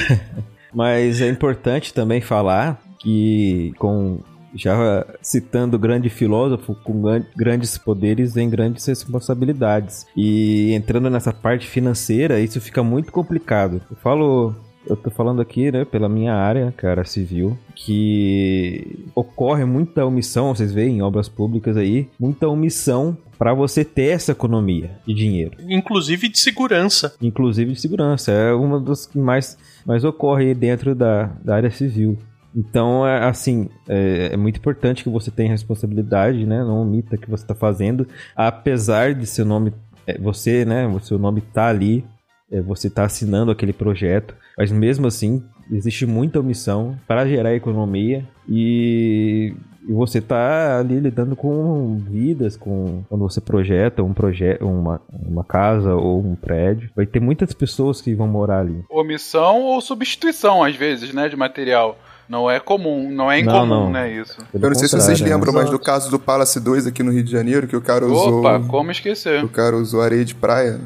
Mas 0.74 1.22
é 1.22 1.28
importante 1.28 1.94
também 1.94 2.22
falar 2.22 2.82
que 3.04 3.74
com 3.78 4.20
já 4.56 5.06
citando 5.22 5.80
grande 5.80 6.10
filósofo, 6.10 6.76
com 6.84 7.02
grandes 7.36 7.78
poderes 7.78 8.34
vem 8.36 8.50
grandes 8.50 8.86
responsabilidades. 8.86 10.06
E 10.16 10.74
entrando 10.74 11.10
nessa 11.10 11.34
parte 11.34 11.68
financeira, 11.68 12.40
isso 12.40 12.62
fica 12.62 12.84
muito 12.84 13.12
complicado. 13.12 13.82
Eu 13.90 13.98
falo 13.98 14.56
eu 14.86 14.98
tô 14.98 15.10
falando 15.10 15.42
aqui, 15.42 15.72
né, 15.72 15.86
pela 15.86 16.10
minha 16.10 16.34
área, 16.34 16.74
cara, 16.76 17.06
civil, 17.06 17.58
que 17.74 19.06
ocorre 19.16 19.64
muita 19.64 20.06
omissão, 20.06 20.54
vocês 20.54 20.74
veem 20.74 20.98
em 20.98 21.02
obras 21.02 21.30
públicas 21.30 21.78
aí, 21.78 22.10
muita 22.20 22.50
omissão 22.50 23.18
para 23.38 23.54
você 23.54 23.84
ter 23.84 24.10
essa 24.10 24.34
economia 24.34 24.92
de 25.08 25.14
dinheiro. 25.14 25.58
Inclusive 25.70 26.28
de 26.30 26.40
segurança. 26.40 27.14
Inclusive 27.22 27.74
de 27.74 27.80
segurança. 27.80 28.32
É 28.32 28.54
uma 28.54 28.80
das 28.80 29.06
que 29.06 29.18
mais, 29.18 29.58
mais 29.86 30.04
ocorre 30.04 30.54
dentro 30.54 30.94
da, 30.94 31.26
da 31.44 31.56
área 31.56 31.72
civil. 31.72 32.18
Então, 32.56 33.06
é, 33.06 33.26
assim, 33.26 33.70
é, 33.88 34.30
é, 34.34 34.38
muito 34.38 34.58
importante 34.58 35.04
que 35.04 35.10
você 35.10 35.32
tenha 35.32 35.50
responsabilidade, 35.50 36.46
né? 36.46 36.64
Não 36.64 36.82
omita 36.82 37.18
que 37.18 37.30
você 37.30 37.44
está 37.44 37.56
fazendo, 37.56 38.08
apesar 38.36 39.14
de 39.14 39.26
seu 39.26 39.46
nome, 39.46 39.74
é, 40.06 40.18
você, 40.18 40.64
né? 40.64 40.86
O 40.88 41.00
seu 41.00 41.18
nome 41.18 41.42
tá 41.42 41.68
ali, 41.68 42.06
é, 42.52 42.62
você 42.62 42.88
está 42.88 43.06
assinando 43.06 43.52
aquele 43.52 43.74
projeto, 43.74 44.36
mas 44.58 44.72
mesmo 44.72 45.08
assim 45.08 45.44
existe 45.72 46.06
muita 46.06 46.40
omissão 46.40 46.98
para 47.08 47.26
gerar 47.26 47.56
economia 47.56 48.28
e, 48.48 49.56
e 49.88 49.94
você 49.94 50.20
está 50.20 50.80
ali 50.80 51.00
lidando 51.00 51.36
com 51.36 51.98
vidas, 51.98 52.56
com 52.56 53.04
quando 53.10 53.22
você 53.22 53.42
projeta 53.42 54.04
um 54.04 54.14
projeto, 54.14 54.68
uma, 54.68 55.02
uma 55.12 55.44
casa 55.44 55.96
ou 55.96 56.20
um 56.20 56.36
prédio, 56.36 56.92
vai 56.96 57.06
ter 57.06 57.20
muitas 57.20 57.54
pessoas 57.54 58.02
que 58.02 58.14
vão 58.14 58.28
morar 58.28 58.60
ali. 58.60 58.84
Omissão 58.90 59.62
ou 59.62 59.82
substituição 59.82 60.64
às 60.64 60.76
vezes, 60.76 61.14
né, 61.14 61.30
de 61.30 61.36
material. 61.36 61.98
Não 62.34 62.50
é 62.50 62.60
comum, 62.60 63.12
não 63.12 63.32
é 63.32 63.42
incomum, 63.42 63.66
não, 63.68 63.84
não. 63.84 63.92
né, 63.92 64.12
isso. 64.12 64.36
Pelo 64.52 64.66
eu 64.66 64.70
não 64.72 64.76
sei 64.76 64.88
se 64.88 64.96
vocês 64.96 65.22
lembram 65.22 65.54
mais 65.54 65.70
do 65.70 65.78
caso 65.78 66.10
do 66.10 66.18
Palace 66.18 66.60
2 66.60 66.88
aqui 66.88 67.04
no 67.04 67.12
Rio 67.12 67.24
de 67.24 67.32
Janeiro, 67.32 67.68
que 67.68 67.76
o 67.76 67.82
cara 67.82 68.08
usou... 68.08 68.40
Opa, 68.40 68.60
como 68.68 68.90
esquecer. 68.90 69.44
O 69.44 69.50
cara 69.50 69.78
usou 69.78 70.02
areia 70.02 70.26
de 70.26 70.34
praia. 70.34 70.82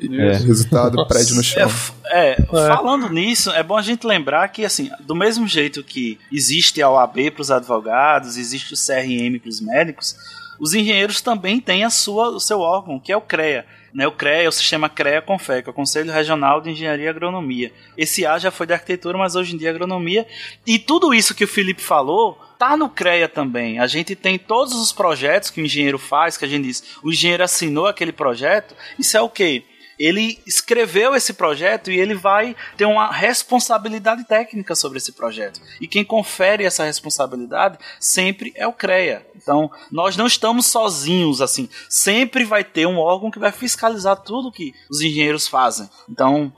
É. 0.00 0.32
Resultado, 0.38 1.06
prédio 1.06 1.36
no 1.36 1.42
chão. 1.42 1.70
É, 2.06 2.30
é, 2.30 2.44
falando 2.46 3.10
nisso, 3.10 3.50
é 3.50 3.62
bom 3.62 3.76
a 3.76 3.82
gente 3.82 4.06
lembrar 4.06 4.48
que, 4.48 4.64
assim, 4.64 4.88
do 5.00 5.14
mesmo 5.14 5.46
jeito 5.46 5.84
que 5.84 6.18
existe 6.32 6.80
a 6.80 6.88
OAB 6.88 7.32
para 7.34 7.42
os 7.42 7.50
advogados, 7.50 8.38
existe 8.38 8.72
o 8.72 8.76
CRM 8.76 9.38
para 9.38 9.50
os 9.50 9.60
médicos, 9.60 10.16
os 10.58 10.72
engenheiros 10.72 11.20
também 11.20 11.60
têm 11.60 11.84
a 11.84 11.90
sua, 11.90 12.30
o 12.30 12.40
seu 12.40 12.60
órgão, 12.60 12.98
que 12.98 13.12
é 13.12 13.16
o 13.16 13.20
CREA. 13.20 13.66
Né, 13.92 14.06
o 14.06 14.12
CREA 14.12 14.44
é 14.44 14.48
o 14.48 14.52
sistema 14.52 14.88
CREA-CONFEC, 14.88 15.66
é 15.66 15.70
o 15.70 15.74
Conselho 15.74 16.12
Regional 16.12 16.60
de 16.60 16.70
Engenharia 16.70 17.06
e 17.06 17.08
Agronomia. 17.08 17.72
Esse 17.96 18.26
A 18.26 18.38
já 18.38 18.50
foi 18.50 18.66
de 18.66 18.74
arquitetura, 18.74 19.16
mas 19.16 19.34
hoje 19.34 19.54
em 19.54 19.58
dia 19.58 19.68
é 19.68 19.70
agronomia. 19.70 20.26
E 20.66 20.78
tudo 20.78 21.14
isso 21.14 21.34
que 21.34 21.44
o 21.44 21.48
Felipe 21.48 21.80
falou 21.80 22.38
tá 22.58 22.76
no 22.76 22.88
CREA 22.88 23.28
também. 23.28 23.78
A 23.78 23.86
gente 23.86 24.14
tem 24.14 24.38
todos 24.38 24.74
os 24.74 24.92
projetos 24.92 25.48
que 25.48 25.62
o 25.62 25.64
engenheiro 25.64 25.98
faz, 25.98 26.36
que 26.36 26.44
a 26.44 26.48
gente 26.48 26.64
diz, 26.64 26.98
o 27.02 27.10
engenheiro 27.10 27.44
assinou 27.44 27.86
aquele 27.86 28.12
projeto. 28.12 28.74
Isso 28.98 29.16
é 29.16 29.20
o 29.20 29.28
quê? 29.28 29.64
Ele 29.98 30.38
escreveu 30.46 31.14
esse 31.14 31.32
projeto 31.32 31.90
e 31.90 31.98
ele 31.98 32.14
vai 32.14 32.54
ter 32.76 32.84
uma 32.84 33.10
responsabilidade 33.10 34.24
técnica 34.24 34.74
sobre 34.74 34.98
esse 34.98 35.12
projeto. 35.12 35.60
E 35.80 35.88
quem 35.88 36.04
confere 36.04 36.64
essa 36.64 36.84
responsabilidade 36.84 37.78
sempre 37.98 38.52
é 38.54 38.66
o 38.66 38.72
CREA. 38.72 39.26
Então, 39.36 39.70
nós 39.90 40.16
não 40.16 40.26
estamos 40.26 40.66
sozinhos 40.66 41.40
assim. 41.40 41.68
Sempre 41.88 42.44
vai 42.44 42.62
ter 42.62 42.86
um 42.86 42.98
órgão 42.98 43.30
que 43.30 43.38
vai 43.38 43.50
fiscalizar 43.50 44.16
tudo 44.16 44.52
que 44.52 44.74
os 44.90 45.00
engenheiros 45.00 45.48
fazem. 45.48 45.88
Então, 46.08 46.52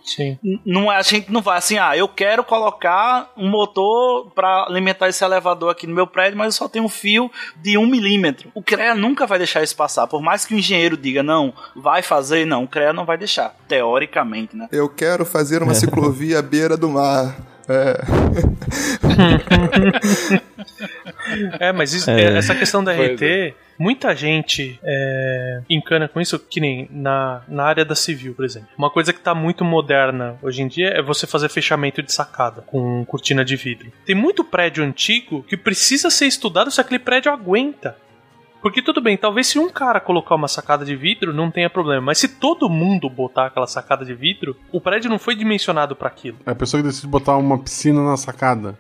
não 0.65 0.91
é, 0.91 0.97
a 0.97 1.03
gente 1.03 1.31
não 1.31 1.41
vai 1.41 1.59
assim, 1.59 1.79
ah, 1.79 1.97
eu 1.97 2.09
quero 2.09 2.45
colocar 2.45 3.33
um 3.37 3.49
motor 3.49 4.31
para 4.31 4.65
alimentar 4.65 5.09
esse 5.09 5.25
elevador 5.25 5.71
aqui 5.71 5.87
no 5.87 5.95
meu 5.95 6.07
prédio, 6.07 6.37
mas 6.39 6.47
eu 6.47 6.59
só 6.59 6.69
tenho 6.69 6.85
um 6.85 6.89
fio 6.89 7.31
de 7.57 7.79
um 7.79 7.87
milímetro. 7.87 8.51
O 8.55 8.63
CREA 8.63 8.95
nunca 8.95 9.27
vai 9.27 9.39
deixar 9.39 9.63
isso 9.63 9.77
passar. 9.77 10.07
Por 10.07 10.21
mais 10.21 10.45
que 10.45 10.55
o 10.55 10.59
engenheiro 10.59 10.97
diga, 10.97 11.23
não, 11.23 11.55
vai 11.77 12.03
fazer, 12.03 12.47
não, 12.47 12.65
o 12.65 12.69
CREA 12.69 12.93
não 12.93 13.05
vai 13.05 13.17
deixar 13.17 13.30
deixar, 13.31 13.55
teoricamente, 13.69 14.57
né? 14.57 14.69
Eu 14.73 14.89
quero 14.89 15.25
fazer 15.25 15.63
uma 15.63 15.75
ciclovia 15.75 16.41
à 16.41 16.43
beira 16.43 16.77
do 16.77 16.89
mar. 16.89 17.37
É. 17.69 18.01
é, 21.69 21.73
mas 21.73 21.93
isso, 21.93 22.11
é. 22.11 22.37
essa 22.37 22.53
questão 22.53 22.83
da 22.83 22.93
RT, 22.93 23.23
é. 23.23 23.55
muita 23.79 24.13
gente 24.17 24.81
é, 24.83 25.61
encana 25.71 26.09
com 26.09 26.21
isso, 26.21 26.37
que 26.37 26.59
nem 26.59 26.89
na, 26.91 27.43
na 27.47 27.63
área 27.63 27.85
da 27.85 27.95
civil, 27.95 28.35
por 28.35 28.45
exemplo. 28.45 28.71
Uma 28.77 28.91
coisa 28.91 29.13
que 29.13 29.21
está 29.21 29.37
muito 29.37 29.65
moderna 29.65 30.37
hoje 30.43 30.63
em 30.63 30.67
dia 30.67 30.89
é 30.89 31.01
você 31.01 31.29
fazer 31.29 31.49
fechamento 31.49 32.03
de 32.03 32.13
sacada 32.13 32.63
com 32.63 33.05
cortina 33.05 33.45
de 33.45 33.55
vidro. 33.55 33.93
Tem 34.05 34.17
muito 34.17 34.43
prédio 34.43 34.83
antigo 34.83 35.45
que 35.45 35.57
precisa 35.57 36.11
ser 36.11 36.27
estudado 36.27 36.73
se 36.73 36.81
aquele 36.81 36.99
prédio 36.99 37.31
aguenta. 37.31 37.97
Porque 38.63 38.83
tudo 38.83 39.01
bem, 39.01 39.17
talvez 39.17 39.47
se 39.47 39.59
um 39.59 39.71
cara 39.71 40.01
colocar 40.01 40.35
uma 40.35 40.49
sacada 40.49 40.85
de 40.85 40.95
vidro 40.95 41.33
não 41.33 41.51
tenha 41.51 41.71
problema, 41.71 42.07
mas 42.07 42.19
se 42.19 42.29
todo 42.29 42.69
mundo 42.69 43.09
botar 43.09 43.47
aquela 43.47 43.67
sacada 43.67 44.05
de 44.05 44.15
vidro, 44.15 44.57
o 44.71 44.81
prédio 44.81 45.11
não 45.11 45.19
foi 45.19 45.35
dimensionado 45.35 45.97
para 45.97 46.09
aquilo. 46.09 46.39
É 46.45 46.51
a 46.51 46.55
pessoa 46.55 46.83
que 46.83 46.89
decide 46.89 47.07
botar 47.07 47.37
uma 47.37 47.59
piscina 47.59 48.03
na 48.05 48.17
sacada. 48.17 48.77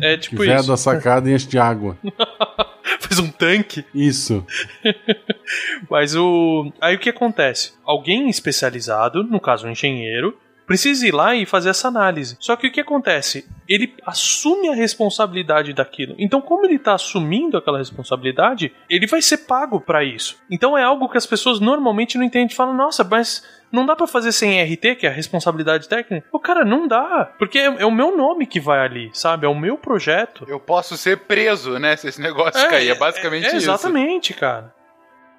É 0.00 0.16
tipo 0.16 0.42
que 0.42 0.52
isso. 0.52 0.68
da 0.68 0.76
sacada 0.76 1.28
e 1.28 1.34
enche 1.34 1.48
de 1.48 1.58
água. 1.58 1.96
Faz 3.00 3.18
um 3.18 3.28
tanque. 3.28 3.84
Isso. 3.94 4.44
Mas 5.90 6.14
o. 6.14 6.72
Aí 6.80 6.94
o 6.94 6.98
que 6.98 7.10
acontece? 7.10 7.72
Alguém 7.84 8.28
especializado, 8.28 9.24
no 9.24 9.40
caso 9.40 9.66
um 9.66 9.70
engenheiro, 9.70 10.36
precisa 10.66 11.06
ir 11.06 11.12
lá 11.12 11.34
e 11.34 11.46
fazer 11.46 11.70
essa 11.70 11.88
análise. 11.88 12.36
Só 12.40 12.56
que 12.56 12.66
o 12.66 12.72
que 12.72 12.80
acontece? 12.80 13.46
Ele 13.68 13.94
assume 14.04 14.68
a 14.68 14.74
responsabilidade 14.74 15.72
daquilo. 15.72 16.14
Então, 16.18 16.40
como 16.40 16.66
ele 16.66 16.76
está 16.76 16.94
assumindo 16.94 17.56
aquela 17.56 17.78
responsabilidade, 17.78 18.72
ele 18.88 19.06
vai 19.06 19.22
ser 19.22 19.38
pago 19.38 19.80
para 19.80 20.04
isso. 20.04 20.38
Então 20.50 20.76
é 20.76 20.82
algo 20.82 21.08
que 21.08 21.18
as 21.18 21.26
pessoas 21.26 21.60
normalmente 21.60 22.18
não 22.18 22.24
entendem. 22.24 22.54
Falam, 22.54 22.74
nossa, 22.74 23.02
mas 23.04 23.42
não 23.74 23.84
dá 23.84 23.96
para 23.96 24.06
fazer 24.06 24.32
sem 24.32 24.62
RT, 24.62 24.96
que 24.96 25.06
é 25.06 25.08
a 25.08 25.12
responsabilidade 25.12 25.88
técnica? 25.88 26.26
O 26.30 26.38
cara, 26.38 26.64
não 26.64 26.86
dá. 26.86 27.32
Porque 27.38 27.58
é, 27.58 27.64
é, 27.64 27.86
o 27.86 27.90
meu 27.90 28.16
nome 28.16 28.46
que 28.46 28.60
vai 28.60 28.78
ali, 28.78 29.10
sabe? 29.12 29.46
É 29.46 29.48
o 29.48 29.54
meu 29.54 29.76
projeto. 29.76 30.44
Eu 30.46 30.60
posso 30.60 30.96
ser 30.96 31.18
preso, 31.18 31.78
né? 31.78 31.96
Se 31.96 32.08
esse 32.08 32.20
negócio 32.20 32.60
é, 32.60 32.68
cair. 32.68 32.90
É 32.90 32.94
basicamente 32.94 33.46
é, 33.46 33.52
é 33.52 33.56
exatamente, 33.56 34.30
isso. 34.30 34.40
cara. 34.40 34.72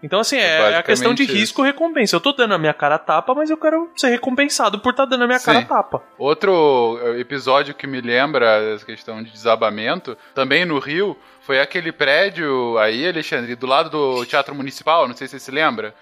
Então, 0.03 0.19
assim, 0.19 0.37
é, 0.37 0.71
é 0.71 0.77
a 0.77 0.83
questão 0.83 1.13
de 1.13 1.23
risco-recompensa. 1.23 2.15
Eu 2.15 2.19
tô 2.19 2.31
dando 2.31 2.53
a 2.53 2.57
minha 2.57 2.73
cara 2.73 2.95
a 2.95 2.99
tapa, 2.99 3.33
mas 3.33 3.49
eu 3.49 3.57
quero 3.57 3.89
ser 3.95 4.09
recompensado 4.09 4.79
por 4.79 4.91
estar 4.91 5.03
tá 5.03 5.09
dando 5.09 5.23
a 5.23 5.27
minha 5.27 5.39
Sim. 5.39 5.45
cara 5.45 5.59
a 5.59 5.65
tapa. 5.65 6.03
Outro 6.17 6.99
eh, 7.01 7.19
episódio 7.19 7.73
que 7.73 7.87
me 7.87 8.01
lembra 8.01 8.73
essa 8.73 8.85
questão 8.85 9.23
de 9.23 9.31
desabamento, 9.31 10.17
também 10.33 10.65
no 10.65 10.77
Rio, 10.79 11.17
foi 11.41 11.59
aquele 11.59 11.91
prédio 11.91 12.77
aí, 12.77 13.07
Alexandre, 13.07 13.55
do 13.55 13.65
lado 13.65 13.89
do 13.89 14.25
Teatro 14.25 14.53
Municipal, 14.53 15.07
não 15.07 15.15
sei 15.15 15.27
se 15.27 15.39
você 15.39 15.45
se 15.45 15.51
lembra. 15.51 15.93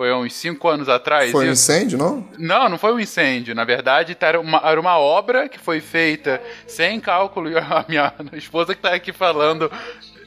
Foi 0.00 0.12
uns 0.12 0.32
cinco 0.32 0.68
anos 0.68 0.88
atrás. 0.88 1.30
Foi 1.30 1.46
um 1.46 1.52
incêndio, 1.52 1.98
não? 1.98 2.26
Não, 2.38 2.68
não 2.70 2.78
foi 2.78 2.92
um 2.92 2.98
incêndio. 2.98 3.54
Na 3.54 3.64
verdade, 3.64 4.16
era 4.18 4.40
uma, 4.40 4.58
era 4.64 4.80
uma 4.80 4.98
obra 4.98 5.48
que 5.48 5.58
foi 5.58 5.80
feita 5.80 6.40
sem 6.66 6.98
cálculo. 7.00 7.50
E 7.50 7.58
a 7.58 7.84
minha 7.86 8.12
esposa 8.32 8.74
que 8.74 8.80
tá 8.80 8.94
aqui 8.94 9.12
falando 9.12 9.70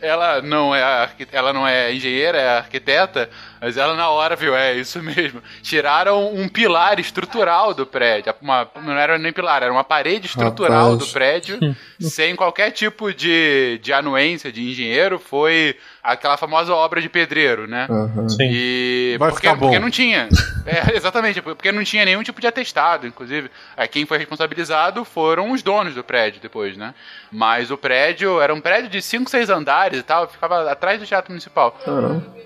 ela 0.03 0.41
não 0.41 0.75
é 0.75 1.09
ela 1.31 1.53
não 1.53 1.65
é 1.67 1.93
engenheira, 1.93 2.37
é 2.37 2.57
arquiteta, 2.57 3.29
mas 3.63 3.77
ela 3.77 3.95
na 3.95 4.09
hora 4.09 4.35
viu, 4.35 4.53
é 4.53 4.73
isso 4.73 5.01
mesmo. 5.01 5.41
Tiraram 5.61 6.33
um 6.33 6.49
pilar 6.49 6.99
estrutural 6.99 7.73
do 7.73 7.85
prédio. 7.85 8.35
Uma, 8.41 8.69
não 8.83 8.91
era 8.97 9.17
nem 9.17 9.31
pilar, 9.31 9.63
era 9.63 9.71
uma 9.71 9.85
parede 9.85 10.27
estrutural 10.27 10.91
Rapaz. 10.91 10.99
do 10.99 11.13
prédio, 11.13 11.59
sem 11.97 12.35
qualquer 12.35 12.71
tipo 12.71 13.13
de, 13.13 13.79
de 13.81 13.93
anuência 13.93 14.51
de 14.51 14.69
engenheiro. 14.69 15.17
Foi 15.17 15.77
aquela 16.03 16.35
famosa 16.35 16.73
obra 16.73 16.99
de 16.99 17.07
pedreiro, 17.07 17.65
né? 17.65 17.87
Uhum. 17.89 18.27
E 18.41 19.15
Vai 19.17 19.29
porque, 19.29 19.47
ficar 19.47 19.57
bom. 19.57 19.67
porque 19.67 19.79
não 19.79 19.89
tinha. 19.89 20.27
É, 20.65 20.91
exatamente, 20.97 21.41
porque 21.41 21.71
não 21.71 21.85
tinha 21.85 22.03
nenhum 22.03 22.21
tipo 22.21 22.41
de 22.41 22.47
atestado, 22.47 23.07
inclusive. 23.07 23.49
Quem 23.89 24.05
foi 24.05 24.17
responsabilizado 24.17 25.05
foram 25.05 25.51
os 25.53 25.63
donos 25.63 25.95
do 25.95 26.03
prédio 26.03 26.41
depois, 26.41 26.75
né? 26.75 26.93
Mas 27.31 27.71
o 27.71 27.77
prédio 27.77 28.41
era 28.41 28.53
um 28.53 28.59
prédio 28.59 28.89
de 28.89 29.01
5, 29.01 29.29
6 29.29 29.49
andares 29.49 29.99
e 30.01 30.03
tal, 30.03 30.27
ficava 30.27 30.69
atrás 30.69 30.99
do 30.99 31.05
Teatro 31.05 31.31
Municipal. 31.31 31.79
Uhum. 31.87 32.43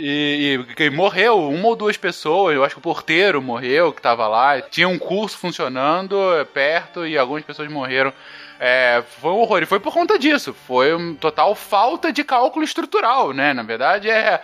E, 0.00 0.64
e, 0.78 0.84
e, 0.84 0.90
morreu 0.90 1.48
uma 1.48 1.68
ou 1.68 1.76
duas 1.76 1.96
pessoas, 1.96 2.54
eu 2.54 2.64
acho 2.64 2.74
que 2.74 2.78
o 2.78 2.82
porteiro 2.82 3.42
morreu 3.42 3.92
que 3.92 4.00
tava 4.00 4.26
lá. 4.28 4.60
Tinha 4.60 4.88
um 4.88 4.98
curso 4.98 5.36
funcionando 5.38 6.16
perto 6.52 7.06
e 7.06 7.18
algumas 7.18 7.44
pessoas 7.44 7.70
morreram. 7.70 8.12
É, 8.60 9.04
foi 9.20 9.30
um 9.30 9.36
horror. 9.36 9.62
E 9.62 9.66
foi 9.66 9.78
por 9.78 9.92
conta 9.92 10.18
disso. 10.18 10.52
Foi 10.52 10.94
um 10.94 11.14
total 11.14 11.54
falta 11.54 12.12
de 12.12 12.24
cálculo 12.24 12.64
estrutural, 12.64 13.32
né? 13.32 13.54
Na 13.54 13.62
verdade, 13.62 14.10
é. 14.10 14.40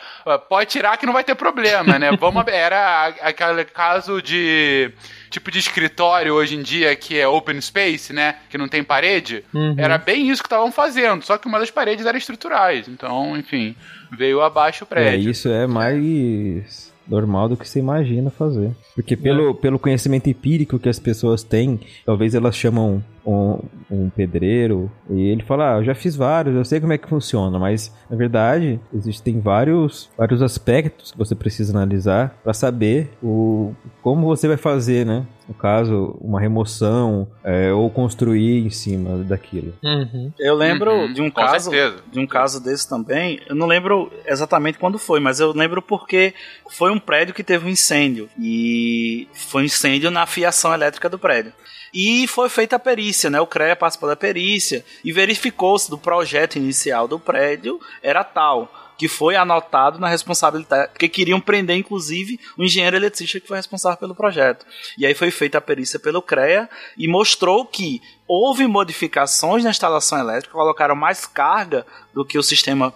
Pode 0.49 0.71
tirar 0.71 0.97
que 0.97 1.07
não 1.07 1.13
vai 1.13 1.25
ter 1.25 1.35
problema, 1.35 1.99
né? 1.99 2.11
Vamos, 2.19 2.45
era 2.47 3.07
aquele 3.21 3.65
caso 3.65 4.23
de 4.23 4.93
tipo 5.31 5.51
de 5.51 5.59
escritório 5.59 6.33
hoje 6.33 6.55
em 6.55 6.63
dia 6.63 6.95
que 6.95 7.19
é 7.19 7.27
open 7.27 7.61
space, 7.61 8.13
né? 8.13 8.37
Que 8.49 8.57
não 8.57 8.69
tem 8.69 8.85
parede. 8.85 9.45
Uhum. 9.53 9.75
Era 9.77 9.99
bem 9.99 10.31
isso 10.31 10.43
que 10.43 10.47
estavam 10.47 10.71
fazendo, 10.71 11.25
só 11.25 11.37
que 11.37 11.49
uma 11.49 11.59
das 11.59 11.73
paredes 11.73 12.07
era 12.07 12.17
estruturais. 12.17 12.87
Então, 12.87 13.37
enfim, 13.37 13.75
veio 14.15 14.41
abaixo 14.41 14.85
o 14.85 14.87
prédio. 14.87 15.29
É, 15.29 15.31
isso 15.31 15.49
é 15.49 15.67
mais 15.67 16.93
normal 17.07 17.49
do 17.49 17.57
que 17.57 17.69
você 17.69 17.79
imagina 17.79 18.31
fazer. 18.31 18.73
Porque 18.95 19.17
pelo, 19.17 19.51
é. 19.51 19.55
pelo 19.55 19.79
conhecimento 19.79 20.29
empírico 20.29 20.79
que 20.79 20.89
as 20.89 20.99
pessoas 20.99 21.43
têm, 21.43 21.81
talvez 22.05 22.35
elas 22.35 22.57
chamam 22.57 23.03
um, 23.27 23.59
um 23.91 24.11
pedreiro 24.11 24.91
e 25.11 25.29
ele 25.29 25.43
fala, 25.43 25.75
ah, 25.75 25.79
eu 25.79 25.85
já 25.85 25.95
fiz 25.95 26.15
vários, 26.17 26.55
eu 26.55 26.65
sei 26.65 26.81
como 26.81 26.93
é 26.93 26.99
que 26.99 27.09
funciona, 27.09 27.59
mas 27.59 27.93
na 28.11 28.17
verdade 28.17 28.79
existem 28.95 29.41
vários, 29.41 30.11
vários 30.17 30.43
aspectos 30.43 31.13
que 31.13 31.19
você 31.19 31.35
precisa 31.35 31.73
analisar 31.73 32.37
para 32.43 32.53
saber 32.53 33.11
o, 33.23 33.73
como 34.03 34.27
você 34.27 34.47
vai 34.49 34.57
fazer, 34.57 35.05
né? 35.07 35.27
No 35.47 35.53
caso, 35.53 36.17
uma 36.23 36.41
remoção 36.41 37.29
é, 37.45 37.71
ou 37.71 37.91
construir 37.91 38.65
em 38.65 38.71
cima 38.71 39.19
daquilo. 39.19 39.75
Uhum. 39.85 40.33
Eu 40.39 40.55
lembro 40.55 40.91
Uhum, 40.91 41.13
de 41.13 41.21
um 41.21 41.31
com 41.31 41.41
caso 41.43 41.71
certeza. 41.71 42.03
de 42.11 42.19
um 42.19 42.27
caso 42.27 42.63
desse 42.65 42.89
também. 42.89 43.39
Eu 43.47 43.55
não 43.55 43.67
lembro 43.67 44.11
exatamente 44.27 44.79
quando 44.79 44.99
foi, 44.99 45.21
mas 45.21 45.41
eu 45.41 45.53
lembro 45.53 45.83
porque 45.83 46.33
foi 46.71 46.91
um 46.91 46.99
prédio 46.99 47.35
que 47.35 47.45
teve 47.45 47.67
um 47.67 47.69
incêndio 47.69 48.27
e 48.41 49.29
foi 49.35 49.63
um 49.63 49.65
incêndio 49.67 50.11
na 50.11 50.25
fiação 50.25 50.73
elétrica 50.73 51.11
do 51.11 51.19
prédio. 51.19 51.53
E 51.95 52.27
foi 52.27 52.49
feita 52.49 52.75
a 52.75 52.79
perícia, 52.79 53.31
né? 53.31 53.41
O 53.41 53.47
CREA 53.47 53.77
participou 53.77 54.09
da 54.09 54.17
perícia 54.17 54.85
e 55.05 55.13
verificou-se 55.13 55.89
do 55.89 55.97
projeto 55.97 56.57
inicial 56.57 57.07
do 57.07 57.21
prédio 57.21 57.81
era 58.03 58.25
tal 58.25 58.69
que 58.97 59.09
foi 59.09 59.35
anotado 59.37 59.99
na 59.99 60.09
responsabilidade, 60.09 60.93
porque 60.93 61.09
queriam 61.09 61.41
prender, 61.41 61.77
inclusive, 61.77 62.39
o 62.57 62.63
engenheiro 62.63 62.97
eletricista 62.97 63.41
que 63.41 63.49
foi 63.49 63.57
responsável 63.57 63.99
pelo 63.99 64.15
projeto. 64.15 64.65
E 64.97 65.05
aí 65.05 65.15
foi 65.15 65.31
feita 65.31 65.59
a 65.59 65.61
perícia 65.61 65.99
pelo 65.99 66.23
CREA 66.23 66.69
e 66.97 67.09
mostrou 67.09 67.67
que 67.67 68.01
houve 68.27 68.67
modificações 68.67 69.65
na 69.65 69.71
instalação 69.71 70.19
elétrica, 70.19 70.55
colocaram 70.55 70.95
mais 70.95 71.27
carga 71.27 71.85
do 72.13 72.25
que 72.25 72.39
o 72.39 72.43
sistema 72.43 72.95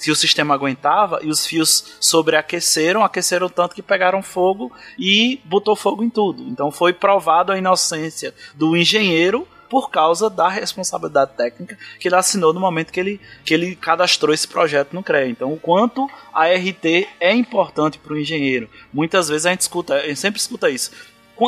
que 0.00 0.10
o 0.10 0.16
sistema 0.16 0.54
aguentava 0.54 1.20
e 1.22 1.28
os 1.28 1.46
fios 1.46 1.96
sobreaqueceram, 2.00 3.04
aqueceram 3.04 3.48
tanto 3.48 3.74
que 3.74 3.82
pegaram 3.82 4.22
fogo 4.22 4.72
e 4.98 5.40
botou 5.44 5.74
fogo 5.74 6.02
em 6.02 6.10
tudo. 6.10 6.42
Então 6.44 6.70
foi 6.70 6.92
provado 6.92 7.52
a 7.52 7.58
inocência 7.58 8.34
do 8.54 8.76
engenheiro 8.76 9.46
por 9.72 9.90
causa 9.90 10.28
da 10.28 10.50
responsabilidade 10.50 11.32
técnica 11.34 11.78
que 11.98 12.06
ele 12.06 12.14
assinou 12.14 12.52
no 12.52 12.60
momento 12.60 12.92
que 12.92 13.00
ele, 13.00 13.18
que 13.42 13.54
ele 13.54 13.74
cadastrou 13.74 14.34
esse 14.34 14.46
projeto 14.46 14.92
no 14.92 15.02
CREA. 15.02 15.28
Então, 15.28 15.50
o 15.50 15.58
quanto 15.58 16.06
a 16.30 16.44
RT 16.46 17.08
é 17.18 17.32
importante 17.32 17.98
para 17.98 18.12
o 18.12 18.18
engenheiro. 18.18 18.68
Muitas 18.92 19.30
vezes 19.30 19.46
a 19.46 19.50
gente 19.50 19.62
escuta, 19.62 19.94
a 19.94 20.06
gente 20.06 20.20
sempre 20.20 20.38
escuta 20.38 20.68
isso. 20.68 20.90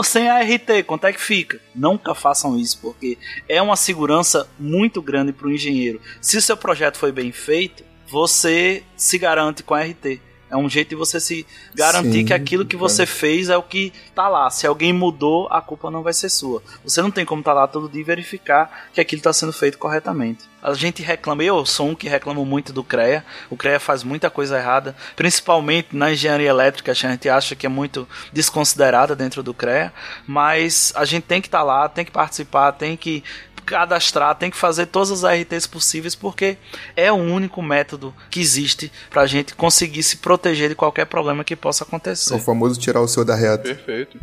Sem 0.03 0.29
a 0.29 0.41
RT, 0.41 0.85
quanto 0.87 1.07
é 1.07 1.13
que 1.13 1.21
fica? 1.21 1.61
Nunca 1.75 2.15
façam 2.15 2.59
isso, 2.59 2.79
porque 2.81 3.19
é 3.47 3.61
uma 3.61 3.77
segurança 3.77 4.49
muito 4.59 5.03
grande 5.03 5.33
para 5.33 5.47
o 5.47 5.53
engenheiro. 5.53 6.01
Se 6.21 6.39
o 6.39 6.43
seu 6.43 6.57
projeto 6.57 6.97
foi 6.97 7.13
bem 7.13 7.31
feito, 7.31 7.85
você 8.09 8.83
se 8.97 9.19
garante 9.19 9.63
com 9.63 9.75
a 9.75 9.83
RT. 9.83 10.21
É 10.55 10.57
um 10.57 10.71
jeito 10.71 10.91
de 10.91 10.95
você 10.95 11.19
se 11.19 11.45
garantir 11.75 12.13
Sim, 12.13 12.25
que 12.27 12.33
aquilo 12.33 12.65
que 12.65 12.77
você 12.77 13.03
é. 13.03 13.07
fez 13.07 13.49
é 13.49 13.57
o 13.57 13.63
que 13.63 13.93
tá 14.15 14.29
lá. 14.29 14.49
Se 14.51 14.69
alguém 14.69 14.93
mudou, 14.93 15.49
a 15.51 15.61
culpa 15.61 15.91
não 15.91 16.01
vai 16.01 16.13
ser 16.13 16.29
sua. 16.29 16.63
Você 16.85 17.03
não 17.03 17.11
tem 17.11 17.25
como 17.25 17.41
estar 17.41 17.55
tá 17.55 17.61
lá 17.63 17.67
todo 17.67 17.89
dia 17.89 18.03
e 18.03 18.05
verificar 18.05 18.89
que 18.93 19.01
aquilo 19.01 19.19
está 19.19 19.33
sendo 19.33 19.53
feito 19.53 19.77
corretamente. 19.79 20.45
A 20.63 20.73
gente 20.73 21.03
reclama, 21.03 21.43
eu 21.43 21.67
sou 21.67 21.89
um 21.89 21.95
que 21.95 22.09
reclamo 22.09 22.45
muito 22.45 22.73
do 22.73 22.85
CREA. 22.85 23.25
O 23.51 23.57
CREA 23.57 23.81
faz 23.81 24.05
muita 24.05 24.31
coisa 24.31 24.57
errada, 24.57 24.95
principalmente 25.17 25.89
na 25.91 26.13
engenharia 26.13 26.51
elétrica, 26.51 26.93
a 26.93 26.95
gente 26.95 27.29
acha 27.29 27.57
que 27.57 27.67
é 27.67 27.69
muito 27.69 28.09
desconsiderada 28.33 29.17
dentro 29.17 29.43
do 29.43 29.53
CREA, 29.53 29.93
mas 30.25 30.93
a 30.95 31.05
gente 31.05 31.25
tem 31.25 31.41
que 31.41 31.49
estar 31.49 31.59
tá 31.59 31.65
lá, 31.65 31.89
tem 31.89 32.05
que 32.05 32.13
participar, 32.13 32.71
tem 32.73 32.97
que 32.97 33.25
cadastrar, 33.65 34.35
tem 34.37 34.51
que 34.51 34.57
fazer 34.57 34.87
todas 34.87 35.11
as 35.25 35.41
RTs 35.41 35.67
possíveis, 35.67 36.15
porque 36.15 36.57
é 36.97 37.11
o 37.11 37.17
único 37.17 37.61
método 37.63 38.15
que 38.31 38.41
existe 38.41 38.91
para 39.11 39.23
a 39.23 39.27
gente 39.27 39.55
conseguir 39.55 40.03
se 40.03 40.19
proteger 40.19 40.69
de 40.69 40.75
qualquer 40.75 41.07
problema 41.07 41.43
que 41.45 41.57
possa 41.57 41.85
acontecer. 41.85 42.35
É 42.35 42.37
o 42.37 42.41
famoso 42.41 42.79
tirar 42.79 43.01
o 43.01 43.09
seu 43.09 43.25
da 43.25 43.35
reta. 43.35 43.63
Perfeito. 43.65 44.19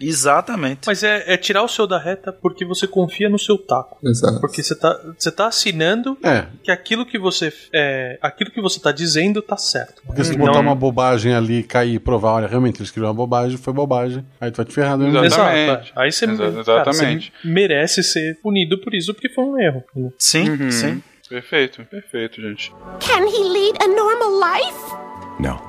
Exatamente. 0.00 0.80
Mas 0.86 1.02
é, 1.02 1.24
é 1.32 1.36
tirar 1.36 1.62
o 1.62 1.68
seu 1.68 1.86
da 1.86 1.98
reta 1.98 2.32
porque 2.32 2.64
você 2.64 2.86
confia 2.86 3.28
no 3.28 3.38
seu 3.38 3.58
taco. 3.58 3.98
Exato. 4.04 4.40
Porque 4.40 4.62
você 4.62 4.74
tá, 4.74 4.98
você 5.18 5.30
tá 5.30 5.46
assinando 5.48 6.16
É, 6.22 6.46
que 6.62 6.70
aquilo 6.70 7.04
que 7.04 7.18
você 7.18 7.52
é, 7.74 8.18
aquilo 8.22 8.50
que 8.50 8.60
você 8.60 8.80
tá 8.80 8.92
dizendo 8.92 9.42
tá 9.42 9.56
certo. 9.56 10.02
porque 10.06 10.24
se 10.24 10.36
Não- 10.36 10.46
botar 10.46 10.60
uma 10.60 10.74
bobagem 10.74 11.34
ali, 11.34 11.62
cair 11.62 11.94
e 11.94 11.98
provar, 11.98 12.32
olha, 12.34 12.46
realmente 12.48 12.76
ele 12.76 12.84
escreveu 12.84 13.08
uma 13.08 13.14
bobagem, 13.14 13.56
foi 13.58 13.72
bobagem. 13.72 14.24
Aí 14.40 14.50
tu 14.50 14.56
vai 14.56 14.66
te 14.66 14.72
ferrar. 14.72 14.98
Exatamente. 15.00 15.26
Exato. 15.26 15.92
Aí 15.96 16.12
você, 16.12 16.24
Exa- 16.24 16.36
cara, 16.36 16.60
exatamente. 16.60 17.32
você 17.42 17.48
merece 17.48 18.02
ser 18.02 18.38
punido 18.42 18.77
por 18.78 18.94
isso 18.94 19.12
porque 19.14 19.28
foi 19.28 19.44
um 19.44 19.60
erro. 19.60 19.84
Sim, 20.18 20.48
Uhum. 20.50 20.70
sim. 20.70 21.02
Perfeito, 21.28 21.84
perfeito, 21.84 22.40
gente. 22.40 22.72
Can 23.00 23.26
he 23.26 23.44
lead 23.44 23.76
a 23.82 23.86
normal 23.88 24.38
life? 24.40 24.94
No. 25.38 25.60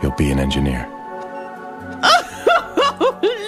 He'll 0.00 0.14
be 0.16 0.30
an 0.32 0.38
engineer. 0.38 0.86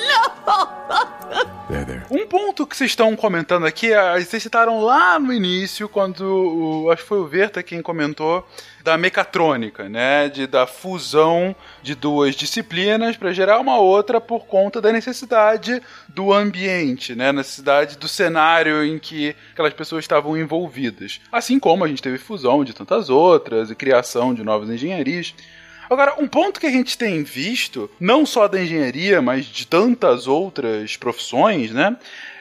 Um 2.10 2.26
ponto 2.26 2.66
que 2.66 2.74
vocês 2.74 2.90
estão 2.90 3.14
comentando 3.14 3.66
aqui, 3.66 3.92
ah, 3.92 4.18
vocês 4.18 4.42
citaram 4.42 4.80
lá 4.80 5.18
no 5.18 5.32
início, 5.32 5.88
quando 5.88 6.22
o, 6.22 6.90
acho 6.90 7.02
que 7.02 7.09
foi 7.09 7.18
o 7.18 7.26
Verta 7.26 7.62
quem 7.62 7.82
comentou 7.82 8.46
da 8.82 8.96
mecatrônica, 8.96 9.88
né, 9.88 10.30
de 10.30 10.46
da 10.46 10.66
fusão 10.66 11.55
de 11.82 11.94
duas 11.94 12.34
disciplinas 12.34 13.16
para 13.18 13.32
gerar 13.34 13.59
uma 13.59 13.78
outra 13.78 14.18
por 14.18 14.46
conta 14.46 14.80
da 14.80 14.90
necessidade 14.90 15.82
do 16.09 16.32
ambiente, 16.32 17.14
né, 17.14 17.30
necessidade 17.32 17.98
do 17.98 18.09
cenário 18.09 18.82
em 18.82 18.98
que 18.98 19.36
aquelas 19.52 19.74
pessoas 19.74 20.05
estavam 20.05 20.38
envolvidas. 20.38 21.20
Assim 21.30 21.59
como 21.59 21.84
a 21.84 21.88
gente 21.88 22.02
teve 22.02 22.16
fusão 22.16 22.64
de 22.64 22.72
tantas 22.72 23.10
outras 23.10 23.70
e 23.70 23.74
criação 23.74 24.32
de 24.32 24.42
novas 24.42 24.70
engenharias. 24.70 25.34
Agora, 25.90 26.15
um 26.19 26.28
ponto 26.28 26.60
que 26.60 26.66
a 26.66 26.70
gente 26.70 26.98
tem 26.98 27.23
visto, 27.23 27.90
não 27.98 28.27
só 28.27 28.47
da 28.47 28.60
engenharia, 28.60 29.23
mas 29.23 29.47
de 29.47 29.66
tantas 29.66 30.27
outras 30.27 30.97
profissões, 30.97 31.70
né? 31.73 31.97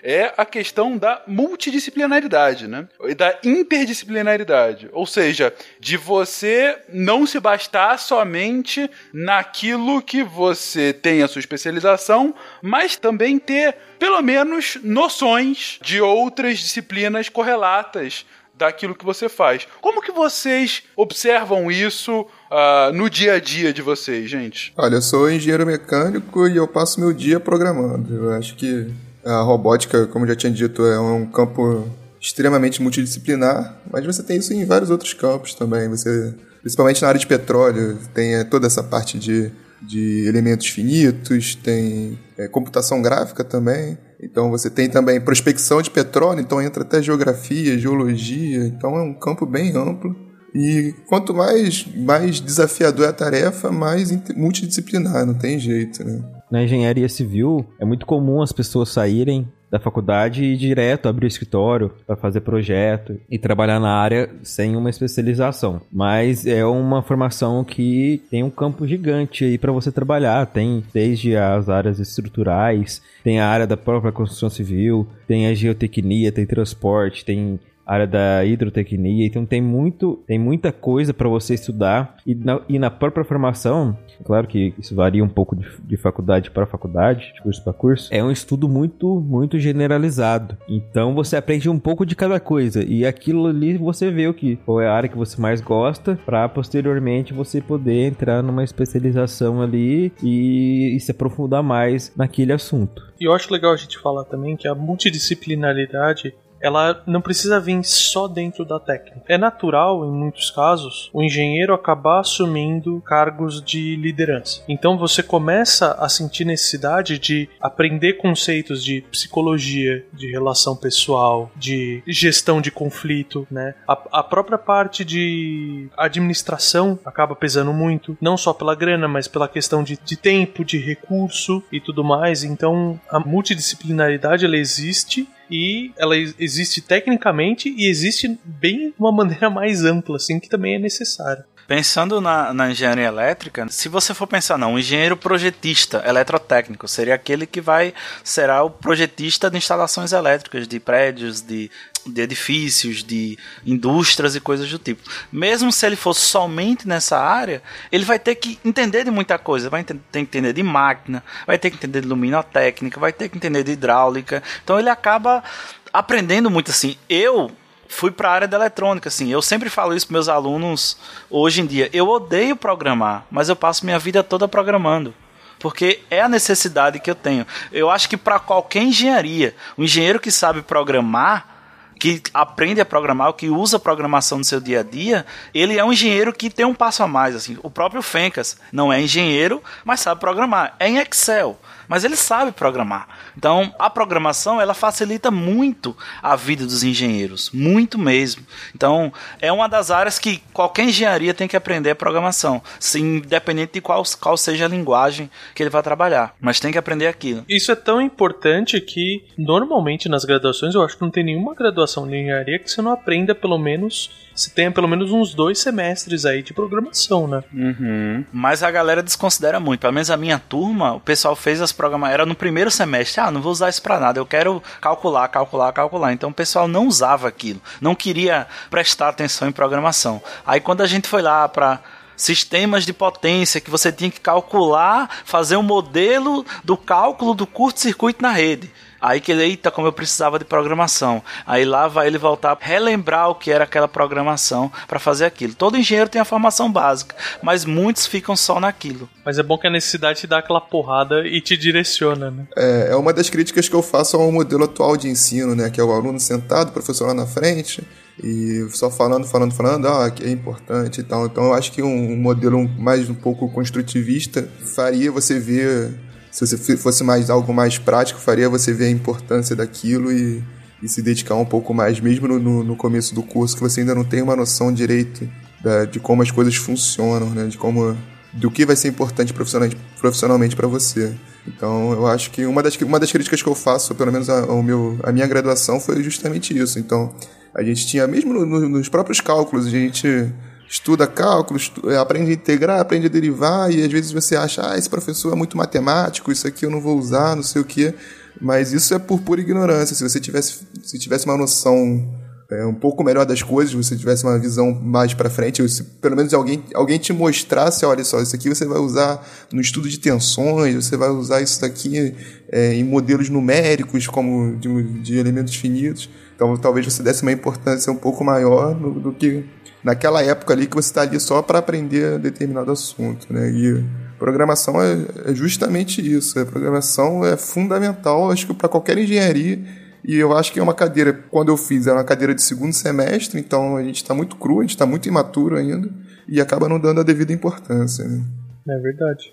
é 0.09 0.33
a 0.37 0.45
questão 0.45 0.97
da 0.97 1.21
multidisciplinaridade, 1.27 2.65
né? 2.65 2.87
E 3.03 3.13
da 3.13 3.37
interdisciplinaridade. 3.43 4.89
Ou 4.93 5.05
seja, 5.05 5.53
de 5.81 5.97
você 5.97 6.77
não 6.87 7.25
se 7.25 7.41
bastar 7.41 7.99
somente 7.99 8.89
naquilo 9.11 10.01
que 10.01 10.23
você 10.23 10.93
tem 10.93 11.21
a 11.23 11.27
sua 11.27 11.41
especialização, 11.41 12.33
mas 12.61 12.95
também 12.95 13.37
ter 13.37 13.75
pelo 13.99 14.21
menos 14.21 14.77
noções 14.81 15.77
de 15.81 15.99
outras 15.99 16.59
disciplinas 16.59 17.27
correlatas 17.27 18.25
daquilo 18.57 18.95
que 18.95 19.05
você 19.05 19.29
faz. 19.29 19.67
Como 19.81 20.01
que 20.01 20.11
vocês 20.11 20.83
observam 20.95 21.71
isso 21.71 22.21
uh, 22.21 22.93
no 22.93 23.09
dia 23.09 23.33
a 23.33 23.39
dia 23.39 23.71
de 23.71 23.81
vocês, 23.81 24.29
gente? 24.29 24.73
Olha, 24.75 24.95
eu 24.95 25.01
sou 25.01 25.29
engenheiro 25.29 25.65
mecânico 25.65 26.47
e 26.47 26.57
eu 26.57 26.67
passo 26.67 26.99
meu 26.99 27.13
dia 27.13 27.39
programando. 27.39 28.13
Eu 28.13 28.31
acho 28.33 28.55
que 28.55 28.91
a 29.23 29.41
robótica, 29.41 30.07
como 30.07 30.25
já 30.25 30.35
tinha 30.35 30.51
dito, 30.51 30.85
é 30.85 30.99
um 30.99 31.25
campo 31.25 31.85
extremamente 32.19 32.81
multidisciplinar, 32.81 33.79
mas 33.91 34.05
você 34.05 34.23
tem 34.23 34.37
isso 34.37 34.53
em 34.53 34.65
vários 34.65 34.89
outros 34.89 35.13
campos 35.13 35.53
também. 35.53 35.87
Você, 35.89 36.33
principalmente 36.61 37.01
na 37.01 37.09
área 37.09 37.19
de 37.19 37.27
petróleo, 37.27 37.97
tem 38.13 38.35
é, 38.35 38.43
toda 38.43 38.67
essa 38.67 38.83
parte 38.83 39.19
de, 39.19 39.51
de 39.81 40.25
elementos 40.27 40.67
finitos, 40.67 41.55
tem 41.55 42.17
é, 42.37 42.47
computação 42.47 43.01
gráfica 43.01 43.43
também. 43.43 43.97
Então 44.21 44.49
você 44.49 44.69
tem 44.69 44.89
também 44.89 45.21
prospecção 45.21 45.81
de 45.81 45.91
petróleo, 45.91 46.39
então 46.39 46.61
entra 46.61 46.83
até 46.83 47.01
geografia, 47.01 47.77
geologia. 47.77 48.65
Então 48.65 48.95
é 48.95 49.01
um 49.01 49.13
campo 49.13 49.45
bem 49.45 49.75
amplo. 49.75 50.15
E 50.55 50.93
quanto 51.07 51.33
mais, 51.33 51.85
mais 51.95 52.39
desafiador 52.39 53.05
é 53.05 53.09
a 53.09 53.13
tarefa, 53.13 53.71
mais 53.71 54.09
multidisciplinar, 54.35 55.25
não 55.25 55.35
tem 55.35 55.59
jeito, 55.59 56.03
né? 56.03 56.23
Na 56.49 56.63
engenharia 56.63 57.07
civil, 57.09 57.65
é 57.79 57.85
muito 57.85 58.05
comum 58.05 58.41
as 58.41 58.51
pessoas 58.51 58.89
saírem 58.89 59.47
da 59.69 59.79
faculdade 59.79 60.43
e 60.43 60.53
ir 60.53 60.57
direto 60.57 61.07
abrir 61.07 61.25
o 61.25 61.27
escritório 61.27 61.91
para 62.05 62.15
fazer 62.15 62.41
projeto 62.41 63.19
e 63.29 63.37
trabalhar 63.37 63.79
na 63.79 63.91
área 63.91 64.29
sem 64.41 64.75
uma 64.75 64.89
especialização. 64.89 65.81
Mas 65.91 66.45
é 66.45 66.65
uma 66.65 67.01
formação 67.01 67.63
que 67.63 68.21
tem 68.29 68.43
um 68.43 68.49
campo 68.49 68.87
gigante 68.87 69.43
aí 69.43 69.57
para 69.57 69.71
você 69.71 69.91
trabalhar. 69.91 70.45
Tem 70.45 70.83
desde 70.93 71.35
as 71.35 71.69
áreas 71.69 71.99
estruturais, 71.99 73.01
tem 73.23 73.39
a 73.39 73.47
área 73.47 73.67
da 73.67 73.77
própria 73.77 74.11
construção 74.11 74.49
civil, 74.49 75.07
tem 75.27 75.47
a 75.47 75.53
geotecnia, 75.53 76.31
tem 76.31 76.45
transporte, 76.45 77.25
tem 77.25 77.59
área 77.87 78.05
da 78.05 78.43
hidrotecnia, 78.45 79.25
então 79.25 79.45
tem 79.45 79.61
muito, 79.61 80.23
tem 80.27 80.37
muita 80.37 80.71
coisa 80.71 81.13
para 81.13 81.29
você 81.29 81.53
estudar 81.53 82.17
e 82.25 82.35
na, 82.35 82.61
e 82.67 82.77
na 82.77 82.91
própria 82.91 83.23
formação, 83.23 83.97
claro 84.23 84.47
que 84.47 84.73
isso 84.77 84.93
varia 84.93 85.23
um 85.23 85.29
pouco 85.29 85.55
de, 85.55 85.65
de 85.83 85.97
faculdade 85.97 86.51
para 86.51 86.65
faculdade, 86.65 87.33
de 87.33 87.41
curso 87.41 87.63
para 87.63 87.73
curso, 87.73 88.09
é 88.11 88.23
um 88.23 88.31
estudo 88.31 88.67
muito, 88.67 89.19
muito 89.21 89.57
generalizado. 89.57 90.57
Então 90.67 91.15
você 91.15 91.37
aprende 91.37 91.69
um 91.69 91.79
pouco 91.79 92.05
de 92.05 92.15
cada 92.15 92.39
coisa 92.39 92.83
e 92.83 93.05
aquilo 93.05 93.47
ali 93.47 93.77
você 93.77 94.11
vê 94.11 94.27
o 94.27 94.33
que 94.33 94.57
qual 94.57 94.81
é 94.81 94.87
a 94.87 94.93
área 94.93 95.09
que 95.09 95.17
você 95.17 95.39
mais 95.39 95.61
gosta 95.61 96.19
para 96.25 96.47
posteriormente 96.49 97.33
você 97.33 97.61
poder 97.61 98.07
entrar 98.07 98.43
numa 98.43 98.63
especialização 98.63 99.61
ali 99.61 100.11
e, 100.21 100.95
e 100.95 100.99
se 100.99 101.11
aprofundar 101.11 101.63
mais 101.63 102.11
naquele 102.15 102.51
assunto. 102.51 103.07
E 103.19 103.27
eu 103.27 103.33
acho 103.33 103.51
legal 103.51 103.73
a 103.73 103.77
gente 103.77 103.97
falar 103.97 104.23
também 104.25 104.55
que 104.55 104.67
a 104.67 104.75
multidisciplinaridade 104.75 106.33
ela 106.61 107.01
não 107.05 107.21
precisa 107.21 107.59
vir 107.59 107.83
só 107.83 108.27
dentro 108.27 108.65
da 108.65 108.79
técnica. 108.79 109.21
É 109.27 109.37
natural, 109.37 110.05
em 110.05 110.11
muitos 110.11 110.51
casos, 110.51 111.09
o 111.13 111.23
engenheiro 111.23 111.73
acabar 111.73 112.19
assumindo 112.19 113.01
cargos 113.01 113.61
de 113.61 113.95
liderança. 113.95 114.63
Então 114.67 114.97
você 114.97 115.21
começa 115.21 115.93
a 115.93 116.09
sentir 116.09 116.45
necessidade 116.45 117.19
de 117.19 117.49
aprender 117.61 118.13
conceitos 118.13 118.83
de 118.83 119.01
psicologia, 119.11 120.05
de 120.13 120.31
relação 120.31 120.75
pessoal, 120.75 121.51
de 121.55 122.01
gestão 122.07 122.61
de 122.61 122.71
conflito, 122.71 123.47
né? 123.49 123.75
A, 123.87 124.19
a 124.19 124.23
própria 124.23 124.57
parte 124.57 125.03
de 125.03 125.89
administração 125.97 126.99
acaba 127.05 127.35
pesando 127.35 127.73
muito, 127.73 128.17
não 128.21 128.37
só 128.37 128.53
pela 128.53 128.75
grana, 128.75 129.07
mas 129.07 129.27
pela 129.27 129.47
questão 129.47 129.83
de, 129.83 129.97
de 130.03 130.17
tempo, 130.17 130.63
de 130.63 130.77
recurso 130.77 131.63
e 131.71 131.79
tudo 131.79 132.03
mais. 132.03 132.43
Então 132.43 132.99
a 133.09 133.19
multidisciplinaridade 133.19 134.45
ela 134.45 134.57
existe 134.57 135.27
e 135.49 135.91
ela 135.97 136.15
existe 136.17 136.81
tecnicamente 136.81 137.69
e 137.69 137.87
existe 137.87 138.37
bem 138.43 138.89
de 138.89 138.95
uma 138.99 139.11
maneira 139.13 139.49
mais 139.49 139.83
ampla, 139.83 140.17
assim, 140.17 140.39
que 140.39 140.49
também 140.49 140.75
é 140.75 140.79
necessário. 140.79 141.43
Pensando 141.67 142.21
na, 142.21 142.53
na, 142.53 142.71
engenharia 142.71 143.07
elétrica, 143.07 143.67
se 143.69 143.89
você 143.89 144.13
for 144.13 144.25
pensar, 144.25 144.57
não, 144.57 144.73
um 144.73 144.79
engenheiro 144.79 145.17
projetista 145.17 146.01
eletrotécnico 146.07 146.87
seria 146.87 147.13
aquele 147.13 147.45
que 147.45 147.59
vai, 147.59 147.93
será 148.23 148.63
o 148.63 148.69
projetista 148.69 149.51
de 149.51 149.57
instalações 149.57 150.13
elétricas, 150.13 150.65
de 150.65 150.79
prédios, 150.79 151.41
de, 151.41 151.69
de 152.05 152.21
edifícios, 152.21 153.03
de 153.03 153.37
indústrias 153.65 154.33
e 154.33 154.39
coisas 154.39 154.69
do 154.71 154.79
tipo. 154.79 155.09
Mesmo 155.29 155.69
se 155.69 155.85
ele 155.85 155.97
for 155.97 156.13
somente 156.13 156.87
nessa 156.87 157.19
área, 157.19 157.61
ele 157.91 158.05
vai 158.05 158.17
ter 158.17 158.35
que 158.35 158.57
entender 158.63 159.03
de 159.03 159.11
muita 159.11 159.37
coisa, 159.37 159.69
vai 159.69 159.83
ter 159.83 159.97
que 160.09 160.19
entender 160.19 160.53
de 160.53 160.63
máquina, 160.63 161.21
vai 161.45 161.57
ter 161.57 161.69
que 161.69 161.75
entender 161.75 161.99
de 161.99 162.07
luminotécnica, 162.07 162.97
vai 162.97 163.11
ter 163.11 163.27
que 163.27 163.35
entender 163.35 163.63
de 163.63 163.73
hidráulica. 163.73 164.41
Então 164.63 164.79
ele 164.79 164.89
acaba 164.89 165.43
aprendendo 165.91 166.49
muito 166.49 166.71
assim. 166.71 166.95
Eu 167.09 167.51
fui 167.87 168.11
para 168.11 168.29
a 168.29 168.33
área 168.33 168.47
da 168.47 168.57
eletrônica, 168.57 169.09
assim. 169.09 169.31
Eu 169.31 169.41
sempre 169.41 169.69
falo 169.69 169.95
isso 169.95 170.07
para 170.07 170.13
meus 170.13 170.29
alunos 170.29 170.97
hoje 171.29 171.61
em 171.61 171.65
dia. 171.65 171.89
Eu 171.93 172.07
odeio 172.07 172.55
programar, 172.55 173.25
mas 173.31 173.49
eu 173.49 173.55
passo 173.55 173.85
minha 173.85 173.99
vida 173.99 174.23
toda 174.23 174.47
programando. 174.47 175.13
Porque 175.59 176.01
é 176.09 176.21
a 176.21 176.29
necessidade 176.29 176.99
que 176.99 177.09
eu 177.09 177.15
tenho. 177.15 177.45
Eu 177.71 177.89
acho 177.89 178.07
que 178.07 178.17
para 178.17 178.39
qualquer 178.39 178.83
engenharia, 178.83 179.55
o 179.75 179.83
engenheiro 179.83 180.19
que 180.19 180.29
sabe 180.29 180.61
programar, 180.61 181.57
que 181.99 182.21
aprende 182.33 182.79
a 182.79 182.85
programar, 182.85 183.33
que 183.33 183.49
usa 183.49 183.79
programação 183.79 184.37
no 184.37 184.43
seu 184.43 184.59
dia 184.59 184.81
a 184.81 184.83
dia, 184.83 185.25
ele 185.53 185.77
é 185.77 185.83
um 185.83 185.91
engenheiro 185.91 186.31
que 186.31 186.49
tem 186.49 186.65
um 186.65 186.75
passo 186.75 187.01
a 187.01 187.07
mais. 187.07 187.35
Assim. 187.35 187.57
O 187.63 187.71
próprio 187.71 188.03
Fencas 188.03 188.57
não 188.71 188.93
é 188.93 189.01
engenheiro, 189.01 189.63
mas 189.83 189.99
sabe 189.99 190.21
programar. 190.21 190.75
É 190.79 190.87
em 190.87 190.97
Excel 190.97 191.59
mas 191.87 192.03
ele 192.03 192.15
sabe 192.15 192.51
programar. 192.51 193.07
Então, 193.37 193.73
a 193.79 193.89
programação 193.89 194.59
ela 194.59 194.73
facilita 194.73 195.31
muito 195.31 195.95
a 196.21 196.35
vida 196.35 196.65
dos 196.65 196.83
engenheiros, 196.83 197.51
muito 197.51 197.97
mesmo. 197.97 198.45
Então, 198.75 199.11
é 199.39 199.51
uma 199.51 199.67
das 199.67 199.91
áreas 199.91 200.19
que 200.19 200.41
qualquer 200.53 200.85
engenharia 200.85 201.33
tem 201.33 201.47
que 201.47 201.57
aprender 201.57 201.91
a 201.91 201.95
programação, 201.95 202.61
independente 202.95 203.73
de 203.73 203.81
qual, 203.81 204.03
qual 204.19 204.37
seja 204.37 204.65
a 204.65 204.69
linguagem 204.69 205.29
que 205.53 205.63
ele 205.63 205.69
vai 205.69 205.83
trabalhar, 205.83 206.35
mas 206.39 206.59
tem 206.59 206.71
que 206.71 206.77
aprender 206.77 207.07
aquilo. 207.07 207.45
Isso 207.47 207.71
é 207.71 207.75
tão 207.75 208.01
importante 208.01 208.79
que 208.81 209.25
normalmente 209.37 210.09
nas 210.09 210.25
graduações 210.25 210.75
eu 210.75 210.83
acho 210.83 210.95
que 210.95 211.01
não 211.01 211.11
tem 211.11 211.23
nenhuma 211.23 211.55
graduação 211.55 212.07
de 212.07 212.15
engenharia 212.15 212.59
que 212.59 212.69
você 212.69 212.81
não 212.81 212.91
aprenda 212.91 213.33
pelo 213.33 213.57
menos 213.57 214.26
você 214.37 214.51
tenha 214.51 214.71
pelo 214.71 214.87
menos 214.87 215.11
uns 215.11 215.33
dois 215.33 215.59
semestres 215.59 216.23
aí 216.23 216.43
de 216.43 216.53
programação, 216.53 217.27
né? 217.27 217.43
Uhum. 217.51 218.23
Mas 218.31 218.61
a 218.61 218.69
galera 218.69 219.01
desconsidera 219.01 219.59
muito. 219.59 219.79
Pelo 219.79 219.93
menos 219.93 220.11
a 220.11 220.15
minha 220.15 220.37
turma, 220.37 220.93
o 220.93 220.99
pessoal 220.99 221.35
fez 221.35 221.59
as 221.59 221.71
programações. 221.71 222.13
Era 222.13 222.25
no 222.25 222.35
primeiro 222.35 222.69
semestre. 222.69 223.19
Ah, 223.19 223.31
não 223.31 223.41
vou 223.41 223.51
usar 223.51 223.69
isso 223.69 223.81
pra 223.81 223.99
nada. 223.99 224.19
Eu 224.19 224.27
quero 224.27 224.61
calcular, 224.79 225.27
calcular, 225.29 225.73
calcular. 225.73 226.13
Então 226.13 226.29
o 226.29 226.33
pessoal 226.33 226.67
não 226.67 226.87
usava 226.87 227.27
aquilo. 227.27 227.59
Não 227.81 227.95
queria 227.95 228.45
prestar 228.69 229.09
atenção 229.09 229.47
em 229.47 229.51
programação. 229.51 230.21
Aí 230.45 230.59
quando 230.59 230.81
a 230.81 230.87
gente 230.87 231.07
foi 231.07 231.23
lá 231.23 231.49
pra 231.49 231.79
sistemas 232.15 232.85
de 232.85 232.93
potência 232.93 233.61
que 233.61 233.71
você 233.71 233.91
tinha 233.91 234.11
que 234.11 234.19
calcular, 234.19 235.09
fazer 235.25 235.57
um 235.57 235.63
modelo 235.63 236.45
do 236.63 236.77
cálculo 236.77 237.33
do 237.33 237.47
curto-circuito 237.47 238.21
na 238.21 238.31
rede. 238.31 238.71
Aí 239.01 239.21
que 239.21 239.31
ele, 239.31 239.43
eita, 239.43 239.71
como 239.71 239.87
eu 239.87 239.93
precisava 239.93 240.39
de 240.39 240.45
programação. 240.45 241.21
Aí 241.45 241.65
lá 241.65 241.87
vai 241.87 242.07
ele 242.07 242.17
voltar 242.17 242.51
a 242.51 242.57
relembrar 242.59 243.29
o 243.29 243.35
que 243.35 243.51
era 243.51 243.63
aquela 243.63 243.87
programação 243.87 244.71
para 244.87 244.99
fazer 244.99 245.25
aquilo. 245.25 245.53
Todo 245.53 245.77
engenheiro 245.77 246.09
tem 246.09 246.21
a 246.21 246.25
formação 246.25 246.71
básica, 246.71 247.15
mas 247.41 247.65
muitos 247.65 248.05
ficam 248.05 248.35
só 248.35 248.59
naquilo. 248.59 249.09
Mas 249.23 249.37
é 249.37 249.43
bom 249.43 249.57
que 249.57 249.67
a 249.67 249.71
necessidade 249.71 250.21
te 250.21 250.27
dá 250.27 250.39
aquela 250.39 250.61
porrada 250.61 251.27
e 251.27 251.41
te 251.41 251.57
direciona, 251.57 252.31
né? 252.31 252.47
É, 252.55 252.89
é 252.91 252.95
uma 252.95 253.13
das 253.13 253.29
críticas 253.29 253.69
que 253.69 253.75
eu 253.75 253.83
faço 253.83 254.17
ao 254.17 254.31
modelo 254.31 254.63
atual 254.63 254.97
de 254.97 255.07
ensino, 255.07 255.55
né? 255.55 255.69
Que 255.69 255.79
é 255.79 255.83
o 255.83 255.91
aluno 255.91 256.19
sentado, 256.19 256.69
o 256.69 256.71
professor 256.71 257.07
lá 257.07 257.13
na 257.13 257.27
frente, 257.27 257.85
e 258.23 258.67
só 258.71 258.89
falando, 258.89 259.25
falando, 259.27 259.53
falando, 259.53 259.87
ah, 259.87 260.09
que 260.09 260.23
é 260.23 260.29
importante 260.29 261.01
e 261.01 261.03
tal. 261.03 261.25
Então 261.25 261.45
eu 261.45 261.53
acho 261.53 261.71
que 261.71 261.83
um, 261.83 262.13
um 262.13 262.17
modelo 262.17 262.67
mais 262.67 263.09
um 263.09 263.13
pouco 263.13 263.49
construtivista 263.49 264.47
faria 264.75 265.11
você 265.11 265.39
ver 265.39 266.06
se 266.45 266.57
você 266.57 266.77
fosse 266.77 267.03
mais 267.03 267.29
algo 267.29 267.53
mais 267.53 267.77
prático, 267.77 268.19
faria 268.19 268.49
você 268.49 268.71
ver 268.73 268.85
a 268.85 268.89
importância 268.89 269.55
daquilo 269.55 270.11
e, 270.11 270.43
e 270.83 270.87
se 270.87 271.01
dedicar 271.01 271.35
um 271.35 271.45
pouco 271.45 271.73
mais, 271.73 271.99
mesmo 271.99 272.27
no, 272.27 272.63
no, 272.63 272.75
começo 272.75 273.15
do 273.15 273.23
curso, 273.23 273.55
que 273.55 273.61
você 273.61 273.81
ainda 273.81 273.95
não 273.95 274.03
tem 274.03 274.21
uma 274.21 274.35
noção 274.35 274.71
direito 274.71 275.27
da, 275.63 275.85
de 275.85 275.99
como 275.99 276.21
as 276.21 276.29
coisas 276.29 276.55
funcionam, 276.55 277.29
né? 277.31 277.47
De 277.47 277.57
como 277.57 277.97
do 278.33 278.51
que 278.51 278.65
vai 278.65 278.75
ser 278.75 278.89
importante 278.89 279.33
profissionalmente, 279.33 280.55
para 280.55 280.67
você. 280.67 281.15
Então, 281.47 281.93
eu 281.93 282.05
acho 282.05 282.29
que 282.29 282.45
uma 282.45 282.61
das, 282.61 282.75
uma 282.81 282.99
das 282.99 283.11
críticas 283.11 283.41
que 283.41 283.49
eu 283.49 283.55
faço, 283.55 283.95
pelo 283.95 284.11
menos 284.11 284.29
ao 284.29 284.61
meu, 284.61 284.99
a 285.01 285.11
minha 285.11 285.25
graduação, 285.25 285.79
foi 285.79 286.03
justamente 286.03 286.55
isso. 286.55 286.77
Então, 286.77 287.15
a 287.55 287.63
gente 287.63 287.87
tinha, 287.87 288.05
mesmo 288.05 288.33
no, 288.33 288.45
no, 288.45 288.69
nos 288.69 288.89
próprios 288.89 289.21
cálculos, 289.21 289.65
a 289.65 289.69
gente 289.69 290.31
estuda 290.69 291.07
cálculo, 291.07 291.59
é, 291.85 291.97
aprende 291.97 292.31
a 292.31 292.33
integrar, 292.33 292.79
aprende 292.79 293.07
a 293.07 293.09
derivar, 293.09 293.71
e 293.71 293.83
às 293.83 293.91
vezes 293.91 294.11
você 294.11 294.35
acha, 294.35 294.71
ah, 294.71 294.77
esse 294.77 294.89
professor 294.89 295.31
é 295.33 295.35
muito 295.35 295.57
matemático, 295.57 296.31
isso 296.31 296.47
aqui 296.47 296.65
eu 296.65 296.69
não 296.69 296.81
vou 296.81 296.97
usar, 296.97 297.35
não 297.35 297.43
sei 297.43 297.61
o 297.61 297.65
quê. 297.65 297.93
Mas 298.39 298.71
isso 298.71 298.93
é 298.93 298.99
por 298.99 299.19
pura 299.21 299.41
ignorância. 299.41 299.95
Se 299.95 300.03
você 300.03 300.19
tivesse, 300.19 300.59
se 300.83 300.99
tivesse 300.99 301.25
uma 301.25 301.35
noção 301.35 302.07
é, 302.51 302.65
um 302.65 302.73
pouco 302.73 303.03
melhor 303.03 303.25
das 303.25 303.41
coisas, 303.41 303.71
se 303.71 303.75
você 303.75 303.97
tivesse 303.97 304.23
uma 304.23 304.37
visão 304.39 304.71
mais 304.73 305.13
para 305.13 305.29
frente, 305.29 305.61
ou 305.61 305.67
se 305.67 305.83
pelo 305.83 306.15
menos 306.15 306.33
alguém, 306.33 306.63
alguém 306.73 306.97
te 306.97 307.11
mostrasse, 307.11 307.85
olha 307.85 308.03
só, 308.03 308.21
isso 308.21 308.35
aqui 308.35 308.47
você 308.47 308.65
vai 308.65 308.77
usar 308.77 309.25
no 309.51 309.59
estudo 309.59 309.89
de 309.89 309.99
tensões, 309.99 310.75
você 310.75 310.95
vai 310.95 311.09
usar 311.09 311.41
isso 311.41 311.59
daqui 311.59 312.15
é, 312.49 312.73
em 312.73 312.83
modelos 312.83 313.27
numéricos, 313.29 314.07
como 314.07 314.55
de, 314.55 314.83
de 315.01 315.17
elementos 315.17 315.55
finitos. 315.55 316.09
Então 316.35 316.55
talvez 316.57 316.85
você 316.85 317.01
desse 317.01 317.23
uma 317.23 317.31
importância 317.31 317.91
um 317.91 317.97
pouco 317.97 318.23
maior 318.23 318.75
do, 318.75 318.91
do 318.91 319.11
que 319.11 319.43
naquela 319.87 320.21
época 320.21 320.53
ali 320.53 320.67
que 320.67 320.75
você 320.75 320.89
está 320.89 321.03
ali 321.03 321.17
só 321.17 321.41
para 321.41 321.59
aprender 321.59 322.19
determinado 322.19 322.69
assunto, 322.69 323.31
né? 323.31 323.49
E 323.49 323.85
programação 324.19 324.81
é, 324.81 324.97
é 325.27 325.33
justamente 325.33 326.01
isso. 326.01 326.37
A 326.37 326.45
programação 326.45 327.25
é 327.25 327.37
fundamental, 327.37 328.29
acho 328.29 328.45
que 328.47 328.53
para 328.53 328.67
qualquer 328.67 328.97
engenharia. 328.97 329.63
E 330.03 330.15
eu 330.15 330.35
acho 330.35 330.51
que 330.51 330.59
é 330.59 330.63
uma 330.63 330.73
cadeira, 330.73 331.13
quando 331.31 331.49
eu 331.49 331.57
fiz, 331.57 331.87
era 331.87 331.95
uma 331.95 332.03
cadeira 332.03 332.35
de 332.35 332.41
segundo 332.41 332.73
semestre, 332.73 333.39
então 333.39 333.77
a 333.77 333.83
gente 333.83 333.97
está 333.97 334.13
muito 334.13 334.35
cru, 334.35 334.59
a 334.59 334.63
gente 334.63 334.71
está 334.71 334.85
muito 334.85 335.07
imaturo 335.07 335.55
ainda 335.55 335.89
e 336.27 336.41
acaba 336.41 336.67
não 336.67 336.79
dando 336.79 336.99
a 336.99 337.03
devida 337.03 337.31
importância. 337.31 338.05
Né? 338.05 338.25
É 338.69 338.79
verdade. 338.79 339.31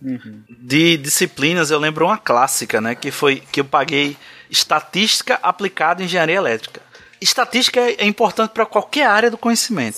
De 0.62 0.97
disciplinas, 0.97 1.72
eu 1.72 1.81
lembro 1.81 2.05
uma 2.05 2.18
clássica, 2.18 2.81
né? 2.81 2.94
Que 2.94 3.10
foi 3.10 3.43
que 3.51 3.60
eu 3.60 3.64
paguei 3.64 4.16
estatística 4.48 5.35
aplicada 5.43 6.01
em 6.01 6.05
engenharia 6.05 6.36
elétrica. 6.36 6.81
Estatística 7.25 7.81
é 7.81 7.97
é 7.99 8.07
importante 8.07 8.51
para 8.51 8.67
qualquer 8.67 9.07
área 9.07 9.31
do 9.31 9.39
conhecimento. 9.39 9.97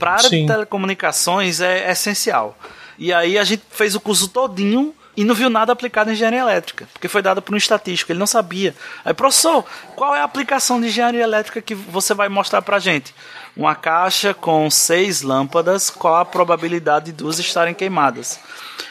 Para 0.00 0.10
a 0.10 0.14
área 0.14 0.28
Sim. 0.28 0.40
de 0.42 0.52
telecomunicações 0.52 1.60
é, 1.60 1.84
é 1.84 1.92
essencial. 1.92 2.58
E 2.98 3.12
aí 3.12 3.38
a 3.38 3.44
gente 3.44 3.62
fez 3.70 3.94
o 3.94 4.00
curso 4.00 4.26
todinho 4.26 4.92
e 5.16 5.22
não 5.22 5.34
viu 5.34 5.48
nada 5.48 5.72
aplicado 5.72 6.10
em 6.10 6.14
engenharia 6.14 6.40
elétrica, 6.40 6.88
porque 6.92 7.06
foi 7.06 7.22
dado 7.22 7.40
por 7.40 7.54
um 7.54 7.56
estatístico, 7.56 8.10
ele 8.10 8.18
não 8.18 8.26
sabia. 8.26 8.74
Aí, 9.04 9.14
professor, 9.14 9.64
qual 9.94 10.14
é 10.14 10.20
a 10.20 10.24
aplicação 10.24 10.80
de 10.80 10.88
engenharia 10.88 11.22
elétrica 11.22 11.62
que 11.62 11.74
você 11.74 12.12
vai 12.12 12.28
mostrar 12.28 12.60
pra 12.62 12.80
gente? 12.80 13.14
Uma 13.56 13.74
caixa 13.74 14.34
com 14.34 14.68
seis 14.68 15.22
lâmpadas, 15.22 15.88
qual 15.88 16.16
a 16.16 16.24
probabilidade 16.24 17.06
de 17.06 17.12
duas 17.12 17.38
estarem 17.38 17.74
queimadas? 17.74 18.40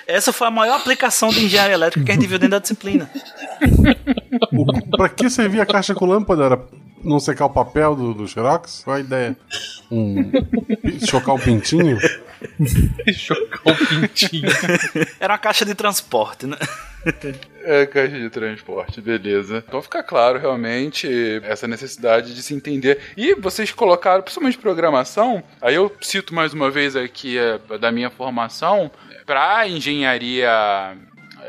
Essa 0.08 0.32
foi 0.32 0.48
a 0.48 0.52
maior 0.52 0.78
aplicação 0.78 1.30
de 1.30 1.44
engenharia 1.44 1.76
elétrica 1.76 2.06
que 2.06 2.12
a 2.12 2.16
gente 2.16 2.26
viu 2.26 2.40
dentro 2.40 2.52
da 2.52 2.60
disciplina. 2.60 3.12
O- 4.53 4.98
Pra 4.98 5.10
que 5.10 5.30
servia 5.30 5.64
a 5.64 5.66
caixa 5.66 5.94
com 5.94 6.06
lâmpada? 6.06 6.44
Era 6.44 6.62
não 7.03 7.20
secar 7.20 7.45
o 7.45 7.49
papel 7.49 7.95
do, 7.95 8.14
do 8.14 8.28
Xerox? 8.28 8.82
Qual 8.84 8.95
a 8.95 8.99
ideia? 8.99 9.38
Um, 9.91 10.32
chocar 11.06 11.36
um 11.36 11.40
pintinho? 11.40 11.98
Chocar 13.14 13.62
um 13.66 13.76
pintinho. 14.02 14.49
Era 15.20 15.34
uma 15.34 15.38
caixa 15.40 15.66
de 15.66 15.74
transporte, 15.76 16.45
né? 16.48 16.57
É, 17.64 17.86
caixa 17.86 18.18
de 18.18 18.30
transporte, 18.30 18.99
beleza. 19.02 19.64
Então 19.68 19.82
fica 19.82 20.02
claro 20.03 20.40
realmente 20.40 21.07
essa 21.44 21.68
necessidade 21.68 22.34
de 22.34 22.41
se 22.41 22.53
entender. 22.53 22.99
E 23.16 23.36
vocês 23.36 23.72
colocaram, 23.72 24.24
principalmente 24.24 24.57
programação, 24.57 25.44
aí 25.62 25.76
eu 25.76 25.91
cito 26.02 26.34
mais 26.34 26.53
uma 26.53 26.70
vez 26.72 26.95
aqui 26.95 27.38
eh, 27.38 27.60
da 27.80 27.91
minha 27.91 28.10
formação, 28.10 28.90
para 29.26 29.68
engenharia 29.68 30.49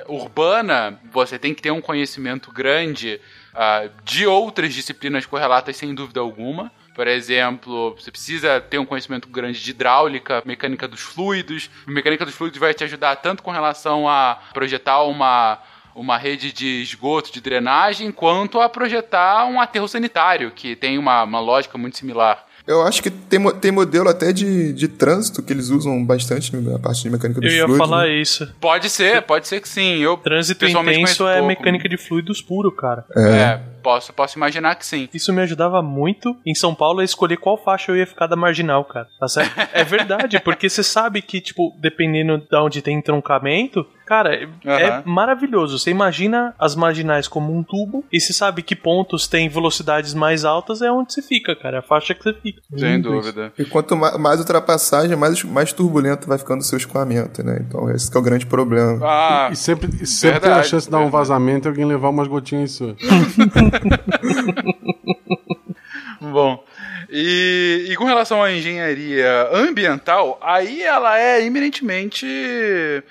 urbana, 0.08 1.00
você 1.12 1.38
tem 1.38 1.54
que 1.54 1.62
ter 1.62 1.70
um 1.70 1.80
conhecimento 1.80 2.50
grande 2.52 3.20
ah, 3.54 3.88
de 4.04 4.26
outras 4.26 4.74
disciplinas 4.74 5.26
correlatas, 5.26 5.76
sem 5.76 5.94
dúvida 5.94 6.20
alguma. 6.20 6.70
Por 6.94 7.06
exemplo, 7.06 7.94
você 7.94 8.10
precisa 8.10 8.60
ter 8.60 8.78
um 8.78 8.86
conhecimento 8.86 9.28
grande 9.28 9.62
de 9.62 9.70
hidráulica, 9.70 10.42
mecânica 10.46 10.88
dos 10.88 11.00
fluidos. 11.00 11.70
A 11.86 11.90
mecânica 11.90 12.24
dos 12.24 12.34
fluidos 12.34 12.58
vai 12.58 12.72
te 12.72 12.84
ajudar 12.84 13.16
tanto 13.16 13.42
com 13.42 13.50
relação 13.50 14.08
a 14.08 14.38
projetar 14.54 15.02
uma, 15.02 15.58
uma 15.94 16.16
rede 16.16 16.52
de 16.52 16.82
esgoto, 16.82 17.32
de 17.32 17.40
drenagem, 17.40 18.10
quanto 18.10 18.60
a 18.60 18.68
projetar 18.68 19.44
um 19.44 19.60
aterro 19.60 19.86
sanitário, 19.86 20.50
que 20.50 20.74
tem 20.74 20.96
uma, 20.96 21.22
uma 21.22 21.40
lógica 21.40 21.76
muito 21.76 21.98
similar. 21.98 22.46
Eu 22.66 22.82
acho 22.82 23.00
que 23.02 23.10
tem, 23.10 23.40
tem 23.60 23.70
modelo 23.70 24.08
até 24.08 24.32
de, 24.32 24.72
de 24.72 24.88
trânsito 24.88 25.40
que 25.42 25.52
eles 25.52 25.68
usam 25.70 26.04
bastante 26.04 26.54
na 26.56 26.78
parte 26.78 27.02
de 27.02 27.10
mecânica 27.10 27.40
dos 27.40 27.50
Eu 27.50 27.56
ia 27.58 27.64
fluidos. 27.64 27.86
falar 27.88 28.06
né? 28.06 28.14
isso. 28.16 28.52
Pode 28.60 28.90
ser, 28.90 29.22
pode 29.22 29.46
ser 29.46 29.60
que 29.60 29.68
sim. 29.68 29.98
Eu 29.98 30.16
Trânsito 30.16 30.66
intenso 30.66 31.28
é 31.28 31.34
pouco. 31.34 31.46
mecânica 31.46 31.88
de 31.88 31.96
fluidos 31.96 32.42
puro, 32.42 32.72
cara. 32.72 33.04
É, 33.16 33.60
posso, 33.82 34.12
posso 34.12 34.36
imaginar 34.36 34.74
que 34.74 34.84
sim. 34.84 35.08
Isso 35.14 35.32
me 35.32 35.42
ajudava 35.42 35.80
muito 35.80 36.36
em 36.44 36.54
São 36.56 36.74
Paulo 36.74 36.98
a 37.00 37.04
escolher 37.04 37.36
qual 37.36 37.56
faixa 37.56 37.92
eu 37.92 37.96
ia 37.96 38.06
ficar 38.06 38.26
da 38.26 38.34
marginal, 38.34 38.84
cara. 38.84 39.06
Tá 39.20 39.28
certo? 39.28 39.52
É 39.72 39.84
verdade, 39.84 40.40
porque 40.40 40.68
você 40.68 40.82
sabe 40.82 41.22
que, 41.22 41.40
tipo, 41.40 41.72
dependendo 41.80 42.38
de 42.38 42.56
onde 42.56 42.82
tem 42.82 42.98
entroncamento, 42.98 43.86
cara, 44.06 44.34
é, 44.34 44.48
é 44.64 44.88
Aham. 44.88 45.02
maravilhoso. 45.04 45.78
Você 45.78 45.90
imagina 45.90 46.54
as 46.58 46.74
marginais 46.76 47.26
como 47.28 47.54
um 47.56 47.62
tubo 47.62 48.04
e 48.12 48.20
você 48.20 48.32
sabe 48.32 48.62
que 48.62 48.74
pontos 48.76 49.26
têm 49.26 49.48
velocidades 49.48 50.14
mais 50.14 50.44
altas, 50.44 50.80
é 50.80 50.90
onde 50.90 51.12
você 51.12 51.20
fica, 51.20 51.54
cara. 51.56 51.76
É 51.76 51.78
a 51.80 51.82
faixa 51.82 52.14
que 52.14 52.22
você 52.22 52.32
fica. 52.32 52.62
Sem 52.76 53.00
dúvida. 53.00 53.52
E 53.58 53.64
quanto 53.64 53.96
ma- 53.96 54.16
mais 54.16 54.38
ultrapassagem, 54.40 55.16
mais, 55.16 55.42
mais 55.42 55.72
turbulento 55.72 56.28
vai 56.28 56.38
ficando 56.38 56.60
o 56.60 56.64
seu 56.64 56.78
escoamento, 56.78 57.42
né? 57.42 57.58
Então 57.66 57.90
esse 57.90 58.08
que 58.10 58.16
é 58.16 58.20
o 58.20 58.22
grande 58.22 58.46
problema. 58.46 58.98
Ah, 59.04 59.48
E 59.52 59.56
sempre, 59.56 59.90
e 60.00 60.06
sempre 60.06 60.40
tem 60.40 60.50
a 60.50 60.54
Verdade, 60.54 60.68
chance 60.68 60.86
de 60.86 60.92
dar 60.92 60.98
um 61.00 61.10
vazamento 61.10 61.66
e 61.66 61.68
alguém 61.68 61.84
levar 61.84 62.08
umas 62.10 62.28
gotinhas 62.28 62.72
suas. 62.72 62.96
Bom, 66.20 66.62
e, 67.10 67.86
e 67.90 67.96
com 67.96 68.04
relação 68.04 68.42
à 68.42 68.52
engenharia 68.52 69.48
ambiental, 69.52 70.38
aí 70.42 70.82
ela 70.82 71.18
é 71.18 71.44
eminentemente 71.44 72.26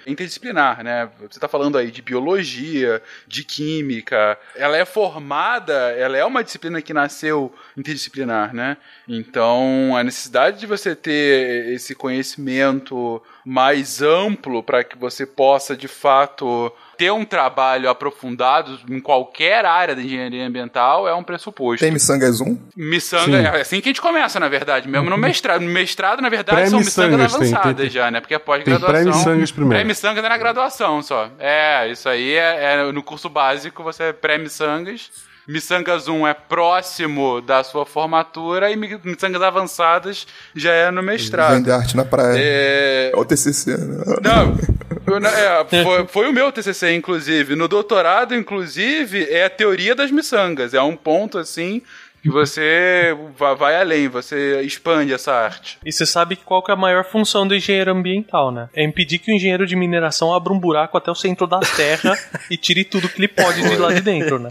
interdisciplinar, 0.06 0.84
né? 0.84 1.10
Você 1.20 1.38
está 1.38 1.48
falando 1.48 1.78
aí 1.78 1.92
de 1.92 2.02
biologia, 2.02 3.02
de 3.28 3.44
química, 3.44 4.38
ela 4.56 4.78
é 4.78 4.86
formada, 4.86 5.74
ela 5.92 6.18
é 6.18 6.26
uma 6.26 6.44
disciplina 6.44 6.82
que 6.82 6.94
nasceu 6.94 7.54
interdisciplinar, 7.78 8.54
né? 8.54 8.78
Então, 9.08 9.96
a 9.96 10.04
necessidade 10.04 10.60
de 10.60 10.66
você 10.66 10.96
ter 10.96 11.74
esse 11.74 11.94
conhecimento 11.96 13.22
mais 13.46 14.02
amplo 14.02 14.64
para 14.64 14.84
que 14.84 14.98
você 14.98 15.26
possa, 15.26 15.76
de 15.76 15.88
fato, 15.88 16.72
ter 16.98 17.12
um 17.12 17.26
trabalho 17.26 17.90
aprofundado 17.90 18.80
em 18.90 19.00
qualquer 19.00 19.66
área 19.66 19.96
da 19.96 20.02
engenharia 20.02 20.46
ambiental 20.46 21.08
é 21.08 21.14
um 21.14 21.24
pressuposto. 21.24 21.84
Tem 21.84 21.92
miçangas 21.92 22.42
1? 22.42 22.58
Miçanga, 22.76 23.24
Sim. 23.26 23.36
é 23.58 23.62
assim 23.62 23.82
que 23.82 23.90
a 23.90 23.92
gente 23.92 24.02
começa, 24.02 24.40
na 24.40 24.48
verdade, 24.48 24.88
mesmo 24.88 25.10
no 25.10 25.18
mestrado. 25.18 25.62
No 25.62 25.70
mestrado, 25.72 26.22
na 26.22 26.30
verdade, 26.30 26.70
são 26.70 26.80
miçangas 26.80 27.34
tem, 27.34 27.48
avançadas 27.54 27.76
tem- 27.82 27.90
já, 27.90 28.10
né? 28.12 28.20
Porque 28.20 28.34
é 28.36 28.40
pós-graduação. 28.40 28.90
pré-miçangas 28.94 29.52
primeiro. 29.52 29.76
Pré-miçangas 29.76 30.24
é 30.24 30.30
na 30.30 30.38
graduação 30.38 31.02
só. 31.02 31.30
É, 31.40 31.88
isso 31.90 32.08
aí 32.10 32.34
é, 32.34 32.74
é 32.88 32.92
no 32.92 33.04
curso 33.04 33.30
básico, 33.30 33.84
você 33.84 34.04
é 34.06 34.14
pré-miçangas. 34.14 35.10
Miçangas 35.48 36.08
1 36.08 36.26
é 36.26 36.34
próximo 36.34 37.40
da 37.40 37.64
sua 37.64 37.86
formatura 37.86 38.72
e 38.72 38.76
mi- 38.76 39.00
miçangas 39.04 39.44
avançadas 39.44 40.26
já 40.56 40.72
é 40.72 40.90
no 40.90 41.04
mestrado. 41.04 41.54
Vende 41.54 41.70
arte 41.72 41.96
na 41.96 42.04
praia. 42.04 42.34
É, 42.36 43.12
É 43.14 43.16
o 43.16 43.24
TCC, 43.24 43.78
né? 43.78 44.04
não- 44.24 44.58
é, 45.08 45.84
foi, 45.84 46.08
foi 46.08 46.30
o 46.30 46.34
meu 46.34 46.52
TCC, 46.52 46.96
inclusive. 46.96 47.56
No 47.56 47.68
doutorado, 47.68 48.36
inclusive, 48.36 49.26
é 49.30 49.46
a 49.46 49.50
teoria 49.50 49.94
das 49.96 50.12
miçangas. 50.12 50.74
É 50.74 50.82
um 50.82 50.96
ponto, 50.96 51.38
assim, 51.38 51.82
que 52.24 52.30
você 52.30 53.16
va- 53.38 53.54
vai 53.54 53.80
além, 53.80 54.08
você 54.08 54.62
expande 54.62 55.14
essa 55.14 55.32
arte. 55.32 55.78
E 55.86 55.92
você 55.92 56.06
sabe 56.08 56.36
qual 56.36 56.64
que 56.64 56.72
é 56.72 56.74
a 56.74 56.78
maior 56.78 57.04
função 57.06 57.48
do 57.48 57.54
engenheiro 57.56 57.92
ambiental, 57.92 58.52
né? 58.52 58.68
É 58.74 58.84
impedir 58.84 59.20
que 59.20 59.32
o 59.32 59.36
engenheiro 59.36 59.68
de 59.68 59.76
mineração 59.76 60.34
abra 60.34 60.52
um 60.52 60.60
buraco 60.60 60.98
até 60.98 61.12
o 61.12 61.16
centro 61.16 61.46
da 61.46 61.60
terra 61.60 62.18
e 62.50 62.58
tire 62.58 62.84
tudo 62.84 63.08
que 63.08 63.20
ele 63.20 63.28
pode 63.28 63.62
de 63.62 63.76
lá 63.76 63.94
de 63.94 64.02
dentro, 64.02 64.40
né? 64.40 64.50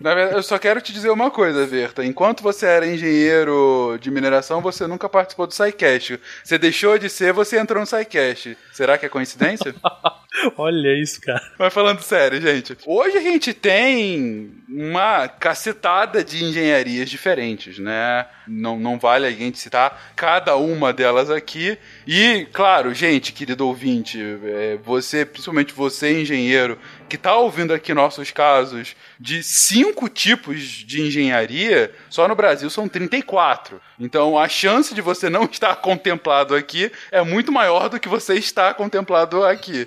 Na 0.00 0.14
verdade, 0.14 0.36
eu 0.36 0.42
só 0.42 0.58
quero 0.58 0.80
te 0.80 0.92
dizer 0.92 1.10
uma 1.10 1.30
coisa, 1.30 1.66
Verta. 1.66 2.04
Enquanto 2.04 2.42
você 2.42 2.66
era 2.66 2.86
engenheiro 2.86 3.98
de 4.00 4.10
mineração, 4.10 4.60
você 4.60 4.86
nunca 4.86 5.08
participou 5.08 5.46
do 5.46 5.54
SciCast. 5.54 6.18
Você 6.42 6.58
deixou 6.58 6.98
de 6.98 7.08
ser, 7.08 7.32
você 7.32 7.58
entrou 7.58 7.80
no 7.80 7.86
SciCast. 7.86 8.56
Será 8.72 8.98
que 8.98 9.06
é 9.06 9.08
coincidência? 9.08 9.74
Olha 10.56 11.00
isso, 11.00 11.20
cara. 11.20 11.42
Mas 11.58 11.72
falando 11.72 12.00
sério, 12.00 12.40
gente. 12.40 12.76
Hoje 12.86 13.16
a 13.16 13.20
gente 13.20 13.52
tem 13.52 14.61
uma 14.74 15.28
cacetada 15.28 16.24
de 16.24 16.42
engenharias 16.44 17.10
diferentes, 17.10 17.78
né? 17.78 18.26
Não, 18.48 18.78
não 18.78 18.98
vale 18.98 19.26
a 19.26 19.30
gente 19.30 19.58
citar 19.58 20.12
cada 20.16 20.56
uma 20.56 20.92
delas 20.92 21.30
aqui. 21.30 21.76
E, 22.06 22.46
claro, 22.52 22.94
gente, 22.94 23.32
querido 23.32 23.66
ouvinte, 23.66 24.18
é, 24.44 24.78
você, 24.82 25.24
principalmente 25.26 25.74
você, 25.74 26.20
engenheiro, 26.20 26.78
que 27.08 27.18
tá 27.18 27.36
ouvindo 27.36 27.74
aqui 27.74 27.92
nossos 27.92 28.30
casos 28.30 28.96
de 29.20 29.42
cinco 29.42 30.08
tipos 30.08 30.60
de 30.60 31.02
engenharia, 31.02 31.92
só 32.08 32.26
no 32.26 32.34
Brasil 32.34 32.70
são 32.70 32.88
34. 32.88 33.80
Então 34.00 34.38
a 34.38 34.48
chance 34.48 34.94
de 34.94 35.02
você 35.02 35.28
não 35.28 35.44
estar 35.52 35.76
contemplado 35.76 36.54
aqui 36.54 36.90
é 37.10 37.22
muito 37.22 37.52
maior 37.52 37.90
do 37.90 38.00
que 38.00 38.08
você 38.08 38.34
está 38.34 38.72
contemplado 38.72 39.44
aqui. 39.44 39.86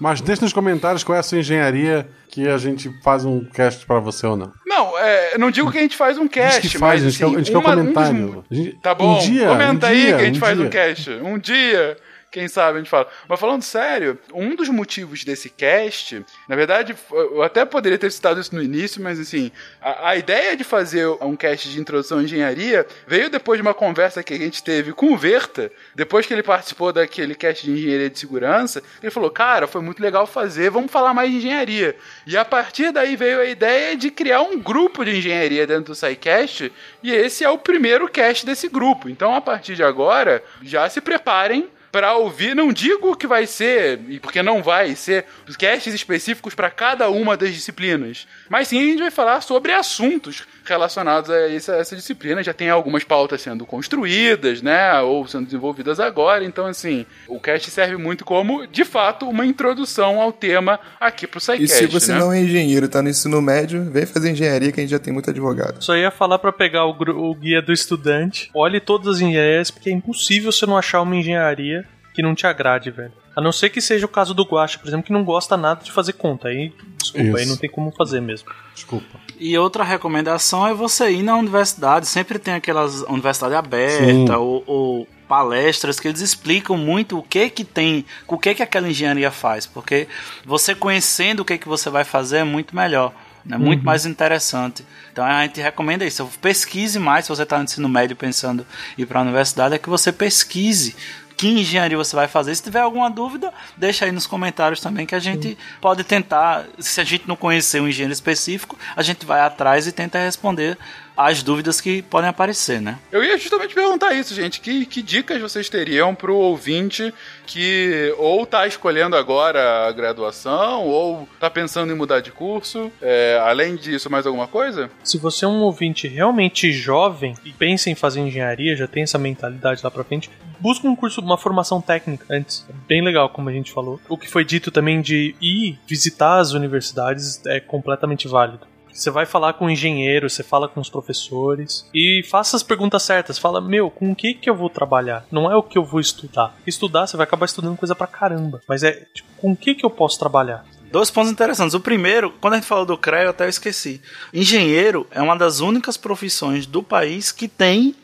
Mas 0.00 0.20
deixa 0.20 0.42
nos 0.42 0.52
comentários 0.52 1.04
qual 1.04 1.14
é 1.14 1.20
a 1.20 1.22
sua 1.22 1.38
engenharia 1.38 2.08
que 2.36 2.46
a 2.46 2.58
gente 2.58 2.90
faz 3.02 3.24
um 3.24 3.42
cast 3.44 3.86
pra 3.86 3.98
você 3.98 4.26
ou 4.26 4.36
não. 4.36 4.52
Não, 4.66 4.98
é, 4.98 5.38
não 5.38 5.50
digo 5.50 5.72
que 5.72 5.78
a 5.78 5.80
gente 5.80 5.96
faz 5.96 6.18
um 6.18 6.28
cast, 6.28 6.60
Diz 6.60 6.72
que 6.72 6.78
faz, 6.78 7.00
mas 7.02 7.02
a 7.02 7.08
gente 7.10 7.18
quer- 7.18 7.24
assim, 7.24 7.34
a 7.34 7.38
gente 7.38 7.50
quer 7.50 7.56
um 7.56 7.60
uma- 7.60 7.70
um 7.70 7.76
comentário. 7.94 8.44
Gente- 8.50 8.72
Tá 8.82 8.94
bom, 8.94 9.16
um 9.16 9.18
dia, 9.20 9.48
comenta 9.48 9.86
um 9.86 9.88
aí 9.88 10.00
dia, 10.02 10.16
que 10.16 10.22
a 10.22 10.24
gente 10.26 10.36
um 10.36 10.40
faz 10.40 10.58
um 10.58 10.62
dia. 10.62 10.70
cast. 10.70 11.10
Um 11.10 11.38
dia, 11.38 11.96
quem 12.36 12.48
sabe 12.48 12.76
a 12.76 12.80
gente 12.80 12.90
fala. 12.90 13.08
Mas 13.26 13.40
falando 13.40 13.62
sério, 13.62 14.18
um 14.34 14.54
dos 14.54 14.68
motivos 14.68 15.24
desse 15.24 15.48
cast, 15.48 16.22
na 16.46 16.54
verdade, 16.54 16.94
eu 17.10 17.42
até 17.42 17.64
poderia 17.64 17.96
ter 17.96 18.12
citado 18.12 18.38
isso 18.38 18.54
no 18.54 18.62
início, 18.62 19.02
mas 19.02 19.18
assim, 19.18 19.50
a, 19.80 20.10
a 20.10 20.16
ideia 20.16 20.54
de 20.54 20.62
fazer 20.62 21.06
um 21.22 21.34
cast 21.34 21.66
de 21.70 21.80
introdução 21.80 22.18
à 22.18 22.22
engenharia 22.22 22.86
veio 23.06 23.30
depois 23.30 23.56
de 23.56 23.62
uma 23.62 23.72
conversa 23.72 24.22
que 24.22 24.34
a 24.34 24.36
gente 24.36 24.62
teve 24.62 24.92
com 24.92 25.14
o 25.14 25.16
Verta, 25.16 25.72
depois 25.94 26.26
que 26.26 26.34
ele 26.34 26.42
participou 26.42 26.92
daquele 26.92 27.34
cast 27.34 27.64
de 27.64 27.72
engenharia 27.72 28.10
de 28.10 28.18
segurança, 28.18 28.82
ele 29.02 29.10
falou, 29.10 29.30
cara, 29.30 29.66
foi 29.66 29.80
muito 29.80 30.02
legal 30.02 30.26
fazer, 30.26 30.68
vamos 30.68 30.92
falar 30.92 31.14
mais 31.14 31.30
de 31.30 31.38
engenharia. 31.38 31.96
E 32.26 32.36
a 32.36 32.44
partir 32.44 32.92
daí 32.92 33.16
veio 33.16 33.40
a 33.40 33.46
ideia 33.46 33.96
de 33.96 34.10
criar 34.10 34.42
um 34.42 34.60
grupo 34.60 35.06
de 35.06 35.16
engenharia 35.16 35.66
dentro 35.66 35.84
do 35.84 35.94
SciCast, 35.94 36.70
e 37.02 37.10
esse 37.10 37.44
é 37.44 37.48
o 37.48 37.56
primeiro 37.56 38.06
cast 38.10 38.44
desse 38.44 38.68
grupo. 38.68 39.08
Então, 39.08 39.34
a 39.34 39.40
partir 39.40 39.74
de 39.74 39.82
agora, 39.82 40.44
já 40.62 40.86
se 40.90 41.00
preparem 41.00 41.70
para 41.96 42.14
ouvir, 42.14 42.54
não 42.54 42.74
digo 42.74 43.16
que 43.16 43.26
vai 43.26 43.46
ser, 43.46 43.98
e 44.10 44.20
porque 44.20 44.42
não 44.42 44.62
vai 44.62 44.94
ser, 44.94 45.24
os 45.48 45.56
casts 45.56 45.94
específicos 45.94 46.54
para 46.54 46.68
cada 46.68 47.08
uma 47.08 47.38
das 47.38 47.54
disciplinas, 47.54 48.28
mas 48.50 48.68
sim 48.68 48.78
a 48.78 48.84
gente 48.84 48.98
vai 48.98 49.10
falar 49.10 49.40
sobre 49.40 49.72
assuntos 49.72 50.46
relacionados 50.68 51.30
a 51.30 51.50
essa, 51.50 51.76
essa 51.76 51.96
disciplina. 51.96 52.42
Já 52.42 52.52
tem 52.52 52.70
algumas 52.70 53.04
pautas 53.04 53.40
sendo 53.42 53.64
construídas, 53.64 54.62
né, 54.62 55.00
ou 55.00 55.26
sendo 55.26 55.44
desenvolvidas 55.44 56.00
agora, 56.00 56.44
então 56.44 56.66
assim, 56.66 57.06
o 57.28 57.40
cast 57.40 57.70
serve 57.70 57.96
muito 57.96 58.24
como, 58.24 58.66
de 58.66 58.84
fato, 58.84 59.28
uma 59.28 59.46
introdução 59.46 60.20
ao 60.20 60.32
tema 60.32 60.78
aqui 61.00 61.26
pro 61.26 61.38
E 61.38 61.42
SciCast, 61.42 61.76
se 61.76 61.86
você 61.86 62.12
né? 62.12 62.18
não 62.18 62.32
é 62.32 62.40
engenheiro, 62.40 62.88
tá 62.88 63.02
no 63.02 63.08
ensino 63.08 63.40
médio, 63.40 63.84
vem 63.90 64.06
fazer 64.06 64.30
engenharia 64.30 64.72
que 64.72 64.80
a 64.80 64.82
gente 64.82 64.90
já 64.90 64.98
tem 64.98 65.12
muito 65.12 65.30
advogado. 65.30 65.82
Só 65.82 65.96
ia 65.96 66.10
falar 66.10 66.38
pra 66.38 66.52
pegar 66.52 66.86
o, 66.86 66.90
o 66.90 67.34
guia 67.34 67.62
do 67.62 67.72
estudante. 67.72 68.50
Olhe 68.54 68.80
todas 68.80 69.16
as 69.16 69.20
engenharias, 69.20 69.70
porque 69.70 69.90
é 69.90 69.92
impossível 69.92 70.52
você 70.52 70.66
não 70.66 70.76
achar 70.76 71.02
uma 71.02 71.16
engenharia 71.16 71.84
que 72.14 72.22
não 72.22 72.34
te 72.34 72.46
agrade, 72.46 72.90
velho. 72.90 73.12
A 73.36 73.40
não 73.42 73.52
ser 73.52 73.68
que 73.68 73.82
seja 73.82 74.06
o 74.06 74.08
caso 74.08 74.32
do 74.32 74.44
Guacha, 74.44 74.78
por 74.78 74.88
exemplo, 74.88 75.04
que 75.04 75.12
não 75.12 75.22
gosta 75.22 75.56
nada 75.58 75.84
de 75.84 75.92
fazer 75.92 76.14
conta. 76.14 76.48
Aí, 76.48 76.72
desculpa, 76.96 77.28
Isso. 77.28 77.36
aí 77.36 77.46
não 77.46 77.56
tem 77.58 77.68
como 77.68 77.92
fazer 77.92 78.20
mesmo. 78.20 78.48
Desculpa. 78.74 79.20
E 79.38 79.56
outra 79.58 79.84
recomendação 79.84 80.66
é 80.66 80.72
você 80.72 81.10
ir 81.10 81.22
na 81.22 81.36
universidade. 81.36 82.06
Sempre 82.06 82.38
tem 82.38 82.54
aquelas 82.54 83.02
universidade 83.02 83.52
Sim. 83.52 83.58
aberta 83.58 84.38
ou, 84.38 84.64
ou 84.66 85.08
palestras 85.28 86.00
que 86.00 86.08
eles 86.08 86.22
explicam 86.22 86.78
muito 86.78 87.18
o 87.18 87.22
que 87.22 87.50
que 87.50 87.62
tem, 87.64 88.06
o 88.26 88.38
que 88.38 88.54
que 88.54 88.62
aquela 88.62 88.88
engenharia 88.88 89.30
faz, 89.30 89.66
porque 89.66 90.06
você 90.44 90.74
conhecendo 90.74 91.40
o 91.40 91.44
que 91.44 91.58
que 91.58 91.68
você 91.68 91.90
vai 91.90 92.04
fazer 92.04 92.38
é 92.38 92.44
muito 92.44 92.74
melhor. 92.74 93.12
É 93.50 93.56
muito 93.58 93.80
Uhum. 93.80 93.86
mais 93.86 94.04
interessante. 94.06 94.84
Então 95.12 95.24
a 95.24 95.42
gente 95.42 95.60
recomenda 95.60 96.04
isso. 96.04 96.28
Pesquise 96.40 96.98
mais 96.98 97.26
se 97.26 97.28
você 97.28 97.42
está 97.44 97.58
no 97.58 97.64
ensino 97.64 97.88
médio 97.88 98.16
pensando 98.16 98.66
em 98.98 99.02
ir 99.02 99.06
para 99.06 99.20
a 99.20 99.22
universidade, 99.22 99.74
é 99.74 99.78
que 99.78 99.88
você 99.88 100.10
pesquise 100.10 100.96
que 101.36 101.48
engenharia 101.48 101.96
você 101.96 102.16
vai 102.16 102.26
fazer. 102.26 102.54
Se 102.54 102.62
tiver 102.62 102.80
alguma 102.80 103.10
dúvida, 103.10 103.52
deixa 103.76 104.04
aí 104.04 104.12
nos 104.12 104.26
comentários 104.26 104.80
também 104.80 105.04
que 105.04 105.14
a 105.14 105.18
gente 105.18 105.56
pode 105.80 106.02
tentar. 106.02 106.64
Se 106.78 107.00
a 107.00 107.04
gente 107.04 107.28
não 107.28 107.36
conhecer 107.36 107.80
um 107.80 107.88
engenheiro 107.88 108.12
específico, 108.12 108.78
a 108.96 109.02
gente 109.02 109.26
vai 109.26 109.40
atrás 109.40 109.86
e 109.86 109.92
tenta 109.92 110.18
responder 110.18 110.78
as 111.16 111.42
dúvidas 111.42 111.80
que 111.80 112.02
podem 112.02 112.28
aparecer, 112.28 112.80
né? 112.80 112.98
Eu 113.10 113.24
ia 113.24 113.38
justamente 113.38 113.74
perguntar 113.74 114.12
isso, 114.12 114.34
gente. 114.34 114.60
Que, 114.60 114.84
que 114.84 115.02
dicas 115.02 115.40
vocês 115.40 115.68
teriam 115.68 116.14
pro 116.14 116.36
ouvinte 116.36 117.12
que 117.46 118.14
ou 118.18 118.44
tá 118.44 118.66
escolhendo 118.66 119.16
agora 119.16 119.88
a 119.88 119.92
graduação 119.92 120.84
ou 120.84 121.28
tá 121.40 121.48
pensando 121.48 121.92
em 121.92 121.96
mudar 121.96 122.20
de 122.20 122.30
curso? 122.30 122.90
É, 123.00 123.40
além 123.42 123.76
disso, 123.76 124.10
mais 124.10 124.26
alguma 124.26 124.46
coisa? 124.46 124.90
Se 125.02 125.18
você 125.18 125.44
é 125.44 125.48
um 125.48 125.60
ouvinte 125.62 126.06
realmente 126.08 126.70
jovem 126.72 127.34
e 127.44 127.52
pensa 127.52 127.88
em 127.88 127.94
fazer 127.94 128.20
engenharia, 128.20 128.76
já 128.76 128.86
tem 128.86 129.02
essa 129.02 129.18
mentalidade 129.18 129.80
lá 129.82 129.90
pra 129.90 130.04
frente, 130.04 130.30
busca 130.60 130.86
um 130.86 130.96
curso, 130.96 131.20
uma 131.20 131.38
formação 131.38 131.80
técnica 131.80 132.26
antes. 132.30 132.66
É 132.68 132.72
bem 132.86 133.02
legal, 133.02 133.28
como 133.30 133.48
a 133.48 133.52
gente 133.52 133.72
falou. 133.72 134.00
O 134.08 134.18
que 134.18 134.28
foi 134.28 134.44
dito 134.44 134.70
também 134.70 135.00
de 135.00 135.34
ir 135.40 135.78
visitar 135.86 136.38
as 136.38 136.52
universidades 136.52 137.40
é 137.46 137.60
completamente 137.60 138.28
válido. 138.28 138.66
Você 138.96 139.10
vai 139.10 139.26
falar 139.26 139.52
com 139.52 139.66
o 139.66 139.70
engenheiro, 139.70 140.28
você 140.28 140.42
fala 140.42 140.68
com 140.68 140.80
os 140.80 140.88
professores 140.88 141.86
e 141.92 142.22
faça 142.30 142.56
as 142.56 142.62
perguntas 142.62 143.02
certas. 143.02 143.38
Fala, 143.38 143.60
meu, 143.60 143.90
com 143.90 144.10
o 144.10 144.16
que 144.16 144.32
que 144.32 144.48
eu 144.48 144.56
vou 144.56 144.70
trabalhar? 144.70 145.26
Não 145.30 145.50
é 145.50 145.54
o 145.54 145.62
que 145.62 145.76
eu 145.76 145.84
vou 145.84 146.00
estudar. 146.00 146.56
Estudar, 146.66 147.06
você 147.06 147.16
vai 147.16 147.24
acabar 147.24 147.44
estudando 147.44 147.76
coisa 147.76 147.94
pra 147.94 148.06
caramba. 148.06 148.62
Mas 148.66 148.82
é, 148.82 149.06
tipo, 149.12 149.28
com 149.36 149.52
o 149.52 149.56
que 149.56 149.74
que 149.74 149.84
eu 149.84 149.90
posso 149.90 150.18
trabalhar? 150.18 150.64
Dois 150.90 151.10
pontos 151.10 151.30
interessantes. 151.30 151.74
O 151.74 151.80
primeiro, 151.80 152.32
quando 152.40 152.54
a 152.54 152.56
gente 152.56 152.66
falou 152.66 152.86
do 152.86 152.96
CREA, 152.96 153.24
eu 153.24 153.30
até 153.30 153.46
esqueci. 153.46 154.00
Engenheiro 154.32 155.06
é 155.10 155.20
uma 155.20 155.36
das 155.36 155.60
únicas 155.60 155.98
profissões 155.98 156.64
do 156.64 156.82
país 156.82 157.30
que 157.30 157.48
tem 157.48 157.94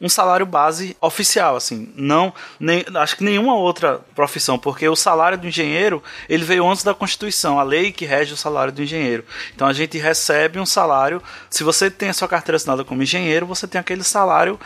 um 0.00 0.08
salário 0.08 0.46
base 0.46 0.96
oficial, 1.00 1.56
assim, 1.56 1.92
não, 1.96 2.32
nem, 2.58 2.84
acho 2.96 3.16
que 3.16 3.24
nenhuma 3.24 3.54
outra 3.56 4.00
profissão, 4.14 4.58
porque 4.58 4.88
o 4.88 4.96
salário 4.96 5.38
do 5.38 5.46
engenheiro, 5.46 6.02
ele 6.28 6.44
veio 6.44 6.66
antes 6.68 6.82
da 6.84 6.94
Constituição, 6.94 7.58
a 7.58 7.62
lei 7.62 7.92
que 7.92 8.04
rege 8.04 8.32
o 8.32 8.36
salário 8.36 8.72
do 8.72 8.82
engenheiro. 8.82 9.24
Então 9.54 9.66
a 9.66 9.72
gente 9.72 9.98
recebe 9.98 10.58
um 10.58 10.66
salário, 10.66 11.22
se 11.50 11.62
você 11.64 11.90
tem 11.90 12.08
a 12.08 12.14
sua 12.14 12.28
carteira 12.28 12.56
assinada 12.56 12.84
como 12.84 13.02
engenheiro, 13.02 13.46
você 13.46 13.66
tem 13.66 13.80
aquele 13.80 14.02
salário 14.04 14.58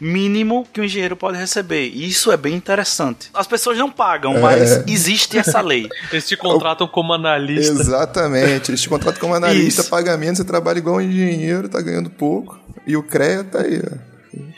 mínimo 0.00 0.66
que 0.72 0.80
o 0.80 0.84
engenheiro 0.84 1.14
pode 1.14 1.36
receber. 1.36 1.88
E 1.88 2.08
isso 2.08 2.32
é 2.32 2.36
bem 2.36 2.54
interessante. 2.54 3.28
As 3.34 3.46
pessoas 3.46 3.76
não 3.76 3.90
pagam, 3.90 4.34
É. 4.36 4.40
mas 4.40 4.88
existe 4.88 5.36
essa 5.36 5.60
lei. 5.60 5.88
Eles 6.10 6.26
te 6.26 6.36
contratam 6.36 6.88
como 6.88 7.12
analista. 7.12 7.72
Exatamente. 7.72 8.70
Eles 8.70 8.80
te 8.80 8.88
contratam 8.88 9.20
como 9.20 9.34
analista, 9.34 9.82
Isso. 9.82 9.90
pagamento, 9.90 10.38
você 10.38 10.44
trabalha 10.44 10.78
igual 10.78 10.96
um 10.96 11.00
engenheiro, 11.02 11.68
tá 11.68 11.80
ganhando 11.82 12.08
pouco. 12.08 12.58
E 12.86 12.96
o 12.96 13.02
CREA 13.02 13.44
tá 13.44 13.60
aí, 13.60 13.82
ó. 13.84 14.10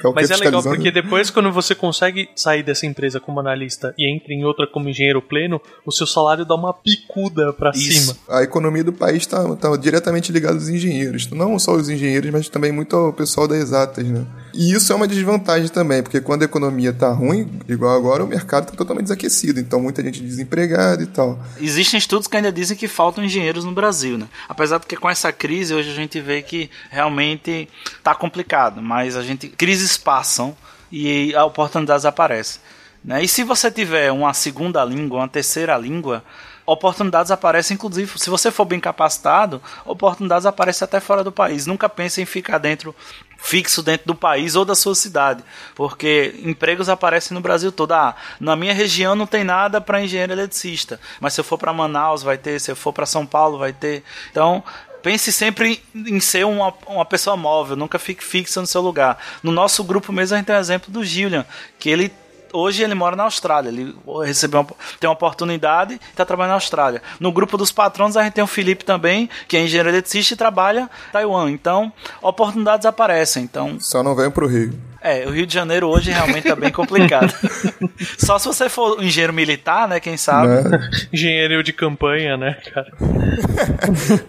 O 0.08 0.12
Mas 0.14 0.30
é 0.30 0.36
legal 0.36 0.62
porque 0.62 0.90
depois, 0.90 1.30
quando 1.30 1.50
você 1.52 1.74
consegue 1.74 2.28
sair 2.34 2.62
dessa 2.62 2.86
empresa 2.86 3.20
como 3.20 3.40
analista 3.40 3.94
e 3.98 4.12
entra 4.12 4.32
em 4.32 4.44
outra 4.44 4.66
como 4.66 4.88
engenheiro 4.88 5.22
pleno, 5.22 5.60
o 5.84 5.92
seu 5.92 6.06
salário 6.06 6.44
dá 6.44 6.54
uma 6.54 6.72
picuda 6.72 7.52
pra 7.52 7.72
cima. 7.72 8.16
A 8.28 8.42
economia 8.42 8.84
do 8.84 8.92
país 8.92 9.22
está 9.22 9.42
diretamente 9.80 10.32
ligada 10.32 10.54
aos 10.54 10.68
engenheiros. 10.68 11.30
Não 11.30 11.58
só 11.58 11.72
os 11.72 11.88
engenheiros, 11.88 12.30
mas 12.30 12.48
também 12.48 12.72
muito 12.72 12.96
ao 12.96 13.12
pessoal 13.12 13.46
das 13.46 13.58
exatas, 13.58 14.04
né? 14.06 14.24
E 14.54 14.72
isso 14.72 14.92
é 14.92 14.96
uma 14.96 15.08
desvantagem 15.08 15.68
também, 15.68 16.02
porque 16.02 16.20
quando 16.20 16.42
a 16.42 16.44
economia 16.44 16.90
está 16.90 17.10
ruim, 17.10 17.60
igual 17.68 17.96
agora, 17.96 18.22
o 18.22 18.26
mercado 18.26 18.64
está 18.64 18.76
totalmente 18.76 19.04
desaquecido. 19.04 19.60
Então 19.60 19.80
muita 19.80 20.02
gente 20.02 20.20
desempregada 20.20 21.02
e 21.02 21.06
tal. 21.06 21.38
Existem 21.60 21.98
estudos 21.98 22.26
que 22.26 22.36
ainda 22.36 22.52
dizem 22.52 22.76
que 22.76 22.88
faltam 22.88 23.24
engenheiros 23.24 23.64
no 23.64 23.72
Brasil, 23.72 24.18
né? 24.18 24.26
Apesar 24.48 24.78
de 24.78 24.86
que 24.86 24.96
com 24.96 25.08
essa 25.08 25.32
crise 25.32 25.74
hoje 25.74 25.90
a 25.90 25.94
gente 25.94 26.20
vê 26.20 26.42
que 26.42 26.70
realmente 26.90 27.68
tá 28.02 28.14
complicado, 28.14 28.82
mas 28.82 29.16
a 29.16 29.22
gente 29.22 29.48
crises 29.48 29.91
passam 29.96 30.56
e 30.90 31.34
oportunidades 31.36 32.04
aparecem, 32.04 32.60
né? 33.04 33.22
E 33.22 33.28
se 33.28 33.42
você 33.44 33.70
tiver 33.70 34.12
uma 34.12 34.34
segunda 34.34 34.84
língua, 34.84 35.20
uma 35.20 35.28
terceira 35.28 35.76
língua, 35.76 36.22
oportunidades 36.64 37.30
aparecem, 37.30 37.74
inclusive, 37.74 38.18
se 38.18 38.30
você 38.30 38.50
for 38.50 38.64
bem 38.64 38.78
capacitado, 38.78 39.60
oportunidades 39.84 40.46
aparecem 40.46 40.84
até 40.84 41.00
fora 41.00 41.24
do 41.24 41.32
país. 41.32 41.66
Nunca 41.66 41.88
pense 41.88 42.20
em 42.20 42.26
ficar 42.26 42.58
dentro 42.58 42.94
fixo 43.42 43.82
dentro 43.82 44.06
do 44.06 44.14
país 44.14 44.54
ou 44.54 44.64
da 44.64 44.76
sua 44.76 44.94
cidade, 44.94 45.42
porque 45.74 46.32
empregos 46.44 46.88
aparecem 46.88 47.34
no 47.34 47.40
Brasil 47.40 47.72
todo. 47.72 47.92
Ah, 47.92 48.14
na 48.38 48.54
minha 48.54 48.72
região 48.72 49.16
não 49.16 49.26
tem 49.26 49.42
nada 49.42 49.80
para 49.80 50.00
engenheiro 50.00 50.32
eletricista, 50.32 51.00
mas 51.20 51.34
se 51.34 51.40
eu 51.40 51.44
for 51.44 51.58
para 51.58 51.72
Manaus 51.72 52.22
vai 52.22 52.38
ter, 52.38 52.60
se 52.60 52.70
eu 52.70 52.76
for 52.76 52.92
para 52.92 53.04
São 53.04 53.26
Paulo 53.26 53.58
vai 53.58 53.72
ter. 53.72 54.04
Então, 54.30 54.62
pense 55.02 55.32
sempre 55.32 55.82
em 55.94 56.20
ser 56.20 56.46
uma, 56.46 56.72
uma 56.86 57.04
pessoa 57.04 57.36
móvel, 57.36 57.76
nunca 57.76 57.98
fique 57.98 58.22
fixo 58.22 58.60
no 58.60 58.66
seu 58.66 58.80
lugar. 58.80 59.18
No 59.42 59.52
nosso 59.52 59.82
grupo 59.84 60.12
mesmo 60.12 60.34
a 60.34 60.38
gente 60.38 60.46
tem 60.46 60.56
o 60.56 60.58
exemplo 60.58 60.92
do 60.92 61.04
Gillian, 61.04 61.44
que 61.78 61.90
ele 61.90 62.12
hoje 62.52 62.82
ele 62.82 62.94
mora 62.94 63.16
na 63.16 63.24
Austrália, 63.24 63.70
ele 63.70 63.96
recebeu 64.24 64.60
uma, 64.60 64.68
tem 65.00 65.08
uma 65.08 65.14
oportunidade 65.14 65.94
e 65.94 66.10
está 66.10 66.24
trabalhando 66.24 66.50
na 66.50 66.56
Austrália. 66.56 67.02
No 67.18 67.32
grupo 67.32 67.56
dos 67.56 67.72
patrões 67.72 68.16
a 68.16 68.22
gente 68.22 68.34
tem 68.34 68.44
o 68.44 68.46
Felipe 68.46 68.84
também, 68.84 69.28
que 69.48 69.56
é 69.56 69.62
engenheiro 69.62 69.88
eletricista 69.88 70.34
e 70.34 70.36
trabalha 70.36 70.90
em 71.08 71.12
Taiwan. 71.12 71.50
Então, 71.50 71.92
oportunidades 72.20 72.84
aparecem. 72.86 73.42
Então, 73.42 73.80
Só 73.80 74.02
não 74.02 74.14
venham 74.14 74.30
pro 74.30 74.46
Rio. 74.46 74.91
É, 75.02 75.26
o 75.26 75.30
Rio 75.30 75.46
de 75.46 75.52
Janeiro 75.54 75.88
hoje 75.88 76.10
realmente 76.10 76.48
é 76.48 76.54
bem 76.54 76.70
complicado. 76.70 77.32
Só 78.18 78.38
se 78.38 78.46
você 78.46 78.68
for 78.68 78.98
um 78.98 79.02
engenheiro 79.02 79.32
militar, 79.32 79.88
né, 79.88 80.00
quem 80.00 80.16
sabe. 80.16 80.68
Né? 80.68 80.90
Engenheiro 81.12 81.62
de 81.62 81.72
campanha, 81.72 82.36
né, 82.36 82.56
cara? 82.72 82.92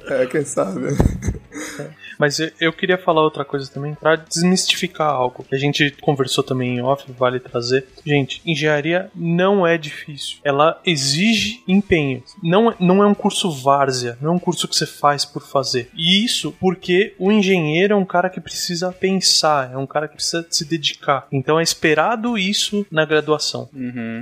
É, 0.09 0.25
quem 0.25 0.45
sabe. 0.45 0.95
Mas 2.23 2.39
eu- 2.61 2.71
queria 2.71 2.97
falar 2.97 3.21
outra 3.21 3.43
coisa 3.43 3.69
também, 3.69 3.95
pra 3.95 4.15
desmistificar 4.15 5.09
algo 5.09 5.43
que 5.43 5.53
a 5.53 5.57
gente 5.57 5.91
conversou 6.01 6.41
também 6.41 6.77
em 6.77 6.81
off, 6.81 7.03
vale 7.11 7.37
trazer. 7.37 7.85
Gente, 8.05 8.41
engenharia 8.45 9.09
não 9.13 9.67
é 9.67 9.77
difícil. 9.77 10.37
Ela 10.41 10.79
exige 10.85 11.61
empenho. 11.67 12.23
Não, 12.41 12.71
é- 12.71 12.75
não 12.79 13.03
é 13.03 13.05
um 13.07 13.13
curso 13.13 13.51
várzea, 13.51 14.17
não 14.21 14.31
é 14.31 14.35
um 14.35 14.39
curso 14.39 14.69
que 14.69 14.75
você 14.75 14.85
faz 14.85 15.25
por 15.25 15.41
fazer. 15.45 15.89
E 15.97 16.23
isso 16.23 16.53
porque 16.61 17.13
o 17.19 17.29
engenheiro 17.29 17.93
é 17.93 17.97
um 17.97 18.05
cara 18.05 18.29
que 18.29 18.39
precisa 18.39 18.89
pensar, 18.93 19.71
é 19.73 19.77
um 19.77 19.85
cara 19.85 20.07
que 20.07 20.15
precisa 20.15 20.47
se 20.49 20.63
dedicar. 20.63 21.27
Então 21.29 21.59
é 21.59 21.63
esperado 21.63 22.37
isso 22.37 22.85
na 22.89 23.03
graduação. 23.03 23.67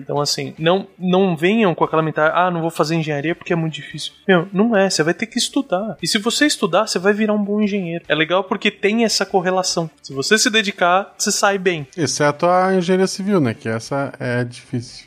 Então, 0.01 0.19
assim, 0.19 0.55
não, 0.57 0.87
não 0.97 1.35
venham 1.37 1.75
com 1.75 1.83
aquela 1.83 2.01
mentalidade, 2.01 2.39
ah, 2.39 2.49
não 2.49 2.61
vou 2.61 2.71
fazer 2.71 2.95
engenharia 2.95 3.35
porque 3.35 3.53
é 3.53 3.55
muito 3.55 3.73
difícil. 3.75 4.13
Meu, 4.27 4.47
não 4.51 4.75
é, 4.75 4.89
você 4.89 5.03
vai 5.03 5.13
ter 5.13 5.27
que 5.27 5.37
estudar. 5.37 5.97
E 6.01 6.07
se 6.07 6.17
você 6.17 6.45
estudar, 6.47 6.87
você 6.87 6.97
vai 6.97 7.13
virar 7.13 7.33
um 7.33 7.43
bom 7.43 7.61
engenheiro. 7.61 7.90
É 8.07 8.15
legal 8.15 8.43
porque 8.43 8.69
tem 8.69 9.03
essa 9.03 9.25
correlação. 9.25 9.89
Se 10.01 10.13
você 10.13 10.37
se 10.37 10.49
dedicar, 10.49 11.13
você 11.17 11.31
sai 11.31 11.57
bem. 11.57 11.87
Exceto 11.95 12.45
a 12.45 12.75
engenharia 12.75 13.07
civil, 13.07 13.39
né? 13.39 13.53
Que 13.53 13.69
essa 13.69 14.13
é 14.19 14.43
difícil. 14.43 15.05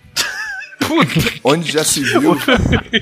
Onde 1.43 1.73
já 1.73 1.85
se 1.85 2.01
viu. 2.01 2.37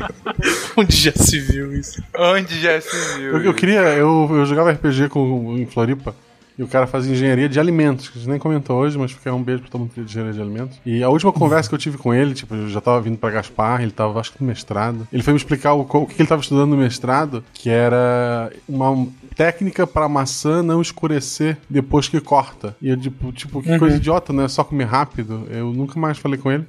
Onde 0.77 0.97
já 0.97 1.13
se 1.13 1.41
viu 1.41 1.75
isso? 1.75 2.03
Onde 2.17 2.61
já 2.61 2.81
se 2.81 3.19
viu? 3.19 3.39
Eu, 3.39 3.45
eu 3.45 3.55
queria. 3.55 3.81
Eu, 3.81 4.29
eu 4.31 4.47
jogava 4.47 4.73
RPG 4.73 5.09
com, 5.09 5.57
em 5.59 5.67
Floripa. 5.67 6.15
E 6.63 6.65
o 6.65 6.69
cara 6.69 6.87
fazia 6.87 7.13
engenharia 7.13 7.49
de 7.49 7.59
alimentos, 7.59 8.09
que 8.09 8.17
a 8.17 8.21
gente 8.21 8.31
nem 8.31 8.39
comentou 8.39 8.79
hoje, 8.79 8.97
mas 8.97 9.11
fica 9.11 9.35
um 9.35 9.43
beijo 9.43 9.63
pra 9.63 9.71
todo 9.73 9.81
mundo 9.81 9.91
que 9.93 9.99
é 9.99 10.03
de 10.05 10.09
engenharia 10.11 10.33
de 10.33 10.41
alimentos. 10.41 10.79
E 10.87 11.03
a 11.03 11.09
última 11.09 11.33
conversa 11.33 11.69
que 11.69 11.75
eu 11.75 11.79
tive 11.79 11.99
com 11.99 12.15
ele, 12.15 12.35
tipo, 12.35 12.55
eu 12.55 12.69
já 12.69 12.81
tava 12.81 13.01
vindo 13.01 13.19
pra 13.19 13.31
Gaspar, 13.31 13.83
ele 13.83 13.91
tava, 13.91 14.21
acho 14.21 14.33
que 14.33 14.41
no 14.41 14.47
mestrado. 14.47 15.09
Ele 15.13 15.25
foi 15.25 15.33
me 15.33 15.39
explicar 15.39 15.75
o, 15.75 15.81
o 15.81 16.07
que 16.07 16.23
ele 16.23 16.29
tava 16.29 16.41
estudando 16.41 16.71
no 16.71 16.77
mestrado, 16.77 17.43
que 17.53 17.69
era 17.69 18.51
uma 18.69 19.09
técnica 19.35 19.87
pra 19.87 20.09
maçã 20.09 20.63
não 20.63 20.81
escurecer 20.81 21.59
depois 21.69 22.07
que 22.09 22.21
corta. 22.21 22.77
E 22.81 22.91
eu, 22.91 22.97
tipo, 22.97 23.33
tipo 23.33 23.61
que 23.63 23.73
Uhum. 23.73 23.79
coisa 23.79 23.97
idiota, 23.97 24.33
né? 24.33 24.47
Só 24.47 24.63
comer 24.63 24.85
rápido. 24.85 25.47
Eu 25.51 25.73
nunca 25.73 25.99
mais 25.99 26.19
falei 26.19 26.39
com 26.39 26.51
ele. 26.53 26.65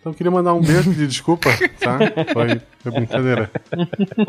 Então 0.00 0.12
eu 0.12 0.16
queria 0.16 0.30
mandar 0.30 0.54
um 0.54 0.62
beijo 0.62 0.94
de 0.94 1.06
desculpa, 1.06 1.50
tá? 1.78 1.98
Foi, 2.32 2.60
foi 2.82 2.92
brincadeira. 2.92 3.50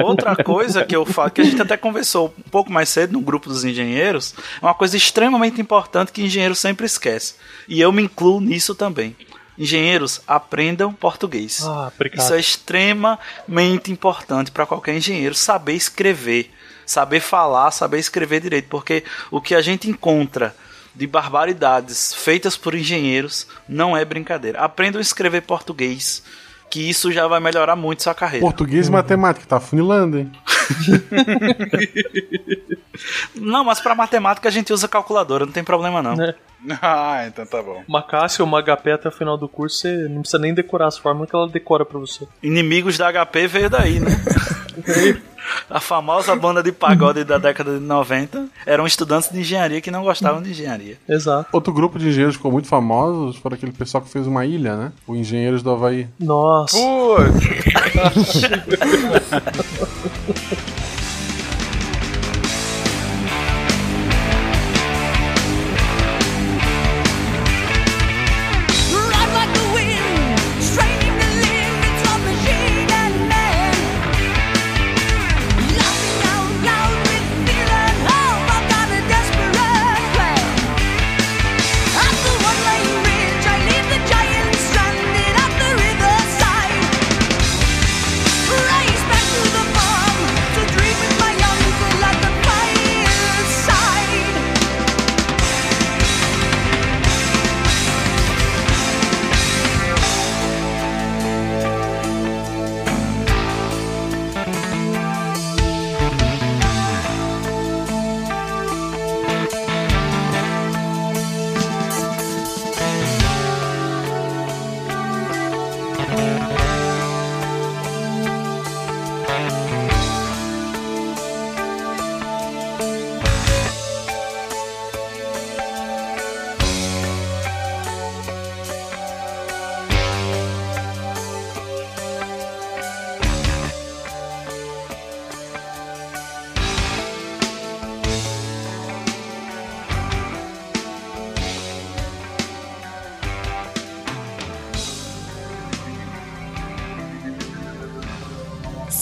Outra 0.03 0.35
coisa 0.35 0.83
que 0.83 0.93
eu 0.93 1.05
falo, 1.05 1.31
que 1.31 1.39
a 1.39 1.45
gente 1.45 1.61
até 1.61 1.77
conversou 1.77 2.33
um 2.37 2.49
pouco 2.49 2.69
mais 2.69 2.89
cedo 2.89 3.13
no 3.13 3.21
grupo 3.21 3.47
dos 3.47 3.63
engenheiros, 3.63 4.35
é 4.61 4.65
uma 4.65 4.73
coisa 4.73 4.97
extremamente 4.97 5.61
importante 5.61 6.11
que 6.11 6.21
engenheiro 6.21 6.55
sempre 6.55 6.85
esquece. 6.85 7.35
E 7.69 7.79
eu 7.79 7.89
me 7.93 8.03
incluo 8.03 8.41
nisso 8.41 8.75
também. 8.75 9.15
Engenheiros, 9.57 10.21
aprendam 10.27 10.91
português. 10.91 11.61
Ah. 11.63 11.89
Isso 12.13 12.33
é 12.33 12.39
extremamente 12.39 13.93
importante 13.93 14.51
para 14.51 14.65
qualquer 14.65 14.97
engenheiro 14.97 15.35
saber 15.35 15.73
escrever, 15.73 16.51
saber 16.85 17.21
falar, 17.21 17.71
saber 17.71 17.99
escrever 17.99 18.41
direito, 18.41 18.67
porque 18.67 19.05
o 19.29 19.39
que 19.39 19.55
a 19.55 19.61
gente 19.61 19.89
encontra 19.89 20.53
de 20.95 21.07
barbaridades 21.07 22.13
feitas 22.13 22.57
por 22.57 22.75
engenheiros 22.75 23.47
não 23.67 23.95
é 23.95 24.03
brincadeira. 24.03 24.59
Aprendam 24.59 24.99
a 24.99 25.01
escrever 25.01 25.41
português, 25.41 26.23
que 26.69 26.89
isso 26.89 27.11
já 27.11 27.27
vai 27.27 27.39
melhorar 27.39 27.75
muito 27.75 28.03
sua 28.03 28.13
carreira. 28.13 28.45
Português 28.45 28.87
e 28.87 28.91
matemática, 28.91 29.45
tá 29.45 29.59
funilando, 29.59 30.19
hein? 30.19 30.31
Não, 33.35 33.63
mas 33.63 33.79
pra 33.79 33.95
matemática 33.95 34.47
a 34.49 34.51
gente 34.51 34.71
usa 34.71 34.87
calculadora, 34.87 35.45
não 35.45 35.53
tem 35.53 35.63
problema 35.63 36.01
não. 36.03 36.21
É. 36.21 36.35
Ah, 36.81 37.23
então 37.25 37.45
tá 37.45 37.61
bom. 37.61 37.83
Uma 37.87 38.03
Cássia 38.03 38.43
ou 38.43 38.47
uma 38.47 38.61
HP 38.61 38.91
até 38.91 39.09
o 39.09 39.11
final 39.11 39.37
do 39.37 39.47
curso, 39.47 39.77
você 39.77 40.07
não 40.07 40.21
precisa 40.21 40.37
nem 40.37 40.53
decorar 40.53 40.87
as 40.87 40.97
fórmulas 40.97 41.29
que 41.29 41.35
ela 41.35 41.47
decora 41.47 41.83
pra 41.83 41.97
você. 41.97 42.27
Inimigos 42.43 42.97
da 42.97 43.11
HP 43.11 43.47
veio 43.47 43.69
daí, 43.69 43.99
né? 43.99 44.11
A 45.69 45.79
famosa 45.79 46.35
banda 46.35 46.61
de 46.61 46.71
pagode 46.71 47.23
da 47.23 47.37
década 47.37 47.73
de 47.73 47.79
90 47.79 48.47
eram 48.65 48.85
estudantes 48.85 49.29
de 49.31 49.39
engenharia 49.39 49.81
que 49.81 49.89
não 49.89 50.03
gostavam 50.03 50.41
de 50.41 50.51
engenharia. 50.51 50.97
Exato. 51.07 51.49
Outro 51.51 51.73
grupo 51.73 51.97
de 51.97 52.09
engenheiros 52.09 52.35
que 52.35 52.39
ficou 52.39 52.51
muito 52.51 52.67
famosos 52.67 53.37
foi 53.37 53.53
aquele 53.53 53.71
pessoal 53.71 54.03
que 54.03 54.09
fez 54.09 54.27
uma 54.27 54.45
ilha, 54.45 54.75
né? 54.75 54.91
O 55.07 55.15
Engenheiros 55.15 55.63
do 55.63 55.71
Havaí. 55.71 56.07
Nossa. 56.19 56.77
Ride 56.77 58.61